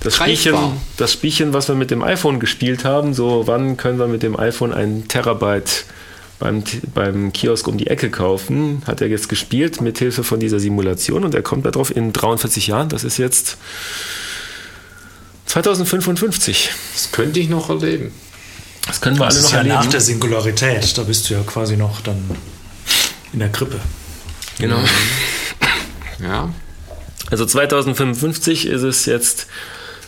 das 0.00 0.16
Spielchen, 0.16 0.54
das 0.96 1.12
Spielchen, 1.12 1.52
was 1.52 1.68
wir 1.68 1.74
mit 1.74 1.90
dem 1.90 2.02
iPhone 2.02 2.40
gespielt 2.40 2.84
haben, 2.84 3.14
so 3.14 3.46
wann 3.46 3.76
können 3.76 3.98
wir 3.98 4.08
mit 4.08 4.22
dem 4.22 4.38
iPhone 4.38 4.72
ein 4.72 5.06
Terabyte 5.08 5.84
beim, 6.38 6.64
beim 6.92 7.32
Kiosk 7.32 7.68
um 7.68 7.78
die 7.78 7.86
Ecke 7.86 8.10
kaufen, 8.10 8.82
hat 8.86 9.00
er 9.00 9.08
jetzt 9.08 9.28
gespielt 9.28 9.80
mit 9.80 9.98
Hilfe 9.98 10.24
von 10.24 10.40
dieser 10.40 10.58
Simulation 10.58 11.24
und 11.24 11.34
er 11.34 11.42
kommt 11.42 11.66
darauf 11.66 11.94
in 11.94 12.12
43 12.12 12.68
Jahren, 12.68 12.88
das 12.88 13.04
ist 13.04 13.16
jetzt 13.18 13.58
2055. 15.46 16.70
Das 16.94 17.12
könnte 17.12 17.38
ich 17.38 17.48
noch 17.48 17.68
erleben. 17.68 18.12
Das 18.86 19.00
können 19.00 19.18
wir 19.18 19.26
das 19.26 19.36
alle 19.36 19.44
noch 19.44 19.52
ja 19.52 19.58
erleben. 19.58 19.74
Nach 19.74 19.86
der 19.86 20.00
Singularität, 20.00 20.98
da 20.98 21.02
bist 21.02 21.30
du 21.30 21.34
ja 21.34 21.42
quasi 21.42 21.76
noch 21.76 22.00
dann 22.00 22.18
in 23.32 23.38
der 23.38 23.50
Krippe. 23.50 23.80
Genau. 24.58 24.78
Ja. 26.20 26.50
Also 27.32 27.44
2055 27.44 28.66
ist 28.66 28.82
es 28.82 29.06
jetzt 29.06 29.48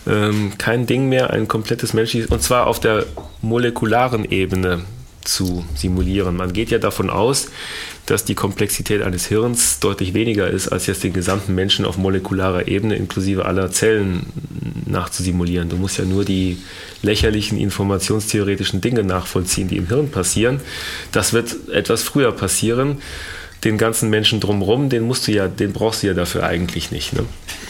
ähm, 0.07 0.53
kein 0.59 0.87
Ding 0.87 1.09
mehr, 1.09 1.31
ein 1.31 1.49
komplettes 1.49 1.93
menschliches, 1.93 2.31
und 2.31 2.41
zwar 2.41 2.69
auf 2.69 2.79
der 2.79 3.07
molekularen 3.43 4.25
Ebene 4.25 4.85
zu 5.25 5.65
simulieren. 5.75 6.37
Man 6.37 6.53
geht 6.53 6.71
ja 6.71 6.79
davon 6.79 7.11
aus, 7.11 7.49
dass 8.07 8.25
die 8.25 8.35
Komplexität 8.35 9.03
eines 9.03 9.27
Hirns 9.27 9.81
deutlich 9.81 10.15
weniger 10.15 10.49
ist, 10.49 10.69
als 10.69 10.87
jetzt 10.87 11.05
den 11.05 11.13
gesamten 11.13 11.55
Menschen 11.55 11.85
auf 11.85 11.97
molekularer 11.97 12.69
Ebene 12.69 12.97
inklusive 12.97 13.47
aller 13.47 13.71
Zellen 13.71 14.27
nachzusimulieren. 14.87 15.69
Du 15.69 15.77
musst 15.77 15.99
ja 15.99 16.05
nur 16.05 16.25
die 16.25 16.59
lächerlichen 17.03 17.59
informationstheoretischen 17.59 18.81
Dinge 18.81 19.05
nachvollziehen, 19.05 19.69
die 19.69 19.77
im 19.77 19.89
Hirn 19.89 20.11
passieren. 20.11 20.61
Das 21.13 21.33
wird 21.33 21.69
etwas 21.71 22.03
früher 22.03 22.33
passieren. 22.33 22.99
Den 23.65 23.79
ganzen 23.79 24.11
Menschen 24.11 24.41
drumherum, 24.41 24.91
den 24.91 25.05
musst 25.05 25.27
du 25.27 25.33
ja, 25.33 25.49
den 25.49 25.73
brauchst 25.73 26.03
du 26.03 26.09
ja 26.09 26.15
dafür 26.15 26.45
eigentlich 26.45 26.91
nicht. 26.91 27.15
Ne? 27.15 27.25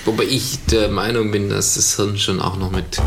Wobei 0.04 0.24
ich 0.24 0.58
der 0.70 0.88
Meinung 0.88 1.30
bin, 1.30 1.48
dass 1.48 1.74
das 1.74 1.94
Hirn 1.96 2.18
schon 2.18 2.40
auch 2.40 2.56
noch 2.56 2.72
mit, 2.72 3.00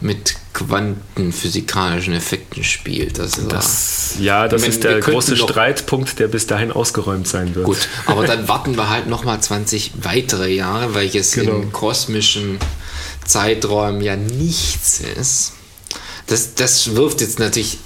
mit 0.00 0.34
quantenphysikalischen 0.52 2.14
Effekten 2.14 2.62
spielt. 2.64 3.18
Also 3.18 3.48
Das, 3.48 4.14
ja, 4.20 4.48
das 4.48 4.62
meine, 4.62 4.74
ist 4.74 4.84
der 4.84 5.00
große 5.00 5.36
Streitpunkt, 5.36 6.18
der 6.18 6.28
bis 6.28 6.46
dahin 6.46 6.72
ausgeräumt 6.72 7.26
sein 7.26 7.54
wird. 7.54 7.66
Gut, 7.66 7.88
aber 8.06 8.26
dann 8.26 8.46
warten 8.48 8.76
wir 8.76 8.88
halt 8.90 9.06
nochmal 9.08 9.40
20 9.40 9.92
weitere 10.02 10.52
Jahre, 10.52 10.94
weil 10.94 11.14
es 11.14 11.32
Genau. 11.32 11.52
im 11.56 11.72
kosmischen 11.72 12.58
Zeitraum 13.24 14.00
ja 14.00 14.16
nichts 14.16 15.00
ist. 15.00 15.52
Das, 16.26 16.54
das 16.54 16.94
wirft 16.94 17.20
jetzt 17.20 17.38
natürlich 17.38 17.78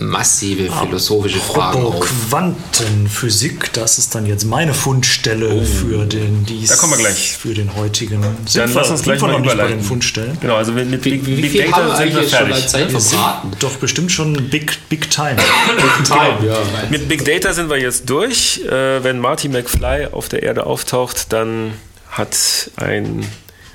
massive 0.00 0.70
philosophische 0.72 1.38
Fragen 1.38 1.78
Apropos 1.80 2.00
auf. 2.08 2.30
Quantenphysik, 2.30 3.72
das 3.74 3.98
ist 3.98 4.14
dann 4.14 4.24
jetzt 4.26 4.44
meine 4.44 4.72
Fundstelle 4.74 5.62
für 5.64 6.06
den 6.06 6.44
dies, 6.46 6.70
Oh. 6.70 6.74
Da 6.74 6.80
kommen 6.80 6.92
wir 6.94 6.98
gleich. 6.98 7.36
für 7.36 7.52
den 7.54 7.76
heutigen. 7.76 8.22
Sind 8.22 8.56
Dann 8.62 8.68
wir- 8.70 8.74
lass 8.80 8.90
uns 8.90 9.00
sind 9.00 9.04
gleich 9.04 9.20
mal 9.20 9.32
noch 9.32 9.38
nicht 9.40 9.48
bei 9.48 9.54
überleiten. 9.54 9.78
den 9.78 9.84
Fundstellen. 9.86 10.38
Genau, 10.40 10.56
also 10.56 10.72
mit, 10.72 10.90
mit 10.90 11.02
Big, 11.02 11.26
Wie, 11.26 11.36
wie 11.36 11.42
Big 11.42 11.50
viel 11.52 11.62
haben 11.70 11.70
Data 11.72 11.86
wir 11.86 11.96
sind 11.96 12.00
eigentlich 12.02 12.14
wir 12.14 12.22
jetzt 12.22 12.30
schon 12.36 12.46
fertig. 12.48 12.68
Zeit 12.68 12.92
Wir 12.92 13.00
sind 13.00 13.10
verbraten? 13.18 13.50
doch 13.58 13.76
bestimmt 13.76 14.12
schon 14.12 14.48
big, 14.50 14.88
big 14.88 15.10
time. 15.10 15.36
Mit 16.90 17.08
Big 17.08 17.24
Data 17.24 17.52
sind 17.52 17.68
wir 17.70 17.78
jetzt 17.78 18.08
durch. 18.08 18.60
Äh, 18.64 19.04
wenn 19.04 19.18
Marty 19.20 19.48
McFly 19.48 20.06
auf 20.12 20.28
der 20.28 20.42
Erde 20.42 20.66
auftaucht, 20.66 21.32
dann 21.32 21.72
hat 22.10 22.36
ein 22.76 23.24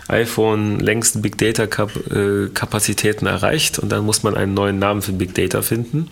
iPhone 0.07 0.79
längst 0.79 1.21
Big 1.21 1.37
Data 1.37 1.63
äh, 1.63 2.49
Kapazitäten 2.53 3.25
erreicht 3.25 3.79
und 3.79 3.89
dann 3.89 4.05
muss 4.05 4.23
man 4.23 4.35
einen 4.35 4.53
neuen 4.53 4.79
Namen 4.79 5.01
für 5.01 5.13
Big 5.13 5.33
Data 5.33 5.61
finden. 5.61 6.09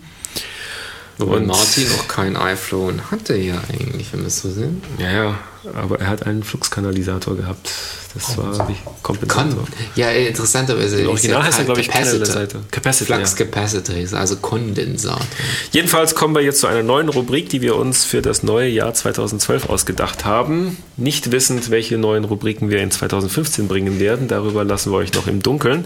Wobei 1.18 1.36
Und- 1.36 1.46
Martin 1.46 1.88
noch 1.90 2.08
kein 2.08 2.36
iPhone 2.36 3.10
hatte 3.10 3.36
ja 3.36 3.54
eigentlich, 3.72 4.12
wenn 4.12 4.20
wir 4.20 4.26
es 4.28 4.40
so 4.40 4.50
sehen. 4.50 4.82
Ja, 4.98 5.10
ja, 5.12 5.38
aber 5.72 6.00
er 6.00 6.08
hat 6.08 6.26
einen 6.26 6.42
Fluxkanalisator 6.42 7.36
gehabt. 7.36 7.70
Das 8.14 8.38
war 8.38 8.68
wie 8.68 8.76
Kompensator. 9.02 9.54
Kon 9.54 9.66
ja, 9.96 10.10
interessanterweise. 10.10 11.00
Im 11.00 11.08
Original 11.08 11.40
ist 11.40 11.46
heißt 11.46 11.58
er, 11.58 11.64
glaube 11.64 11.80
ich. 11.80 11.88
Capacitor. 11.88 12.62
Capacitor, 12.70 13.16
Flux 13.16 13.38
ja. 13.38 13.44
Capacitor 13.44 13.96
ist 13.96 14.14
also 14.14 14.36
Kondensator. 14.36 15.26
Jedenfalls 15.72 16.14
kommen 16.14 16.34
wir 16.34 16.42
jetzt 16.42 16.60
zu 16.60 16.68
einer 16.68 16.84
neuen 16.84 17.08
Rubrik, 17.08 17.48
die 17.48 17.60
wir 17.60 17.74
uns 17.74 18.04
für 18.04 18.22
das 18.22 18.44
neue 18.44 18.68
Jahr 18.68 18.94
2012 18.94 19.68
ausgedacht 19.68 20.24
haben. 20.24 20.76
Nicht 20.96 21.32
wissend, 21.32 21.70
welche 21.70 21.98
neuen 21.98 22.24
Rubriken 22.24 22.70
wir 22.70 22.78
in 22.78 22.92
2015 22.92 23.66
bringen 23.66 23.98
werden. 23.98 24.28
Darüber 24.28 24.62
lassen 24.64 24.92
wir 24.92 24.98
euch 24.98 25.12
noch 25.14 25.26
im 25.26 25.42
Dunkeln. 25.42 25.84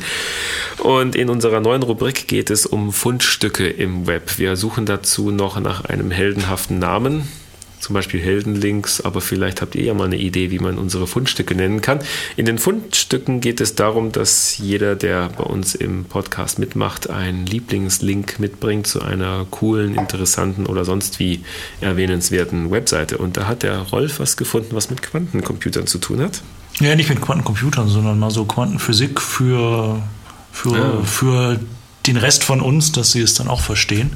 Und 0.80 1.16
in 1.16 1.30
unserer 1.30 1.60
neuen 1.60 1.82
Rubrik 1.82 2.28
geht 2.28 2.50
es 2.50 2.66
um 2.66 2.92
Fundstücke 2.92 3.68
im 3.68 4.06
Web. 4.06 4.38
Wir 4.38 4.56
suchen 4.56 4.84
dazu 4.84 5.30
noch 5.30 5.58
nach 5.60 5.86
einem 5.86 6.10
heldenhaften 6.10 6.78
Namen. 6.78 7.26
Zum 7.88 7.94
Beispiel 7.94 8.20
Heldenlinks, 8.20 9.00
aber 9.00 9.22
vielleicht 9.22 9.62
habt 9.62 9.74
ihr 9.74 9.82
ja 9.82 9.94
mal 9.94 10.04
eine 10.04 10.18
Idee, 10.18 10.50
wie 10.50 10.58
man 10.58 10.76
unsere 10.76 11.06
Fundstücke 11.06 11.54
nennen 11.54 11.80
kann. 11.80 12.00
In 12.36 12.44
den 12.44 12.58
Fundstücken 12.58 13.40
geht 13.40 13.62
es 13.62 13.76
darum, 13.76 14.12
dass 14.12 14.58
jeder, 14.58 14.94
der 14.94 15.30
bei 15.30 15.44
uns 15.44 15.74
im 15.74 16.04
Podcast 16.04 16.58
mitmacht, 16.58 17.08
einen 17.08 17.46
Lieblingslink 17.46 18.40
mitbringt 18.40 18.86
zu 18.86 19.00
einer 19.00 19.46
coolen, 19.50 19.94
interessanten 19.94 20.66
oder 20.66 20.84
sonst 20.84 21.18
wie 21.18 21.40
erwähnenswerten 21.80 22.70
Webseite. 22.70 23.16
Und 23.16 23.38
da 23.38 23.46
hat 23.46 23.62
der 23.62 23.78
Rolf 23.78 24.20
was 24.20 24.36
gefunden, 24.36 24.68
was 24.72 24.90
mit 24.90 25.00
Quantencomputern 25.00 25.86
zu 25.86 25.96
tun 25.96 26.20
hat. 26.20 26.42
Ja, 26.80 26.94
nicht 26.94 27.08
mit 27.08 27.22
Quantencomputern, 27.22 27.88
sondern 27.88 28.18
mal 28.18 28.30
so 28.30 28.44
Quantenphysik 28.44 29.18
für, 29.18 30.02
für, 30.52 30.76
Ja. 30.76 31.02
für 31.04 31.58
den 32.06 32.18
Rest 32.18 32.44
von 32.44 32.60
uns, 32.60 32.92
dass 32.92 33.12
sie 33.12 33.22
es 33.22 33.32
dann 33.32 33.48
auch 33.48 33.62
verstehen. 33.62 34.10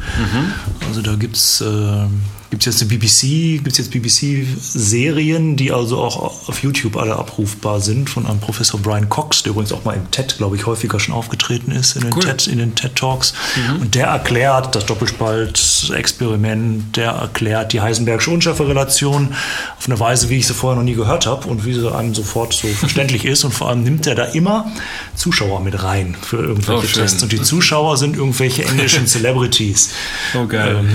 Also 0.86 1.00
da 1.00 1.14
gibt 1.14 1.36
es 1.36 1.62
äh, 1.62 2.04
gibt's 2.52 2.66
jetzt 2.66 2.82
eine 2.82 2.90
BBC, 2.90 3.64
gibt's 3.64 3.78
jetzt 3.78 3.90
BBC-Serien, 3.92 5.56
die 5.56 5.72
also 5.72 6.02
auch 6.02 6.48
auf 6.50 6.62
YouTube 6.62 6.98
alle 6.98 7.16
abrufbar 7.16 7.80
sind, 7.80 8.10
von 8.10 8.26
einem 8.26 8.40
Professor 8.40 8.78
Brian 8.78 9.08
Cox, 9.08 9.42
der 9.42 9.52
übrigens 9.52 9.72
auch 9.72 9.84
mal 9.84 9.94
im 9.94 10.10
TED, 10.10 10.36
glaube 10.36 10.56
ich, 10.56 10.66
häufiger 10.66 11.00
schon 11.00 11.14
aufgetreten 11.14 11.72
ist, 11.72 11.96
in 11.96 12.02
den, 12.02 12.20
TED, 12.20 12.46
in 12.48 12.58
den 12.58 12.74
TED 12.74 12.94
Talks. 12.94 13.32
Und 13.80 13.94
der 13.94 14.08
erklärt 14.08 14.74
das 14.74 14.84
Doppelspalt-Experiment, 14.84 16.94
der 16.94 17.12
erklärt 17.12 17.72
die 17.72 17.80
Heisenbergsche 17.80 18.30
Unschärferelation 18.30 19.34
auf 19.78 19.86
eine 19.86 19.98
Weise, 19.98 20.28
wie 20.28 20.36
ich 20.36 20.46
sie 20.46 20.52
vorher 20.52 20.76
noch 20.76 20.84
nie 20.84 20.94
gehört 20.94 21.24
habe 21.24 21.48
und 21.48 21.64
wie 21.64 21.72
sie 21.72 21.90
einem 21.90 22.14
sofort 22.14 22.52
so 22.52 22.68
verständlich 22.78 23.24
ist. 23.24 23.44
Und 23.44 23.52
vor 23.52 23.70
allem 23.70 23.82
nimmt 23.82 24.06
er 24.06 24.14
da 24.14 24.24
immer 24.24 24.70
Zuschauer 25.14 25.60
mit 25.60 25.82
rein 25.82 26.14
für 26.20 26.36
irgendwelche 26.36 26.82
Oh. 26.82 27.00
Tests. 27.00 27.22
Und 27.22 27.32
die 27.32 27.40
Zuschauer 27.40 27.96
sind 27.96 28.14
irgendwelche 28.14 28.64
englischen 28.64 29.06
Celebrities. 29.06 29.88
Oh, 30.34 30.46
geil. 30.46 30.76
Ähm, 30.80 30.90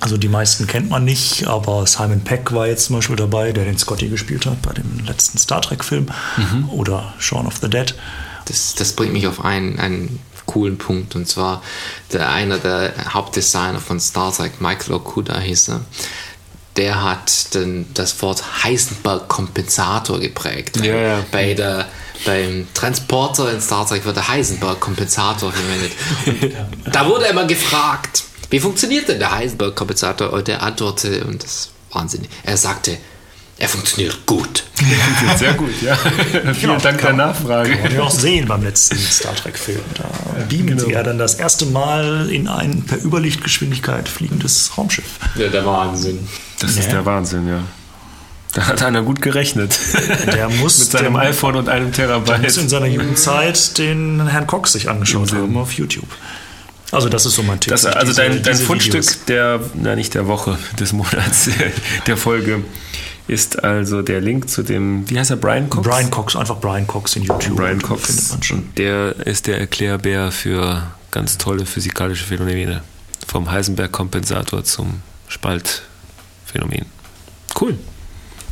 also 0.00 0.16
die 0.16 0.28
meisten 0.28 0.66
kennt 0.70 0.88
man 0.88 1.04
nicht, 1.04 1.46
aber 1.46 1.86
Simon 1.86 2.20
Peck 2.22 2.52
war 2.52 2.66
jetzt 2.66 2.86
zum 2.86 2.96
Beispiel 2.96 3.16
dabei, 3.16 3.52
der 3.52 3.64
den 3.66 3.76
Scotty 3.76 4.08
gespielt 4.08 4.46
hat 4.46 4.62
bei 4.62 4.72
dem 4.72 5.04
letzten 5.04 5.36
Star 5.38 5.60
Trek-Film 5.60 6.06
Mhm. 6.38 6.70
oder 6.70 7.12
Shaun 7.18 7.46
of 7.46 7.56
the 7.60 7.68
Dead. 7.68 7.94
Das, 8.46 8.74
das 8.76 8.92
bringt 8.94 9.12
mich 9.12 9.26
auf 9.26 9.44
einen, 9.44 9.78
einen 9.78 10.18
coolen 10.46 10.78
Punkt 10.78 11.14
und 11.14 11.28
zwar 11.28 11.62
der 12.12 12.30
einer 12.30 12.58
der 12.58 12.92
Hauptdesigner 13.12 13.78
von 13.80 14.00
Star 14.00 14.32
Trek, 14.34 14.60
Michael 14.60 14.94
Okuda 14.94 15.38
hieß 15.38 15.68
er. 15.68 15.80
Der 16.76 17.02
hat 17.02 17.54
den, 17.54 17.86
das 17.94 18.20
Wort 18.22 18.42
Heisenberg-Kompensator 18.64 20.20
geprägt. 20.20 20.76
Ja, 20.84 20.94
ja. 20.94 21.18
Bei 21.30 21.54
der, 21.54 21.86
beim 22.24 22.66
Transporter 22.74 23.52
in 23.52 23.60
Star 23.60 23.86
Trek 23.86 24.04
wird 24.04 24.16
der 24.16 24.28
Heisenberg-Kompensator 24.28 25.52
verwendet. 25.52 25.92
Und 26.86 26.94
da 26.94 27.06
wurde 27.08 27.26
immer 27.26 27.44
gefragt, 27.44 28.22
wie 28.50 28.60
funktioniert 28.60 29.08
denn 29.08 29.18
der 29.18 29.30
Heisenberg-Kompensator? 29.32 30.32
Und 30.32 30.48
er 30.48 30.62
antwortete, 30.62 31.24
und 31.24 31.42
das 31.42 31.50
ist 31.52 31.70
wahnsinnig, 31.92 32.28
er 32.44 32.56
sagte, 32.56 32.98
er 33.58 33.68
funktioniert 33.68 34.24
gut. 34.26 34.64
Sehr 35.36 35.52
gut, 35.52 35.82
ja. 35.82 35.94
Vielen 36.54 36.80
Dank 36.80 37.00
der 37.02 37.12
Nachfrage. 37.12 37.72
Kann 37.72 37.82
man 37.82 37.94
ja 37.94 38.00
auch 38.02 38.10
sehen 38.10 38.48
beim 38.48 38.62
letzten 38.64 38.96
Star 38.96 39.34
Trek-Film. 39.34 39.80
Da 39.96 40.04
beamen 40.48 40.78
sie 40.78 40.92
ja 40.92 41.02
dann 41.02 41.18
das 41.18 41.34
erste 41.34 41.66
Mal 41.66 42.30
in 42.30 42.48
ein 42.48 42.82
per 42.84 43.02
Überlichtgeschwindigkeit 43.04 44.08
fliegendes 44.08 44.70
Raumschiff. 44.78 45.04
Ja, 45.36 45.48
der 45.48 45.66
Wahnsinn. 45.66 46.26
Das 46.58 46.70
ist 46.70 46.86
Ja. 46.86 46.92
der 46.92 47.06
Wahnsinn, 47.06 47.48
ja. 47.48 47.62
Da 48.54 48.66
hat 48.66 48.82
einer 48.82 49.02
gut 49.02 49.20
gerechnet. 49.20 49.78
Der 50.26 50.48
muss, 50.60 50.78
Mit 50.78 50.90
seinem 50.90 51.12
der, 51.14 51.22
iPhone 51.24 51.54
und 51.56 51.68
einem 51.68 51.92
der 51.92 52.06
Terabyte. 52.08 52.42
muss 52.42 52.56
in 52.56 52.68
seiner 52.70 52.86
Jugendzeit 52.86 53.76
den 53.78 54.26
Herrn 54.26 54.46
Cox 54.46 54.72
sich 54.72 54.88
angeschaut 54.88 55.32
haben 55.34 55.56
auf 55.58 55.72
YouTube. 55.74 56.08
Also 56.92 57.08
das 57.08 57.24
ist 57.26 57.34
so 57.34 57.42
mein 57.42 57.60
Tipp. 57.60 57.70
Das, 57.70 57.86
also 57.86 58.06
diese- 58.12 58.20
dein, 58.22 58.42
dein 58.42 58.56
Fundstück 58.56 58.94
Videos. 59.02 59.24
der, 59.26 59.60
na 59.74 59.94
nicht 59.96 60.14
der 60.14 60.26
Woche, 60.26 60.58
des 60.78 60.92
Monats, 60.92 61.48
der 62.06 62.16
Folge 62.16 62.62
ist 63.28 63.62
also 63.62 64.02
der 64.02 64.20
Link 64.20 64.50
zu 64.50 64.62
dem, 64.64 65.08
wie 65.08 65.16
heißt 65.18 65.30
er, 65.30 65.36
Brian 65.36 65.70
Cox? 65.70 65.86
Brian 65.88 66.10
Cox, 66.10 66.34
einfach 66.34 66.56
Brian 66.58 66.86
Cox 66.86 67.14
in 67.14 67.22
YouTube. 67.22 67.54
Brian 67.56 67.78
findet 67.80 67.86
Cox. 67.88 68.30
man 68.30 68.42
schon. 68.42 68.68
Der 68.76 69.14
ist 69.24 69.46
der 69.46 69.60
Erklärbär 69.60 70.32
für 70.32 70.82
ganz 71.12 71.38
tolle 71.38 71.64
physikalische 71.64 72.24
Phänomene. 72.24 72.82
Vom 73.28 73.48
Heisenberg-Kompensator 73.50 74.64
zum 74.64 75.00
Spaltphänomen. 75.28 76.86
Cool. 77.60 77.78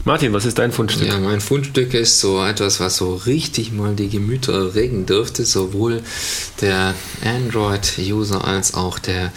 Martin, 0.09 0.33
was 0.33 0.47
ist 0.47 0.59
dein 0.59 0.73
Fundstück? 0.73 1.07
Ja, 1.07 1.19
mein 1.19 1.43
Fundstück 1.43 1.93
ist 1.93 2.19
so 2.19 2.43
etwas, 2.43 2.81
was 2.81 2.97
so 2.97 3.15
richtig 3.15 3.73
mal 3.73 3.95
die 3.95 4.09
Gemüter 4.09 4.55
erregen 4.55 5.05
dürfte, 5.05 5.45
sowohl 5.45 6.01
der 6.63 6.95
Android-User 7.23 8.43
als 8.43 8.73
auch 8.73 8.99
der 8.99 9.31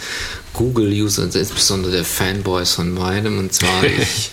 Google-User, 0.54 1.24
und 1.24 1.34
insbesondere 1.34 1.92
der 1.92 2.04
Fanboys 2.06 2.72
von 2.72 2.94
beidem. 2.94 3.38
Und 3.38 3.52
zwar, 3.52 3.84
ich, 3.84 4.30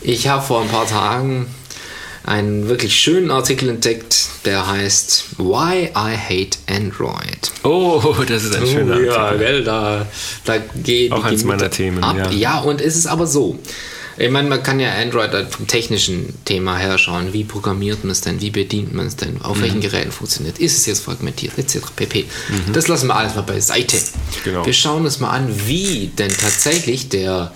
ich 0.00 0.28
habe 0.28 0.42
vor 0.42 0.62
ein 0.62 0.68
paar 0.68 0.86
Tagen 0.86 1.46
einen 2.24 2.70
wirklich 2.70 2.98
schönen 2.98 3.30
Artikel 3.30 3.68
entdeckt, 3.68 4.28
der 4.46 4.66
heißt 4.66 5.36
Why 5.36 5.90
I 5.94 6.16
Hate 6.16 6.56
Android. 6.74 7.52
Oh, 7.64 8.14
das 8.26 8.44
ist 8.44 8.56
ein 8.56 8.66
schöner 8.66 8.96
Oh, 8.96 9.00
ja, 9.00 9.16
Artikel. 9.16 9.46
gell, 9.46 9.64
da, 9.64 10.06
da 10.46 10.56
geht 10.82 11.12
Auch 11.12 11.22
eins 11.22 11.44
meiner 11.44 11.70
Themen, 11.70 12.02
ab. 12.02 12.16
ja. 12.16 12.30
Ja, 12.30 12.58
und 12.60 12.80
es 12.80 12.96
ist 12.96 13.06
aber 13.06 13.26
so. 13.26 13.58
Ich 14.18 14.30
meine, 14.30 14.48
man 14.48 14.62
kann 14.62 14.80
ja 14.80 14.92
Android 14.94 15.32
dann 15.34 15.48
vom 15.50 15.66
technischen 15.66 16.34
Thema 16.44 16.78
her 16.78 16.96
schauen. 16.96 17.32
Wie 17.34 17.44
programmiert 17.44 18.02
man 18.02 18.12
es 18.12 18.22
denn? 18.22 18.40
Wie 18.40 18.50
bedient 18.50 18.94
man 18.94 19.06
es 19.06 19.16
denn? 19.16 19.42
Auf 19.42 19.58
Mhm. 19.58 19.62
welchen 19.62 19.80
Geräten 19.82 20.10
funktioniert? 20.12 20.58
Ist 20.58 20.76
es 20.78 20.86
jetzt 20.86 21.00
fragmentiert? 21.04 21.58
Etc. 21.58 21.78
pp. 21.94 22.24
Das 22.72 22.88
lassen 22.88 23.08
wir 23.08 23.16
alles 23.16 23.34
mal 23.34 23.42
beiseite. 23.42 23.98
Genau. 24.44 24.64
Wir 24.64 24.72
schauen 24.72 25.04
uns 25.04 25.20
mal 25.20 25.30
an, 25.30 25.48
wie 25.66 26.08
denn 26.18 26.30
tatsächlich 26.30 27.08
der, 27.10 27.52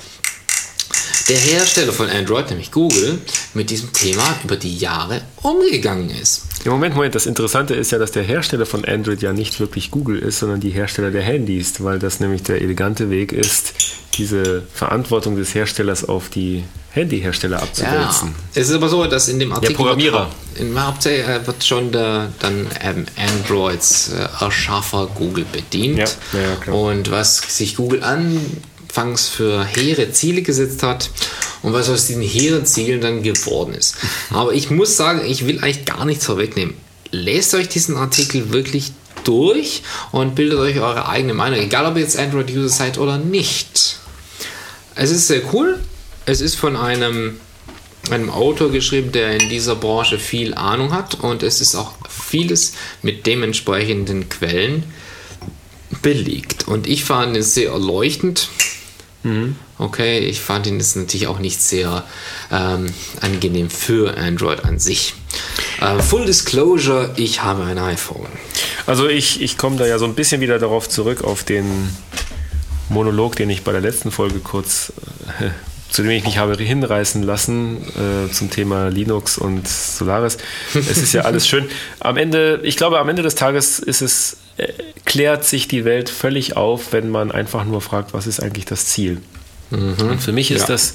der 1.31 1.39
Hersteller 1.39 1.93
von 1.93 2.11
Android, 2.11 2.51
nämlich 2.51 2.73
Google, 2.73 3.19
mit 3.55 3.71
diesem 3.71 3.93
Thema 3.93 4.25
über 4.43 4.57
die 4.57 4.77
Jahre 4.77 5.23
umgegangen 5.43 6.11
ist. 6.11 6.43
Im 6.65 6.73
Moment, 6.73 6.97
Moment, 6.97 7.15
das 7.15 7.27
Interessante 7.27 7.73
ist 7.75 7.93
ja, 7.93 7.99
dass 7.99 8.11
der 8.11 8.25
Hersteller 8.25 8.67
von 8.67 8.85
Android 8.85 9.23
ja 9.23 9.33
nicht 9.33 9.61
wirklich 9.61 9.93
Google 9.93 10.19
ist, 10.19 10.41
sondern 10.41 10.59
die 10.59 10.71
Hersteller 10.71 11.13
der 11.13 11.23
Handys, 11.23 11.85
weil 11.85 12.01
das 12.01 12.19
nämlich 12.19 12.43
der 12.43 12.61
elegante 12.61 13.11
Weg 13.11 13.31
ist, 13.33 13.75
diese 14.15 14.63
Verantwortung 14.75 15.37
des 15.37 15.55
Herstellers 15.55 16.05
auf 16.05 16.31
die 16.31 16.65
Handyhersteller 16.91 17.63
abzuwälzen. 17.63 18.29
Ja, 18.31 18.61
es 18.61 18.69
ist 18.69 18.75
aber 18.75 18.89
so, 18.89 19.07
dass 19.07 19.29
in 19.29 19.39
dem 19.39 19.53
Artikel 19.53 19.77
Programmierer. 19.77 20.31
Wird, 20.57 20.69
in 20.69 20.85
Hauptsächlich 20.85 21.29
äh, 21.29 21.47
wird 21.47 21.63
schon 21.63 21.93
der, 21.93 22.33
dann 22.41 22.67
ähm, 22.81 23.07
Androids 23.17 24.11
äh, 24.13 24.45
Erschaffer 24.45 25.09
Google 25.15 25.47
bedient. 25.51 25.97
Ja, 25.97 26.07
ja, 26.33 26.57
klar. 26.61 26.77
Und 26.77 27.13
was 27.13 27.37
sich 27.37 27.77
Google 27.77 28.03
anfangs 28.91 29.29
für 29.29 29.65
hehre 29.65 30.11
Ziele 30.13 30.43
gesetzt 30.43 30.83
hat 30.83 31.11
und 31.63 31.73
was 31.73 31.89
aus 31.89 32.07
diesen 32.07 32.23
hehren 32.23 32.67
Zielen 32.67 33.01
dann 33.01 33.23
geworden 33.23 33.75
ist. 33.75 33.95
Aber 34.31 34.53
ich 34.53 34.71
muss 34.71 34.97
sagen, 34.97 35.25
ich 35.25 35.47
will 35.47 35.59
eigentlich 35.61 35.85
gar 35.85 36.05
nichts 36.05 36.27
vorwegnehmen. 36.27 36.75
Lest 37.13 37.55
euch 37.55 37.69
diesen 37.69 37.97
Artikel 37.97 38.53
wirklich 38.53 38.93
durch 39.25 39.83
und 40.13 40.35
bildet 40.35 40.59
euch 40.59 40.81
eure 40.81 41.09
eigene 41.09 41.35
Meinung, 41.35 41.61
egal 41.61 41.87
ob 41.87 41.97
ihr 41.97 42.03
jetzt 42.03 42.19
Android-User 42.19 42.69
seid 42.69 42.99
oder 42.99 43.19
nicht. 43.19 43.99
Es 44.95 45.11
ist 45.11 45.29
sehr 45.29 45.43
cool. 45.53 45.79
Es 46.27 46.41
ist 46.41 46.57
von 46.57 46.77
einem, 46.77 47.39
einem 48.11 48.31
Autor 48.31 48.71
geschrieben, 48.71 49.13
der 49.13 49.39
in 49.41 49.49
dieser 49.49 49.77
Branche 49.77 50.19
viel 50.19 50.55
Ahnung 50.55 50.93
hat 50.93 51.15
und 51.15 51.43
es 51.43 51.61
ist 51.61 51.75
auch 51.75 51.93
vieles 52.09 52.75
mit 53.03 53.27
dementsprechenden 53.27 54.29
Quellen 54.29 54.85
belegt. 56.03 56.67
Und 56.69 56.87
ich 56.87 57.05
fand 57.05 57.37
es 57.37 57.55
sehr 57.55 57.71
erleuchtend. 57.71 58.49
Okay, 59.79 60.19
ich 60.19 60.41
fand 60.41 60.67
ihn 60.67 60.79
jetzt 60.79 60.97
natürlich 60.97 61.27
auch 61.27 61.39
nicht 61.39 61.61
sehr 61.61 62.05
ähm, 62.51 62.87
angenehm 63.21 63.69
für 63.69 64.17
Android 64.17 64.65
an 64.65 64.79
sich. 64.79 65.15
Äh, 65.81 65.99
Full 66.01 66.27
Disclosure, 66.27 67.11
ich 67.17 67.43
habe 67.43 67.65
ein 67.65 67.79
iPhone. 67.79 68.29
Also 68.87 69.09
ich, 69.09 69.43
ich 69.43 69.59
komme 69.59 69.77
da 69.77 69.87
ja 69.87 69.99
so 69.99 70.05
ein 70.07 70.15
bisschen 70.15 70.41
wieder 70.41 70.59
darauf 70.59 70.89
zurück, 70.89 71.23
auf 71.23 71.45
den 71.45 71.91
Monolog, 72.89 73.37
den 73.37 73.51
ich 73.51 73.63
bei 73.63 73.73
der 73.73 73.81
letzten 73.81 74.11
Folge 74.11 74.39
kurz, 74.41 74.93
äh, 75.41 75.51
zu 75.91 76.03
dem 76.03 76.13
ich 76.13 76.25
mich 76.25 76.39
habe 76.39 76.57
hinreißen 76.57 77.23
lassen, 77.23 77.79
äh, 77.83 78.33
zum 78.33 78.51
Thema 78.51 78.89
Linux 78.89 79.39
und 79.39 79.67
Solaris. 79.67 80.39
Es 80.75 80.99
ist 80.99 81.13
ja 81.13 81.23
alles 81.23 81.47
schön. 81.49 81.69
Am 81.99 82.17
Ende, 82.17 82.61
ich 82.63 82.77
glaube, 82.77 82.99
am 83.01 83.09
Ende 83.09 83.23
des 83.23 83.35
Tages 83.35 83.81
ist 83.81 84.01
es, 84.01 84.37
klärt 85.05 85.45
sich 85.45 85.69
die 85.69 85.85
Welt 85.85 86.09
völlig 86.09 86.57
auf, 86.57 86.93
wenn 86.93 87.11
man 87.11 87.33
einfach 87.33 87.65
nur 87.65 87.81
fragt, 87.81 88.15
was 88.15 88.27
ist 88.27 88.41
eigentlich 88.41 88.65
das 88.65 88.87
Ziel? 88.87 89.21
Und 89.71 90.21
für 90.21 90.33
mich 90.33 90.51
ist 90.51 90.63
Ja. 90.63 90.67
das, 90.69 90.95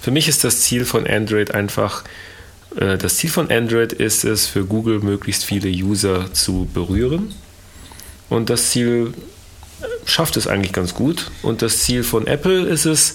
für 0.00 0.10
mich 0.10 0.26
ist 0.28 0.42
das 0.44 0.60
Ziel 0.60 0.84
von 0.84 1.06
Android 1.06 1.52
einfach, 1.54 2.02
äh, 2.76 2.98
das 2.98 3.16
Ziel 3.18 3.30
von 3.30 3.50
Android 3.50 3.92
ist 3.92 4.24
es, 4.24 4.46
für 4.46 4.64
Google 4.64 4.98
möglichst 5.00 5.44
viele 5.44 5.68
User 5.68 6.32
zu 6.32 6.68
berühren. 6.74 7.32
Und 8.28 8.50
das 8.50 8.70
Ziel 8.70 9.12
äh, 9.80 9.84
schafft 10.04 10.36
es 10.36 10.48
eigentlich 10.48 10.72
ganz 10.72 10.94
gut. 10.94 11.30
Und 11.42 11.62
das 11.62 11.78
Ziel 11.78 12.02
von 12.02 12.26
Apple 12.26 12.62
ist 12.66 12.84
es, 12.84 13.14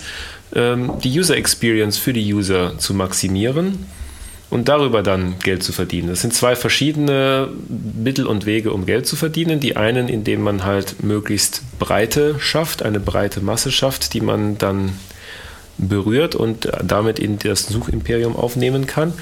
ähm, 0.56 0.94
die 1.04 1.20
User 1.20 1.36
Experience 1.36 1.98
für 1.98 2.14
die 2.14 2.34
User 2.34 2.78
zu 2.78 2.94
maximieren 2.94 3.86
und 4.52 4.68
darüber 4.68 5.02
dann 5.02 5.40
Geld 5.40 5.64
zu 5.64 5.72
verdienen. 5.72 6.10
Das 6.10 6.22
sind 6.22 6.34
zwei 6.34 6.56
verschiedene 6.56 7.50
Mittel 7.70 8.28
und 8.28 8.46
Wege, 8.46 8.72
um 8.72 8.86
Geld 8.86 9.08
zu 9.08 9.16
verdienen. 9.16 9.60
Die 9.60 9.78
einen, 9.78 10.10
indem 10.10 10.44
man 10.44 10.64
halt 10.66 11.04
möglichst 11.04 11.64
Breite 11.80 12.36
schafft, 12.40 12.84
eine 12.84 13.00
breite 13.00 13.42
Masse 13.42 13.72
schafft, 13.72 14.14
die 14.14 14.22
man 14.22 14.58
dann 14.58 15.00
berührt 15.78 16.36
und 16.36 16.70
damit 16.84 17.18
in 17.18 17.40
das 17.40 17.64
Suchimperium 17.68 18.36
aufnehmen 18.36 18.86
kann. 18.86 19.14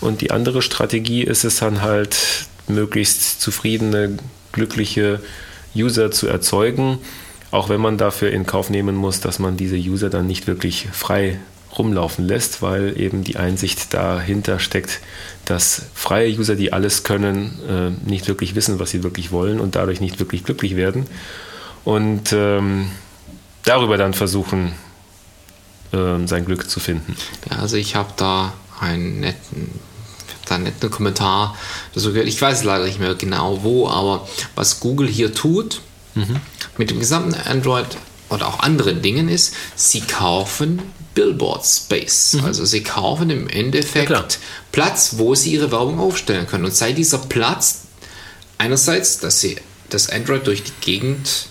Und 0.00 0.20
die 0.20 0.30
andere 0.30 0.62
Strategie 0.62 1.24
ist 1.24 1.44
es 1.44 1.56
dann 1.58 1.82
halt, 1.82 2.46
möglichst 2.68 3.40
zufriedene, 3.40 4.16
glückliche 4.52 5.20
User 5.74 6.10
zu 6.10 6.26
erzeugen, 6.26 6.98
auch 7.50 7.68
wenn 7.68 7.80
man 7.80 7.98
dafür 7.98 8.30
in 8.30 8.46
Kauf 8.46 8.70
nehmen 8.70 8.96
muss, 8.96 9.20
dass 9.20 9.38
man 9.38 9.56
diese 9.56 9.76
User 9.76 10.10
dann 10.10 10.26
nicht 10.26 10.46
wirklich 10.46 10.88
frei 10.92 11.38
rumlaufen 11.78 12.26
lässt, 12.26 12.62
weil 12.62 12.98
eben 12.98 13.24
die 13.24 13.36
Einsicht 13.36 13.94
dahinter 13.94 14.58
steckt, 14.58 15.00
dass 15.44 15.82
freie 15.94 16.30
User, 16.36 16.54
die 16.54 16.72
alles 16.72 17.02
können, 17.02 17.58
äh, 17.68 18.08
nicht 18.08 18.28
wirklich 18.28 18.54
wissen, 18.54 18.78
was 18.78 18.90
sie 18.90 19.02
wirklich 19.02 19.30
wollen 19.32 19.60
und 19.60 19.76
dadurch 19.76 20.00
nicht 20.00 20.18
wirklich 20.18 20.44
glücklich 20.44 20.76
werden. 20.76 21.06
Und 21.84 22.32
ähm, 22.32 22.90
darüber 23.64 23.96
dann 23.96 24.14
versuchen, 24.14 24.72
ähm, 25.92 26.26
sein 26.26 26.44
Glück 26.44 26.68
zu 26.68 26.80
finden. 26.80 27.16
Ja, 27.50 27.58
also 27.58 27.76
ich 27.76 27.94
habe 27.94 28.12
da 28.16 28.52
einen 28.80 29.20
netten, 29.20 29.70
da 30.46 30.56
einen 30.56 30.64
netten 30.64 30.90
Kommentar 30.90 31.56
dazu 31.94 32.12
gehört. 32.12 32.28
Ich 32.28 32.40
weiß 32.40 32.64
leider 32.64 32.84
nicht 32.84 32.98
mehr 32.98 33.14
genau 33.14 33.62
wo, 33.62 33.88
aber 33.88 34.26
was 34.54 34.80
Google 34.80 35.08
hier 35.08 35.32
tut 35.34 35.80
mit 36.78 36.90
dem 36.90 36.98
gesamten 36.98 37.34
Android 37.34 37.86
oder 38.28 38.48
auch 38.48 38.60
anderen 38.60 39.02
Dingen 39.02 39.28
ist, 39.28 39.54
sie 39.74 40.00
kaufen 40.00 40.82
Billboard 41.14 41.64
Space. 41.64 42.36
Also 42.44 42.64
sie 42.64 42.82
kaufen 42.82 43.30
im 43.30 43.48
Ja. 43.48 43.54
Endeffekt 43.56 44.38
Platz, 44.72 45.14
wo 45.16 45.34
sie 45.34 45.52
ihre 45.52 45.70
Werbung 45.72 45.98
aufstellen 45.98 46.46
können. 46.46 46.64
Und 46.64 46.74
sei 46.74 46.92
dieser 46.92 47.18
Platz 47.18 47.82
einerseits, 48.58 49.18
dass 49.18 49.40
sie 49.40 49.56
das 49.90 50.10
Android 50.10 50.46
durch 50.46 50.62
die 50.62 50.72
Gegend 50.80 51.46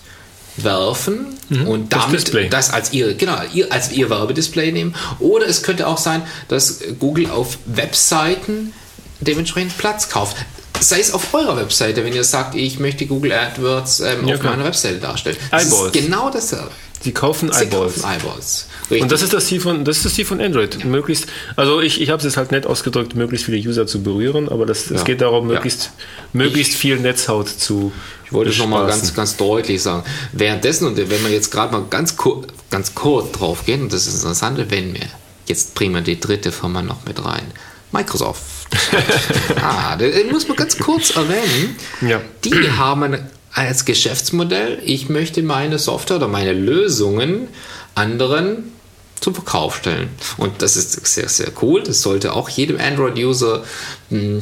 werfen 0.58 1.36
und 1.50 1.66
Mhm. 1.84 1.88
das 1.88 2.00
damit 2.04 2.20
Display. 2.22 2.48
das 2.48 2.70
als 2.70 2.92
ihr 2.92 3.14
genau 3.14 3.36
ihr, 3.52 3.70
als 3.72 3.92
ihr 3.92 4.08
Werbedisplay 4.08 4.72
nehmen 4.72 4.94
oder 5.18 5.46
es 5.46 5.62
könnte 5.62 5.86
auch 5.86 5.98
sein, 5.98 6.22
dass 6.48 6.80
Google 6.98 7.30
auf 7.30 7.58
Webseiten 7.66 8.72
dementsprechend 9.20 9.76
Platz 9.76 10.08
kauft. 10.08 10.36
Sei 10.80 11.00
es 11.00 11.12
auf 11.12 11.34
eurer 11.34 11.56
Webseite, 11.56 12.04
wenn 12.04 12.12
ihr 12.12 12.22
sagt, 12.24 12.54
ich 12.54 12.78
möchte 12.78 13.06
Google 13.06 13.32
AdWords 13.32 14.00
ähm, 14.00 14.26
Ja, 14.26 14.34
auf 14.34 14.40
klar. 14.40 14.52
meiner 14.54 14.64
Webseite 14.68 14.98
darstellen. 14.98 15.36
Das 15.50 15.64
Eyeballs. 15.64 15.96
ist 15.96 16.04
genau 16.04 16.30
dasselbe. 16.30 16.70
Sie 17.00 17.12
kaufen 17.12 17.50
Sie 17.52 17.64
Eyeballs. 17.64 18.02
kaufen 18.02 18.08
Eyeballs. 18.12 18.66
Und 18.90 19.10
das 19.10 19.22
ist 19.22 19.32
das 19.32 19.46
Ziel 19.46 19.60
von, 19.60 19.84
das 19.84 19.96
ist 19.98 20.06
das 20.06 20.14
Ziel 20.14 20.24
von 20.24 20.40
Android. 20.40 20.84
Möglichst, 20.84 21.26
also 21.56 21.80
ich, 21.80 22.00
ich 22.00 22.10
habe 22.10 22.18
es 22.18 22.24
jetzt 22.24 22.36
halt 22.36 22.52
nett 22.52 22.66
ausgedrückt, 22.66 23.14
möglichst 23.16 23.46
viele 23.46 23.56
User 23.68 23.86
zu 23.86 24.02
berühren, 24.02 24.48
aber 24.48 24.64
das, 24.66 24.90
es 24.90 24.98
Ja. 24.98 25.02
geht 25.04 25.20
darum, 25.22 25.48
Ja. 25.48 25.54
möglichst, 25.54 25.90
möglichst 26.32 26.74
viel 26.74 26.98
Netzhaut 26.98 27.48
zu 27.48 27.92
Ich 28.24 28.32
wollte 28.32 28.50
es 28.50 28.58
nochmal 28.58 28.86
ganz, 28.86 29.12
ganz 29.14 29.36
deutlich 29.36 29.82
sagen. 29.82 30.04
Währenddessen, 30.32 30.86
und 30.86 30.96
wenn 30.96 31.08
wir 31.24 31.30
jetzt 31.30 31.50
gerade 31.50 31.72
mal 31.72 31.84
ganz, 31.90 32.16
kur 32.16 32.46
ganz 32.70 32.94
kurz 32.94 33.32
drauf 33.32 33.64
gehen, 33.64 33.82
und 33.82 33.92
das 33.92 34.06
ist 34.06 34.14
das 34.14 34.22
Interessante, 34.22 34.70
wenn 34.70 34.94
wir, 34.94 35.06
jetzt 35.46 35.78
wir 35.80 36.00
die 36.00 36.20
dritte 36.20 36.52
Firma 36.52 36.82
noch 36.82 37.04
mit 37.06 37.24
rein, 37.24 37.46
Microsoft. 37.92 38.42
ah, 39.62 39.96
das 39.96 40.10
muss 40.30 40.48
man 40.48 40.56
ganz 40.56 40.78
kurz 40.78 41.10
erwähnen. 41.10 41.76
Ja. 42.00 42.20
Die 42.44 42.70
haben 42.70 43.16
als 43.52 43.84
Geschäftsmodell, 43.84 44.80
ich 44.84 45.08
möchte 45.08 45.42
meine 45.42 45.78
Software 45.78 46.16
oder 46.16 46.28
meine 46.28 46.52
Lösungen 46.52 47.48
anderen 47.94 48.72
zum 49.20 49.34
Verkauf 49.34 49.76
stellen. 49.76 50.10
Und 50.36 50.60
das 50.60 50.76
ist 50.76 51.06
sehr, 51.06 51.28
sehr 51.28 51.50
cool. 51.62 51.82
Das 51.82 52.02
sollte 52.02 52.34
auch 52.34 52.48
jedem 52.48 52.78
Android-User 52.78 53.64
äh, 54.10 54.40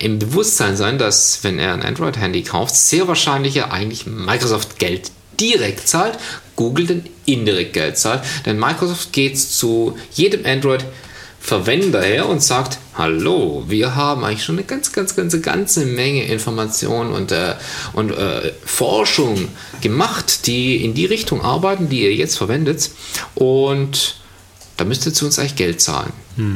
im 0.00 0.18
Bewusstsein 0.18 0.76
sein, 0.76 0.98
dass 0.98 1.44
wenn 1.44 1.58
er 1.58 1.74
ein 1.74 1.82
Android-Handy 1.82 2.42
kauft, 2.42 2.74
sehr 2.74 3.06
wahrscheinlich 3.06 3.56
er 3.56 3.72
eigentlich 3.72 4.06
Microsoft 4.06 4.78
Geld 4.78 5.12
direkt 5.38 5.88
zahlt, 5.88 6.18
Google 6.56 6.86
dann 6.86 7.04
indirekt 7.24 7.72
Geld 7.72 7.98
zahlt. 7.98 8.22
Denn 8.46 8.58
Microsoft 8.58 9.12
geht 9.12 9.38
zu 9.38 9.96
jedem 10.12 10.44
Android 10.44 10.84
Verwender 11.40 12.02
her 12.02 12.28
und 12.28 12.42
sagt, 12.42 12.78
hallo, 12.94 13.64
wir 13.66 13.96
haben 13.96 14.24
eigentlich 14.24 14.44
schon 14.44 14.56
eine 14.56 14.66
ganz, 14.66 14.92
ganz, 14.92 15.16
ganze, 15.16 15.40
ganze 15.40 15.86
Menge 15.86 16.24
Informationen 16.24 17.12
und, 17.12 17.32
äh, 17.32 17.54
und 17.94 18.10
äh, 18.10 18.52
Forschung 18.64 19.48
gemacht, 19.80 20.46
die 20.46 20.84
in 20.84 20.92
die 20.94 21.06
Richtung 21.06 21.40
arbeiten, 21.40 21.88
die 21.88 22.02
ihr 22.02 22.14
jetzt 22.14 22.36
verwendet. 22.36 22.90
Und 23.34 24.19
da 24.80 24.86
müsst 24.86 25.04
ihr 25.04 25.12
zu 25.12 25.26
uns 25.26 25.38
eigentlich 25.38 25.56
Geld 25.56 25.80
zahlen. 25.82 26.10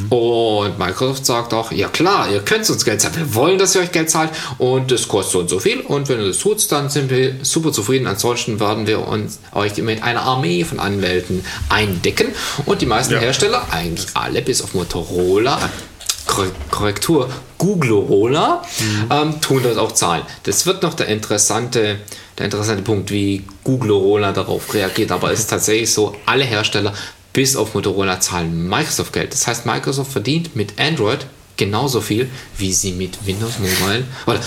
Und 0.09 0.79
Microsoft 0.79 1.27
sagt 1.27 1.53
auch, 1.53 1.71
ja 1.71 1.89
klar, 1.89 2.31
ihr 2.31 2.41
könnt 2.41 2.69
uns 2.71 2.87
Geld 2.87 3.03
zahlen. 3.03 3.17
Wir 3.17 3.35
wollen, 3.35 3.59
dass 3.59 3.75
ihr 3.75 3.83
euch 3.83 3.93
Geld 3.93 4.09
zahlt 4.09 4.31
und 4.57 4.91
das 4.91 5.09
kostet 5.09 5.33
so 5.33 5.39
und 5.41 5.51
so 5.51 5.59
viel. 5.61 5.81
Und 5.81 6.09
wenn 6.09 6.21
ihr 6.21 6.29
das 6.29 6.39
tut, 6.39 6.73
dann 6.73 6.89
sind 6.89 7.11
wir 7.11 7.35
super 7.43 7.71
zufrieden. 7.71 8.07
Ansonsten 8.07 8.59
werden 8.61 8.87
wir 8.87 9.07
uns 9.07 9.41
euch 9.53 9.77
mit 9.77 10.03
einer 10.03 10.23
Armee 10.23 10.65
von 10.65 10.81
Anwälten 10.81 11.45
eindecken. 11.69 12.29
Und 12.65 12.81
die 12.81 12.87
meisten 12.87 13.13
Ja. 13.13 13.21
Hersteller, 13.21 13.67
eigentlich 13.73 14.07
alle, 14.15 14.41
bis 14.41 14.63
auf 14.63 14.73
Motorola, 14.73 15.59
Korre- 16.27 16.53
Korrektur, 16.71 17.29
Googlerola, 17.59 18.63
ähm, 19.11 19.39
tun 19.43 19.61
das 19.63 19.77
auch 19.77 19.93
zahlen. 19.93 20.23
Das 20.45 20.65
wird 20.65 20.83
noch 20.83 20.95
der 20.95 21.09
interessante, 21.09 21.99
der 22.39 22.45
interessante 22.47 22.83
Punkt, 22.83 23.11
wie 23.11 23.45
Googlerola 23.65 24.33
darauf 24.33 24.73
reagiert. 24.73 25.13
Aber 25.13 25.31
es 25.31 25.41
ist 25.41 25.51
tatsächlich 25.51 25.93
so, 25.93 26.17
alle 26.25 26.45
Hersteller 26.45 26.95
bis 27.35 27.57
auf 27.57 27.75
Motorola 27.75 28.21
zahlen 28.21 28.67
Microsoft 28.69 29.13
Geld. 29.13 29.35
Das 29.35 29.47
heißt, 29.47 29.67
Microsoft 29.67 30.13
verdient 30.13 30.57
mit 30.57 30.81
Android 30.81 31.27
genauso 31.59 32.01
viel, 32.01 32.31
wie 32.57 32.73
sie 32.73 32.93
mit 32.93 33.27
Windows 33.27 33.59
Mobile 33.59 34.05
oder 34.27 34.41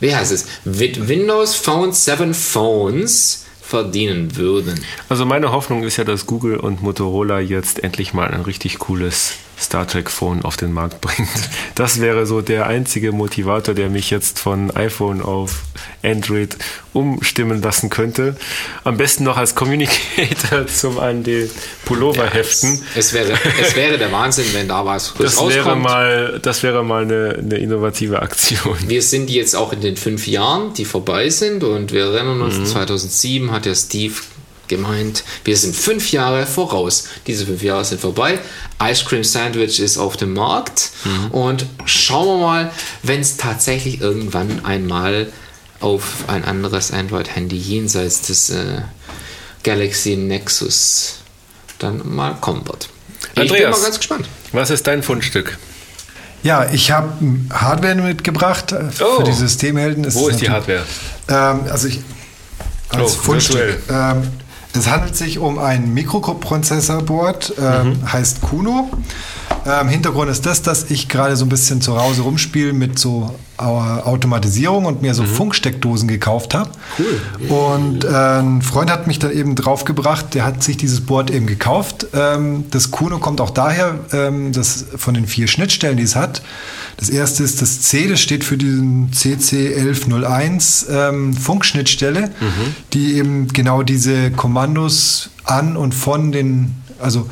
wie 0.00 0.14
heißt 0.14 0.32
es? 0.32 0.46
Mit 0.64 1.08
Windows 1.08 1.54
Phone 1.54 1.92
7 1.92 2.34
Phones 2.34 3.46
verdienen 3.62 4.36
würden. 4.36 4.84
Also 5.08 5.24
meine 5.24 5.52
Hoffnung 5.52 5.84
ist 5.84 5.96
ja, 5.96 6.04
dass 6.04 6.26
Google 6.26 6.56
und 6.56 6.82
Motorola 6.82 7.40
jetzt 7.40 7.82
endlich 7.82 8.12
mal 8.12 8.28
ein 8.28 8.42
richtig 8.42 8.80
cooles 8.80 9.34
Star 9.58 9.86
Trek 9.86 10.10
Phone 10.10 10.44
auf 10.44 10.56
den 10.56 10.72
Markt 10.72 11.00
bringt. 11.00 11.28
Das 11.74 12.00
wäre 12.00 12.26
so 12.26 12.42
der 12.42 12.66
einzige 12.66 13.12
Motivator, 13.12 13.74
der 13.74 13.88
mich 13.88 14.10
jetzt 14.10 14.38
von 14.38 14.70
iPhone 14.76 15.22
auf 15.22 15.62
Android 16.02 16.56
umstimmen 16.92 17.62
lassen 17.62 17.88
könnte. 17.88 18.36
Am 18.84 18.98
besten 18.98 19.24
noch 19.24 19.38
als 19.38 19.54
Communicator 19.54 20.66
zum 20.66 20.98
an 20.98 21.22
die 21.22 21.50
Pullover 21.86 22.28
heften. 22.28 22.82
Es 22.94 23.12
wäre, 23.14 23.32
es 23.60 23.74
wäre 23.74 23.96
der 23.96 24.12
Wahnsinn, 24.12 24.44
wenn 24.52 24.68
da 24.68 24.84
was 24.84 25.14
Das 25.18 25.38
wäre 25.48 25.76
mal, 25.76 26.38
das 26.42 26.62
wäre 26.62 26.84
mal 26.84 27.02
eine, 27.02 27.36
eine 27.38 27.56
innovative 27.56 28.20
Aktion. 28.20 28.76
Wir 28.86 29.02
sind 29.02 29.30
jetzt 29.30 29.56
auch 29.56 29.72
in 29.72 29.80
den 29.80 29.96
fünf 29.96 30.26
Jahren, 30.26 30.74
die 30.74 30.84
vorbei 30.84 31.30
sind 31.30 31.64
und 31.64 31.92
wir 31.92 32.04
erinnern 32.04 32.42
uns, 32.42 32.70
2007 32.70 33.50
hat 33.50 33.64
der 33.64 33.74
Steve 33.74 34.14
gemeint, 34.76 35.22
wir 35.44 35.56
sind 35.56 35.74
fünf 35.76 36.12
Jahre 36.12 36.46
voraus. 36.46 37.08
Diese 37.26 37.46
fünf 37.46 37.62
Jahre 37.62 37.84
sind 37.84 38.00
vorbei. 38.00 38.38
Ice 38.82 39.04
Cream 39.04 39.24
Sandwich 39.24 39.78
ist 39.80 39.96
auf 39.98 40.16
dem 40.16 40.34
Markt 40.34 40.90
und 41.30 41.66
schauen 41.84 42.26
wir 42.26 42.46
mal, 42.46 42.70
wenn 43.02 43.20
es 43.20 43.36
tatsächlich 43.36 44.00
irgendwann 44.00 44.64
einmal 44.64 45.32
auf 45.80 46.24
ein 46.28 46.44
anderes 46.44 46.92
Android-Handy 46.92 47.56
jenseits 47.56 48.22
des 48.22 48.50
äh, 48.50 48.82
Galaxy 49.64 50.16
Nexus 50.16 51.16
dann 51.78 52.02
mal 52.14 52.34
kommen 52.40 52.66
wird. 52.66 52.88
Ich 53.20 53.32
bin 53.34 53.42
Andreas. 53.42 53.78
mal 53.78 53.84
ganz 53.84 53.96
gespannt. 53.98 54.28
Was 54.52 54.70
ist 54.70 54.86
dein 54.86 55.02
Fundstück? 55.02 55.58
Ja, 56.44 56.68
ich 56.72 56.90
habe 56.90 57.12
Hardware 57.52 57.94
mitgebracht 57.96 58.72
äh, 58.72 58.90
für 58.90 59.20
Oh. 59.20 59.22
die 59.22 59.32
Systemhelden. 59.32 60.04
Es 60.04 60.14
Wo 60.14 60.28
ist 60.28 60.40
die 60.40 60.50
Hardware? 60.50 60.84
Ähm, 61.28 61.60
also 61.70 61.86
ich 61.88 62.00
als 62.88 63.14
Oh, 63.18 63.22
Fundstück. 63.22 63.78
Ähm, 63.88 64.28
es 64.74 64.88
handelt 64.90 65.16
sich 65.16 65.38
um 65.38 65.58
ein 65.58 65.92
Mikroprozessorboard, 65.94 67.54
ähm, 67.60 67.88
Mhm. 68.00 68.12
heißt 68.12 68.40
Kuno. 68.42 68.90
Ähm, 69.64 69.88
Hintergrund 69.88 70.28
ist 70.28 70.44
das, 70.44 70.62
dass 70.62 70.90
ich 70.90 71.08
gerade 71.08 71.36
so 71.36 71.44
ein 71.44 71.48
bisschen 71.48 71.80
zu 71.80 71.96
Hause 72.00 72.22
rumspiele 72.22 72.72
mit 72.72 72.98
so 72.98 73.32
Au- 73.58 73.78
Automatisierung 74.04 74.86
und 74.86 75.02
mir 75.02 75.14
so 75.14 75.22
Funksteckdosen 75.24 76.08
gekauft 76.08 76.52
habe. 76.54 76.70
Cool. 76.98 77.48
Und 77.48 78.04
äh, 78.04 78.08
ein 78.08 78.60
Freund 78.62 78.90
hat 78.90 79.06
mich 79.06 79.20
dann 79.20 79.30
eben 79.30 79.54
draufgebracht, 79.54 80.34
der 80.34 80.44
hat 80.44 80.64
sich 80.64 80.78
dieses 80.78 81.02
Board 81.02 81.30
eben 81.30 81.46
gekauft. 81.46 82.06
Ähm, 82.12 82.64
das 82.72 82.90
Kuno 82.90 83.18
kommt 83.18 83.40
auch 83.40 83.50
daher, 83.50 84.00
ähm, 84.12 84.50
dass 84.52 84.84
von 84.96 85.14
den 85.14 85.28
vier 85.28 85.46
Schnittstellen, 85.46 85.96
die 85.96 86.02
es 86.04 86.16
hat. 86.16 86.42
Das 86.96 87.08
erste 87.08 87.42
ist 87.42 87.62
das 87.62 87.80
C, 87.80 88.08
das 88.08 88.20
steht 88.20 88.44
für 88.44 88.56
diesen 88.56 89.10
CC1101 89.10 90.88
ähm, 90.90 91.34
Funkschnittstelle, 91.34 92.30
die 92.92 93.14
eben 93.14 93.48
genau 93.48 93.82
diese 93.82 94.30
Kommandos 94.30 95.30
an 95.44 95.76
und 95.76 95.94
von 95.94 96.32
den, 96.32 96.76
also 97.00 97.28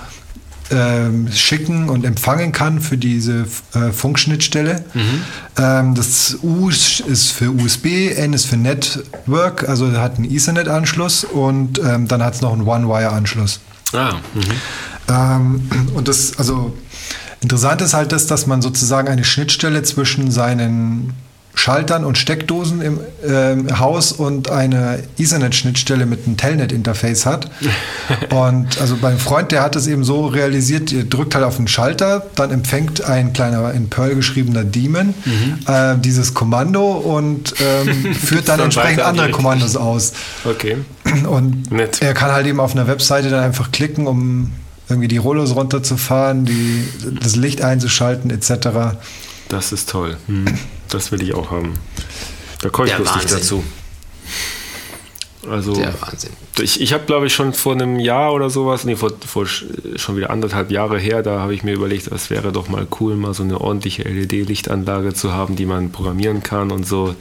ähm, 0.70 1.30
schicken 1.32 1.88
und 1.88 2.04
empfangen 2.04 2.52
kann 2.52 2.80
für 2.80 2.96
diese 2.96 3.46
äh, 3.74 3.90
Funkschnittstelle. 3.92 4.84
Ähm, 5.58 5.94
das 5.94 6.38
U 6.42 6.68
ist 6.68 7.32
für 7.32 7.50
USB, 7.50 8.12
N 8.16 8.32
ist 8.32 8.46
für 8.46 8.56
Network, 8.56 9.68
also 9.68 9.90
hat 9.92 10.16
einen 10.16 10.30
Ethernet-Anschluss 10.30 11.24
und 11.24 11.80
ähm, 11.80 12.06
dann 12.08 12.22
hat 12.22 12.34
es 12.34 12.40
noch 12.40 12.52
einen 12.52 12.62
One-Wire-Anschluss. 12.62 13.60
Ah, 13.92 14.14
mhm. 14.34 14.42
Ähm, 15.08 15.68
und 15.94 16.06
das, 16.06 16.38
also 16.38 16.76
interessant 17.40 17.80
ist 17.82 17.94
halt 17.94 18.12
das, 18.12 18.26
dass 18.26 18.46
man 18.46 18.62
sozusagen 18.62 19.08
eine 19.08 19.24
Schnittstelle 19.24 19.82
zwischen 19.82 20.30
seinen 20.30 21.12
Schaltern 21.54 22.04
und 22.04 22.16
Steckdosen 22.16 22.80
im 22.80 23.00
ähm, 23.26 23.78
Haus 23.78 24.12
und 24.12 24.50
eine 24.50 25.02
Ethernet-Schnittstelle 25.18 26.06
mit 26.06 26.26
einem 26.26 26.36
Telnet-Interface 26.36 27.26
hat. 27.26 27.50
und 28.30 28.80
also 28.80 28.96
beim 28.96 29.18
Freund, 29.18 29.52
der 29.52 29.62
hat 29.62 29.76
es 29.76 29.86
eben 29.86 30.04
so 30.04 30.26
realisiert, 30.26 30.92
ihr 30.92 31.04
drückt 31.04 31.34
halt 31.34 31.44
auf 31.44 31.56
den 31.56 31.68
Schalter, 31.68 32.26
dann 32.36 32.50
empfängt 32.50 33.04
ein 33.04 33.32
kleiner 33.32 33.72
in 33.74 33.90
Perl 33.90 34.14
geschriebener 34.14 34.64
Daemon 34.64 35.12
äh, 35.66 35.96
dieses 35.98 36.34
Kommando 36.34 36.92
und 36.92 37.54
ähm, 37.60 38.14
führt 38.14 38.48
dann 38.48 38.58
dann 38.58 38.66
entsprechend 38.66 39.00
andere 39.00 39.30
Kommandos 39.30 39.76
aus. 39.76 40.12
okay. 40.44 40.78
Und 41.28 41.72
Nett. 41.72 42.00
er 42.00 42.14
kann 42.14 42.30
halt 42.30 42.46
eben 42.46 42.60
auf 42.60 42.72
einer 42.72 42.86
Webseite 42.86 43.30
dann 43.30 43.42
einfach 43.42 43.72
klicken, 43.72 44.06
um 44.06 44.52
irgendwie 44.90 45.08
die 45.08 45.16
Rollos 45.18 45.54
runterzufahren, 45.54 46.44
die, 46.44 46.84
das 47.20 47.36
Licht 47.36 47.62
einzuschalten 47.62 48.30
etc. 48.30 48.96
Das 49.48 49.72
ist 49.72 49.88
toll. 49.90 50.16
Hm. 50.26 50.44
Das 50.88 51.12
will 51.12 51.22
ich 51.22 51.34
auch 51.34 51.50
haben. 51.50 51.74
Da 52.62 52.68
komme 52.68 52.88
ich 52.88 52.98
Wahnsinn. 52.98 53.30
dazu. 53.30 53.64
Also, 55.48 55.72
Der 55.72 55.94
Wahnsinn. 56.02 56.30
ich, 56.60 56.82
ich 56.82 56.92
habe, 56.92 57.04
glaube 57.06 57.26
ich, 57.26 57.34
schon 57.34 57.54
vor 57.54 57.72
einem 57.72 57.98
Jahr 57.98 58.34
oder 58.34 58.50
sowas, 58.50 58.84
nee, 58.84 58.94
vor, 58.94 59.10
vor 59.26 59.44
sch- 59.44 59.98
schon 59.98 60.16
wieder 60.16 60.28
anderthalb 60.28 60.70
Jahre 60.70 60.98
her, 60.98 61.22
da 61.22 61.40
habe 61.40 61.54
ich 61.54 61.62
mir 61.62 61.72
überlegt, 61.72 62.08
es 62.08 62.28
wäre 62.28 62.52
doch 62.52 62.68
mal 62.68 62.86
cool, 63.00 63.16
mal 63.16 63.32
so 63.32 63.42
eine 63.42 63.58
ordentliche 63.58 64.02
LED-Lichtanlage 64.02 65.14
zu 65.14 65.32
haben, 65.32 65.56
die 65.56 65.64
man 65.64 65.92
programmieren 65.92 66.42
kann 66.42 66.70
und 66.70 66.86
so. 66.86 67.14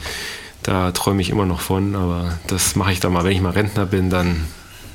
Da 0.64 0.92
träume 0.92 1.22
ich 1.22 1.30
immer 1.30 1.46
noch 1.46 1.62
von, 1.62 1.96
aber 1.96 2.38
das 2.48 2.76
mache 2.76 2.92
ich 2.92 3.00
dann 3.00 3.14
mal. 3.14 3.24
Wenn 3.24 3.32
ich 3.32 3.42
mal 3.42 3.52
Rentner 3.52 3.86
bin, 3.86 4.10
dann 4.10 4.46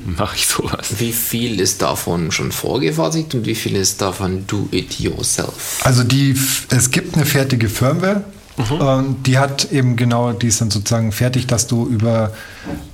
mache 0.05 0.37
ich 0.37 0.47
sowas. 0.47 0.95
Wie 0.99 1.13
viel 1.13 1.61
ist 1.61 1.83
davon 1.83 2.31
schon 2.31 2.53
vorgefertigt 2.53 3.35
und 3.35 3.47
wie 3.47 3.55
viel 3.55 3.77
ist 3.77 4.01
davon 4.01 4.47
do 4.47 4.69
it 4.71 4.99
yourself? 5.01 5.81
Also 5.83 6.05
die, 6.05 6.37
es 6.71 6.91
gibt 6.91 7.15
eine 7.17 7.27
fertige 7.27 7.69
Firmware. 7.69 8.25
Und 8.57 9.27
die 9.27 9.39
hat 9.39 9.73
eben 9.73 9.97
genau, 9.97 10.33
die 10.33 10.47
ist 10.47 10.61
dann 10.61 10.71
sozusagen 10.71 11.11
fertig, 11.11 11.49
dass 11.49 11.67
du 11.67 11.89
über 11.89 12.33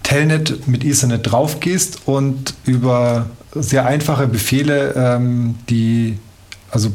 Telnet 0.02 0.66
mit 0.66 0.84
Ethernet 0.84 1.30
drauf 1.30 1.60
gehst 1.60 1.98
und 2.06 2.54
über 2.64 3.26
sehr 3.54 3.84
einfache 3.84 4.26
Befehle, 4.26 4.94
ähm, 4.96 5.56
die 5.68 6.18
also 6.70 6.90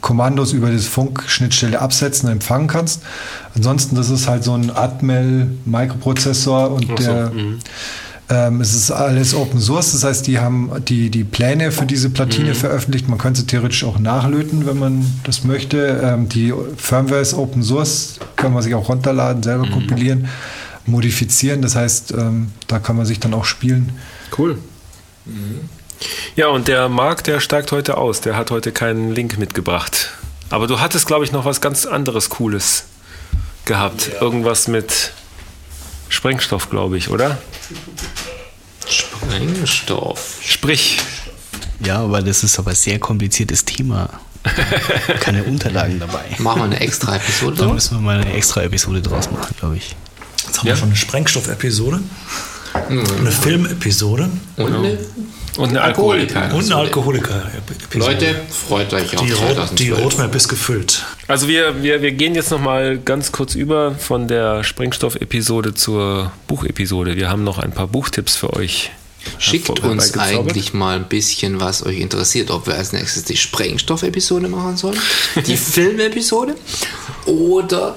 Kommandos 0.00 0.52
über 0.52 0.70
das 0.70 0.86
Funkschnittstelle 0.86 1.80
absetzen 1.80 2.28
und 2.28 2.36
empfangen 2.36 2.66
kannst. 2.66 3.02
Ansonsten, 3.54 3.94
das 3.94 4.10
ist 4.10 4.26
halt 4.26 4.42
so 4.42 4.54
ein 4.54 4.74
Atmel-Mikroprozessor 4.74 6.72
und 6.72 6.88
so, 6.88 6.94
der 6.96 7.32
ähm, 8.30 8.60
es 8.60 8.74
ist 8.74 8.92
alles 8.92 9.34
Open 9.34 9.60
Source, 9.60 9.92
das 9.92 10.04
heißt, 10.04 10.26
die 10.28 10.38
haben 10.38 10.70
die, 10.86 11.10
die 11.10 11.24
Pläne 11.24 11.72
für 11.72 11.84
diese 11.84 12.10
Platine 12.10 12.54
veröffentlicht. 12.54 13.08
Man 13.08 13.18
könnte 13.18 13.40
sie 13.40 13.46
theoretisch 13.46 13.82
auch 13.82 13.98
nachlöten, 13.98 14.66
wenn 14.66 14.78
man 14.78 15.04
das 15.24 15.42
möchte. 15.42 16.00
Ähm, 16.02 16.28
die 16.28 16.54
Firmware 16.76 17.20
ist 17.20 17.34
Open 17.34 17.64
Source, 17.64 18.20
kann 18.36 18.52
man 18.52 18.62
sich 18.62 18.74
auch 18.76 18.88
runterladen, 18.88 19.42
selber 19.42 19.68
kompilieren, 19.68 20.28
modifizieren. 20.86 21.60
Das 21.60 21.74
heißt, 21.74 22.12
ähm, 22.12 22.52
da 22.68 22.78
kann 22.78 22.96
man 22.96 23.04
sich 23.04 23.18
dann 23.18 23.34
auch 23.34 23.44
spielen. 23.44 23.92
Cool. 24.38 24.58
Ja, 26.36 26.48
und 26.48 26.68
der 26.68 26.88
Marc, 26.88 27.24
der 27.24 27.40
steigt 27.40 27.72
heute 27.72 27.96
aus. 27.96 28.20
Der 28.20 28.36
hat 28.36 28.52
heute 28.52 28.70
keinen 28.70 29.12
Link 29.12 29.38
mitgebracht. 29.38 30.12
Aber 30.50 30.68
du 30.68 30.80
hattest, 30.80 31.06
glaube 31.06 31.24
ich, 31.24 31.32
noch 31.32 31.44
was 31.44 31.60
ganz 31.60 31.84
anderes 31.84 32.30
Cooles 32.30 32.84
gehabt. 33.64 34.10
Irgendwas 34.20 34.68
mit 34.68 35.12
Sprengstoff, 36.08 36.70
glaube 36.70 36.96
ich, 36.96 37.08
oder? 37.08 37.38
Sprengstoff. 38.90 40.38
Sprich. 40.44 40.98
Ja, 41.84 42.00
aber 42.00 42.20
das 42.22 42.42
ist 42.44 42.58
aber 42.58 42.70
ein 42.70 42.76
sehr 42.76 42.98
kompliziertes 42.98 43.64
Thema. 43.64 44.08
Keine 45.20 45.44
Unterlagen 45.44 45.98
dabei. 46.00 46.24
Machen 46.38 46.60
wir 46.60 46.64
eine 46.64 46.80
extra 46.80 47.16
Episode 47.16 47.56
Da 47.56 47.64
draus? 47.64 47.74
müssen 47.74 47.96
wir 47.96 48.00
mal 48.00 48.20
eine 48.20 48.32
extra 48.32 48.62
Episode 48.62 49.02
draus 49.02 49.30
machen, 49.30 49.54
glaube 49.58 49.76
ich. 49.76 49.94
Jetzt 50.46 50.58
haben 50.58 50.66
Ja. 50.66 50.74
wir 50.74 50.78
schon 50.78 50.88
eine 50.88 50.96
Sprengstoff-Episode, 50.96 52.00
eine 52.88 53.32
Film-Episode 53.32 54.30
Und 54.56 54.74
eine 54.74 54.98
Und 55.60 55.70
eine 55.70 55.82
Alkoholiker. 55.82 56.42
Alkoholiker. 56.42 56.56
und 56.56 56.72
eine 56.72 56.80
Alkoholiker-Episode. 56.80 58.12
Leute, 58.12 58.40
freut 58.48 58.92
euch 58.94 59.16
auf 59.16 59.26
die, 59.26 59.32
Rot, 59.32 59.78
die 59.78 59.88
2012. 59.90 59.98
Roadmap 60.04 60.34
ist 60.34 60.48
gefüllt. 60.48 61.04
Also 61.28 61.48
wir, 61.48 61.82
wir, 61.82 62.00
wir 62.00 62.12
gehen 62.12 62.34
jetzt 62.34 62.50
nochmal 62.50 62.98
ganz 62.98 63.30
kurz 63.30 63.54
über 63.54 63.94
von 63.94 64.26
der 64.26 64.64
Sprengstoff-Episode 64.64 65.74
zur 65.74 66.32
Buchepisode. 66.46 67.16
Wir 67.16 67.28
haben 67.28 67.44
noch 67.44 67.58
ein 67.58 67.72
paar 67.72 67.88
Buchtipps 67.88 68.36
für 68.36 68.54
euch. 68.54 68.90
Schickt 69.38 69.68
uns 69.80 70.16
eigentlich 70.16 70.72
mal 70.72 70.96
ein 70.96 71.04
bisschen, 71.04 71.60
was 71.60 71.84
euch 71.84 72.00
interessiert, 72.00 72.50
ob 72.50 72.66
wir 72.66 72.74
als 72.74 72.94
nächstes 72.94 73.24
die 73.24 73.36
Sprengstoff-Episode 73.36 74.48
machen 74.48 74.78
sollen, 74.78 74.98
die 75.46 75.56
Film-Episode 75.58 76.54
oder 77.26 77.96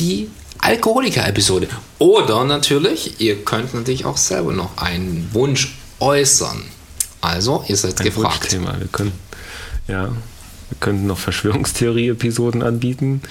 die 0.00 0.28
Alkoholiker-Episode. 0.58 1.68
Oder 1.98 2.42
natürlich, 2.44 3.20
ihr 3.20 3.44
könnt 3.44 3.74
natürlich 3.74 4.04
auch 4.04 4.16
selber 4.16 4.52
noch 4.52 4.76
einen 4.76 5.28
Wunsch 5.32 5.76
äußern. 6.00 6.64
Also, 7.26 7.64
ihr 7.68 7.76
seid 7.76 7.98
Ein 8.00 8.06
gefragt. 8.06 8.42
Wunschthema. 8.42 8.76
Wir 8.78 8.88
können, 8.88 9.12
ja, 9.88 10.04
wir 10.04 10.78
könnten 10.80 11.06
noch 11.06 11.18
Verschwörungstheorie-Episoden 11.18 12.62
anbieten. 12.62 13.22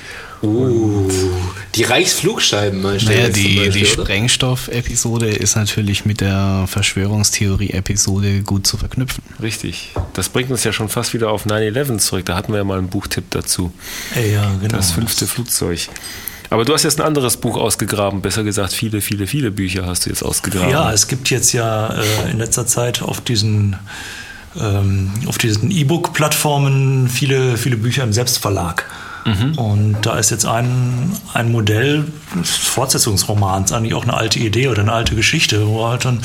Uh, 0.42 1.10
die 1.74 1.84
Reichsflugscheiben 1.84 2.82
mal 2.82 2.98
Naja, 2.98 3.30
die, 3.30 3.58
Beispiel, 3.58 3.72
die? 3.72 3.86
Sprengstoff-Episode 3.86 5.28
ist 5.28 5.56
natürlich 5.56 6.06
mit 6.06 6.22
der 6.22 6.66
Verschwörungstheorie-Episode 6.68 8.42
gut 8.42 8.68
zu 8.68 8.78
verknüpfen. 8.78 9.24
Richtig. 9.42 9.92
Das 10.14 10.30
bringt 10.30 10.52
uns 10.52 10.64
ja 10.64 10.72
schon 10.72 10.88
fast 10.88 11.14
wieder 11.14 11.30
auf 11.30 11.46
9-11 11.46 11.98
zurück. 11.98 12.26
Da 12.26 12.36
hatten 12.36 12.54
wir 12.54 12.60
ja 12.60 12.64
mal 12.64 12.78
einen 12.78 12.90
Buchtipp 12.90 13.26
dazu. 13.32 13.74
Ja, 14.16 14.54
genau. 14.62 14.78
Das 14.78 14.92
fünfte 14.92 15.28
Flugzeug. 15.28 15.90
Aber 16.50 16.66
du 16.66 16.74
hast 16.74 16.84
jetzt 16.84 17.00
ein 17.00 17.06
anderes 17.06 17.38
Buch 17.38 17.58
ausgegraben, 17.58 18.22
besser 18.22 18.44
gesagt, 18.44 18.74
viele, 18.74 19.02
viele, 19.02 19.28
viele 19.28 19.52
Bücher 19.52 19.86
hast 19.86 20.06
du 20.06 20.10
jetzt 20.10 20.24
ausgegraben. 20.24 20.70
Ja, 20.70 20.92
es 20.92 21.08
gibt 21.08 21.30
jetzt 21.30 21.54
ja 21.54 21.88
äh, 21.94 22.32
in 22.32 22.38
letzter 22.38 22.68
Zeit 22.68 23.02
auf 23.02 23.22
diesen 23.22 23.78
ähm, 24.60 25.12
auf 25.28 25.38
diesen 25.38 25.72
E-Book-Plattformen 25.72 27.10
viele, 27.10 27.58
viele 27.58 27.78
Bücher 27.78 28.04
im 28.04 28.14
Selbstverlag. 28.14 28.86
Mhm. 29.26 29.58
Und 29.58 29.98
da 30.04 30.20
ist 30.20 30.30
jetzt 30.30 30.46
ein, 30.46 31.12
ein 31.34 31.52
Modell 31.52 32.06
des 32.40 32.52
Fortsetzungsromans, 32.52 33.72
eigentlich 33.72 33.96
auch 33.96 34.04
eine 34.04 34.14
alte 34.14 34.38
Idee 34.38 34.68
oder 34.68 34.84
eine 34.84 34.94
alte 34.94 35.16
Geschichte, 35.16 35.68
wo 35.68 35.88
halt 35.88 36.06
dann 36.06 36.22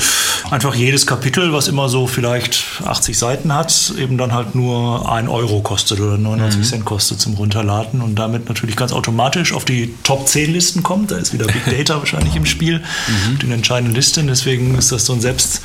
einfach 0.51 0.75
jedes 0.75 1.07
Kapitel, 1.07 1.51
was 1.51 1.67
immer 1.67 1.89
so 1.89 2.05
vielleicht 2.05 2.63
80 2.85 3.17
Seiten 3.17 3.53
hat, 3.53 3.93
eben 3.97 4.19
dann 4.19 4.33
halt 4.33 4.53
nur 4.53 5.11
ein 5.11 5.27
Euro 5.27 5.61
kostet 5.61 5.99
oder 5.99 6.17
99 6.17 6.59
mhm. 6.59 6.63
Cent 6.63 6.85
kostet 6.85 7.19
zum 7.19 7.33
Runterladen 7.33 8.01
und 8.01 8.15
damit 8.15 8.47
natürlich 8.47 8.75
ganz 8.75 8.91
automatisch 8.91 9.51
auf 9.53 9.65
die 9.65 9.95
Top 10.03 10.27
10 10.27 10.53
Listen 10.53 10.83
kommt. 10.83 11.09
Da 11.09 11.17
ist 11.17 11.33
wieder 11.33 11.47
Big 11.47 11.65
Data 11.77 11.97
wahrscheinlich 11.97 12.35
im 12.35 12.45
Spiel, 12.45 12.83
mhm. 13.07 13.39
den 13.39 13.51
entscheidenden 13.51 13.95
Listen. 13.95 14.27
Deswegen 14.27 14.75
ist 14.75 14.91
das 14.91 15.07
so 15.07 15.13
ein 15.13 15.21
selbst, 15.21 15.61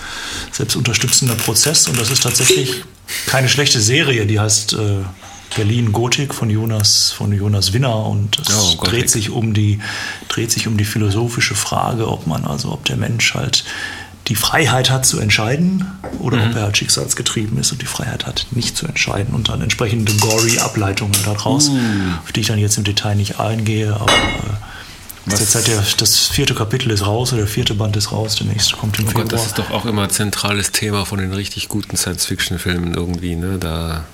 selbst 0.52 0.74
unterstützender 0.74 1.34
Prozess 1.34 1.86
und 1.86 2.00
das 2.00 2.10
ist 2.10 2.22
tatsächlich 2.22 2.82
keine 3.26 3.48
schlechte 3.50 3.80
Serie, 3.80 4.26
die 4.26 4.40
heißt 4.40 4.72
äh, 4.72 4.76
Berlin 5.54 5.92
Gotik 5.92 6.34
von 6.34 6.50
Jonas, 6.50 7.12
von 7.12 7.32
Jonas 7.32 7.72
Winner 7.72 8.06
und 8.06 8.38
es 8.38 8.76
oh, 8.78 8.84
dreht 8.84 9.10
sich 9.10 9.30
um 9.30 9.54
die, 9.54 9.80
dreht 10.28 10.50
sich 10.50 10.66
um 10.66 10.76
die 10.76 10.84
philosophische 10.84 11.54
Frage, 11.54 12.08
ob 12.08 12.26
man, 12.26 12.44
also 12.44 12.72
ob 12.72 12.84
der 12.84 12.96
Mensch 12.96 13.34
halt 13.34 13.64
die 14.28 14.34
Freiheit 14.34 14.90
hat 14.90 15.06
zu 15.06 15.20
entscheiden 15.20 15.86
oder 16.18 16.38
mhm. 16.38 16.50
ob 16.50 16.56
er 16.56 16.62
halt 16.62 16.76
schicksalsgetrieben 16.76 17.58
ist 17.58 17.70
und 17.72 17.80
die 17.80 17.86
Freiheit 17.86 18.26
hat, 18.26 18.46
nicht 18.50 18.76
zu 18.76 18.86
entscheiden 18.86 19.34
und 19.34 19.48
dann 19.48 19.62
entsprechende 19.62 20.12
gory 20.14 20.58
Ableitungen 20.58 21.16
daraus, 21.24 21.68
uh. 21.68 21.78
auf 22.24 22.32
die 22.32 22.40
ich 22.40 22.48
dann 22.48 22.58
jetzt 22.58 22.76
im 22.76 22.84
Detail 22.84 23.14
nicht 23.14 23.38
eingehe, 23.38 23.94
aber 23.94 24.12
äh, 24.12 25.32
ist 25.32 25.40
jetzt 25.40 25.54
halt 25.54 25.68
der, 25.68 25.82
das 25.96 26.26
vierte 26.26 26.54
Kapitel 26.54 26.90
ist 26.90 27.06
raus 27.06 27.32
oder 27.32 27.42
der 27.42 27.48
vierte 27.48 27.74
Band 27.74 27.96
ist 27.96 28.12
raus, 28.12 28.36
der 28.36 28.46
nächste 28.46 28.76
kommt 28.76 28.98
im 28.98 29.04
oh 29.04 29.08
Februar. 29.08 29.24
Gott, 29.24 29.32
das 29.32 29.46
ist 29.46 29.58
doch 29.58 29.70
auch 29.70 29.84
immer 29.84 30.04
ein 30.04 30.10
zentrales 30.10 30.72
Thema 30.72 31.04
von 31.04 31.18
den 31.18 31.32
richtig 31.32 31.68
guten 31.68 31.96
Science-Fiction-Filmen 31.96 32.94
irgendwie, 32.94 33.34
ne? 33.34 33.58
Da 33.58 34.04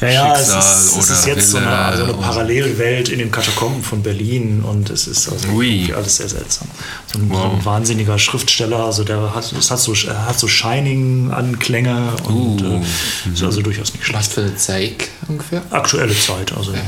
ja, 0.00 0.08
ja, 0.08 0.34
es 0.34 0.48
ist, 0.48 0.96
es 0.96 1.10
ist 1.10 1.26
jetzt 1.26 1.50
so 1.50 1.58
eine, 1.58 1.68
also 1.68 2.04
eine 2.04 2.14
Parallelwelt 2.14 3.10
in 3.10 3.18
den 3.18 3.30
Katakomben 3.30 3.82
von 3.82 4.02
Berlin 4.02 4.62
und 4.62 4.88
es 4.88 5.06
ist 5.06 5.30
also 5.30 5.48
alles 5.94 6.16
sehr 6.16 6.28
seltsam. 6.28 6.68
So 7.12 7.18
ein, 7.18 7.28
wow. 7.28 7.38
so 7.38 7.56
ein, 7.56 7.64
wahnsinniger 7.64 8.18
Schriftsteller, 8.18 8.84
also 8.84 9.04
der 9.04 9.34
hat, 9.34 9.52
es 9.52 9.70
hat 9.70 9.78
so, 9.78 9.94
hat 9.94 10.38
so 10.38 10.48
Shining-Anklänge 10.48 12.14
und 12.24 12.62
uh. 12.62 12.82
äh, 12.82 13.32
ist 13.32 13.42
also 13.42 13.60
durchaus 13.60 13.92
nicht 13.92 14.04
schlecht. 14.04 14.18
Was 14.18 14.28
für 14.28 14.40
eine 14.42 14.56
Zeit 14.56 15.08
ungefähr? 15.28 15.62
Aktuelle 15.70 16.18
Zeit, 16.18 16.52
also. 16.56 16.70
Okay. 16.70 16.80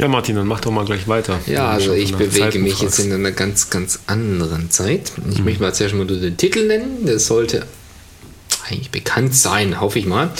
Ja, 0.00 0.08
Martin, 0.08 0.36
dann 0.36 0.46
mach 0.46 0.60
doch 0.60 0.70
mal 0.70 0.86
gleich 0.86 1.08
weiter. 1.08 1.40
Ja, 1.46 1.68
also 1.68 1.92
ich 1.92 2.14
bewege 2.14 2.58
mich 2.58 2.80
jetzt 2.80 3.00
in 3.00 3.12
einer 3.12 3.32
ganz, 3.32 3.68
ganz 3.68 3.98
anderen 4.06 4.70
Zeit. 4.70 5.12
Ich 5.30 5.38
mhm. 5.40 5.44
möchte 5.44 5.62
mal 5.62 5.74
zuerst 5.74 5.94
mal 5.94 6.06
den 6.06 6.38
Titel 6.38 6.66
nennen. 6.66 7.04
Der 7.04 7.18
sollte 7.18 7.66
eigentlich 8.66 8.90
bekannt 8.90 9.34
sein, 9.34 9.78
hoffe 9.78 9.98
ich 9.98 10.06
mal. 10.06 10.30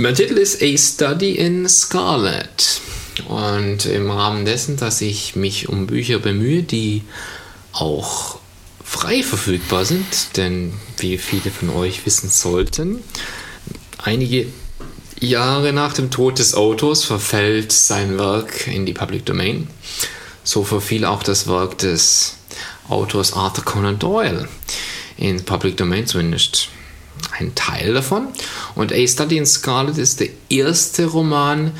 Mein 0.00 0.14
Titel 0.14 0.34
ist 0.34 0.62
A 0.62 0.78
Study 0.78 1.32
in 1.32 1.68
Scarlet. 1.68 2.80
Und 3.26 3.84
im 3.86 4.08
Rahmen 4.08 4.44
dessen, 4.44 4.76
dass 4.76 5.00
ich 5.00 5.34
mich 5.34 5.68
um 5.68 5.88
Bücher 5.88 6.20
bemühe, 6.20 6.62
die 6.62 7.02
auch 7.72 8.38
frei 8.84 9.24
verfügbar 9.24 9.84
sind, 9.84 10.36
denn 10.36 10.72
wie 10.98 11.18
viele 11.18 11.50
von 11.50 11.70
euch 11.70 12.06
wissen 12.06 12.30
sollten, 12.30 13.02
einige 13.98 14.46
Jahre 15.18 15.72
nach 15.72 15.94
dem 15.94 16.12
Tod 16.12 16.38
des 16.38 16.54
Autors 16.54 17.02
verfällt 17.02 17.72
sein 17.72 18.20
Werk 18.20 18.68
in 18.68 18.86
die 18.86 18.94
Public 18.94 19.26
Domain. 19.26 19.66
So 20.44 20.62
verfiel 20.62 21.06
auch 21.06 21.24
das 21.24 21.48
Werk 21.48 21.76
des 21.78 22.36
Autors 22.88 23.32
Arthur 23.32 23.64
Conan 23.64 23.98
Doyle 23.98 24.48
in 25.16 25.44
Public 25.44 25.76
Domain, 25.76 26.06
zumindest 26.06 26.68
ein 27.38 27.54
Teil 27.54 27.94
davon. 27.94 28.28
Und 28.74 28.92
A 28.92 29.06
Study 29.06 29.36
in 29.36 29.46
Scarlet 29.46 29.98
ist 29.98 30.20
der 30.20 30.28
erste 30.48 31.06
Roman, 31.06 31.72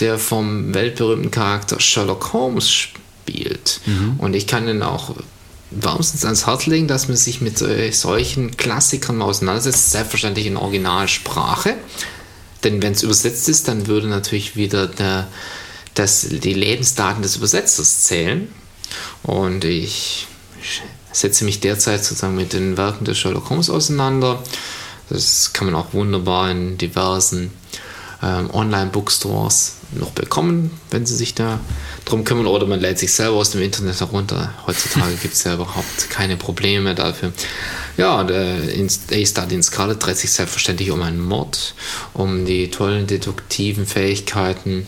der 0.00 0.18
vom 0.18 0.74
weltberühmten 0.74 1.30
Charakter 1.30 1.80
Sherlock 1.80 2.32
Holmes 2.32 2.70
spielt. 2.70 3.80
Mhm. 3.86 4.14
Und 4.18 4.34
ich 4.34 4.46
kann 4.46 4.68
ihn 4.68 4.82
auch 4.82 5.16
wärmstens 5.70 6.24
ans 6.24 6.46
Herz 6.46 6.66
legen, 6.66 6.88
dass 6.88 7.08
man 7.08 7.16
sich 7.16 7.40
mit 7.40 7.58
solchen 7.58 8.56
Klassikern 8.56 9.20
auseinandersetzt, 9.20 9.90
selbstverständlich 9.90 10.46
in 10.46 10.56
Originalsprache. 10.56 11.74
Denn 12.64 12.82
wenn 12.82 12.92
es 12.92 13.02
übersetzt 13.02 13.48
ist, 13.48 13.68
dann 13.68 13.86
würde 13.86 14.08
natürlich 14.08 14.56
wieder 14.56 14.86
der, 14.86 15.28
das, 15.94 16.26
die 16.28 16.54
Lebensdaten 16.54 17.22
des 17.22 17.36
Übersetzers 17.36 18.04
zählen. 18.04 18.48
Und 19.22 19.64
ich 19.64 20.26
setze 21.12 21.44
mich 21.44 21.60
derzeit 21.60 22.04
sozusagen 22.04 22.36
mit 22.36 22.52
den 22.52 22.76
Werken 22.76 23.04
des 23.04 23.18
Sherlock 23.18 23.50
Holmes 23.50 23.70
auseinander 23.70 24.42
das 25.10 25.52
kann 25.52 25.66
man 25.66 25.74
auch 25.74 25.92
wunderbar 25.92 26.50
in 26.50 26.78
diversen 26.78 27.52
ähm, 28.22 28.50
Online-Bookstores 28.52 29.76
noch 29.92 30.10
bekommen, 30.10 30.70
wenn 30.90 31.06
sie 31.06 31.16
sich 31.16 31.34
da 31.34 31.60
drum 32.04 32.24
kümmern. 32.24 32.46
Oder 32.46 32.66
man 32.66 32.80
lädt 32.80 32.98
sich 32.98 33.12
selber 33.12 33.36
aus 33.36 33.50
dem 33.50 33.62
Internet 33.62 34.00
herunter. 34.00 34.52
Heutzutage 34.66 35.14
gibt 35.22 35.34
es 35.34 35.44
ja 35.44 35.54
überhaupt 35.54 36.10
keine 36.10 36.36
Probleme 36.36 36.94
dafür. 36.94 37.32
Ja, 37.96 38.22
der 38.24 38.58
A-Study 39.12 39.54
in 39.54 39.62
Scarlet 39.62 40.04
dreht 40.04 40.18
sich 40.18 40.32
selbstverständlich 40.32 40.90
um 40.90 41.02
einen 41.02 41.20
Mord, 41.20 41.74
um 42.14 42.44
die 42.44 42.70
tollen 42.70 43.06
deduktiven 43.06 43.86
Fähigkeiten 43.86 44.86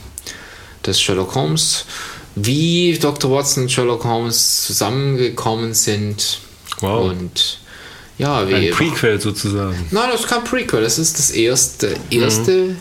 des 0.87 1.01
Sherlock 1.01 1.35
Holmes, 1.35 1.87
wie 2.35 2.99
Dr. 2.99 3.31
Watson 3.31 3.65
und 3.65 3.73
Sherlock 3.73 4.05
Holmes 4.05 4.63
zusammengekommen 4.63 5.75
sind 5.75 6.39
wow. 6.81 7.11
und 7.11 7.59
ja, 8.21 8.47
wie. 8.47 8.55
Ein 8.55 8.71
Prequel 8.71 9.19
sozusagen. 9.19 9.75
Nein, 9.91 10.11
das 10.13 10.21
ist 10.21 10.29
kein 10.29 10.45
Prequel. 10.45 10.83
Das 10.83 10.99
ist 10.99 11.19
das 11.19 11.31
erste, 11.31 11.95
erste, 12.11 12.53
mhm. 12.53 12.77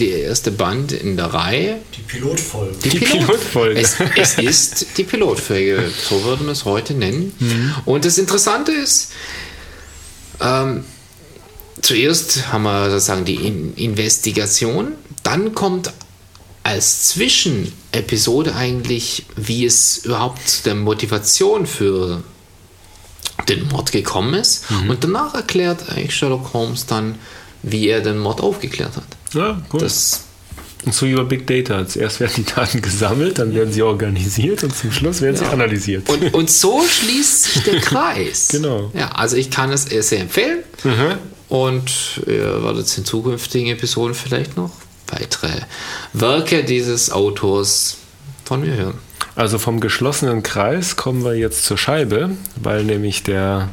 der 0.00 0.22
erste 0.24 0.50
Band 0.50 0.90
in 0.90 1.16
der 1.16 1.26
Reihe. 1.26 1.80
Die 1.96 2.02
Pilotfolge. 2.02 2.76
Die, 2.82 2.88
die 2.90 2.98
Pilotfolge. 2.98 3.80
Es, 3.80 3.96
es, 4.16 4.38
ist 4.38 4.98
die 4.98 5.04
Pilotfolge, 5.04 5.90
so 6.08 6.24
würden 6.24 6.46
wir 6.46 6.52
es 6.52 6.64
heute 6.64 6.94
nennen. 6.94 7.32
Mhm. 7.38 7.74
Und 7.84 8.04
das 8.04 8.18
Interessante 8.18 8.72
ist, 8.72 9.12
ähm, 10.40 10.84
zuerst 11.82 12.48
haben 12.52 12.64
wir 12.64 12.90
sozusagen 12.90 13.24
die 13.24 13.36
in 13.36 13.74
Investigation, 13.74 14.94
dann 15.22 15.54
kommt 15.54 15.92
als 16.64 17.04
Zwischenepisode 17.04 18.56
eigentlich, 18.56 19.24
wie 19.36 19.64
es 19.64 19.98
überhaupt 19.98 20.66
der 20.66 20.74
Motivation 20.74 21.66
für 21.66 22.24
den 23.48 23.68
Mord 23.68 23.92
gekommen 23.92 24.34
ist. 24.34 24.70
Mhm. 24.70 24.90
Und 24.90 25.04
danach 25.04 25.34
erklärt 25.34 25.88
eigentlich 25.88 26.14
Sherlock 26.14 26.52
Holmes 26.52 26.86
dann, 26.86 27.16
wie 27.62 27.88
er 27.88 28.00
den 28.00 28.18
Mord 28.18 28.40
aufgeklärt 28.40 28.96
hat. 28.96 29.34
Ja, 29.34 29.60
cool. 29.72 29.80
Das 29.80 30.24
und 30.84 30.94
so 30.94 31.06
über 31.06 31.24
Big 31.24 31.46
Data. 31.46 31.86
Zuerst 31.86 32.20
werden 32.20 32.32
die 32.36 32.44
Daten 32.44 32.80
gesammelt, 32.80 33.38
dann 33.38 33.54
werden 33.54 33.72
sie 33.72 33.82
organisiert 33.82 34.64
und 34.64 34.74
zum 34.74 34.92
Schluss 34.92 35.20
werden 35.20 35.36
ja. 35.36 35.44
sie 35.44 35.52
analysiert. 35.52 36.08
Und, 36.08 36.32
und, 36.32 36.50
so 36.50 36.82
schließt 36.82 37.44
sich 37.44 37.62
der 37.64 37.80
Kreis. 37.80 38.48
genau. 38.48 38.90
Ja, 38.94 39.10
also 39.10 39.36
ich 39.36 39.50
kann 39.50 39.70
es 39.72 39.82
sehr 39.84 40.20
empfehlen. 40.20 40.60
Mhm. 40.84 41.18
Und 41.48 42.22
ihr 42.26 42.62
werdet 42.62 42.96
in 42.96 43.04
zukünftigen 43.04 43.72
Episoden 43.72 44.14
vielleicht 44.14 44.56
noch 44.56 44.70
weitere 45.08 45.50
Werke 46.12 46.64
dieses 46.64 47.10
Autors 47.10 47.96
von 48.44 48.60
mir 48.60 48.74
hören. 48.74 48.98
Also 49.40 49.58
vom 49.58 49.80
geschlossenen 49.80 50.42
Kreis 50.42 50.96
kommen 50.96 51.24
wir 51.24 51.34
jetzt 51.34 51.64
zur 51.64 51.78
Scheibe, 51.78 52.32
weil 52.56 52.84
nämlich 52.84 53.22
der 53.22 53.70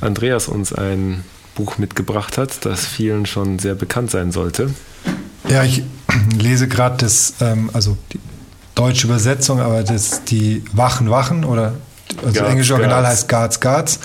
Andreas 0.00 0.46
uns 0.46 0.72
ein 0.72 1.24
Buch 1.56 1.76
mitgebracht 1.76 2.38
hat, 2.38 2.64
das 2.64 2.86
vielen 2.86 3.26
schon 3.26 3.58
sehr 3.58 3.74
bekannt 3.74 4.12
sein 4.12 4.30
sollte. 4.30 4.70
Ja, 5.48 5.64
ich 5.64 5.82
lese 6.38 6.68
gerade 6.68 6.98
das, 6.98 7.34
ähm, 7.40 7.68
also 7.72 7.96
die 8.12 8.20
deutsche 8.76 9.08
Übersetzung, 9.08 9.58
aber 9.58 9.82
das 9.82 10.22
die 10.22 10.62
Wachen 10.72 11.10
Wachen 11.10 11.44
oder 11.44 11.72
also 12.24 12.38
das 12.38 12.48
englische 12.48 12.74
Original 12.74 13.04
heißt 13.04 13.28
Guards 13.28 13.58
Guards 13.58 13.98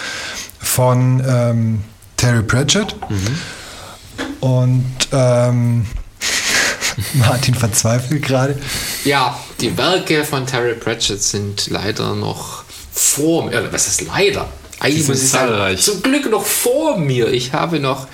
von 0.57 1.23
ähm, 1.23 1.83
Terry 2.15 2.41
Pratchett. 2.41 2.95
Mhm. 3.07 3.37
Und 4.39 4.85
ähm, 5.11 5.85
Martin 7.13 7.55
verzweifelt 7.55 8.23
gerade. 8.23 8.57
Ja, 9.05 9.39
die 9.61 9.77
Werke 9.77 10.23
von 10.23 10.45
Terry 10.45 10.73
Pratchett 10.73 11.21
sind 11.21 11.67
leider 11.67 12.15
noch 12.15 12.63
vor 12.91 13.45
mir. 13.45 13.71
Was 13.71 13.87
ist 13.87 14.01
leider? 14.01 14.49
Eigentlich 14.79 15.07
muss 15.07 15.23
ich 15.23 15.29
sagen, 15.29 15.77
zum 15.77 16.01
Glück 16.03 16.29
noch 16.29 16.45
vor 16.45 16.97
mir. 16.97 17.29
Ich 17.29 17.53
habe 17.53 17.79
noch 17.79 18.07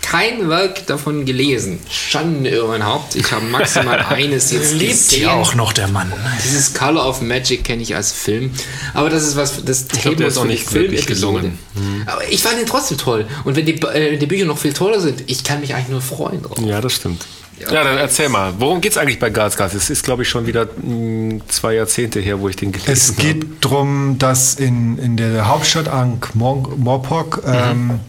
kein 0.00 0.48
Werk 0.50 0.86
davon 0.86 1.24
gelesen. 1.24 1.80
Schande 1.90 2.50
über 2.50 2.68
mein 2.68 2.84
Haupt. 2.84 3.14
Ich 3.16 3.32
habe 3.32 3.46
maximal 3.46 3.98
eines 4.10 4.52
jetzt 4.52 4.74
Lebt 4.74 4.90
gesehen. 4.90 5.22
ja 5.22 5.32
auch 5.32 5.54
noch 5.54 5.72
der 5.72 5.88
Mann. 5.88 6.12
Dieses 6.44 6.74
Color 6.74 7.08
of 7.08 7.22
Magic 7.22 7.64
kenne 7.64 7.82
ich 7.82 7.96
als 7.96 8.12
Film. 8.12 8.52
Aber 8.92 9.08
das 9.08 9.22
ist 9.22 9.36
was, 9.36 9.64
das 9.64 9.86
ich 9.92 10.02
Thema 10.02 10.26
ist 10.26 10.36
auch 10.36 10.44
nicht 10.44 10.72
wirklich 10.74 11.06
gelungen. 11.06 11.58
Mhm. 11.74 12.02
Aber 12.06 12.28
ich 12.28 12.42
fand 12.42 12.60
ihn 12.60 12.66
trotzdem 12.66 12.98
toll. 12.98 13.26
Und 13.44 13.56
wenn 13.56 13.64
die, 13.64 13.80
äh, 13.80 14.18
die 14.18 14.26
Bücher 14.26 14.44
noch 14.44 14.58
viel 14.58 14.74
toller 14.74 15.00
sind, 15.00 15.24
ich 15.26 15.42
kann 15.42 15.60
mich 15.60 15.74
eigentlich 15.74 15.88
nur 15.88 16.02
freuen 16.02 16.42
drauf. 16.42 16.58
Ja, 16.60 16.80
das 16.82 16.92
stimmt. 16.92 17.24
Ja, 17.60 17.84
dann 17.84 17.96
erzähl 17.98 18.28
mal, 18.28 18.52
worum 18.58 18.80
geht 18.80 18.92
es 18.92 18.98
eigentlich 18.98 19.18
bei 19.18 19.30
Garzgas? 19.30 19.74
Es 19.74 19.88
ist, 19.88 20.04
glaube 20.04 20.22
ich, 20.22 20.28
schon 20.28 20.46
wieder 20.46 20.66
mh, 20.82 21.42
zwei 21.48 21.74
Jahrzehnte 21.74 22.20
her, 22.20 22.40
wo 22.40 22.48
ich 22.48 22.56
den 22.56 22.72
gelesen 22.72 22.88
habe. 22.90 22.98
Es 22.98 23.16
geht 23.16 23.46
darum, 23.64 24.18
dass 24.18 24.54
in, 24.54 24.98
in 24.98 25.16
der 25.16 25.46
Hauptstadt 25.48 25.88
Ankh-Morpork 25.88 27.42
ähm, 27.46 28.00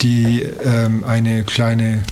die 0.00 0.42
ähm, 0.64 1.04
eine 1.04 1.44
kleine 1.44 2.02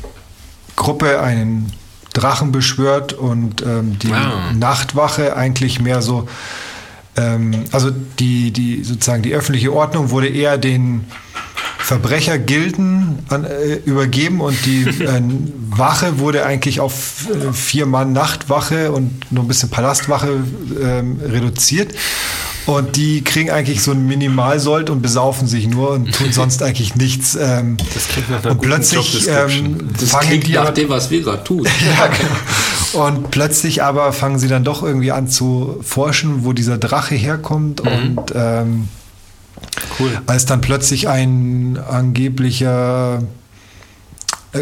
Gruppe 0.77 1.21
einen 1.21 1.73
Drachen 2.13 2.53
beschwört 2.53 3.13
und 3.13 3.63
ähm, 3.63 3.99
die 3.99 4.13
Ah. 4.13 4.53
Nachtwache 4.53 5.37
eigentlich 5.37 5.81
mehr 5.81 6.03
so, 6.03 6.29
ähm, 7.17 7.65
also 7.73 7.91
die, 8.19 8.53
die 8.53 8.83
sozusagen 8.85 9.23
die 9.23 9.35
öffentliche 9.35 9.73
Ordnung 9.73 10.11
wurde 10.11 10.29
eher 10.29 10.57
den 10.59 11.05
Verbrechergilden 11.83 13.19
an, 13.29 13.45
äh, 13.45 13.75
übergeben 13.85 14.41
und 14.41 14.57
die 14.67 14.83
äh, 15.05 15.23
Wache 15.71 16.19
wurde 16.19 16.45
eigentlich 16.47 16.81
auf 16.81 17.27
äh, 17.31 17.53
vier 17.53 17.87
Mann 17.87 18.13
Nachtwache 18.13 18.93
und 18.93 19.33
nur 19.33 19.45
ein 19.45 19.49
bisschen 19.49 19.71
Palastwache 19.71 20.29
ähm, 20.83 21.21
reduziert. 21.25 21.95
Und 22.67 22.97
die 22.97 23.23
kriegen 23.25 23.51
eigentlich 23.51 23.83
so 23.83 23.91
einen 23.91 24.07
Minimalsold 24.07 24.91
und 24.91 25.03
besaufen 25.03 25.49
sich 25.49 25.67
nur 25.67 25.91
und 25.91 26.15
tun 26.15 26.31
sonst 26.31 26.63
eigentlich 26.63 26.95
nichts. 26.95 27.37
Ähm, 27.41 27.77
Das 27.95 28.09
klingt 28.09 28.31
nach 28.31 28.43
einer 28.45 28.53
und 28.53 28.61
plötzlich 28.61 29.27
ähm, 29.29 29.89
Das 29.99 30.11
fangen 30.11 30.29
klingt 30.29 30.47
die 30.47 30.53
nach 30.53 30.63
aber, 30.63 30.73
dem, 30.73 30.89
was 30.89 31.11
wir 31.11 31.23
gerade 31.23 31.43
tun. 31.43 31.65
ja, 31.99 32.07
genau. 32.07 33.07
Und 33.07 33.31
plötzlich 33.31 33.83
aber 33.83 34.13
fangen 34.13 34.39
sie 34.39 34.49
dann 34.49 34.65
doch 34.65 34.83
irgendwie 34.83 35.13
an 35.13 35.29
zu 35.29 35.79
forschen, 35.83 36.45
wo 36.45 36.53
dieser 36.53 36.79
Drache 36.79 37.15
herkommt. 37.15 37.81
Und 37.81 38.21
ähm, 38.35 38.89
Cool. 40.01 40.21
als 40.27 40.47
dann 40.47 40.61
plötzlich 40.61 41.09
ein 41.09 41.79
angeblicher 41.79 43.23
äh, 44.53 44.59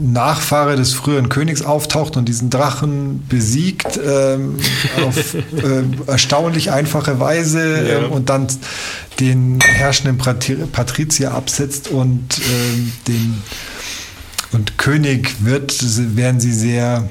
Nachfahre 0.00 0.76
des 0.76 0.94
früheren 0.94 1.28
Königs 1.28 1.60
auftaucht 1.62 2.16
und 2.16 2.26
diesen 2.28 2.48
Drachen 2.48 3.22
besiegt 3.28 4.00
ähm, 4.02 4.56
auf 5.06 5.34
äh, 5.34 5.40
erstaunlich 6.06 6.70
einfache 6.70 7.20
Weise 7.20 7.86
Ja. 7.86 7.98
ähm, 7.98 8.10
und 8.12 8.30
dann 8.30 8.46
den 9.20 9.60
herrschenden 9.60 10.16
Patri 10.16 10.54
Patrizier 10.72 11.32
absetzt 11.34 11.88
und 11.88 12.38
ähm, 12.38 12.92
den 13.06 13.42
und 14.52 14.76
König 14.78 15.44
wird, 15.44 15.78
werden 16.16 16.38
sie 16.40 16.52
sehr 16.52 17.08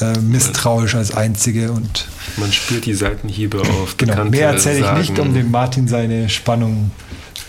äh, 0.00 0.18
misstrauisch 0.18 0.94
als 0.94 1.14
einzige 1.14 1.72
und 1.72 2.06
Man 2.36 2.52
spürt 2.52 2.86
die 2.86 2.94
Seitenhiebe 2.94 3.60
auf 3.60 3.96
genau, 3.96 4.12
bekannte 4.12 4.30
mehr 4.30 4.50
erzähle 4.50 4.80
ich 4.80 4.92
nicht, 4.92 5.18
um 5.18 5.34
dem 5.34 5.50
Martin 5.50 5.88
seine 5.88 6.28
Spannung 6.28 6.90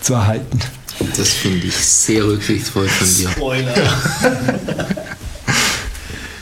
zu 0.00 0.14
erhalten. 0.14 0.60
Das 1.16 1.28
finde 1.30 1.66
ich 1.66 1.76
sehr 1.76 2.24
rücksichtsvoll 2.24 2.88
von 2.88 3.06
dir. 3.06 3.30
Spoiler. 3.30 3.74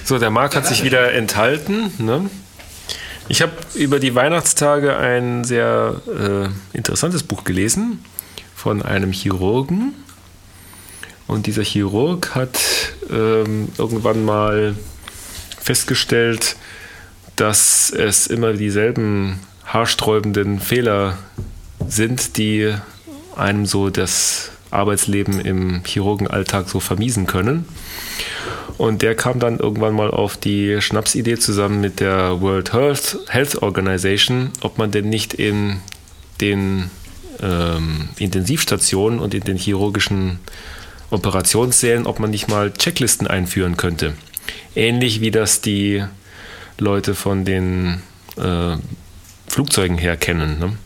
So, 0.08 0.18
der 0.18 0.30
Marc 0.30 0.56
hat 0.56 0.66
sich 0.66 0.84
wieder 0.84 1.12
enthalten. 1.12 1.92
Ne? 1.98 2.30
Ich 3.28 3.42
habe 3.42 3.52
über 3.74 4.00
die 4.00 4.14
Weihnachtstage 4.14 4.96
ein 4.96 5.44
sehr 5.44 6.00
äh, 6.06 6.48
interessantes 6.74 7.22
Buch 7.22 7.44
gelesen 7.44 8.02
von 8.56 8.80
einem 8.80 9.12
Chirurgen. 9.12 9.92
Und 11.26 11.46
dieser 11.46 11.62
Chirurg 11.62 12.34
hat 12.34 12.58
ähm, 13.10 13.68
irgendwann 13.76 14.24
mal 14.24 14.76
festgestellt, 15.68 16.56
dass 17.36 17.90
es 17.90 18.26
immer 18.26 18.54
dieselben 18.54 19.38
haarsträubenden 19.66 20.60
Fehler 20.60 21.18
sind, 21.86 22.38
die 22.38 22.74
einem 23.36 23.66
so 23.66 23.90
das 23.90 24.50
Arbeitsleben 24.70 25.40
im 25.40 25.82
Chirurgenalltag 25.84 26.70
so 26.70 26.80
vermiesen 26.80 27.26
können. 27.26 27.66
Und 28.78 29.02
der 29.02 29.14
kam 29.14 29.40
dann 29.40 29.58
irgendwann 29.58 29.94
mal 29.94 30.10
auf 30.10 30.38
die 30.38 30.80
Schnapsidee 30.80 31.36
zusammen 31.36 31.82
mit 31.82 32.00
der 32.00 32.40
World 32.40 32.72
Health, 32.72 33.18
Health 33.28 33.60
Organization, 33.60 34.50
ob 34.62 34.78
man 34.78 34.90
denn 34.90 35.10
nicht 35.10 35.34
in 35.34 35.80
den 36.40 36.90
ähm, 37.42 38.08
Intensivstationen 38.16 39.18
und 39.20 39.34
in 39.34 39.44
den 39.44 39.58
chirurgischen 39.58 40.38
Operationssälen, 41.10 42.06
ob 42.06 42.20
man 42.20 42.30
nicht 42.30 42.48
mal 42.48 42.72
Checklisten 42.72 43.26
einführen 43.26 43.76
könnte. 43.76 44.14
Ähnlich 44.74 45.20
wie 45.20 45.30
das 45.30 45.60
die 45.60 46.04
Leute 46.78 47.14
von 47.14 47.44
den 47.44 48.02
äh, 48.36 48.76
Flugzeugen 49.48 49.98
her 49.98 50.16
kennen. 50.16 50.58
Ne? 50.58 50.76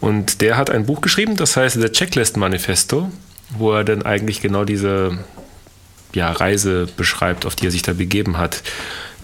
Und 0.00 0.40
der 0.40 0.56
hat 0.56 0.70
ein 0.70 0.86
Buch 0.86 1.00
geschrieben, 1.00 1.36
das 1.36 1.56
heißt 1.56 1.80
The 1.80 1.90
Checklist 1.90 2.36
Manifesto, 2.36 3.10
wo 3.50 3.72
er 3.72 3.84
dann 3.84 4.02
eigentlich 4.02 4.40
genau 4.40 4.64
diese 4.64 5.18
ja, 6.14 6.30
Reise 6.32 6.88
beschreibt, 6.96 7.46
auf 7.46 7.56
die 7.56 7.66
er 7.66 7.70
sich 7.70 7.82
da 7.82 7.92
begeben 7.92 8.38
hat. 8.38 8.62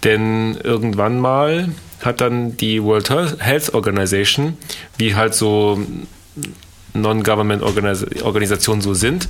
Denn 0.05 0.57
irgendwann 0.63 1.19
mal 1.19 1.71
hat 2.03 2.21
dann 2.21 2.57
die 2.57 2.83
World 2.83 3.11
Health 3.11 3.75
Organization, 3.75 4.59
wie 4.99 5.15
halt 5.15 5.35
so 5.35 5.81
Non-Government-Organisationen 6.93 8.83
so 8.83 8.95
sind, 8.95 9.29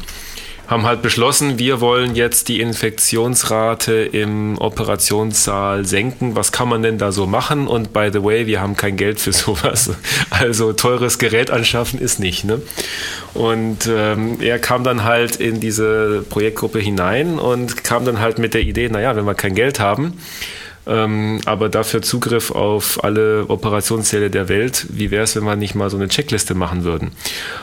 haben 0.66 0.84
halt 0.84 1.02
beschlossen, 1.02 1.58
wir 1.58 1.80
wollen 1.80 2.14
jetzt 2.16 2.48
die 2.48 2.60
Infektionsrate 2.60 3.92
im 3.92 4.58
Operationssaal 4.58 5.84
senken. 5.84 6.34
Was 6.34 6.50
kann 6.50 6.68
man 6.68 6.82
denn 6.82 6.98
da 6.98 7.12
so 7.12 7.26
machen? 7.26 7.68
Und 7.68 7.92
by 7.92 8.10
the 8.12 8.22
way, 8.22 8.46
wir 8.46 8.60
haben 8.60 8.76
kein 8.76 8.96
Geld 8.96 9.20
für 9.20 9.32
sowas. 9.32 9.90
Also 10.30 10.72
teures 10.72 11.18
Gerät 11.18 11.50
anschaffen 11.50 12.00
ist 12.00 12.18
nicht. 12.18 12.44
Ne? 12.44 12.60
Und 13.34 13.88
ähm, 13.88 14.38
er 14.40 14.58
kam 14.58 14.82
dann 14.82 15.04
halt 15.04 15.36
in 15.36 15.60
diese 15.60 16.24
Projektgruppe 16.28 16.80
hinein 16.80 17.38
und 17.38 17.84
kam 17.84 18.04
dann 18.04 18.18
halt 18.18 18.38
mit 18.38 18.54
der 18.54 18.62
Idee, 18.62 18.88
naja, 18.88 19.14
wenn 19.14 19.24
wir 19.24 19.34
kein 19.34 19.54
Geld 19.54 19.78
haben, 19.78 20.18
ähm, 20.86 21.40
aber 21.46 21.68
dafür 21.68 22.00
Zugriff 22.02 22.50
auf 22.50 23.02
alle 23.02 23.46
Operationssäle 23.48 24.30
der 24.30 24.48
Welt. 24.48 24.86
Wie 24.90 25.10
wäre 25.10 25.24
es, 25.24 25.34
wenn 25.34 25.44
wir 25.44 25.56
nicht 25.56 25.74
mal 25.74 25.90
so 25.90 25.96
eine 25.96 26.08
Checkliste 26.08 26.54
machen 26.54 26.84
würden? 26.84 27.10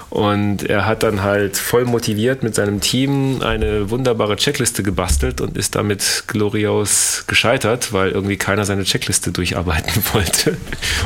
Und 0.09 0.63
er 0.63 0.85
hat 0.85 1.03
dann 1.03 1.23
halt 1.23 1.57
voll 1.57 1.85
motiviert 1.85 2.43
mit 2.43 2.53
seinem 2.53 2.81
Team 2.81 3.41
eine 3.41 3.89
wunderbare 3.89 4.35
Checkliste 4.35 4.83
gebastelt 4.83 5.41
und 5.41 5.57
ist 5.57 5.75
damit 5.75 6.25
glorios 6.27 7.23
gescheitert, 7.27 7.93
weil 7.93 8.11
irgendwie 8.11 8.37
keiner 8.37 8.65
seine 8.65 8.83
Checkliste 8.83 9.31
durcharbeiten 9.31 10.03
wollte 10.13 10.57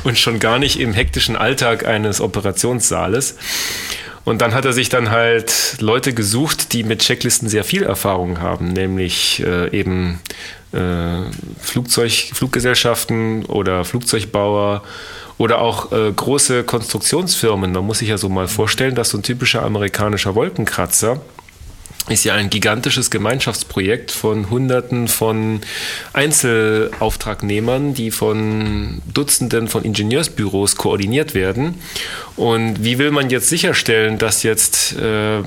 und 0.03 0.17
schon 0.17 0.39
gar 0.39 0.59
nicht 0.59 0.79
im 0.79 0.93
hektischen 0.93 1.35
Alltag 1.35 1.85
eines 1.85 2.19
Operationssaales. 2.19 3.35
Und 4.27 4.41
dann 4.41 4.53
hat 4.53 4.65
er 4.65 4.73
sich 4.73 4.89
dann 4.89 5.09
halt 5.09 5.77
Leute 5.79 6.11
gesucht, 6.13 6.73
die 6.73 6.83
mit 6.83 6.99
Checklisten 6.99 7.47
sehr 7.47 7.63
viel 7.63 7.83
Erfahrung 7.83 8.41
haben, 8.41 8.73
nämlich 8.73 9.41
äh, 9.41 9.69
eben 9.69 10.19
äh, 10.73 11.21
Flugzeug, 11.61 12.11
Fluggesellschaften 12.33 13.45
oder 13.45 13.85
Flugzeugbauer 13.85 14.83
oder 15.37 15.61
auch 15.61 15.93
äh, 15.93 16.11
große 16.11 16.65
Konstruktionsfirmen. 16.65 17.71
Man 17.71 17.85
muss 17.85 17.99
sich 17.99 18.09
ja 18.09 18.17
so 18.17 18.27
mal 18.27 18.49
vorstellen, 18.49 18.95
dass 18.95 19.11
so 19.11 19.17
ein 19.17 19.23
typischer 19.23 19.63
amerikanischer 19.63 20.35
Wolkenkratzer 20.35 21.21
ist 22.07 22.23
ja 22.23 22.35
ein 22.35 22.49
gigantisches 22.49 23.11
Gemeinschaftsprojekt 23.11 24.11
von 24.11 24.49
Hunderten 24.49 25.07
von 25.07 25.61
Einzelauftragnehmern, 26.13 27.93
die 27.93 28.11
von 28.11 29.01
Dutzenden 29.13 29.67
von 29.67 29.83
Ingenieursbüros 29.83 30.75
koordiniert 30.75 31.33
werden. 31.33 31.75
Und 32.35 32.83
wie 32.83 32.97
will 32.97 33.11
man 33.11 33.29
jetzt 33.29 33.49
sicherstellen, 33.49 34.17
dass 34.17 34.43
jetzt 34.43 34.95
äh, 34.97 35.43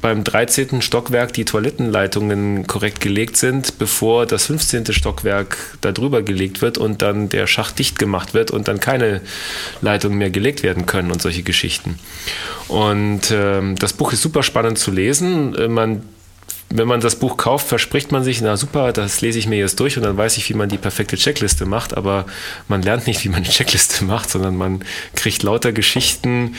beim 0.00 0.24
13. 0.24 0.82
Stockwerk 0.82 1.32
die 1.32 1.44
Toilettenleitungen 1.44 2.66
korrekt 2.66 3.00
gelegt 3.00 3.36
sind, 3.36 3.78
bevor 3.78 4.26
das 4.26 4.46
15. 4.46 4.92
Stockwerk 4.92 5.56
darüber 5.80 6.22
gelegt 6.22 6.62
wird 6.62 6.78
und 6.78 7.02
dann 7.02 7.28
der 7.28 7.46
Schacht 7.46 7.78
dicht 7.78 7.98
gemacht 7.98 8.34
wird 8.34 8.50
und 8.50 8.68
dann 8.68 8.80
keine 8.80 9.20
Leitungen 9.80 10.18
mehr 10.18 10.30
gelegt 10.30 10.62
werden 10.62 10.86
können 10.86 11.10
und 11.10 11.20
solche 11.20 11.42
Geschichten. 11.42 11.98
Und 12.68 13.30
ähm, 13.32 13.76
das 13.76 13.92
Buch 13.92 14.12
ist 14.12 14.22
super 14.22 14.42
spannend 14.42 14.78
zu 14.78 14.90
lesen. 14.90 15.54
Äh, 15.54 15.68
Man 15.68 16.02
wenn 16.70 16.86
man 16.86 17.00
das 17.00 17.16
Buch 17.16 17.38
kauft, 17.38 17.66
verspricht 17.66 18.12
man 18.12 18.24
sich, 18.24 18.40
na 18.42 18.56
super, 18.56 18.92
das 18.92 19.20
lese 19.22 19.38
ich 19.38 19.46
mir 19.46 19.58
jetzt 19.58 19.80
durch 19.80 19.96
und 19.96 20.02
dann 20.02 20.16
weiß 20.16 20.36
ich, 20.36 20.48
wie 20.50 20.54
man 20.54 20.68
die 20.68 20.76
perfekte 20.76 21.16
Checkliste 21.16 21.64
macht, 21.64 21.96
aber 21.96 22.26
man 22.68 22.82
lernt 22.82 23.06
nicht, 23.06 23.24
wie 23.24 23.30
man 23.30 23.42
eine 23.42 23.48
Checkliste 23.48 24.04
macht, 24.04 24.28
sondern 24.28 24.54
man 24.56 24.84
kriegt 25.14 25.42
lauter 25.42 25.72
Geschichten, 25.72 26.56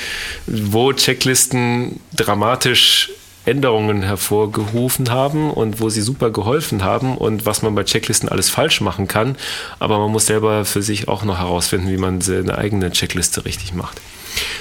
wo 0.48 0.94
Checklisten 0.94 2.00
dramatisch 2.16 3.12
Änderungen 3.46 4.04
hervorgerufen 4.04 5.12
haben 5.12 5.52
und 5.52 5.80
wo 5.80 5.90
sie 5.90 6.02
super 6.02 6.30
geholfen 6.30 6.84
haben 6.84 7.18
und 7.18 7.46
was 7.46 7.62
man 7.62 7.74
bei 7.76 7.84
Checklisten 7.84 8.30
alles 8.30 8.50
falsch 8.50 8.82
machen 8.82 9.08
kann, 9.08 9.36
aber 9.80 9.98
man 10.00 10.12
muss 10.12 10.28
selber 10.28 10.66
für 10.66 10.82
sich 10.82 11.08
auch 11.08 11.24
noch 11.24 11.40
herausfinden, 11.40 11.90
wie 11.90 11.98
man 11.98 12.22
seine 12.22 12.58
eigene 12.58 12.92
Checkliste 12.92 13.46
richtig 13.46 13.74
macht. 13.74 14.02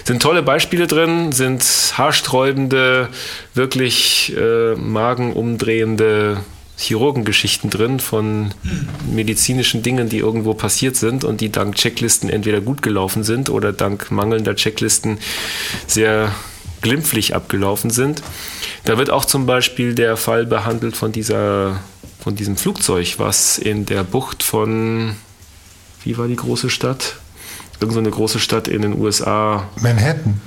Sind 0.04 0.22
tolle 0.22 0.42
Beispiele 0.42 0.86
drin, 0.86 1.32
sind 1.32 1.62
haarsträubende, 1.94 3.08
wirklich 3.54 4.34
äh, 4.36 4.74
magenumdrehende 4.74 6.38
Chirurgengeschichten 6.78 7.70
drin 7.70 7.98
von 7.98 8.54
medizinischen 9.12 9.82
Dingen, 9.82 10.08
die 10.08 10.18
irgendwo 10.18 10.54
passiert 10.54 10.96
sind 10.96 11.24
und 11.24 11.40
die 11.40 11.50
dank 11.50 11.74
Checklisten 11.74 12.30
entweder 12.30 12.60
gut 12.60 12.82
gelaufen 12.82 13.24
sind 13.24 13.50
oder 13.50 13.72
dank 13.72 14.10
mangelnder 14.12 14.54
Checklisten 14.54 15.18
sehr 15.88 16.32
glimpflich 16.82 17.34
abgelaufen 17.34 17.90
sind. 17.90 18.22
Da 18.84 18.98
wird 18.98 19.10
auch 19.10 19.24
zum 19.24 19.46
Beispiel 19.46 19.94
der 19.94 20.16
Fall 20.16 20.46
behandelt 20.46 20.96
von 20.96 21.12
dieser 21.12 21.80
von 22.20 22.36
diesem 22.36 22.56
Flugzeug, 22.56 23.14
was 23.18 23.58
in 23.58 23.86
der 23.86 24.02
Bucht 24.04 24.42
von, 24.42 25.14
wie 26.02 26.18
war 26.18 26.26
die 26.26 26.36
große 26.36 26.68
Stadt? 26.68 27.16
Irgend 27.80 27.94
so 27.94 28.00
eine 28.00 28.10
große 28.10 28.40
Stadt 28.40 28.66
in 28.66 28.82
den 28.82 29.00
USA. 29.00 29.68
Manhattan, 29.80 30.40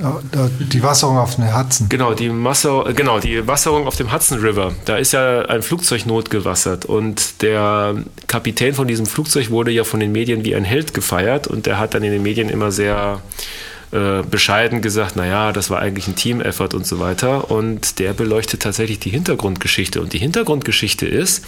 die 0.59 0.83
Wasserung 0.83 1.17
auf 1.17 1.35
dem 1.35 1.57
Hudson. 1.57 1.87
Genau, 1.87 2.13
die 2.13 2.29
Wasser, 2.43 2.83
genau, 2.93 3.19
die 3.19 3.47
Wasserung 3.47 3.87
auf 3.87 3.95
dem 3.95 4.11
Hudson 4.11 4.39
River. 4.39 4.73
Da 4.83 4.97
ist 4.97 5.13
ja 5.13 5.43
ein 5.43 5.61
Flugzeug 5.61 6.05
notgewassert 6.05 6.83
und 6.83 7.41
der 7.41 7.95
Kapitän 8.27 8.73
von 8.73 8.87
diesem 8.87 9.05
Flugzeug 9.05 9.49
wurde 9.49 9.71
ja 9.71 9.85
von 9.85 10.01
den 10.01 10.11
Medien 10.11 10.43
wie 10.43 10.53
ein 10.53 10.65
Held 10.65 10.93
gefeiert 10.93 11.47
und 11.47 11.67
der 11.67 11.79
hat 11.79 11.93
dann 11.93 12.03
in 12.03 12.11
den 12.11 12.21
Medien 12.21 12.49
immer 12.49 12.69
sehr 12.71 13.21
äh, 13.91 14.23
bescheiden 14.23 14.81
gesagt, 14.81 15.15
naja, 15.15 15.51
das 15.51 15.69
war 15.69 15.79
eigentlich 15.79 16.07
ein 16.07 16.15
Team-Effort 16.15 16.73
und 16.73 16.85
so 16.87 16.99
weiter. 16.99 17.51
Und 17.51 17.99
der 17.99 18.13
beleuchtet 18.13 18.61
tatsächlich 18.61 18.99
die 18.99 19.09
Hintergrundgeschichte. 19.09 20.01
Und 20.01 20.13
die 20.13 20.17
Hintergrundgeschichte 20.17 21.05
ist, 21.05 21.43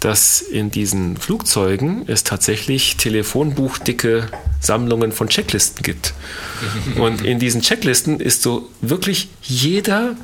dass 0.00 0.40
in 0.40 0.70
diesen 0.70 1.16
Flugzeugen 1.16 2.02
es 2.06 2.24
tatsächlich 2.24 2.96
telefonbuchdicke 2.96 4.28
Sammlungen 4.60 5.12
von 5.12 5.28
Checklisten 5.28 5.82
gibt. 5.82 6.14
Und 6.96 7.24
in 7.24 7.38
diesen 7.38 7.62
Checklisten 7.62 8.20
ist 8.20 8.42
so 8.42 8.68
wirklich 8.80 9.28
jeder 9.42 10.16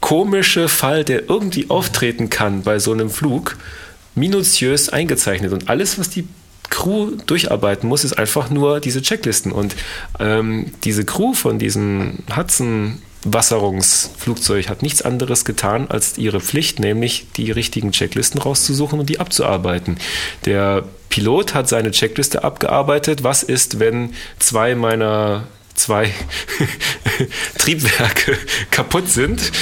komische 0.00 0.68
Fall, 0.68 1.04
der 1.04 1.28
irgendwie 1.28 1.70
auftreten 1.70 2.30
kann 2.30 2.62
bei 2.62 2.78
so 2.78 2.92
einem 2.92 3.10
Flug, 3.10 3.56
minutiös 4.14 4.88
eingezeichnet. 4.88 5.52
Und 5.52 5.68
alles, 5.68 5.98
was 5.98 6.10
die 6.10 6.26
Crew 6.70 7.12
durcharbeiten 7.26 7.88
muss, 7.88 8.04
ist 8.04 8.18
einfach 8.18 8.50
nur 8.50 8.80
diese 8.80 9.02
Checklisten. 9.02 9.52
Und 9.52 9.76
ähm, 10.18 10.72
diese 10.84 11.04
Crew 11.04 11.34
von 11.34 11.58
diesem 11.58 12.18
Hudson 12.34 13.02
Wasserungsflugzeug 13.24 14.68
hat 14.68 14.82
nichts 14.82 15.02
anderes 15.02 15.44
getan, 15.44 15.88
als 15.88 16.18
ihre 16.18 16.40
Pflicht, 16.40 16.78
nämlich 16.78 17.26
die 17.36 17.50
richtigen 17.50 17.92
Checklisten 17.92 18.40
rauszusuchen 18.40 19.00
und 19.00 19.10
die 19.10 19.18
abzuarbeiten. 19.18 19.98
Der 20.44 20.84
Pilot 21.08 21.54
hat 21.54 21.68
seine 21.68 21.90
Checkliste 21.90 22.44
abgearbeitet. 22.44 23.24
Was 23.24 23.42
ist, 23.42 23.80
wenn 23.80 24.10
zwei 24.38 24.74
meiner 24.74 25.44
zwei 25.78 26.12
Triebwerke 27.58 28.36
kaputt 28.70 29.08
sind. 29.08 29.52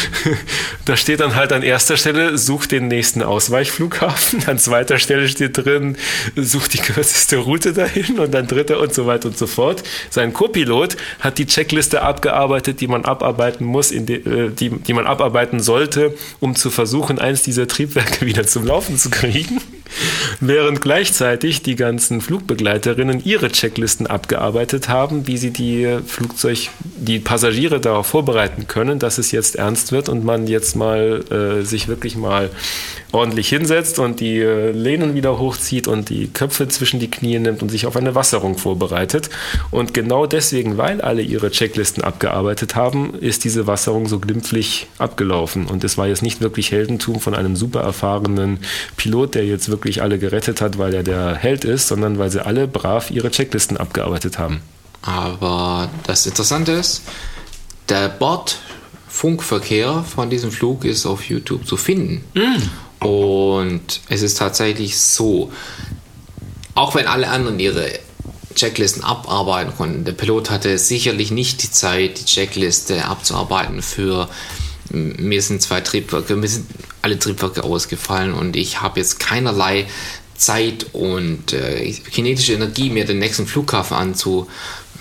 Da 0.84 0.96
steht 0.96 1.20
dann 1.20 1.34
halt 1.34 1.52
an 1.52 1.62
erster 1.62 1.96
Stelle, 1.96 2.38
such 2.38 2.66
den 2.66 2.88
nächsten 2.88 3.22
Ausweichflughafen. 3.22 4.46
An 4.46 4.58
zweiter 4.58 4.98
Stelle 4.98 5.28
steht 5.28 5.56
drin, 5.58 5.96
such 6.36 6.68
die 6.68 6.78
kürzeste 6.78 7.38
Route 7.38 7.72
dahin 7.72 8.18
und 8.18 8.32
dann 8.32 8.46
dritter 8.46 8.80
und 8.80 8.94
so 8.94 9.06
weiter 9.06 9.28
und 9.28 9.38
so 9.38 9.46
fort. 9.46 9.82
Sein 10.10 10.32
Co-Pilot 10.32 10.96
hat 11.20 11.38
die 11.38 11.46
Checkliste 11.46 12.02
abgearbeitet, 12.02 12.80
die 12.80 12.88
man 12.88 13.04
abarbeiten 13.04 13.66
muss, 13.66 13.90
die, 13.90 14.14
äh, 14.14 14.50
die, 14.50 14.70
die 14.70 14.92
man 14.92 15.06
abarbeiten 15.06 15.60
sollte, 15.60 16.14
um 16.40 16.54
zu 16.54 16.70
versuchen, 16.70 17.18
eins 17.18 17.42
dieser 17.42 17.66
Triebwerke 17.66 18.26
wieder 18.26 18.46
zum 18.46 18.66
Laufen 18.66 18.98
zu 18.98 19.10
kriegen. 19.10 19.60
Während 20.40 20.82
gleichzeitig 20.82 21.62
die 21.62 21.76
ganzen 21.76 22.20
Flugbegleiterinnen 22.20 23.24
ihre 23.24 23.50
Checklisten 23.50 24.06
abgearbeitet 24.06 24.88
haben, 24.88 25.26
wie 25.26 25.36
sie 25.38 25.50
die 25.50 25.98
Flugzeug, 26.06 26.68
die 26.96 27.18
Passagiere 27.18 27.80
darauf 27.80 28.06
vorbereiten 28.06 28.66
können, 28.66 28.98
dass 28.98 29.18
es 29.18 29.32
jetzt 29.32 29.56
ernst 29.56 29.92
wird 29.92 30.08
und 30.08 30.24
man 30.24 30.46
jetzt 30.46 30.76
mal 30.76 31.24
äh, 31.30 31.64
sich 31.64 31.88
wirklich 31.88 32.16
mal 32.16 32.50
ordentlich 33.12 33.48
hinsetzt 33.48 33.98
und 33.98 34.20
die 34.20 34.38
äh, 34.38 34.72
Lehnen 34.72 35.14
wieder 35.14 35.38
hochzieht 35.38 35.88
und 35.88 36.10
die 36.10 36.28
Köpfe 36.28 36.68
zwischen 36.68 37.00
die 37.00 37.10
Knie 37.10 37.38
nimmt 37.38 37.62
und 37.62 37.70
sich 37.70 37.86
auf 37.86 37.96
eine 37.96 38.14
Wasserung 38.14 38.58
vorbereitet. 38.58 39.30
Und 39.70 39.94
genau 39.94 40.26
deswegen, 40.26 40.76
weil 40.76 41.00
alle 41.00 41.22
ihre 41.22 41.50
Checklisten 41.50 42.04
abgearbeitet 42.04 42.74
haben, 42.74 43.14
ist 43.14 43.44
diese 43.44 43.66
Wasserung 43.66 44.06
so 44.06 44.18
glimpflich 44.18 44.86
abgelaufen. 44.98 45.66
Und 45.66 45.84
es 45.84 45.96
war 45.96 46.06
jetzt 46.08 46.22
nicht 46.22 46.40
wirklich 46.40 46.72
Heldentum 46.72 47.20
von 47.20 47.34
einem 47.34 47.56
super 47.56 47.80
erfahrenen 47.80 48.58
Pilot, 48.96 49.34
der 49.34 49.46
jetzt 49.46 49.70
wirklich 49.70 49.85
alle 50.02 50.18
gerettet 50.18 50.60
hat, 50.60 50.78
weil 50.78 50.94
er 50.94 51.02
der 51.02 51.34
Held 51.34 51.64
ist, 51.64 51.88
sondern 51.88 52.18
weil 52.18 52.30
sie 52.30 52.44
alle 52.44 52.68
brav 52.68 53.10
ihre 53.10 53.30
Checklisten 53.30 53.76
abgearbeitet 53.76 54.38
haben. 54.38 54.60
Aber 55.02 55.88
das 56.06 56.26
Interessante 56.26 56.72
ist, 56.72 57.02
der 57.88 58.08
Bordfunkverkehr 58.08 60.04
von 60.04 60.30
diesem 60.30 60.50
Flug 60.50 60.84
ist 60.84 61.06
auf 61.06 61.28
YouTube 61.28 61.66
zu 61.66 61.76
finden. 61.76 62.24
Mm. 62.34 63.04
Und 63.06 64.00
es 64.08 64.22
ist 64.22 64.38
tatsächlich 64.38 64.98
so, 64.98 65.52
auch 66.74 66.94
wenn 66.94 67.06
alle 67.06 67.28
anderen 67.28 67.60
ihre 67.60 67.88
Checklisten 68.54 69.04
abarbeiten 69.04 69.74
konnten, 69.76 70.04
der 70.04 70.12
Pilot 70.12 70.50
hatte 70.50 70.78
sicherlich 70.78 71.30
nicht 71.30 71.62
die 71.62 71.70
Zeit, 71.70 72.20
die 72.20 72.24
Checkliste 72.24 73.04
abzuarbeiten 73.04 73.82
für 73.82 74.28
mir 74.90 75.42
sind 75.42 75.62
zwei 75.62 75.80
Triebwerke, 75.80 76.36
mir 76.36 76.48
sind 76.48 76.66
alle 77.06 77.18
Triebwerke 77.20 77.62
ausgefallen 77.62 78.34
und 78.34 78.56
ich 78.56 78.80
habe 78.80 78.98
jetzt 78.98 79.20
keinerlei 79.20 79.86
Zeit 80.34 80.86
und 80.92 81.52
äh, 81.52 81.92
kinetische 82.10 82.52
Energie, 82.52 82.90
mir 82.90 83.04
den 83.04 83.20
nächsten 83.20 83.46
Flughafen 83.46 83.96
anzu, 83.96 84.48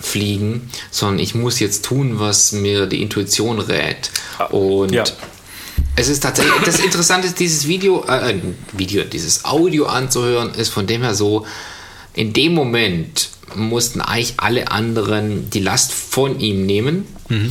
fliegen, 0.00 0.70
sondern 0.92 1.18
ich 1.18 1.34
muss 1.34 1.58
jetzt 1.58 1.84
tun, 1.84 2.20
was 2.20 2.52
mir 2.52 2.86
die 2.86 3.02
Intuition 3.02 3.58
rät. 3.58 4.10
Und 4.50 4.92
ja. 4.92 5.02
es 5.96 6.06
ist 6.06 6.22
tatsächlich, 6.22 6.54
das 6.64 6.78
Interessante 6.78 7.26
ist, 7.26 7.40
dieses 7.40 7.66
Video, 7.66 8.04
äh, 8.08 8.34
äh, 8.34 8.40
Video, 8.72 9.02
dieses 9.02 9.44
Audio 9.44 9.86
anzuhören, 9.86 10.54
ist 10.54 10.68
von 10.68 10.86
dem 10.86 11.02
her 11.02 11.14
so, 11.14 11.44
in 12.14 12.32
dem 12.32 12.54
Moment 12.54 13.30
mussten 13.56 14.00
eigentlich 14.00 14.34
alle 14.36 14.70
anderen 14.70 15.50
die 15.50 15.60
Last 15.60 15.92
von 15.92 16.38
ihm 16.38 16.66
nehmen. 16.66 17.06
Mhm. 17.28 17.50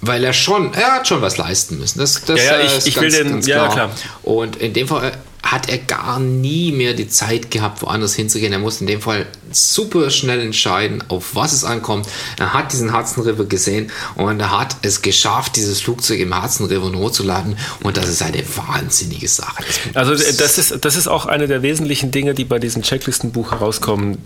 Weil 0.00 0.22
er 0.24 0.32
schon, 0.32 0.72
er 0.74 0.96
hat 0.96 1.08
schon 1.08 1.22
was 1.22 1.36
leisten 1.38 1.78
müssen. 1.78 1.98
Das, 1.98 2.24
das 2.24 2.40
ja, 2.44 2.58
ja, 2.58 2.66
ich, 2.66 2.86
ich 2.86 2.94
ganz, 2.94 3.14
will 3.14 3.24
den, 3.24 3.40
ja, 3.42 3.68
klar. 3.68 3.90
Und 4.22 4.56
in 4.56 4.72
dem 4.72 4.86
Fall 4.86 5.12
hat 5.42 5.68
er 5.68 5.78
gar 5.78 6.18
nie 6.20 6.72
mehr 6.72 6.94
die 6.94 7.08
Zeit 7.08 7.50
gehabt, 7.50 7.80
woanders 7.82 8.14
hinzugehen. 8.14 8.52
Er 8.52 8.58
musste 8.58 8.84
in 8.84 8.88
dem 8.88 9.00
Fall 9.00 9.26
super 9.50 10.10
schnell 10.10 10.40
entscheiden, 10.40 11.02
auf 11.08 11.34
was 11.34 11.52
es 11.52 11.64
ankommt. 11.64 12.06
Er 12.38 12.52
hat 12.52 12.72
diesen 12.72 12.96
Hudson 12.96 13.24
River 13.24 13.44
gesehen 13.44 13.90
und 14.16 14.40
er 14.40 14.58
hat 14.58 14.76
es 14.82 15.00
geschafft, 15.00 15.56
dieses 15.56 15.80
Flugzeug 15.80 16.20
im 16.20 16.40
Hudson 16.40 16.66
River 16.66 16.92
hochzuladen. 16.92 17.56
Und 17.82 17.96
das 17.96 18.08
ist 18.08 18.22
eine 18.22 18.42
wahnsinnige 18.56 19.28
Sache. 19.28 19.64
Also 19.94 20.14
das 20.14 20.58
ist, 20.58 20.84
das 20.84 20.96
ist 20.96 21.08
auch 21.08 21.26
eine 21.26 21.46
der 21.46 21.62
wesentlichen 21.62 22.10
Dinge, 22.10 22.34
die 22.34 22.44
bei 22.44 22.58
diesem 22.58 22.82
Checklistenbuch 22.82 23.52
herauskommen. 23.52 24.18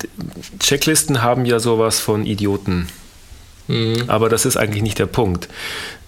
Checklisten 0.59 1.23
haben 1.23 1.44
ja 1.44 1.61
sowas 1.61 2.01
von 2.01 2.27
Idioten. 2.27 2.89
Mhm. 3.68 4.05
Aber 4.09 4.28
das 4.28 4.44
ist 4.44 4.56
eigentlich 4.56 4.82
nicht 4.82 4.98
der 4.98 5.06
Punkt. 5.06 5.48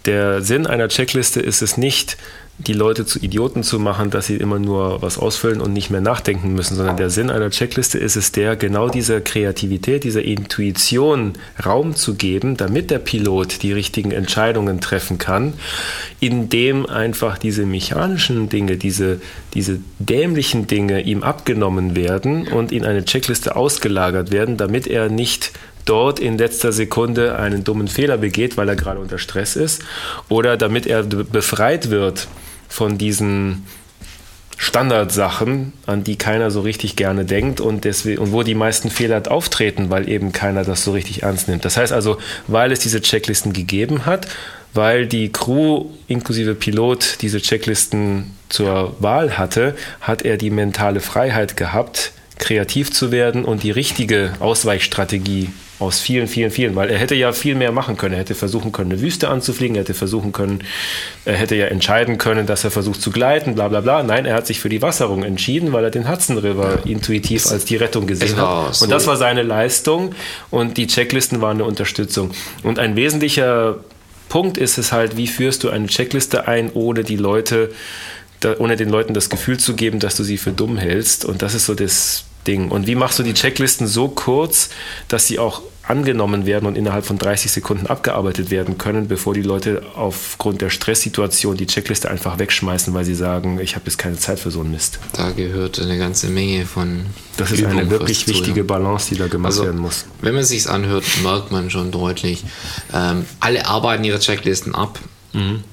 Der 0.06 0.42
Sinn 0.42 0.66
einer 0.66 0.88
Checkliste 0.88 1.40
ist 1.40 1.62
es 1.62 1.76
nicht, 1.76 2.18
die 2.58 2.72
Leute 2.72 3.04
zu 3.04 3.18
Idioten 3.18 3.64
zu 3.64 3.80
machen, 3.80 4.10
dass 4.10 4.28
sie 4.28 4.36
immer 4.36 4.60
nur 4.60 5.02
was 5.02 5.18
ausfüllen 5.18 5.60
und 5.60 5.72
nicht 5.72 5.90
mehr 5.90 6.00
nachdenken 6.00 6.54
müssen, 6.54 6.76
sondern 6.76 6.96
der 6.96 7.10
Sinn 7.10 7.28
einer 7.28 7.50
Checkliste 7.50 7.98
ist 7.98 8.14
es 8.14 8.30
der, 8.30 8.54
genau 8.54 8.88
dieser 8.88 9.20
Kreativität, 9.20 10.04
dieser 10.04 10.22
Intuition 10.22 11.32
Raum 11.64 11.96
zu 11.96 12.14
geben, 12.14 12.56
damit 12.56 12.92
der 12.92 13.00
Pilot 13.00 13.62
die 13.64 13.72
richtigen 13.72 14.12
Entscheidungen 14.12 14.80
treffen 14.80 15.18
kann, 15.18 15.54
indem 16.20 16.86
einfach 16.86 17.38
diese 17.38 17.66
mechanischen 17.66 18.48
Dinge, 18.48 18.76
diese, 18.76 19.20
diese 19.54 19.80
dämlichen 19.98 20.68
Dinge 20.68 21.00
ihm 21.00 21.24
abgenommen 21.24 21.96
werden 21.96 22.46
und 22.46 22.70
in 22.70 22.84
eine 22.84 23.04
Checkliste 23.04 23.56
ausgelagert 23.56 24.30
werden, 24.30 24.56
damit 24.56 24.86
er 24.86 25.08
nicht 25.08 25.50
dort 25.84 26.18
in 26.18 26.38
letzter 26.38 26.72
Sekunde 26.72 27.38
einen 27.38 27.64
dummen 27.64 27.88
Fehler 27.88 28.16
begeht, 28.16 28.56
weil 28.56 28.68
er 28.68 28.76
gerade 28.76 29.00
unter 29.00 29.18
Stress 29.18 29.56
ist, 29.56 29.82
oder 30.28 30.56
damit 30.56 30.86
er 30.86 31.02
befreit 31.02 31.90
wird 31.90 32.28
von 32.68 32.98
diesen 32.98 33.64
Standardsachen, 34.56 35.72
an 35.86 36.04
die 36.04 36.16
keiner 36.16 36.50
so 36.50 36.60
richtig 36.60 36.96
gerne 36.96 37.24
denkt 37.24 37.60
und, 37.60 37.84
deswegen, 37.84 38.18
und 38.18 38.32
wo 38.32 38.42
die 38.42 38.54
meisten 38.54 38.90
Fehler 38.90 39.22
auftreten, 39.30 39.90
weil 39.90 40.08
eben 40.08 40.32
keiner 40.32 40.64
das 40.64 40.84
so 40.84 40.92
richtig 40.92 41.22
ernst 41.22 41.48
nimmt. 41.48 41.64
Das 41.64 41.76
heißt 41.76 41.92
also, 41.92 42.18
weil 42.46 42.72
es 42.72 42.80
diese 42.80 43.02
Checklisten 43.02 43.52
gegeben 43.52 44.06
hat, 44.06 44.28
weil 44.72 45.06
die 45.06 45.30
Crew 45.30 45.86
inklusive 46.08 46.54
Pilot 46.54 47.18
diese 47.20 47.40
Checklisten 47.40 48.36
zur 48.48 48.96
Wahl 49.00 49.38
hatte, 49.38 49.74
hat 50.00 50.22
er 50.22 50.36
die 50.36 50.50
mentale 50.50 51.00
Freiheit 51.00 51.56
gehabt, 51.56 52.12
kreativ 52.38 52.92
zu 52.92 53.12
werden 53.12 53.44
und 53.44 53.62
die 53.62 53.70
richtige 53.70 54.32
Ausweichstrategie 54.40 55.50
aus 55.78 56.00
vielen, 56.00 56.28
vielen, 56.28 56.50
vielen, 56.50 56.76
weil 56.76 56.88
er 56.88 56.98
hätte 56.98 57.14
ja 57.14 57.32
viel 57.32 57.54
mehr 57.54 57.72
machen 57.72 57.96
können. 57.96 58.14
Er 58.14 58.20
hätte 58.20 58.34
versuchen 58.34 58.70
können, 58.70 58.92
eine 58.92 59.00
Wüste 59.00 59.28
anzufliegen, 59.28 59.76
er 59.76 59.80
hätte 59.80 59.94
versuchen 59.94 60.32
können, 60.32 60.62
er 61.24 61.34
hätte 61.34 61.56
ja 61.56 61.66
entscheiden 61.66 62.16
können, 62.18 62.46
dass 62.46 62.64
er 62.64 62.70
versucht 62.70 63.02
zu 63.02 63.10
gleiten, 63.10 63.54
bla 63.54 63.68
bla 63.68 63.80
bla. 63.80 64.02
Nein, 64.02 64.24
er 64.24 64.34
hat 64.34 64.46
sich 64.46 64.60
für 64.60 64.68
die 64.68 64.82
Wasserung 64.82 65.24
entschieden, 65.24 65.72
weil 65.72 65.84
er 65.84 65.90
den 65.90 66.08
Hudson 66.08 66.38
River 66.38 66.80
ja. 66.84 66.90
intuitiv 66.90 67.46
als 67.46 67.64
die 67.64 67.76
Rettung 67.76 68.06
gesehen 68.06 68.36
hat. 68.36 68.74
So. 68.74 68.84
Und 68.84 68.90
das 68.90 69.06
war 69.06 69.16
seine 69.16 69.42
Leistung 69.42 70.14
und 70.50 70.76
die 70.76 70.86
Checklisten 70.86 71.40
waren 71.40 71.56
eine 71.56 71.64
Unterstützung. 71.64 72.30
Und 72.62 72.78
ein 72.78 72.94
wesentlicher 72.94 73.78
Punkt 74.28 74.58
ist 74.58 74.78
es 74.78 74.92
halt, 74.92 75.16
wie 75.16 75.26
führst 75.26 75.64
du 75.64 75.70
eine 75.70 75.86
Checkliste 75.86 76.46
ein, 76.48 76.70
ohne 76.72 77.04
die 77.04 77.16
Leute, 77.16 77.70
ohne 78.58 78.76
den 78.76 78.90
Leuten 78.90 79.14
das 79.14 79.30
Gefühl 79.30 79.58
zu 79.58 79.74
geben, 79.74 80.00
dass 80.00 80.16
du 80.16 80.22
sie 80.22 80.38
für 80.38 80.52
dumm 80.52 80.76
hältst. 80.76 81.24
Und 81.24 81.42
das 81.42 81.54
ist 81.54 81.66
so 81.66 81.74
das 81.74 82.24
Ding. 82.46 82.70
Und 82.70 82.86
wie 82.86 82.94
machst 82.94 83.18
du 83.18 83.22
die 83.22 83.34
Checklisten 83.34 83.86
so 83.86 84.08
kurz, 84.08 84.70
dass 85.08 85.26
sie 85.26 85.38
auch 85.38 85.62
angenommen 85.86 86.46
werden 86.46 86.66
und 86.66 86.76
innerhalb 86.76 87.04
von 87.04 87.18
30 87.18 87.52
Sekunden 87.52 87.86
abgearbeitet 87.86 88.50
werden 88.50 88.78
können, 88.78 89.06
bevor 89.06 89.34
die 89.34 89.42
Leute 89.42 89.82
aufgrund 89.94 90.62
der 90.62 90.70
Stresssituation 90.70 91.56
die 91.58 91.66
Checkliste 91.66 92.08
einfach 92.10 92.38
wegschmeißen, 92.38 92.94
weil 92.94 93.04
sie 93.04 93.14
sagen, 93.14 93.60
ich 93.60 93.74
habe 93.74 93.84
jetzt 93.86 93.98
keine 93.98 94.16
Zeit 94.16 94.38
für 94.38 94.50
so 94.50 94.60
einen 94.60 94.70
Mist. 94.70 94.98
Da 95.12 95.30
gehört 95.32 95.78
eine 95.78 95.98
ganze 95.98 96.28
Menge 96.28 96.64
von. 96.64 97.04
Das 97.36 97.50
ist 97.50 97.60
Übung 97.60 97.72
eine 97.72 97.90
wirklich 97.90 98.24
zu, 98.24 98.30
wichtige 98.30 98.60
ja. 98.60 98.66
Balance, 98.66 99.08
die 99.10 99.18
da 99.18 99.26
gemacht 99.26 99.52
Also, 99.52 99.64
werden 99.64 99.80
muss. 99.80 100.06
wenn 100.22 100.34
man 100.34 100.44
sich's 100.44 100.66
anhört, 100.66 101.04
merkt 101.22 101.52
man 101.52 101.68
schon 101.68 101.90
deutlich, 101.90 102.44
ähm, 102.94 103.26
alle 103.40 103.66
arbeiten 103.66 104.04
ihre 104.04 104.20
Checklisten 104.20 104.74
ab. 104.74 104.98
Mhm. 105.34 105.64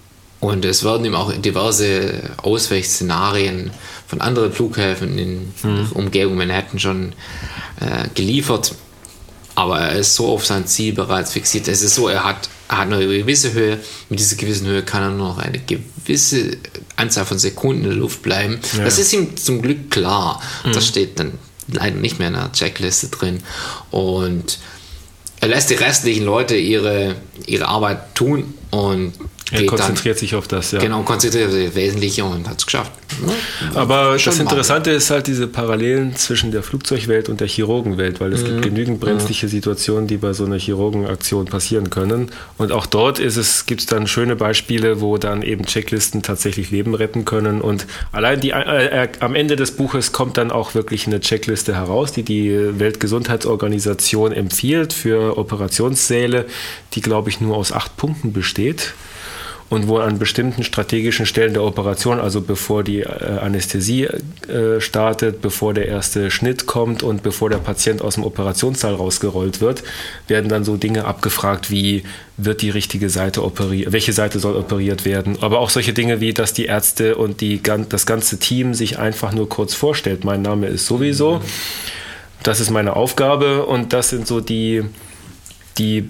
Und 0.42 0.66
es 0.66 0.84
werden 0.84 1.06
ihm 1.06 1.16
auch 1.16 1.32
diverse 1.34 2.32
Ausweichszenarien 2.38 3.72
von 4.08 4.22
anderen 4.22 4.52
Flughäfen 4.52 5.18
in 5.18 5.54
Mhm. 5.64 5.88
der 5.88 5.96
Umgebung 5.96 6.36
Manhattan 6.36 6.80
schon 6.80 7.14
äh, 7.80 8.08
geliefert. 8.16 8.74
Aber 9.56 9.80
er 9.80 10.00
ist 10.00 10.16
so 10.16 10.28
auf 10.30 10.46
sein 10.46 10.66
Ziel 10.66 10.94
bereits 10.94 11.32
fixiert. 11.34 11.68
Es 11.68 11.82
ist 11.84 11.94
so, 11.96 12.08
er 12.08 12.24
hat, 12.24 12.50
er 12.70 12.78
hat 12.80 12.88
eine 12.92 13.06
gewisse 13.06 13.54
Höhe. 13.54 13.78
Mit 14.10 14.20
dieser 14.20 14.36
gewissen 14.36 14.66
Höhe 14.66 14.82
kann 14.82 15.04
er 15.04 15.10
nur 15.10 15.28
noch 15.30 15.38
eine 15.38 15.60
gewisse 15.60 16.58
Anzahl 16.96 17.26
von 17.26 17.38
Sekunden 17.38 17.84
in 17.84 17.90
der 17.90 17.98
Luft 18.00 18.22
bleiben. 18.24 18.60
Das 18.78 18.98
ist 18.98 19.14
ihm 19.14 19.38
zum 19.38 19.62
Glück 19.62 19.92
klar. 19.92 20.42
Mhm. 20.66 20.74
Das 20.74 20.88
steht 20.88 21.20
dann 21.20 21.34
leider 21.68 21.98
nicht 21.98 22.18
mehr 22.18 22.30
in 22.30 22.34
der 22.34 22.52
Checkliste 22.52 23.10
drin. 23.10 23.44
Und 23.92 24.58
er 25.40 25.50
lässt 25.50 25.70
die 25.70 25.76
restlichen 25.76 26.26
Leute 26.26 26.56
ihre, 26.56 27.16
ihre 27.46 27.68
Arbeit 27.68 28.16
tun 28.16 28.54
und 28.72 29.14
Er 29.52 29.60
geht 29.60 29.69
dann 29.69 29.78
konzentriert 29.78 30.18
sich 30.18 30.34
auf 30.36 30.48
das, 30.48 30.72
ja. 30.72 30.80
Genau, 30.80 31.02
konzentriert 31.03 31.52
sich 31.52 31.68
auf 31.68 31.73
das 31.73 31.76
Wesentliche 31.76 32.23
und 32.23 32.48
hat 32.48 32.57
es 32.60 32.65
geschafft. 32.65 32.91
Ja, 33.73 33.82
Aber 33.82 34.18
das 34.23 34.40
Interessante 34.40 34.91
ist 34.91 35.10
halt 35.11 35.28
diese 35.28 35.48
Parallelen 35.48 36.15
zwischen 36.15 36.52
der 36.52 36.64
Flugzeugwelt 36.64 37.28
und 37.28 37.41
der 37.41 37.48
Chirurgenwelt, 37.48 38.22
weil 38.22 38.32
es 38.32 38.41
Mhm. 38.41 38.45
gibt 38.48 38.61
genügend 38.64 38.99
brenzliche 39.02 39.48
Situationen, 39.49 40.07
die 40.07 40.18
bei 40.18 40.32
so 40.34 40.45
einer 40.45 40.57
Chirurgenaktion 40.57 41.45
passieren 41.45 41.90
können. 41.90 42.32
Und 42.57 42.72
auch 42.72 42.86
dort 42.86 43.19
ist 43.19 43.36
es, 43.36 43.65
gibt 43.65 43.82
es 43.82 43.88
dann 43.88 44.07
schöne 44.07 44.36
Beispiele, 44.38 45.02
wo 45.02 45.18
dann 45.18 45.41
eben 45.41 45.65
Checklisten 45.65 46.22
tatsächlich 46.23 46.72
Leben 46.72 46.95
retten 46.95 47.26
können. 47.26 47.60
Und 47.61 47.86
allein 48.14 48.40
die, 48.40 48.52
äh, 48.52 49.03
äh, 49.03 49.10
am 49.19 49.36
Ende 49.36 49.57
des 49.57 49.72
Buches 49.72 50.14
kommt 50.14 50.38
dann 50.38 50.52
auch 50.52 50.73
wirklich 50.73 51.07
eine 51.07 51.19
Checkliste 51.19 51.76
heraus, 51.76 52.14
die 52.14 52.23
die 52.23 52.80
Weltgesundheitsorganisation 52.80 54.32
empfiehlt 54.32 54.94
für 54.94 55.38
Operationssäle, 55.38 56.45
die 56.94 57.02
glaube 57.02 57.30
ich 57.30 57.41
nur 57.41 57.57
aus 57.57 57.72
acht 57.72 57.98
Punkten 57.98 58.34
besteht 58.34 58.94
und 59.72 59.88
wo 59.88 59.99
an 59.99 60.19
bestimmten 60.19 60.65
strategischen 60.65 61.26
Stellen 61.26 61.53
der 61.53 61.64
Operation, 61.64 62.19
also 62.19 62.41
bevor 62.41 62.84
die 62.84 62.99
äh, 62.99 63.06
Anästhesie 63.39 64.03
äh, 64.03 64.81
startet, 64.81 65.41
bevor 65.41 65.73
der 65.73 65.88
erste 65.88 66.30
Schnitt 66.30 66.65
kommt 66.65 67.03
und 67.03 67.23
bevor 67.23 67.49
der 67.49 67.57
Patient 67.57 68.02
aus 68.02 68.15
dem 68.15 68.26
Operationssaal 68.26 68.95
rausgerollt 68.95 69.61
wird, 69.61 69.81
werden 70.27 70.49
dann 70.49 70.65
so 70.65 70.76
Dinge 70.76 71.06
abgefragt 71.06 71.72
wie 71.72 72.03
wird 72.35 72.61
die 72.61 72.69
richtige 72.69 73.10
Seite 73.10 73.45
operiert, 73.45 73.93
welche 73.93 74.11
Seite 74.11 74.39
soll 74.39 74.57
operiert 74.57 75.06
werden, 75.06 75.38
aber 75.39 75.60
auch 75.60 75.69
solche 75.69 75.93
Dinge 75.93 76.19
wie, 76.19 76.34
dass 76.34 76.52
die 76.52 76.65
Ärzte 76.65 77.15
und 77.15 77.39
die, 77.39 77.61
das 77.88 78.06
ganze 78.06 78.39
Team 78.39 78.73
sich 78.73 78.99
einfach 78.99 79.31
nur 79.31 79.48
kurz 79.48 79.73
vorstellt. 79.73 80.26
Mein 80.26 80.41
Name 80.41 80.68
ist 80.68 80.85
sowieso, 80.85 81.41
das 82.43 82.60
ist 82.60 82.72
meine 82.72 82.98
Aufgabe 82.98 83.65
und 83.65 83.93
das 83.93 84.10
sind 84.10 84.27
so 84.27 84.41
die, 84.41 84.84
die 85.77 86.10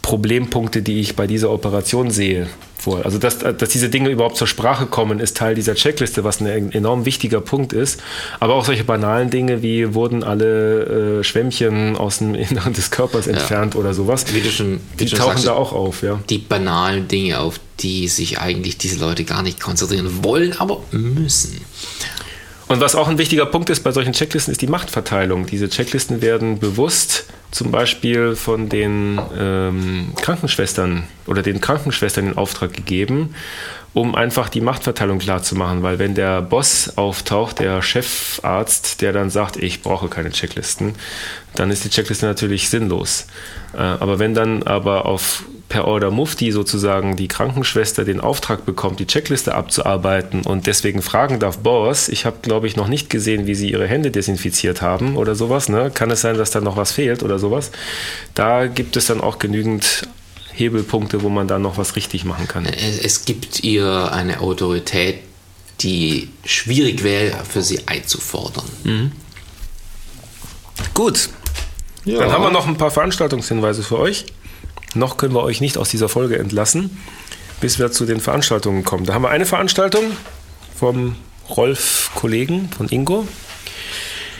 Problempunkte, 0.00 0.80
die 0.82 1.00
ich 1.00 1.16
bei 1.16 1.26
dieser 1.26 1.50
Operation 1.50 2.12
sehe. 2.12 2.46
Vor. 2.84 3.02
Also, 3.06 3.16
dass, 3.16 3.38
dass 3.38 3.68
diese 3.70 3.88
Dinge 3.88 4.10
überhaupt 4.10 4.36
zur 4.36 4.46
Sprache 4.46 4.84
kommen, 4.84 5.18
ist 5.18 5.38
Teil 5.38 5.54
dieser 5.54 5.74
Checkliste, 5.74 6.22
was 6.22 6.40
ein 6.40 6.70
enorm 6.70 7.06
wichtiger 7.06 7.40
Punkt 7.40 7.72
ist. 7.72 8.02
Aber 8.40 8.54
auch 8.54 8.66
solche 8.66 8.84
banalen 8.84 9.30
Dinge 9.30 9.62
wie 9.62 9.94
wurden 9.94 10.22
alle 10.22 11.20
äh, 11.20 11.24
Schwämmchen 11.24 11.96
aus 11.96 12.18
dem 12.18 12.34
Inneren 12.34 12.74
des 12.74 12.90
Körpers 12.90 13.26
entfernt 13.26 13.74
oder 13.74 13.94
sowas. 13.94 14.26
Wie 14.34 14.40
du 14.42 14.50
schon, 14.50 14.80
wie 14.98 15.04
Die 15.04 15.08
schon 15.08 15.18
tauchen 15.18 15.32
sagst, 15.32 15.46
da 15.46 15.54
auch 15.54 15.72
auf, 15.72 16.02
ja. 16.02 16.20
die 16.28 16.36
banalen 16.36 17.08
Dinge, 17.08 17.40
auf 17.40 17.58
die 17.80 18.06
sich 18.08 18.38
eigentlich 18.38 18.76
diese 18.76 19.00
Leute 19.00 19.24
gar 19.24 19.42
nicht 19.42 19.60
konzentrieren 19.60 20.22
wollen, 20.22 20.52
aber 20.58 20.82
müssen. 20.90 21.62
Und 22.66 22.80
was 22.80 22.94
auch 22.94 23.08
ein 23.08 23.18
wichtiger 23.18 23.46
Punkt 23.46 23.68
ist 23.70 23.84
bei 23.84 23.92
solchen 23.92 24.12
Checklisten, 24.12 24.52
ist 24.52 24.62
die 24.62 24.66
Machtverteilung. 24.66 25.46
Diese 25.46 25.68
Checklisten 25.68 26.22
werden 26.22 26.58
bewusst 26.58 27.26
zum 27.50 27.70
Beispiel 27.70 28.34
von 28.36 28.68
den 28.68 29.20
ähm, 29.38 30.12
Krankenschwestern 30.16 31.04
oder 31.26 31.42
den 31.42 31.60
Krankenschwestern 31.60 32.28
in 32.28 32.36
Auftrag 32.36 32.72
gegeben, 32.72 33.34
um 33.92 34.14
einfach 34.14 34.48
die 34.48 34.60
Machtverteilung 34.60 35.18
klar 35.18 35.42
zu 35.42 35.54
machen. 35.56 35.82
Weil 35.82 35.98
wenn 35.98 36.14
der 36.14 36.42
Boss 36.42 36.96
auftaucht, 36.96 37.60
der 37.60 37.82
Chefarzt, 37.82 39.02
der 39.02 39.12
dann 39.12 39.30
sagt, 39.30 39.56
ich 39.56 39.82
brauche 39.82 40.08
keine 40.08 40.30
Checklisten, 40.30 40.94
dann 41.54 41.70
ist 41.70 41.84
die 41.84 41.90
Checkliste 41.90 42.26
natürlich 42.26 42.70
sinnlos. 42.70 43.26
Äh, 43.74 43.78
aber 43.78 44.18
wenn 44.18 44.34
dann 44.34 44.62
aber 44.64 45.06
auf 45.06 45.44
per 45.68 45.86
Order 45.86 46.10
Mufti 46.10 46.52
sozusagen 46.52 47.16
die 47.16 47.28
Krankenschwester 47.28 48.04
den 48.04 48.20
Auftrag 48.20 48.66
bekommt, 48.66 49.00
die 49.00 49.06
Checkliste 49.06 49.54
abzuarbeiten 49.54 50.42
und 50.42 50.66
deswegen 50.66 51.02
fragen 51.02 51.40
darf, 51.40 51.58
Boss, 51.58 52.08
ich 52.08 52.26
habe, 52.26 52.38
glaube 52.42 52.66
ich, 52.66 52.76
noch 52.76 52.88
nicht 52.88 53.10
gesehen, 53.10 53.46
wie 53.46 53.54
Sie 53.54 53.70
Ihre 53.70 53.86
Hände 53.86 54.10
desinfiziert 54.10 54.82
haben 54.82 55.16
oder 55.16 55.34
sowas. 55.34 55.68
Ne? 55.68 55.90
Kann 55.92 56.10
es 56.10 56.20
sein, 56.20 56.36
dass 56.36 56.50
da 56.50 56.60
noch 56.60 56.76
was 56.76 56.92
fehlt 56.92 57.22
oder 57.22 57.38
sowas? 57.38 57.70
Da 58.34 58.66
gibt 58.66 58.96
es 58.96 59.06
dann 59.06 59.20
auch 59.20 59.38
genügend 59.38 60.06
Hebelpunkte, 60.52 61.22
wo 61.22 61.28
man 61.28 61.48
da 61.48 61.58
noch 61.58 61.78
was 61.78 61.96
richtig 61.96 62.24
machen 62.24 62.46
kann. 62.46 62.66
Es, 62.66 62.98
es 62.98 63.24
gibt 63.24 63.64
ihr 63.64 64.12
eine 64.12 64.40
Autorität, 64.40 65.20
die 65.80 66.28
schwierig 66.44 67.02
wäre 67.02 67.44
für 67.44 67.62
sie 67.62 67.80
einzufordern. 67.86 68.64
Gut. 70.92 71.28
Ja. 72.04 72.18
Dann 72.20 72.32
haben 72.32 72.44
wir 72.44 72.50
noch 72.50 72.66
ein 72.66 72.76
paar 72.76 72.90
Veranstaltungshinweise 72.90 73.82
für 73.82 73.98
euch. 73.98 74.26
Noch 74.94 75.16
können 75.16 75.34
wir 75.34 75.42
euch 75.42 75.60
nicht 75.60 75.78
aus 75.78 75.88
dieser 75.88 76.08
Folge 76.08 76.38
entlassen, 76.38 76.96
bis 77.60 77.78
wir 77.78 77.92
zu 77.92 78.06
den 78.06 78.20
Veranstaltungen 78.20 78.84
kommen. 78.84 79.06
Da 79.06 79.14
haben 79.14 79.22
wir 79.22 79.30
eine 79.30 79.46
Veranstaltung 79.46 80.04
vom 80.76 81.16
Rolf-Kollegen 81.48 82.70
von 82.70 82.88
Ingo. 82.88 83.26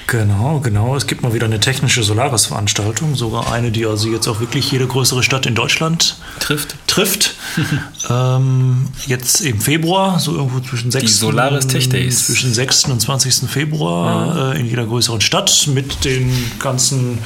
Genau, 0.06 0.60
genau. 0.60 0.96
Es 0.96 1.06
gibt 1.06 1.22
mal 1.22 1.32
wieder 1.32 1.46
eine 1.46 1.60
technische 1.60 2.02
Solaris-Veranstaltung, 2.02 3.14
sogar 3.14 3.52
eine, 3.52 3.70
die 3.70 3.86
also 3.86 4.08
jetzt 4.08 4.28
auch 4.28 4.40
wirklich 4.40 4.70
jede 4.70 4.86
größere 4.86 5.22
Stadt 5.22 5.46
in 5.46 5.54
Deutschland 5.54 6.18
Trifft. 6.40 6.76
Trifft. 6.94 7.34
ähm, 8.10 8.86
jetzt 9.06 9.40
im 9.42 9.60
Februar, 9.60 10.18
so 10.20 10.32
irgendwo 10.32 10.60
zwischen 10.60 10.90
6. 10.90 11.18
Solaris 11.18 11.66
Tech 11.66 11.88
Days. 11.88 12.26
Zwischen 12.26 12.52
6. 12.52 12.84
und 12.86 13.00
20. 13.00 13.48
Februar 13.50 14.54
äh, 14.54 14.60
in 14.60 14.66
jeder 14.66 14.84
größeren 14.86 15.20
Stadt 15.20 15.68
mit 15.72 16.04
den 16.04 16.32
ganzen 16.58 17.18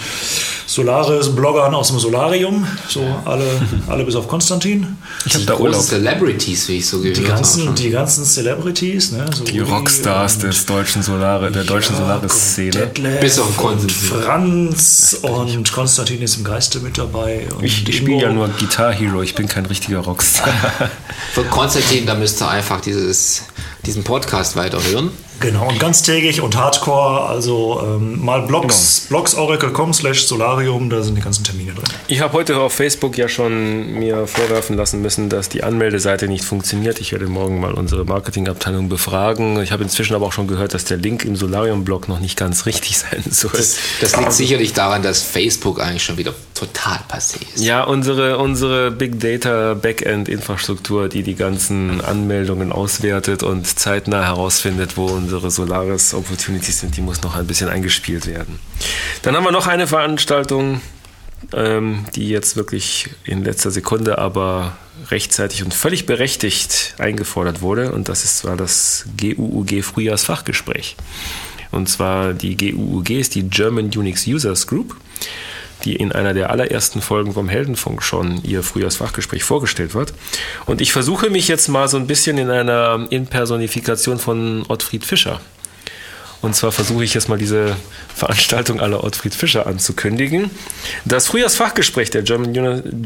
Solaris-Bloggern 0.67 1.75
aus 1.75 1.89
dem 1.89 1.99
Solarium. 1.99 2.67
So 2.89 3.03
alle, 3.25 3.45
alle 3.89 4.05
bis 4.05 4.15
auf 4.17 4.29
Konstantin. 4.29 4.97
Ich 5.25 5.33
habe 5.35 5.41
Die 5.41 5.47
da 5.47 5.57
Urlaub. 5.57 5.81
Celebrities, 5.83 6.69
wie 6.69 6.77
ich 6.79 6.87
so 6.87 7.01
gehört 7.01 7.17
Die 7.17 7.23
habe. 7.23 7.33
ganzen, 7.35 7.75
die 7.75 7.91
ganzen 7.91 8.25
Celebrities, 8.25 9.13
ne? 9.13 9.25
So 9.35 9.45
Die 9.45 9.61
Uli 9.61 9.71
Rockstars 9.71 10.39
des 10.39 10.67
deutschen 10.67 11.03
Solare, 11.03 11.51
der 11.51 11.65
deutschen 11.65 11.97
Solaris-Szene. 11.97 12.71
Detlef 12.71 13.21
Bis 13.21 13.39
auf 13.39 13.57
Konstantin. 13.57 13.89
Franz 14.11 15.19
und 15.23 15.73
Konstantin 15.73 16.21
ist 16.23 16.37
im 16.37 16.45
Geiste 16.45 16.81
mit 16.81 16.99
dabei. 16.99 17.47
Und 17.57 17.65
Ich, 17.65 17.89
ich 17.89 17.97
spiele 17.97 18.21
ja 18.23 18.33
nur 18.33 18.49
Guitar 18.49 18.93
Hero, 18.93 19.23
ich 19.23 19.35
bin 19.35 19.49
kein 19.49 19.58
richtiger 19.67 19.99
Rockstar. 20.01 20.53
Für 21.33 21.45
Konstantin, 21.45 22.07
da 22.07 22.15
müsst 22.15 22.41
ihr 22.43 22.49
einfach 22.49 22.81
dieses, 22.81 23.45
diesen 23.89 24.05
Podcast 24.05 24.55
weiterhören. 24.55 25.11
Genau, 25.41 25.69
und 25.69 25.79
ganztägig 25.79 26.41
und 26.41 26.57
Hardcore, 26.57 27.23
also 27.29 27.81
ähm, 27.85 28.25
mal 28.25 28.43
Blogs, 28.43 29.07
Genau. 29.09 29.21
blogsoracle.com 29.21 29.95
slash 29.95 30.27
solarium, 30.27 30.91
da 30.91 31.01
sind 31.03 31.15
die 31.15 31.21
ganzen 31.21 31.45
Termine 31.45 31.73
drin. 31.75 31.85
Ich 32.09 32.21
habe 32.21 32.33
heute 32.33 32.59
auf 32.59 32.73
Facebook 32.73 33.17
ja 33.17 33.29
schon 33.29 33.93
mir 33.95 34.27
vorwerfen 34.27 34.77
lassen 34.77 35.01
müssen, 35.01 35.29
dass 35.29 35.49
die 35.49 35.63
Anmeldeseite 35.63 36.27
nicht 36.27 36.45
funktioniert. 36.45 37.01
Ich 37.01 37.13
werde 37.13 37.27
morgen 37.27 37.61
mal 37.61 37.73
unsere 37.73 38.05
Marketingabteilung 38.05 38.89
befragen. 38.89 39.63
Ich 39.63 39.71
habe 39.71 39.85
inzwischen 39.85 40.15
aber 40.17 40.27
auch 40.27 40.33
schon 40.33 40.49
gehört, 40.49 40.75
dass 40.75 40.85
der 40.85 40.97
Link 40.97 41.25
im 41.25 41.37
Solarium-Blog 41.37 42.09
noch 42.09 42.19
nicht 42.19 42.37
ganz 42.37 42.67
richtig 42.67 42.99
sein 42.99 43.23
soll. 43.31 43.53
Das, 43.55 43.77
das 44.01 44.17
liegt 44.17 44.33
sicherlich 44.33 44.73
daran, 44.73 45.03
dass 45.03 45.23
Facebook 45.23 45.81
eigentlich 45.81 46.03
schon 46.03 46.17
wieder 46.19 46.35
total 46.55 46.99
passé 47.09 47.37
ist. 47.55 47.63
Ja, 47.65 47.85
unsere, 47.85 48.39
unsere 48.39 48.91
Big 48.91 49.21
Data 49.21 49.75
Backend-Infrastruktur, 49.75 51.09
die 51.09 51.23
die 51.23 51.37
ganzen 51.37 52.01
Anmeldungen 52.01 52.73
auswertet 52.73 53.45
und 53.45 53.78
zeitnah 53.79 54.25
herausfindet, 54.25 54.97
wo 54.97 55.07
unsere 55.07 55.51
Solaris 55.51 56.15
Opportunities 56.15 56.81
sind, 56.81 56.97
die 56.97 57.01
muss 57.01 57.23
noch 57.23 57.37
ein 57.37 57.47
bisschen 57.47 57.69
eingespielt 57.69 58.27
werden. 58.27 58.59
Dann 59.23 59.37
haben 59.37 59.45
wir 59.45 59.53
noch 59.53 59.67
eine 59.67 59.87
Veranstaltung, 59.87 60.81
ähm, 61.53 62.05
die 62.15 62.29
jetzt 62.29 62.57
wirklich 62.57 63.11
in 63.25 63.45
letzter 63.45 63.71
Sekunde, 63.71 64.19
aber 64.19 64.77
rechtzeitig 65.11 65.63
und 65.63 65.73
völlig 65.73 66.07
berechtigt 66.07 66.95
eingefordert 66.99 67.63
wurde. 67.63 67.93
Und 67.93 68.09
das 68.09 68.25
ist 68.25 68.39
zwar 68.39 68.57
das 68.57 69.07
GUUG 69.17 69.83
Frühjahrsfachgespräch. 69.83 70.97
Und 71.71 71.89
zwar 71.89 72.33
die 72.35 72.57
GUUG 72.57 73.11
ist 73.11 73.35
die 73.35 73.49
German 73.49 73.87
Unix 73.87 74.27
Users 74.27 74.67
Group 74.67 74.97
die 75.85 75.97
in 75.97 76.13
einer 76.13 76.35
der 76.35 76.51
allerersten 76.51 77.01
Folgen 77.01 77.33
vom 77.33 77.49
Heldenfunk 77.49 78.03
schon 78.03 78.43
ihr 78.43 78.63
Frühjahrsfachgespräch 78.63 79.45
vorgestellt 79.45 79.95
wird. 79.95 80.13
Und 80.67 80.81
ich 80.81 80.93
versuche 80.93 81.31
mich 81.31 81.49
jetzt 81.49 81.69
mal 81.69 81.89
so 81.89 81.97
ein 81.97 82.07
bisschen 82.07 82.39
in 82.39 82.51
einer 82.51 83.07
Impersonifikation 83.11 84.19
von 84.19 84.65
Ottfried 84.69 85.05
Fischer. 85.05 85.41
Und 86.41 86.55
zwar 86.55 86.71
versuche 86.71 87.03
ich 87.03 87.15
jetzt 87.15 87.29
mal 87.29 87.39
diese 87.39 87.77
Veranstaltung 88.15 88.81
aller 88.81 89.03
Ottfried 89.03 89.35
Fischer 89.35 89.67
anzukündigen. 89.67 90.51
Das 91.05 91.27
Frühjahrsfachgespräch 91.27 92.11
der 92.11 92.23
German 92.23 92.57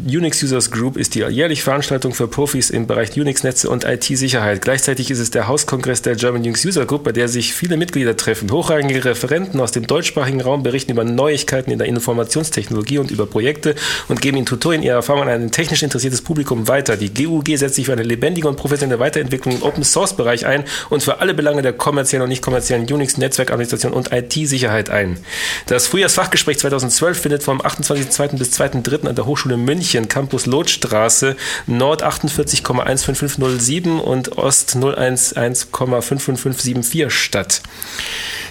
Unix 0.06 0.42
Users 0.42 0.70
Group 0.70 0.96
ist 0.98 1.14
die 1.14 1.20
jährliche 1.20 1.62
Veranstaltung 1.62 2.12
für 2.12 2.28
Profis 2.28 2.68
im 2.68 2.86
Bereich 2.86 3.18
Unix-Netze 3.18 3.70
und 3.70 3.84
IT-Sicherheit. 3.84 4.60
Gleichzeitig 4.60 5.10
ist 5.10 5.18
es 5.18 5.30
der 5.30 5.48
Hauskongress 5.48 6.02
der 6.02 6.16
German 6.16 6.42
Unix 6.42 6.64
User 6.64 6.84
Group, 6.84 7.04
bei 7.04 7.12
der 7.12 7.28
sich 7.28 7.54
viele 7.54 7.78
Mitglieder 7.78 8.16
treffen. 8.16 8.50
Hochrangige 8.50 9.04
Referenten 9.04 9.60
aus 9.60 9.72
dem 9.72 9.86
deutschsprachigen 9.86 10.42
Raum 10.42 10.62
berichten 10.62 10.92
über 10.92 11.04
Neuigkeiten 11.04 11.70
in 11.70 11.78
der 11.78 11.88
Informationstechnologie 11.88 12.98
und 12.98 13.10
über 13.10 13.24
Projekte 13.24 13.74
und 14.08 14.20
geben 14.20 14.36
in 14.36 14.46
Tutorien 14.46 14.82
ihre 14.82 14.96
Erfahrungen 14.96 15.28
an 15.28 15.42
ein 15.42 15.52
technisch 15.52 15.82
interessiertes 15.82 16.20
Publikum 16.20 16.68
weiter. 16.68 16.98
Die 16.98 17.12
GUG 17.12 17.56
setzt 17.56 17.76
sich 17.76 17.86
für 17.86 17.92
eine 17.92 18.02
lebendige 18.02 18.46
und 18.48 18.56
professionelle 18.56 19.00
Weiterentwicklung 19.00 19.56
im 19.56 19.62
Open-Source-Bereich 19.62 20.44
ein 20.44 20.64
und 20.90 21.02
für 21.02 21.20
alle 21.20 21.32
Belange 21.32 21.62
der 21.62 21.72
kommerziellen 21.72 22.22
und 22.22 22.28
nicht 22.28 22.42
kommerziellen 22.42 22.84
Unix, 22.92 23.16
Netzwerkadministration 23.22 23.92
und 23.92 24.12
IT-Sicherheit 24.12 24.90
ein. 24.90 25.18
Das 25.66 25.86
Frühjahrsfachgespräch 25.86 26.58
2012 26.58 27.20
findet 27.20 27.42
vom 27.42 27.62
28.02. 27.62 28.36
bis 28.36 28.52
2.03. 28.58 29.08
an 29.08 29.16
der 29.16 29.26
Hochschule 29.26 29.56
München, 29.56 30.08
Campus 30.08 30.46
Lotstraße, 30.46 31.36
Nord 31.66 32.04
48,15507 32.04 33.98
und 33.98 34.36
Ost 34.36 34.76
011,55574 34.76 37.08
statt. 37.10 37.62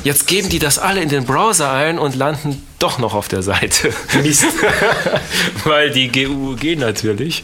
Jetzt 0.05 0.27
geben 0.27 0.49
die 0.49 0.59
das 0.59 0.79
alle 0.79 1.01
in 1.01 1.09
den 1.09 1.25
Browser 1.25 1.73
ein 1.73 1.99
und 1.99 2.15
landen 2.15 2.63
doch 2.79 2.99
noch 2.99 3.15
auf 3.15 3.29
der 3.29 3.43
Seite. 3.43 3.93
Weil 5.65 5.91
die 5.91 6.09
GUG 6.09 6.79
natürlich, 6.79 7.43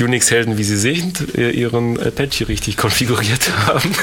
Unix-Helden 0.00 0.58
wie 0.58 0.64
sie 0.64 0.76
sind, 0.76 1.34
ihren 1.36 1.98
Apache 1.98 2.48
richtig 2.48 2.76
konfiguriert 2.76 3.50
haben. 3.66 3.94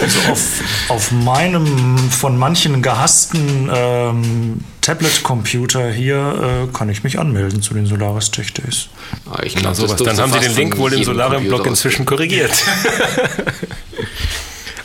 Also 0.00 0.20
auf, 0.30 0.40
auf 0.88 1.10
meinem 1.12 1.98
von 2.10 2.38
manchen 2.38 2.80
gehassten 2.80 3.70
ähm, 3.72 4.64
Tablet-Computer 4.80 5.90
hier 5.90 6.68
äh, 6.68 6.76
kann 6.76 6.88
ich 6.88 7.04
mich 7.04 7.18
anmelden 7.18 7.60
zu 7.60 7.74
den 7.74 7.86
Solaris 7.86 8.30
Tech 8.30 8.52
Days. 8.54 8.88
Ah, 9.30 9.42
ich 9.42 9.54
glaub, 9.54 9.74
sowas. 9.74 9.96
Dann 9.96 10.18
haben 10.18 10.32
sie 10.32 10.40
den 10.40 10.56
Link 10.56 10.78
wohl 10.78 10.92
im 10.94 11.04
Solarium-Blog 11.04 11.66
inzwischen 11.66 12.06
korrigiert. 12.06 12.52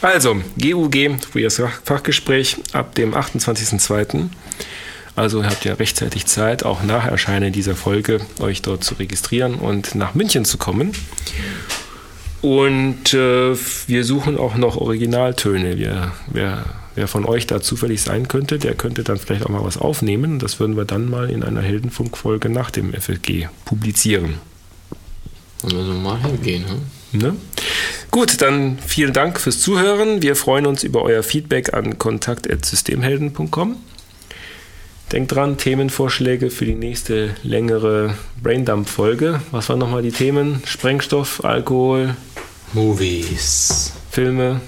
also, 0.01 0.41
GUG, 0.59 1.17
Frühjahrsfachgespräch 1.31 2.57
ab 2.73 2.95
dem 2.95 3.13
28.02. 3.13 4.29
Also 5.15 5.41
ihr 5.41 5.49
habt 5.49 5.63
ja 5.63 5.73
rechtzeitig 5.73 6.25
Zeit, 6.25 6.65
auch 6.65 6.83
nach 6.83 7.05
Erscheinen 7.05 7.53
dieser 7.53 7.75
Folge 7.75 8.19
euch 8.39 8.61
dort 8.61 8.83
zu 8.83 8.95
registrieren 8.95 9.55
und 9.55 9.95
nach 9.95 10.13
München 10.13 10.43
zu 10.43 10.57
kommen. 10.57 10.91
Und 12.41 13.13
äh, 13.13 13.55
wir 13.87 14.03
suchen 14.03 14.37
auch 14.37 14.55
noch 14.55 14.77
Originaltöne. 14.77 15.77
Wir, 15.77 16.11
wer, 16.27 16.65
wer 16.93 17.07
von 17.07 17.25
euch 17.25 17.47
da 17.47 17.61
zufällig 17.61 18.01
sein 18.01 18.27
könnte, 18.27 18.59
der 18.59 18.75
könnte 18.75 19.03
dann 19.03 19.17
vielleicht 19.17 19.45
auch 19.45 19.49
mal 19.49 19.63
was 19.63 19.77
aufnehmen. 19.77 20.37
Das 20.37 20.59
würden 20.59 20.75
wir 20.75 20.85
dann 20.85 21.09
mal 21.09 21.29
in 21.29 21.43
einer 21.43 21.61
Heldenfunkfolge 21.61 22.49
nach 22.49 22.69
dem 22.69 22.93
FLG 22.93 23.47
publizieren. 23.63 24.35
Wollen 25.61 25.77
wir 25.77 25.85
so 25.85 25.93
mal 25.93 26.21
hingehen, 26.21 26.67
hm? 26.67 26.81
Ne? 27.17 27.35
Gut, 28.11 28.41
dann 28.41 28.77
vielen 28.85 29.13
Dank 29.13 29.39
fürs 29.39 29.59
Zuhören. 29.59 30.21
Wir 30.21 30.35
freuen 30.35 30.65
uns 30.65 30.83
über 30.83 31.01
euer 31.01 31.23
Feedback 31.23 31.73
an 31.73 31.97
kontakt.systemhelden.com. 31.97 33.77
Denkt 35.11 35.31
dran, 35.31 35.57
Themenvorschläge 35.57 36.49
für 36.49 36.65
die 36.65 36.75
nächste 36.75 37.35
längere 37.43 38.15
Braindump-Folge. 38.41 39.41
Was 39.51 39.69
waren 39.69 39.79
nochmal 39.79 40.01
die 40.01 40.11
Themen? 40.11 40.61
Sprengstoff, 40.65 41.45
Alkohol, 41.45 42.15
Movies. 42.73 43.93
Filme. 44.09 44.61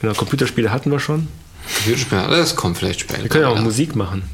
Genau, 0.00 0.14
Computerspiele 0.14 0.72
hatten 0.72 0.90
wir 0.90 0.98
schon. 0.98 1.28
Computerspiele, 1.66 2.28
das 2.28 2.56
kommt 2.56 2.78
vielleicht 2.78 3.00
später. 3.00 3.22
Wir 3.22 3.28
können 3.28 3.44
ja 3.44 3.50
auch 3.50 3.60
Musik 3.60 3.94
machen. 3.94 4.24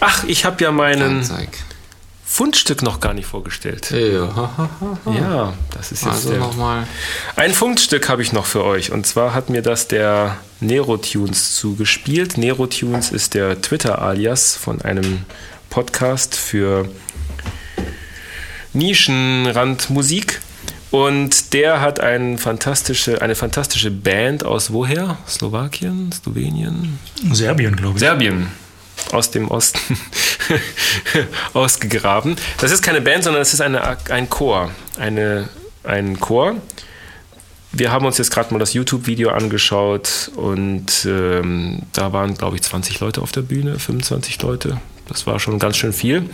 Ach, 0.00 0.24
ich 0.24 0.44
habe 0.44 0.62
ja 0.62 0.70
meinen 0.70 1.18
Anzeig. 1.18 1.50
Fundstück 2.32 2.80
noch 2.80 3.00
gar 3.00 3.12
nicht 3.12 3.26
vorgestellt. 3.26 3.90
Ja, 3.90 4.50
Ja, 5.04 5.52
das 5.76 5.92
ist 5.92 6.02
jetzt 6.02 6.14
also 6.14 6.32
nochmal. 6.32 6.86
Ein 7.36 7.52
Fundstück 7.52 8.08
habe 8.08 8.22
ich 8.22 8.32
noch 8.32 8.46
für 8.46 8.64
euch. 8.64 8.90
Und 8.90 9.06
zwar 9.06 9.34
hat 9.34 9.50
mir 9.50 9.60
das 9.60 9.86
der 9.86 10.38
Nerotunes 10.58 11.54
zugespielt. 11.54 12.38
Nerotunes 12.38 13.10
ist 13.10 13.34
der 13.34 13.60
Twitter-Alias 13.60 14.56
von 14.56 14.80
einem 14.80 15.26
Podcast 15.68 16.34
für 16.34 16.88
Nischenrandmusik. 18.72 20.40
Und 20.90 21.52
der 21.52 21.82
hat 21.82 22.00
ein 22.00 22.38
fantastische, 22.38 23.20
eine 23.20 23.34
fantastische 23.34 23.90
Band 23.90 24.46
aus 24.46 24.72
woher? 24.72 25.18
Slowakien? 25.28 26.10
Slowenien? 26.12 26.98
Serbien, 27.30 27.76
glaube 27.76 27.96
ich. 27.96 28.00
Serbien 28.00 28.48
aus 29.12 29.30
dem 29.30 29.48
Osten 29.48 29.98
ausgegraben. 31.54 32.36
Das 32.58 32.72
ist 32.72 32.82
keine 32.82 33.00
Band, 33.00 33.24
sondern 33.24 33.42
es 33.42 33.52
ist 33.52 33.60
eine, 33.60 33.96
ein 34.10 34.28
Chor. 34.30 34.70
Eine, 34.98 35.48
ein 35.84 36.20
Chor. 36.20 36.56
Wir 37.74 37.90
haben 37.90 38.04
uns 38.04 38.18
jetzt 38.18 38.30
gerade 38.30 38.52
mal 38.52 38.58
das 38.58 38.74
YouTube-Video 38.74 39.30
angeschaut 39.30 40.30
und 40.36 41.06
ähm, 41.06 41.82
da 41.94 42.12
waren, 42.12 42.34
glaube 42.34 42.56
ich, 42.56 42.62
20 42.62 43.00
Leute 43.00 43.22
auf 43.22 43.32
der 43.32 43.40
Bühne, 43.40 43.78
25 43.78 44.42
Leute. 44.42 44.78
Das 45.08 45.26
war 45.26 45.40
schon 45.40 45.58
ganz 45.58 45.76
schön 45.76 45.92
viel. 45.92 46.28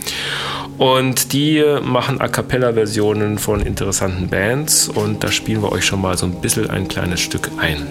Und 0.77 1.33
die 1.33 1.63
machen 1.81 2.21
A 2.21 2.27
Cappella-Versionen 2.27 3.37
von 3.37 3.61
interessanten 3.61 4.29
Bands 4.29 4.89
und 4.89 5.23
da 5.23 5.31
spielen 5.31 5.61
wir 5.61 5.71
euch 5.71 5.85
schon 5.85 6.01
mal 6.01 6.17
so 6.17 6.25
ein 6.25 6.41
bisschen 6.41 6.69
ein 6.69 6.87
kleines 6.87 7.21
Stück 7.21 7.49
ein. 7.57 7.87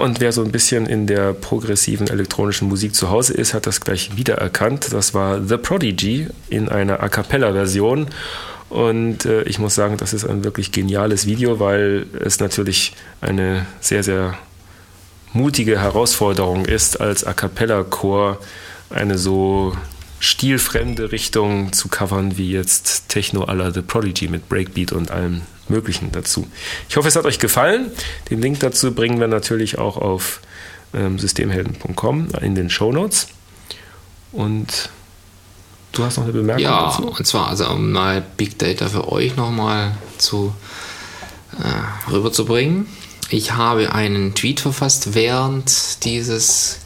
Und 0.00 0.20
wer 0.20 0.32
so 0.32 0.42
ein 0.42 0.50
bisschen 0.50 0.86
in 0.86 1.06
der 1.06 1.34
progressiven 1.34 2.08
elektronischen 2.08 2.68
Musik 2.68 2.94
zu 2.94 3.10
Hause 3.10 3.34
ist, 3.34 3.54
hat 3.54 3.66
das 3.66 3.80
gleich 3.80 4.16
wiedererkannt. 4.16 4.92
Das 4.92 5.14
war 5.14 5.42
The 5.42 5.58
Prodigy 5.58 6.28
in 6.48 6.68
einer 6.68 7.02
A 7.02 7.08
Cappella-Version. 7.08 8.08
Und 8.70 9.26
äh, 9.26 9.42
ich 9.42 9.58
muss 9.58 9.74
sagen, 9.74 9.96
das 9.96 10.12
ist 10.12 10.24
ein 10.24 10.44
wirklich 10.44 10.72
geniales 10.72 11.26
Video, 11.26 11.60
weil 11.60 12.06
es 12.24 12.40
natürlich 12.40 12.94
eine 13.20 13.66
sehr, 13.80 14.02
sehr 14.02 14.38
mutige 15.32 15.80
Herausforderung 15.80 16.64
ist, 16.64 17.00
als 17.00 17.24
A 17.24 17.32
Cappella-Chor 17.32 18.38
eine 18.90 19.18
so 19.18 19.76
stilfremde 20.18 21.12
Richtung 21.12 21.72
zu 21.72 21.88
covern 21.88 22.36
wie 22.36 22.50
jetzt 22.50 23.08
Techno 23.08 23.44
la 23.44 23.70
The 23.70 23.82
Prodigy 23.82 24.28
mit 24.28 24.48
Breakbeat 24.48 24.92
und 24.92 25.10
allem 25.10 25.42
Möglichen 25.70 26.12
dazu. 26.12 26.46
Ich 26.88 26.96
hoffe, 26.96 27.08
es 27.08 27.16
hat 27.16 27.24
euch 27.24 27.38
gefallen. 27.38 27.90
Den 28.30 28.42
Link 28.42 28.60
dazu 28.60 28.92
bringen 28.94 29.20
wir 29.20 29.28
natürlich 29.28 29.78
auch 29.78 29.96
auf 29.96 30.40
ähm, 30.92 31.18
systemhelden.com 31.18 32.28
in 32.42 32.54
den 32.54 32.68
Show 32.70 32.92
Notes. 32.92 33.28
Und 34.32 34.90
du 35.92 36.04
hast 36.04 36.16
noch 36.18 36.24
eine 36.24 36.32
Bemerkung 36.32 36.64
Ja, 36.64 36.86
dazu? 36.86 37.08
und 37.08 37.26
zwar 37.26 37.48
also 37.48 37.68
um 37.68 37.90
mal 37.92 38.22
Big 38.36 38.58
Data 38.58 38.88
für 38.88 39.10
euch 39.10 39.36
nochmal 39.36 39.92
zu 40.18 40.54
äh, 41.58 42.10
rüberzubringen. 42.10 42.86
Ich 43.30 43.52
habe 43.52 43.92
einen 43.92 44.34
Tweet 44.34 44.60
verfasst 44.60 45.14
während 45.14 46.04
dieses 46.04 46.78